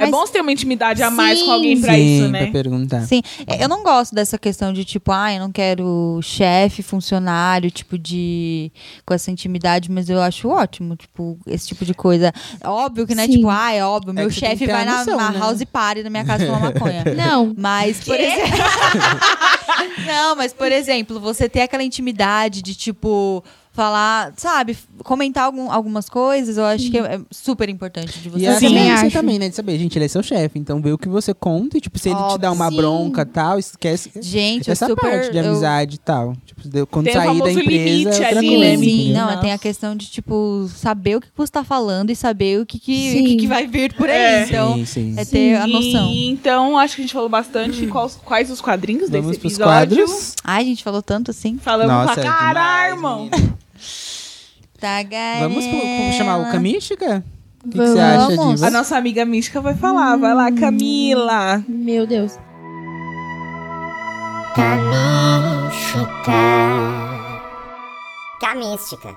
É 0.00 0.04
Mas- 0.04 0.10
bom 0.12 0.26
você 0.26 0.32
ter 0.32 0.40
uma 0.40 0.50
intimidade 0.50 1.02
a 1.02 1.10
mais 1.10 1.38
Sim. 1.38 1.44
com 1.44 1.50
alguém 1.52 1.78
pra 1.78 1.92
Sim, 1.92 2.18
isso, 2.22 2.28
né? 2.28 2.42
pra 2.44 2.52
perguntar. 2.52 3.02
Sim, 3.02 3.20
é, 3.46 3.62
eu 3.62 3.68
não 3.68 3.82
gosto 3.82 4.14
dessa 4.14 4.38
questão 4.38 4.72
de 4.72 4.82
tipo, 4.82 5.12
ah, 5.12 5.30
eu 5.34 5.40
não 5.40 5.52
quero 5.52 6.18
chefe, 6.22 6.82
funcionário, 6.82 7.70
tipo 7.70 7.98
de 7.98 8.72
com 9.04 9.12
essa 9.12 9.30
intimidade, 9.30 9.90
mas 9.90 10.08
eu 10.08 10.18
acho 10.22 10.48
ótimo, 10.48 10.96
tipo, 10.96 11.38
esse 11.46 11.68
tipo 11.68 11.84
de 11.84 11.92
coisa. 11.92 12.32
Óbvio 12.64 13.06
que 13.06 13.14
não 13.14 13.24
é 13.24 13.26
Sim. 13.26 13.32
tipo, 13.36 13.50
ah, 13.50 13.72
é 13.72 13.84
óbvio, 13.84 14.14
meu 14.14 14.28
que 14.28 14.34
você 14.34 14.40
tem 14.40 14.50
chefe 14.50 14.66
vai 14.66 14.86
na, 14.86 14.98
noção, 15.00 15.16
na 15.18 15.30
né? 15.32 15.38
house 15.38 15.62
party 15.70 16.02
na 16.02 16.08
minha 16.08 16.24
casa 16.24 16.46
fumar 16.46 16.60
maconha. 16.62 17.04
Não. 17.14 17.54
Mas, 17.58 18.02
por 18.02 18.18
exemplo. 18.18 18.58
não, 20.06 20.34
mas, 20.36 20.52
por 20.54 20.72
exemplo, 20.72 21.20
você 21.20 21.46
ter 21.48 21.60
aquela 21.60 21.82
intimidade 21.82 22.62
de, 22.62 22.74
tipo, 22.74 23.44
falar, 23.72 24.32
sabe, 24.36 24.76
comentar 25.04 25.44
algum- 25.44 25.70
algumas 25.70 26.08
coisas, 26.08 26.56
eu 26.56 26.64
acho 26.64 26.90
que 26.90 26.98
é, 26.98 27.14
é 27.14 27.20
super 27.30 27.68
importante 27.68 28.18
de 28.18 28.28
você 28.28 28.44
E 28.44 28.46
a 28.48 28.54
também 28.54 28.70
ciência 28.70 29.06
acho. 29.06 29.16
também, 29.16 29.38
né? 29.38 29.48
De 29.48 29.54
saber, 29.54 29.78
gente, 29.78 29.96
ele 29.96 30.04
é 30.04 30.08
seu 30.08 30.22
chefe, 30.22 30.58
então 30.58 30.82
vê 30.82 30.92
o 30.92 30.98
que 30.98 31.08
você 31.08 31.32
conta 31.32 31.78
e, 31.78 31.80
tipo, 31.80 31.98
se 31.98 32.08
ele 32.10 32.18
te 32.30 32.38
dá 32.38 32.50
uma 32.50 32.68
Sim. 32.68 32.76
bronca 32.76 33.22
e 33.22 33.24
tal, 33.26 33.58
esquece 33.58 34.10
Gente, 34.20 34.68
eu 34.68 34.72
essa 34.72 34.86
super. 34.88 35.00
parte 35.10 35.30
de 35.30 35.38
eu- 35.38 35.46
amizade 35.46 35.94
e 35.94 35.98
tal. 35.98 36.34
Tipo, 36.44 36.86
quando 36.88 37.04
Tem 37.06 37.14
sair 37.14 37.38
da 37.40 37.50
empresa, 37.52 37.70
limite 37.70 38.08
é 38.08 38.10
outra 38.10 38.38
ali, 38.38 38.48
coisa. 38.48 38.64
né, 38.64 38.76
Sim, 38.76 39.12
não, 39.12 39.26
Nossa. 39.26 39.36
tem 39.38 39.52
a 39.52 39.58
questão 39.58 39.96
de, 39.96 40.06
tipo, 40.10 40.68
saber 40.74 41.16
o 41.16 41.20
que 41.20 41.28
você 41.36 41.52
tá 41.52 41.64
falando 41.64 42.10
e 42.10 42.16
saber 42.16 42.60
o 42.60 42.66
que, 42.66 42.78
que, 42.78 43.20
o 43.20 43.24
que, 43.24 43.36
que 43.36 43.46
vai 43.46 43.66
vir 43.66 43.94
por 43.94 44.10
aí. 44.10 44.16
É. 44.16 44.44
Então, 44.46 44.74
Sim, 44.78 44.84
sim. 44.84 45.14
é 45.16 45.24
ter 45.24 45.54
a 45.56 45.66
noção. 45.66 46.10
Então, 46.12 46.76
acho 46.76 46.96
que 46.96 47.02
a 47.02 47.04
gente 47.04 47.14
falou 47.14 47.28
bastante 47.28 47.86
quais, 47.86 48.18
quais 48.24 48.50
os 48.50 48.60
quadrinhos 48.60 49.08
Vamos 49.08 49.28
desse 49.28 49.38
pros 49.40 49.52
episódio. 49.54 49.96
quadros. 50.06 50.34
Ai, 50.44 50.62
a 50.62 50.66
gente 50.66 50.82
falou 50.84 51.00
tanto 51.02 51.30
assim. 51.30 51.56
Falamos 51.56 51.92
Nossa, 51.94 52.14
pra 52.14 52.22
é 52.22 52.26
caralho, 52.26 52.94
irmão. 52.96 53.30
Tá, 54.80 55.00
Vamos 55.40 55.66
pro 55.66 56.12
chamar 56.16 56.38
o 56.38 56.50
Camística? 56.50 57.22
O 57.64 57.68
que, 57.68 57.78
que 57.78 57.86
você 57.86 57.98
acha 58.00 58.36
disso? 58.52 58.64
A 58.64 58.70
nossa 58.70 58.96
amiga 58.96 59.24
mística 59.24 59.60
vai 59.60 59.74
falar. 59.74 60.16
Vai 60.16 60.34
lá, 60.34 60.50
Camila. 60.50 61.62
Meu 61.68 62.06
Deus. 62.06 62.38
Camística. 68.40 69.16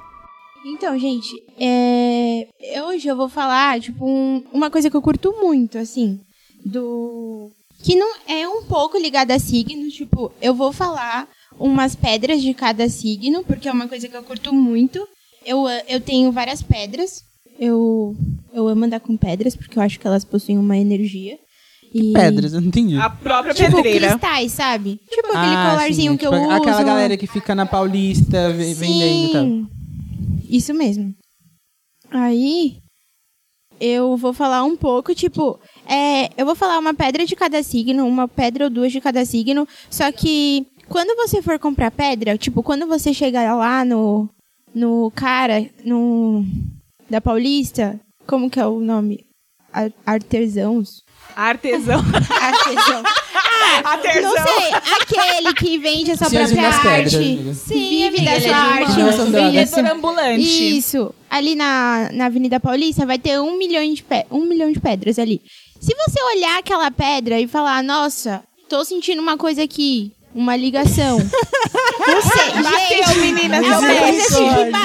Então, 0.66 0.98
gente, 0.98 1.30
é... 1.60 2.48
hoje 2.86 3.08
eu 3.08 3.16
vou 3.18 3.28
falar, 3.28 3.80
tipo, 3.82 4.06
um- 4.06 4.44
uma 4.54 4.70
coisa 4.70 4.90
que 4.90 4.96
eu 4.96 5.02
curto 5.02 5.34
muito, 5.42 5.78
assim, 5.78 6.20
do... 6.66 7.50
que 7.84 7.96
não 7.96 8.16
é 8.28 8.48
um 8.48 8.64
pouco 8.64 8.98
ligada 8.98 9.36
a 9.36 9.40
signo, 9.40 9.90
tipo, 9.90 10.32
eu 10.42 10.54
vou 10.54 10.72
falar 10.72 11.28
umas 11.60 11.96
pedras 11.96 12.42
de 12.42 12.54
cada 12.54 12.88
signo, 12.90 13.44
porque 13.44 13.68
é 13.68 13.72
uma 13.72 13.88
coisa 13.88 14.08
que 14.08 14.16
eu 14.16 14.24
curto 14.24 14.54
muito. 14.54 15.06
Eu, 15.46 15.66
eu 15.88 16.00
tenho 16.00 16.32
várias 16.32 16.62
pedras. 16.62 17.24
Eu, 17.60 18.16
eu 18.54 18.68
amo 18.68 18.86
andar 18.86 19.00
com 19.00 19.16
pedras, 19.16 19.56
porque 19.56 19.78
eu 19.78 19.84
acho 19.84 20.00
que 20.00 20.08
elas 20.08 20.26
possuem 20.26 20.58
uma 20.58 20.78
energia. 20.78 21.38
E, 21.94 22.12
Pedras, 22.12 22.54
eu 22.54 22.62
não 22.62 22.70
entendi. 22.70 22.98
A 22.98 23.08
própria 23.08 23.54
Tipo, 23.54 23.76
pedreira. 23.76 24.08
cristais, 24.10 24.52
sabe? 24.54 25.00
Tipo 25.10 25.28
aquele 25.28 25.56
Ah, 25.56 25.70
colarzinho 25.72 26.12
sim, 26.14 26.18
que 26.18 26.24
tipo, 26.26 26.36
eu 26.36 26.42
uso. 26.42 26.52
Aquela 26.52 26.82
galera 26.84 27.16
que 27.16 27.28
fica 27.28 27.54
na 27.54 27.68
Paulista 27.68 28.52
ve- 28.52 28.74
vendendo 28.74 29.28
e 29.28 29.32
tal. 29.32 29.46
Isso 30.50 30.74
mesmo. 30.74 31.14
Aí, 32.10 32.78
eu 33.80 34.18
vou 34.18 34.34
falar 34.34 34.64
um 34.64 34.76
pouco, 34.76 35.14
tipo, 35.14 35.60
é, 35.88 36.30
eu 36.36 36.46
vou 36.48 36.56
falar 36.56 36.80
uma 36.80 36.94
pedra 36.96 37.26
de 37.26 37.36
cada 37.36 37.62
signo, 37.62 38.06
uma 38.08 38.28
pedra 38.28 38.66
ou 38.66 38.70
duas 38.72 38.92
de 38.92 39.00
cada 39.02 39.24
signo, 39.26 39.68
só 39.90 40.12
que 40.12 40.66
quando 40.88 41.16
você 41.16 41.42
for 41.44 41.60
comprar 41.60 41.92
pedra, 41.92 42.38
tipo, 42.38 42.62
quando 42.64 42.88
você 42.88 43.14
chegar 43.14 43.56
lá 43.56 43.84
no, 43.86 44.30
no 44.74 45.12
cara, 45.16 45.66
no, 45.86 46.44
da 47.10 47.20
Paulista, 47.22 48.00
como 48.28 48.50
que 48.50 48.60
é 48.60 48.66
o 48.66 48.80
nome? 48.80 49.26
Ar- 49.72 49.92
Artesãos? 50.06 51.02
Artesão. 51.36 52.00
Artesão. 52.42 53.04
Artesão. 53.84 54.22
Não 54.22 54.46
sei, 54.46 54.72
aquele 54.74 55.54
que 55.56 55.78
vende 55.80 56.12
a 56.12 56.18
sua 56.18 56.30
própria 56.30 56.68
arte. 56.68 57.18
pedras. 57.18 57.58
Sim, 57.58 58.10
vive 58.12 58.24
da 58.24 58.40
sua 58.42 58.56
arte. 58.56 58.94
drogas. 58.94 59.30
Vendedor 59.30 59.92
ambulante. 59.92 60.78
Isso. 60.78 61.14
Ali 61.30 61.56
na, 61.56 62.10
na 62.14 62.26
Avenida 62.26 62.60
Paulista 62.60 63.06
vai 63.06 63.18
ter 63.18 63.40
um 63.40 63.58
milhão, 63.58 63.92
de 63.94 64.04
pe- 64.04 64.26
um 64.30 64.46
milhão 64.46 64.72
de 64.72 64.80
pedras 64.80 65.18
ali. 65.18 65.42
Se 65.80 65.94
você 65.96 66.22
olhar 66.36 66.60
aquela 66.60 66.92
pedra 66.92 67.40
e 67.40 67.48
falar, 67.48 67.84
nossa, 67.84 68.44
tô 68.70 68.86
sentindo 68.86 69.22
uma 69.22 69.38
coisa 69.38 69.64
aqui, 69.64 70.12
uma 70.34 70.56
ligação. 70.56 71.18
Não 71.20 72.22
sei, 72.22 72.64
Bateu, 72.64 73.04
gente. 73.08 73.20
menina, 73.20 73.58
É 73.58 73.62
deu 73.62 73.82
match. 73.82 74.30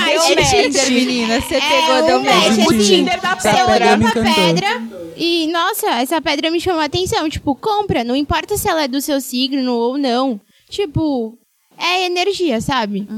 Deu 0.06 0.22
É. 0.22 0.44
Tinder, 0.44 0.90
menina. 0.90 1.40
Você 1.40 1.54
É 1.56 1.60
pegou, 1.60 2.02
um 2.02 2.06
deu 2.06 2.22
match. 2.22 2.66
O. 2.66 2.78
Tinder 2.84 3.20
da 3.20 3.34
Você 3.34 3.50
pedra 3.50 3.74
olhou 3.86 3.98
me 3.98 4.10
pra 4.12 4.22
pedra 4.22 4.82
e, 5.16 5.48
nossa, 5.52 5.86
essa 6.00 6.20
pedra 6.20 6.50
me 6.50 6.60
chamou 6.60 6.80
a 6.80 6.84
atenção. 6.84 7.28
Tipo, 7.28 7.54
compra, 7.54 8.04
não 8.04 8.14
importa 8.14 8.56
se 8.56 8.68
ela 8.68 8.84
é 8.84 8.88
do 8.88 9.00
seu 9.00 9.20
signo 9.20 9.72
ou 9.74 9.98
não. 9.98 10.40
Tipo, 10.70 11.36
é 11.78 12.04
energia, 12.06 12.60
sabe? 12.60 13.08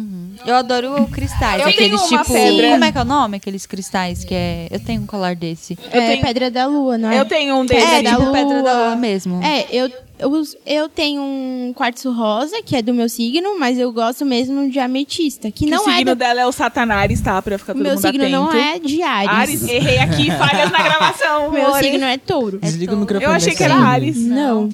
Eu 0.47 0.55
adoro 0.55 1.07
cristais. 1.13 1.61
Eu 1.63 1.69
aqueles 1.69 2.01
tenho 2.01 2.13
uma 2.13 2.23
tipo. 2.23 2.33
pedra. 2.33 2.71
Como 2.71 2.85
é 2.85 2.93
que 2.93 2.99
é 2.99 3.03
o 3.03 3.05
nome? 3.05 3.37
Aqueles 3.37 3.67
cristais 3.67 4.25
que 4.25 4.35
é. 4.35 4.69
Eu 4.71 4.81
tenho 4.81 5.03
um 5.03 5.07
colar 5.07 5.35
desse. 5.37 5.77
Eu 5.93 6.01
é 6.01 6.07
tenho- 6.13 6.23
pedra 6.23 6.51
da 6.51 6.67
lua, 6.67 6.97
não 6.97 7.11
é? 7.11 7.19
Eu 7.19 7.25
tenho 7.27 7.55
um 7.57 7.65
É, 7.65 7.67
desse. 7.67 8.03
da 8.03 8.11
tipo 8.11 8.23
lua. 8.23 8.33
pedra 8.33 8.63
da 8.63 8.73
lua 8.87 8.97
mesmo. 8.97 9.43
É, 9.43 9.67
eu, 9.71 9.91
eu, 10.21 10.43
eu 10.67 10.89
tenho 10.89 11.21
um 11.23 11.73
quartzo 11.75 12.13
rosa, 12.13 12.63
que 12.63 12.77
é 12.77 12.83
do 12.83 12.93
meu 12.95 13.09
signo, 13.09 13.59
mas 13.59 13.79
eu 13.79 13.93
gosto 13.93 14.25
mesmo 14.25 14.71
de 14.71 14.79
ametista, 14.79 15.51
que 15.51 15.65
Que 15.65 15.71
não 15.71 15.85
o 15.87 15.91
é 15.91 15.97
signo 15.97 16.15
do... 16.15 16.19
dela 16.19 16.41
é 16.41 16.47
o 16.47 16.53
Satanás, 16.53 17.21
tá? 17.21 17.41
Pra 17.43 17.59
ficar 17.59 17.73
O 17.73 17.75
todo 17.77 17.83
meu 17.83 17.93
mundo 17.95 18.01
signo 18.03 18.23
atento. 18.25 18.37
não 18.37 18.53
é 18.53 18.79
de 18.79 19.03
Ares. 19.03 19.31
Ares, 19.31 19.69
errei 19.69 19.99
aqui, 19.99 20.31
falhas 20.31 20.71
na 20.71 20.79
gravação. 20.83 21.49
O 21.49 21.53
meu 21.53 21.67
amores. 21.67 21.87
signo 21.87 22.05
é 22.05 22.19
touro. 22.19 22.59
Desliga 22.59 22.95
o 22.95 22.99
microfone. 22.99 23.25
Eu 23.25 23.31
achei 23.37 23.55
que 23.55 23.63
era. 23.65 23.75
Ares. 23.75 24.17
Não. 24.19 24.69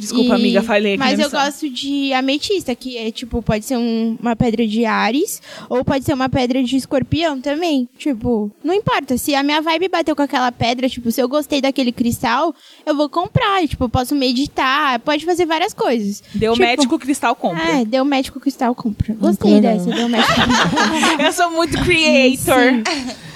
Desculpa, 0.00 0.32
E- 0.32 0.36
amiga, 0.36 0.62
falei 0.62 0.94
aqui 0.94 0.98
Mas 0.98 1.18
na 1.18 1.24
eu 1.24 1.30
gosto 1.30 1.68
de 1.68 2.12
ametista, 2.12 2.74
que 2.74 2.96
é 2.96 3.10
tipo, 3.10 3.42
pode 3.42 3.64
ser 3.64 3.76
um- 3.76 4.16
uma 4.20 4.34
pedra 4.34 4.66
de 4.66 4.84
Ares, 4.84 5.40
ou 5.68 5.84
pode 5.84 6.04
ser 6.04 6.14
uma 6.14 6.28
pedra 6.28 6.62
de 6.62 6.76
escorpião 6.76 7.40
também. 7.40 7.88
Tipo, 7.98 8.50
não 8.64 8.72
importa. 8.74 9.16
Se 9.18 9.34
a 9.34 9.42
minha 9.42 9.60
vibe 9.60 9.88
bateu 9.88 10.16
com 10.16 10.22
aquela 10.22 10.50
pedra, 10.50 10.88
tipo, 10.88 11.10
se 11.12 11.20
eu 11.20 11.28
gostei 11.28 11.60
daquele 11.60 11.92
cristal, 11.92 12.54
eu 12.86 12.94
vou 12.96 13.08
comprar. 13.08 13.66
Tipo, 13.68 13.84
eu 13.84 13.88
posso 13.88 14.14
meditar, 14.14 14.98
pode 15.00 15.24
fazer 15.24 15.44
várias 15.46 15.74
coisas. 15.74 16.22
Deu 16.34 16.54
Tipo, 16.54 16.64
médico, 16.66 16.98
cristal 16.98 17.36
compra. 17.36 17.62
É, 17.80 17.84
deu 17.84 18.04
médico 18.04 18.40
cristal, 18.40 18.74
compra. 18.74 19.14
Gostei 19.14 19.54
legal. 19.54 19.76
dessa, 19.76 19.90
deu 19.90 20.08
médico 20.08 20.32
cristal. 20.34 21.20
Eu 21.26 21.32
sou 21.32 21.50
muito 21.50 21.76
creator. 21.84 22.82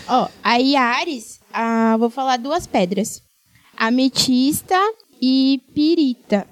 Ó, 0.09 0.29
aí 0.43 0.77
Ares, 0.77 1.41
ah, 1.53 1.97
vou 1.99 2.09
falar 2.11 2.37
duas 2.39 2.67
pedras. 2.67 3.21
Ametista 3.77 4.79
e 5.21 5.61
pirita. 5.75 6.47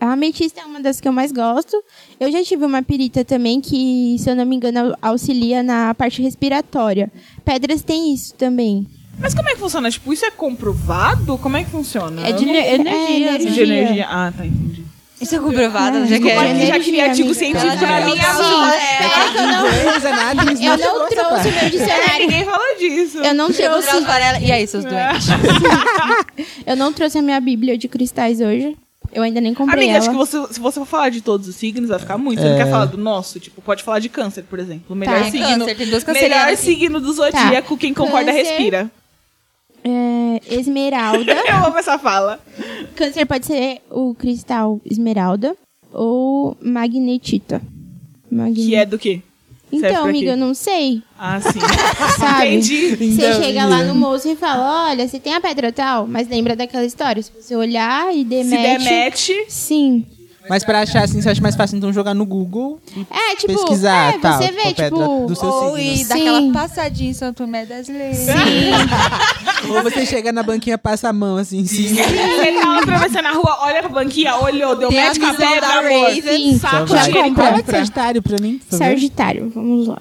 A 0.00 0.12
ametista 0.12 0.60
é 0.60 0.64
uma 0.64 0.80
das 0.80 1.00
que 1.00 1.08
eu 1.08 1.12
mais 1.12 1.32
gosto. 1.32 1.76
Eu 2.20 2.30
já 2.30 2.42
tive 2.42 2.64
uma 2.64 2.82
pirita 2.82 3.24
também 3.24 3.60
que, 3.60 4.16
se 4.18 4.28
eu 4.28 4.36
não 4.36 4.44
me 4.44 4.54
engano, 4.56 4.96
auxilia 5.00 5.62
na 5.62 5.94
parte 5.94 6.20
respiratória. 6.22 7.10
Pedras 7.44 7.82
têm 7.82 8.12
isso 8.12 8.34
também. 8.34 8.86
Mas 9.18 9.32
como 9.34 9.48
é 9.48 9.52
que 9.54 9.58
funciona? 9.58 9.90
Tipo, 9.90 10.12
isso 10.12 10.24
é 10.26 10.30
comprovado? 10.30 11.38
Como 11.38 11.56
é 11.56 11.64
que 11.64 11.70
funciona? 11.70 12.26
É 12.28 12.32
de 12.32 12.44
ne- 12.44 12.74
energia. 12.74 13.30
É, 13.30 13.38
de 13.38 13.60
energia. 13.62 14.06
Ah, 14.08 14.30
tá, 14.36 14.44
entendi. 14.44 14.84
Isso 15.18 15.34
é 15.34 15.38
comprovado, 15.38 15.96
já 16.00 16.02
a 16.04 16.06
gente 16.18 16.28
já 16.28 16.44
energia, 16.50 16.80
queria 16.80 17.04
artigo 17.06 17.28
amiga. 17.30 17.38
científico 17.38 17.70
vida. 17.78 17.86
É 17.86 19.30
que 19.32 19.38
eu 19.38 19.46
não, 19.46 21.08
trouxe 21.08 21.50
meu 21.50 21.58
É, 21.58 21.70
dicionário. 21.70 22.20
ninguém 22.20 22.44
falou 22.44 22.76
disso. 22.78 23.18
Eu 23.18 23.32
não 23.34 23.50
trouxe, 23.50 23.96
os 23.96 24.04
varela. 24.04 24.38
E 24.40 24.52
aí, 24.52 24.66
seus 24.66 24.84
doentes? 24.84 25.26
eu 26.66 26.76
não 26.76 26.92
trouxe 26.92 27.16
a 27.16 27.22
minha 27.22 27.40
bíblia 27.40 27.78
de 27.78 27.88
cristais 27.88 28.42
hoje. 28.42 28.76
Eu 29.12 29.22
ainda 29.22 29.40
nem 29.40 29.54
comprei 29.54 29.74
Amiga, 29.84 29.92
ela. 29.92 29.98
acho 30.00 30.10
que 30.10 30.16
você, 30.16 30.52
se 30.54 30.60
você 30.60 30.78
for 30.80 30.86
falar 30.86 31.08
de 31.10 31.20
todos 31.20 31.48
os 31.48 31.56
signos, 31.56 31.88
vai 31.88 31.98
ficar 31.98 32.18
muito. 32.18 32.40
Você 32.42 32.48
não 32.48 32.56
quer 32.56 32.70
falar 32.70 32.84
do 32.86 32.98
nosso? 32.98 33.40
Tipo, 33.40 33.62
pode 33.62 33.82
falar 33.82 33.98
de 33.98 34.08
câncer, 34.08 34.44
por 34.44 34.58
exemplo. 34.58 34.84
O 34.90 34.94
melhor 34.94 35.18
Tá. 35.24 35.30
signo. 35.30 35.46
Câncer, 35.60 35.76
tem 35.76 35.86
duas 35.88 36.04
melhor 36.04 36.48
aqui. 36.48 36.56
signo 36.56 37.00
do 37.00 37.12
zodíaco, 37.12 37.76
quem 37.78 37.94
concorda 37.94 38.32
Câncer. 38.32 38.44
respira. 38.44 38.90
É, 39.84 40.40
esmeralda. 40.54 41.32
Eu 41.48 41.66
amo 41.66 41.78
essa 41.78 41.98
fala. 41.98 42.40
Câncer 42.94 43.24
pode 43.26 43.46
ser 43.46 43.80
o 43.90 44.14
cristal 44.14 44.80
esmeralda 44.84 45.56
ou 45.92 46.56
magnetita. 46.60 47.62
Magne- 48.30 48.54
Que 48.66 48.74
é 48.74 48.84
do 48.84 48.98
quê? 48.98 49.22
Então, 49.72 50.04
amiga, 50.06 50.30
eu 50.30 50.36
não 50.36 50.54
sei, 50.54 51.02
Ah, 51.18 51.40
sim. 51.40 51.58
sabe? 52.18 52.46
Entendi. 52.54 52.96
Você 52.96 53.04
Então, 53.04 53.42
chega 53.42 53.66
lá 53.66 53.82
no 53.82 53.94
moço 53.94 54.28
e 54.28 54.36
fala, 54.36 54.88
olha, 54.90 55.06
você 55.08 55.18
tem 55.18 55.34
a 55.34 55.40
pedra 55.40 55.72
tal, 55.72 56.06
mas 56.06 56.28
lembra 56.28 56.54
daquela 56.54 56.84
história. 56.84 57.20
Se 57.22 57.32
você 57.32 57.56
olhar 57.56 58.14
e 58.14 58.18
Se 58.18 58.24
demete... 58.24 58.78
demete. 58.84 59.44
Sim. 59.48 60.06
Mas 60.48 60.64
pra 60.64 60.80
achar 60.80 61.04
assim, 61.04 61.20
você 61.20 61.28
acha 61.30 61.40
mais 61.40 61.56
fácil 61.56 61.76
então 61.76 61.92
jogar 61.92 62.14
no 62.14 62.24
Google 62.24 62.80
É, 63.10 63.36
tipo, 63.36 63.52
pesquisar 63.52 64.14
é, 64.14 64.18
tal, 64.18 64.40
você 64.40 64.52
vê, 64.52 64.74
tipo... 64.74 65.26
do 65.26 65.34
seu 65.34 65.48
Ou 65.48 65.76
signo. 65.76 65.92
e 65.92 65.96
Sim. 65.98 66.08
daquela 66.08 66.52
passadinha 66.52 67.10
em 67.10 67.14
São 67.14 67.32
Tomé 67.32 67.66
das 67.66 67.88
Letras. 67.88 68.26
Ou 69.68 69.82
você 69.82 70.06
chega 70.06 70.32
na 70.32 70.42
banquinha, 70.42 70.78
passa 70.78 71.08
a 71.08 71.12
mão 71.12 71.36
assim 71.36 71.58
em 71.58 71.66
cima. 71.66 72.02
Você 72.02 72.52
tá 72.60 72.78
atravessando 72.78 73.26
a 73.26 73.32
rua, 73.32 73.56
olha 73.60 73.80
pra 73.80 73.88
banquinha, 73.88 74.36
olhou, 74.36 74.76
deu 74.76 74.88
Tem 74.88 75.14
com 75.18 75.26
a 75.26 75.34
pedra, 75.34 75.60
da 75.60 75.78
amor. 75.78 76.08
Raven. 76.08 76.22
Sim, 76.22 76.58
Saco 76.58 76.86
já 76.86 77.04
ele 77.08 77.12
compra. 77.12 77.44
De 77.44 77.52
compra. 77.62 77.78
Sagitário 77.78 78.22
pra 78.22 78.36
mim. 78.40 78.60
Sagitário, 78.70 79.50
vamos 79.54 79.86
lá. 79.88 79.98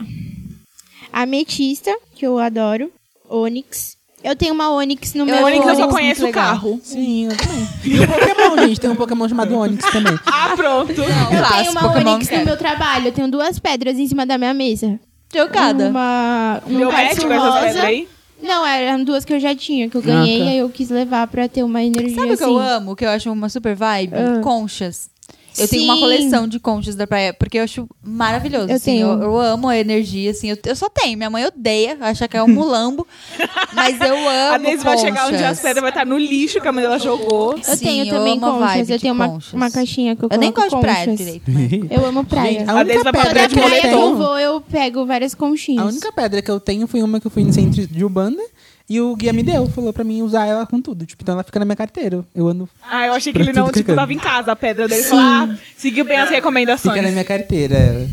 Ametista, 1.12 1.96
que 2.14 2.26
eu 2.26 2.38
adoro. 2.38 2.92
Onyx. 3.30 3.95
Eu 4.26 4.36
tenho 4.36 4.54
uma 4.56 4.72
Onyx 4.72 5.14
no 5.14 5.24
meu... 5.24 5.44
Onyx 5.44 5.68
eu 5.68 5.76
só 5.76 5.88
conheço 5.88 6.26
o 6.26 6.32
carro. 6.32 6.80
Sim, 6.84 7.26
eu 7.26 7.38
também. 7.38 7.68
E 7.86 8.00
o 8.00 8.08
Pokémon, 8.08 8.68
gente. 8.68 8.82
Tem 8.82 8.90
um 8.90 8.96
Pokémon 8.96 9.30
chamado 9.30 9.56
Onix 9.56 9.86
também. 9.92 10.20
Ah, 10.26 10.54
pronto. 10.56 10.92
Eu 10.92 11.06
tenho 11.06 11.72
uma 11.72 11.82
Pokémon 11.82 12.14
Onix 12.14 12.30
no 12.32 12.46
meu 12.46 12.58
trabalho. 12.58 13.08
Eu 13.08 13.12
tenho 13.12 13.28
duas 13.30 13.60
pedras 13.60 13.98
em 14.00 14.08
cima 14.08 14.26
da 14.26 14.38
minha 14.38 14.54
mesa. 14.54 15.00
Trocada. 15.30 15.90
Uma, 15.90 16.62
um 16.68 16.78
Deu 16.78 16.92
match 16.92 17.02
com 17.02 17.12
essas 17.12 17.24
pedras 17.24 17.76
rosa. 17.76 17.84
aí? 17.84 18.08
Não, 18.42 18.66
eram 18.66 19.04
duas 19.04 19.24
que 19.24 19.34
eu 19.34 19.40
já 19.40 19.56
tinha, 19.56 19.90
que 19.90 19.96
eu 19.96 20.02
ganhei, 20.02 20.40
tá. 20.40 20.50
aí 20.50 20.58
eu 20.58 20.70
quis 20.70 20.90
levar 20.90 21.26
pra 21.28 21.48
ter 21.48 21.64
uma 21.64 21.82
energia 21.84 22.16
Sabe 22.16 22.34
o 22.34 22.38
que 22.38 22.44
assim. 22.44 22.54
eu 22.54 22.60
amo? 22.60 22.96
Que 22.96 23.06
eu 23.06 23.10
acho 23.10 23.32
uma 23.32 23.50
super 23.50 23.76
vibe? 23.76 24.14
Ah. 24.16 24.42
Conchas. 24.42 25.10
Eu 25.58 25.68
tenho 25.68 25.84
uma 25.86 25.96
Sim. 25.96 26.02
coleção 26.02 26.48
de 26.48 26.60
conchas 26.60 26.96
da 26.96 27.08
praia, 27.08 27.34
porque 27.34 27.58
eu 27.58 27.64
acho 27.64 27.88
maravilhoso. 28.04 28.70
Eu 28.70 28.76
assim, 28.76 28.92
tenho. 28.92 29.08
Eu, 29.08 29.22
eu 29.22 29.40
amo 29.40 29.68
a 29.70 29.78
energia, 29.78 30.32
assim. 30.32 30.50
Eu, 30.50 30.58
eu 30.66 30.76
só 30.76 30.90
tenho. 30.90 31.18
Minha 31.18 31.30
mãe 31.30 31.46
odeia, 31.46 31.98
acha 32.02 32.28
que 32.28 32.36
é 32.36 32.44
um 32.44 32.48
mulambo. 32.48 33.08
mas 33.74 34.00
eu 34.02 34.16
amo 34.16 34.54
A 34.54 34.58
Deise 34.58 34.84
vai 34.84 34.98
chegar 34.98 35.28
um 35.28 35.30
dia, 35.30 35.50
as 35.50 35.58
conchas. 35.58 35.60
pedras 35.60 35.82
vai 35.82 35.92
estar 35.92 36.06
no 36.06 36.18
lixo 36.18 36.60
que 36.60 36.68
a 36.68 36.72
mãe 36.72 36.84
dela 36.84 37.00
jogou. 37.00 37.54
Eu 37.54 37.64
Sim, 37.64 37.86
tenho 37.86 38.06
eu 38.06 38.10
também 38.14 38.38
a 38.38 38.42
conchas. 38.42 38.90
Eu 38.90 38.98
de 38.98 39.02
tenho 39.02 39.14
uma, 39.14 39.30
conchas. 39.30 39.54
uma 39.54 39.72
caixinha 39.72 40.16
que 40.16 40.26
eu 40.26 40.30
Eu 40.32 40.38
nem 40.38 40.52
gosto 40.52 40.76
de 40.76 40.82
praia 40.82 41.16
direito. 41.16 41.52
Eu 41.90 42.06
amo 42.06 42.26
praia. 42.26 42.60
Gente, 42.60 42.70
a 42.70 42.74
A 42.74 42.76
única 42.76 43.04
vai 43.04 43.14
pra 43.14 43.24
pedra 43.26 43.44
eu 43.44 43.50
praia 43.50 43.82
que 43.82 43.88
eu 43.88 43.92
tenho... 43.92 44.16
vou, 44.18 44.40
eu 44.40 44.62
pego 44.62 45.06
várias 45.06 45.34
conchinhas. 45.36 45.84
A 45.86 45.88
única 45.88 46.12
pedra 46.12 46.42
que 46.42 46.52
eu 46.52 46.60
tenho 46.60 46.88
foi 46.88 47.02
uma 47.02 47.20
que 47.20 47.28
eu 47.28 47.32
fui 47.32 47.44
no 47.44 47.54
centro 47.54 47.86
de 47.86 48.04
Ubanda 48.06 48.44
e 48.90 49.02
o 49.02 49.16
guia 49.16 49.34
me 49.34 49.42
deu, 49.44 49.68
falou 49.70 49.92
pra 49.92 50.04
mim 50.04 50.22
usar 50.22 50.46
ela 50.46 50.66
com 50.66 50.80
tudo. 50.82 51.06
Tipo, 51.06 51.24
então 51.24 51.34
ela 51.34 51.44
fica 51.44 51.58
na 51.60 51.66
minha 51.66 51.76
carteira. 51.76 52.24
Eu 52.36 52.48
ando, 52.48 52.70
Ah, 52.88 53.08
eu 53.08 53.14
achei 53.14 53.32
que 53.34 53.40
ele 53.40 53.52
não, 53.54 53.64
tipo, 53.66 53.74
clicando. 53.74 53.96
tava 53.98 54.14
em 54.14 54.20
casa 54.20 54.52
a 54.52 54.56
pedra 54.56 54.88
dele. 54.88 55.04
Falou, 55.04 55.24
ah, 55.24 55.56
seguiu 55.78 56.06
bem 56.06 56.18
as 56.18 56.30
recomendações. 56.30 56.94
fica 56.94 57.06
na 57.06 57.12
minha 57.12 57.24
carteira. 57.26 57.76
ela. 57.76 58.08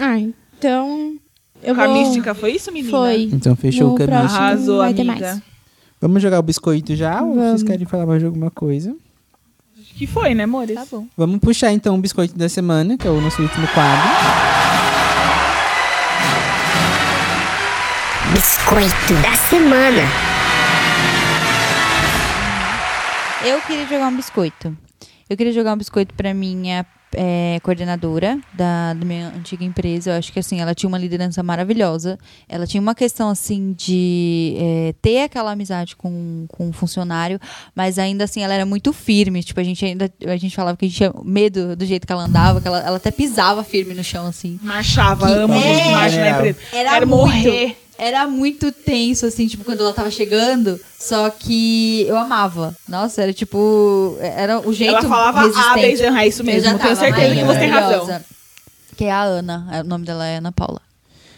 Ah, 0.00 0.18
então... 0.18 1.16
Eu 1.62 1.74
Com 1.74 1.80
a 1.80 1.86
vou... 1.86 1.94
mística, 1.96 2.34
foi 2.34 2.52
isso, 2.52 2.70
menina? 2.70 2.90
Foi. 2.90 3.22
Então 3.32 3.56
fechou 3.56 3.88
No 3.88 3.94
o 3.94 3.96
caminho. 3.96 4.18
próximo 4.18 4.40
Arrasou, 4.40 4.78
vai 4.78 4.92
ter 4.92 5.00
amiga. 5.02 5.26
mais. 5.26 5.42
Vamos 6.00 6.20
jogar 6.22 6.38
o 6.38 6.42
biscoito 6.42 6.94
já? 6.94 7.22
Ou 7.22 7.32
vocês 7.34 7.44
Vamos. 7.46 7.62
querem 7.62 7.86
falar 7.86 8.04
mais 8.04 8.20
de 8.20 8.26
alguma 8.26 8.50
coisa? 8.50 8.94
Que 9.96 10.06
foi, 10.06 10.34
né, 10.34 10.42
amores? 10.44 10.74
Tá 10.74 10.84
bom. 10.90 11.06
Vamos 11.16 11.38
puxar 11.38 11.72
então 11.72 11.94
o 11.94 11.98
biscoito 11.98 12.36
da 12.36 12.48
semana, 12.50 12.98
que 12.98 13.06
é 13.06 13.10
o 13.10 13.20
nosso 13.20 13.40
último 13.40 13.66
quadro. 13.68 14.43
Biscoito 18.68 19.14
da 19.22 19.34
semana. 19.36 20.02
Eu 23.44 23.60
queria 23.60 23.86
jogar 23.86 24.08
um 24.08 24.16
biscoito. 24.16 24.76
Eu 25.28 25.36
queria 25.36 25.52
jogar 25.52 25.74
um 25.74 25.76
biscoito 25.76 26.14
pra 26.14 26.32
minha 26.32 26.84
é, 27.14 27.58
coordenadora 27.62 28.38
da, 28.54 28.94
da 28.94 29.04
minha 29.04 29.28
antiga 29.36 29.64
empresa. 29.64 30.10
Eu 30.12 30.18
acho 30.18 30.32
que 30.32 30.38
assim, 30.38 30.60
ela 30.60 30.74
tinha 30.74 30.88
uma 30.88 30.96
liderança 30.98 31.42
maravilhosa. 31.42 32.18
Ela 32.48 32.66
tinha 32.66 32.80
uma 32.80 32.94
questão 32.94 33.28
assim 33.28 33.74
de 33.76 34.56
é, 34.58 34.94
ter 35.02 35.22
aquela 35.24 35.50
amizade 35.52 35.94
com, 35.94 36.46
com 36.48 36.70
o 36.70 36.72
funcionário, 36.72 37.38
mas 37.74 37.98
ainda 37.98 38.24
assim 38.24 38.42
ela 38.42 38.54
era 38.54 38.64
muito 38.64 38.92
firme. 38.92 39.42
Tipo, 39.42 39.60
a 39.60 39.64
gente 39.64 39.84
ainda 39.84 40.10
a 40.26 40.36
gente 40.36 40.56
falava 40.56 40.76
que 40.76 40.86
a 40.86 40.88
gente 40.88 40.96
tinha 40.96 41.12
medo 41.22 41.76
do 41.76 41.84
jeito 41.84 42.06
que 42.06 42.12
ela 42.12 42.24
andava, 42.24 42.60
que 42.62 42.66
ela, 42.68 42.80
ela 42.80 42.96
até 42.96 43.10
pisava 43.10 43.62
firme 43.62 43.92
no 43.94 44.02
chão, 44.02 44.26
assim. 44.26 44.58
Marchava, 44.62 45.26
Que- 45.26 45.32
amo 45.34 45.54
É, 45.54 45.60
gente 45.74 45.90
marcha 45.90 46.20
na 46.20 46.30
empresa. 46.30 46.58
Era 46.72 46.90
Quero 46.90 47.06
muito. 47.06 47.20
morrer. 47.20 47.76
Era 47.96 48.26
muito 48.26 48.72
tenso, 48.72 49.24
assim, 49.26 49.46
tipo, 49.46 49.64
quando 49.64 49.80
ela 49.80 49.92
tava 49.92 50.10
chegando. 50.10 50.80
Só 50.98 51.30
que 51.30 52.02
eu 52.08 52.16
amava. 52.16 52.76
Nossa, 52.88 53.22
era 53.22 53.32
tipo. 53.32 54.16
Era 54.20 54.60
o 54.66 54.72
jeito. 54.72 54.90
Ela 54.96 55.02
falava 55.02 55.40
resistente. 55.42 55.68
a 55.68 55.74
Beijan, 55.74 56.18
é 56.18 56.26
isso 56.28 56.42
Eu 56.42 56.46
mesmo. 56.46 56.62
já 56.64 56.72
Eu 56.72 56.78
tenho 56.78 56.96
tava 56.96 57.00
certeza 57.00 57.34
que 57.34 57.44
você 57.44 57.58
tem 57.60 57.68
razão. 57.70 58.20
Que 58.96 59.04
é 59.04 59.12
a 59.12 59.22
Ana. 59.22 59.68
é, 59.72 59.80
O 59.80 59.84
nome 59.84 60.04
dela 60.04 60.26
é 60.26 60.38
Ana 60.38 60.50
Paula. 60.52 60.80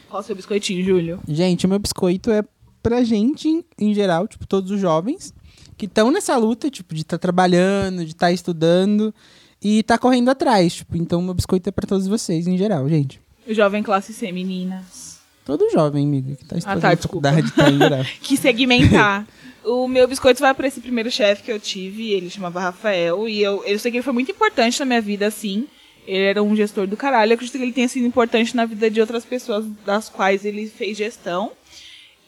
Qual 0.08 0.22
o 0.22 0.24
seu 0.24 0.34
biscoitinho, 0.36 0.84
Júlio? 0.84 1.20
Gente, 1.28 1.66
o 1.66 1.68
meu 1.68 1.78
biscoito 1.78 2.30
é 2.30 2.42
pra 2.82 3.02
gente, 3.02 3.64
em 3.78 3.92
geral, 3.92 4.26
tipo, 4.28 4.46
todos 4.46 4.70
os 4.70 4.80
jovens 4.80 5.34
que 5.76 5.84
estão 5.86 6.10
nessa 6.10 6.36
luta, 6.36 6.70
tipo, 6.70 6.94
de 6.94 7.02
estar 7.02 7.18
trabalhando, 7.18 8.04
de 8.04 8.12
estar 8.12 8.32
estudando 8.32 9.12
e 9.60 9.82
tá 9.82 9.98
correndo 9.98 10.30
atrás, 10.30 10.76
tipo, 10.76 10.96
então 10.96 11.20
meu 11.20 11.34
biscoito 11.34 11.68
é 11.68 11.72
pra 11.72 11.86
todos 11.86 12.06
vocês, 12.06 12.46
em 12.46 12.56
geral, 12.56 12.88
gente. 12.88 13.20
Jovem 13.48 13.82
classe 13.82 14.12
C, 14.14 14.30
meninas. 14.32 15.15
Todo 15.46 15.70
jovem, 15.70 16.04
amigo, 16.04 16.34
que 16.34 16.44
tá 16.44 16.58
estudando 16.58 16.82
tá, 16.82 16.92
desculpa. 16.92 17.30
faculdade, 17.30 17.52
tá. 17.52 18.10
Que 18.20 18.36
segmentar. 18.36 19.24
o 19.64 19.86
meu 19.86 20.08
biscoito 20.08 20.40
vai 20.40 20.52
pra 20.52 20.66
esse 20.66 20.80
primeiro 20.80 21.08
chefe 21.08 21.44
que 21.44 21.52
eu 21.52 21.60
tive, 21.60 22.10
ele 22.10 22.28
chamava 22.28 22.58
Rafael, 22.58 23.28
e 23.28 23.40
eu, 23.40 23.62
eu 23.64 23.78
sei 23.78 23.92
que 23.92 23.98
ele 23.98 24.02
foi 24.02 24.12
muito 24.12 24.30
importante 24.32 24.80
na 24.80 24.84
minha 24.84 25.00
vida, 25.00 25.24
assim. 25.24 25.68
Ele 26.04 26.24
era 26.24 26.42
um 26.42 26.54
gestor 26.54 26.88
do 26.88 26.96
caralho. 26.96 27.30
Eu 27.30 27.34
acredito 27.34 27.56
que 27.56 27.62
ele 27.62 27.72
tenha 27.72 27.88
sido 27.88 28.06
importante 28.06 28.56
na 28.56 28.64
vida 28.64 28.90
de 28.90 29.00
outras 29.00 29.24
pessoas 29.24 29.64
das 29.84 30.08
quais 30.08 30.44
ele 30.44 30.68
fez 30.68 30.96
gestão. 30.96 31.52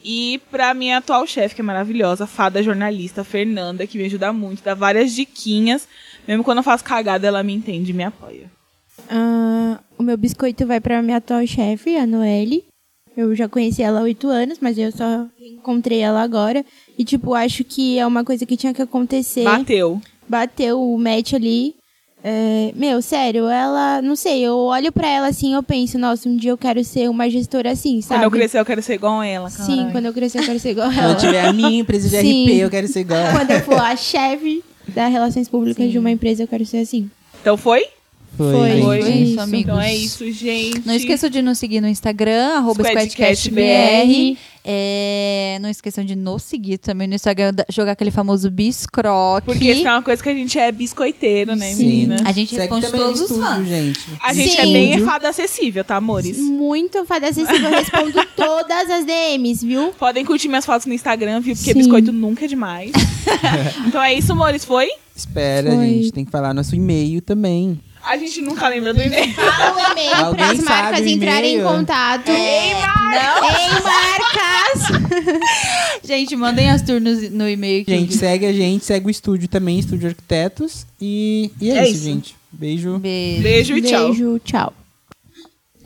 E 0.03 0.41
pra 0.51 0.75
minha 0.75 0.99
atual 0.99 1.27
chefe, 1.27 1.57
que 1.57 1.61
é 1.61 1.65
maravilhosa, 1.65 2.27
fada 2.27 2.63
jornalista, 2.63 3.25
Fernanda, 3.25 3.87
que 3.87 3.99
me 3.99 4.05
ajuda 4.05 4.33
muito, 4.33 4.63
dá 4.63 4.75
várias 4.75 5.13
diquinhas. 5.13 5.89
Mesmo 6.27 6.45
quando 6.45 6.59
eu 6.59 6.65
faço 6.65 6.85
cagada, 6.85 7.27
ela 7.27 7.43
me 7.43 7.53
entende 7.53 7.91
e 7.91 7.95
me 7.95 8.05
apoia. 8.05 8.51
Ah, 9.11 9.81
o 9.97 10.03
meu 10.03 10.17
biscoito 10.17 10.67
vai 10.67 10.81
pra 10.81 11.03
minha 11.03 11.17
atual 11.17 11.45
chefe, 11.47 11.97
a 11.97 12.07
Noelle. 12.07 12.65
Eu 13.19 13.35
já 13.35 13.49
conheci 13.49 13.83
ela 13.83 13.99
há 13.99 14.03
oito 14.05 14.29
anos, 14.29 14.59
mas 14.61 14.79
eu 14.79 14.93
só 14.93 15.27
encontrei 15.41 15.99
ela 15.99 16.23
agora. 16.23 16.65
E, 16.97 17.05
tipo, 17.05 17.35
acho 17.35 17.65
que 17.65 17.99
é 17.99 18.07
uma 18.07 18.23
coisa 18.23 18.47
que 18.47 18.57
tinha 18.57 18.73
que 18.73 18.81
acontecer. 18.81 19.43
Bateu. 19.43 20.01
Bateu 20.29 20.81
o 20.81 20.97
match 20.97 21.33
ali. 21.33 21.75
É, 22.23 22.71
meu, 22.77 23.03
sério, 23.03 23.49
ela, 23.49 24.01
não 24.03 24.15
sei, 24.15 24.43
eu 24.43 24.57
olho 24.57 24.93
pra 24.93 25.09
ela 25.09 25.27
assim, 25.27 25.55
eu 25.55 25.63
penso, 25.65 25.99
nossa, 25.99 26.29
um 26.29 26.37
dia 26.37 26.51
eu 26.53 26.59
quero 26.59 26.85
ser 26.85 27.09
uma 27.11 27.29
gestora 27.29 27.73
assim, 27.73 28.01
sabe? 28.01 28.21
Quando 28.21 28.25
eu 28.25 28.31
crescer, 28.31 28.59
eu 28.61 28.65
quero 28.65 28.83
ser 28.83 28.95
igual 28.95 29.19
a 29.19 29.27
ela. 29.27 29.51
Sim, 29.51 29.67
caralho. 29.67 29.93
quando 29.93 30.05
eu 30.07 30.13
crescer, 30.13 30.39
eu 30.39 30.45
quero 30.45 30.61
ser 30.61 30.71
igual 30.71 30.89
a 30.89 30.93
Quando 30.93 31.05
ela. 31.05 31.13
eu 31.15 31.19
tiver 31.19 31.45
a 31.45 31.53
minha 31.53 31.81
empresa 31.81 32.09
de 32.09 32.21
Sim. 32.21 32.45
RP, 32.45 32.55
eu 32.61 32.71
quero 32.71 32.87
ser 32.87 33.01
igual. 33.01 33.33
Quando 33.33 33.51
eu 33.51 33.61
for 33.63 33.81
a 33.81 33.97
chefe 33.97 34.63
da 34.89 35.09
Relações 35.09 35.49
Públicas 35.49 35.91
de 35.91 35.99
uma 35.99 36.11
empresa, 36.11 36.45
eu 36.45 36.49
quero 36.49 36.65
ser 36.65 36.79
assim. 36.79 37.11
Então 37.41 37.57
foi? 37.57 37.85
Foi, 38.39 38.53
Foi. 38.53 38.83
Foi. 38.83 38.99
Isso, 39.01 39.33
Isso. 39.33 39.41
amigos. 39.41 39.65
Então 39.65 39.81
é 39.81 39.95
isso, 39.95 40.33
gente. 40.33 40.87
Não 40.87 40.95
esqueçam 40.95 41.29
de 41.29 41.43
nos 41.43 41.59
seguir 41.59 41.81
no 41.81 41.89
Instagram, 41.89 42.59
arroba 42.59 42.85
SquadcastBR. 42.85 44.39
É, 44.71 45.59
não 45.61 45.69
esqueçam 45.71 46.05
de 46.05 46.15
nos 46.15 46.43
seguir 46.43 46.79
também 46.79 47.09
no 47.09 47.15
Instagram, 47.15 47.53
jogar 47.71 47.93
aquele 47.93 48.11
famoso 48.11 48.51
biscroque. 48.51 49.47
Porque 49.47 49.73
isso 49.73 49.89
é 49.89 49.91
uma 49.91 50.03
coisa 50.03 50.23
que 50.23 50.29
a 50.29 50.35
gente 50.35 50.59
é 50.59 50.71
biscoiteiro, 50.71 51.57
né, 51.57 51.73
Sim. 51.73 51.87
menina? 51.87 52.17
A 52.25 52.33
gente 52.33 52.51
Segue 52.51 52.61
responde 52.75 52.91
todos 52.93 53.21
os 53.23 53.37
fãs. 53.37 53.67
gente. 53.67 54.01
A 54.23 54.33
gente 54.33 54.57
é 54.59 54.65
Sim. 54.65 54.73
bem 54.73 54.99
fada 55.01 55.29
acessível, 55.31 55.83
tá, 55.83 55.97
amores? 55.97 56.39
Muito 56.39 57.05
fada 57.07 57.29
acessível, 57.29 57.71
eu 57.71 57.79
respondo 57.79 58.13
todas 58.37 58.91
as 58.91 59.05
DMs, 59.05 59.67
viu? 59.67 59.89
Podem 59.99 60.25
curtir 60.25 60.49
minhas 60.49 60.67
fotos 60.67 60.87
no 60.87 60.93
Instagram, 60.93 61.41
viu? 61.41 61.57
Porque 61.57 61.73
Sim. 61.73 61.79
biscoito 61.79 62.13
nunca 62.13 62.45
é 62.45 62.49
demais. 62.49 62.93
então 63.87 64.03
é 64.03 64.15
isso, 64.15 64.33
amores. 64.33 64.65
Foi? 64.65 64.89
Espera, 65.17 65.73
Foi. 65.75 65.87
gente, 65.87 66.13
tem 66.13 66.25
que 66.25 66.31
falar 66.31 66.53
nosso 66.53 66.77
e-mail 66.77 67.21
também. 67.23 67.81
A 68.09 68.17
gente 68.17 68.41
nunca 68.41 68.67
lembra 68.69 68.95
do 68.95 69.03
e-mail. 69.03 69.35
Fala 69.35 69.77
o 69.77 69.93
e-mail 69.93 70.35
para 70.35 70.51
as 70.51 70.59
marcas 70.61 71.07
entrarem 71.07 71.57
em 71.59 71.63
contato. 71.63 72.29
É, 72.31 72.71
Em 72.71 73.83
marcas! 73.83 75.39
Gente, 76.05 76.35
mandem 76.37 76.71
as 76.71 76.81
turnos 76.83 77.31
no 77.31 77.47
e-mail. 77.49 77.85
Gente, 77.87 78.13
eu- 78.15 78.19
segue 78.19 78.47
a 78.47 78.53
gente, 78.53 78.85
segue 78.85 79.07
o 79.07 79.11
estúdio 79.11 79.47
também, 79.49 79.79
Estúdio 79.79 80.09
Arquitetos. 80.09 80.87
E, 81.01 81.51
e 81.61 81.71
é, 81.71 81.79
É 81.79 81.83
isso, 81.83 81.95
isso. 81.97 82.05
gente. 82.05 82.37
Beijo. 82.51 82.99
Beijo. 82.99 83.43
Beijo 83.43 83.77
e 83.77 83.83
tchau. 83.83 84.07
Beijo, 84.09 84.41
tchau. 84.43 84.73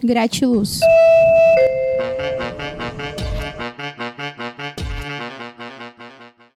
Gratiluz. 0.03 0.79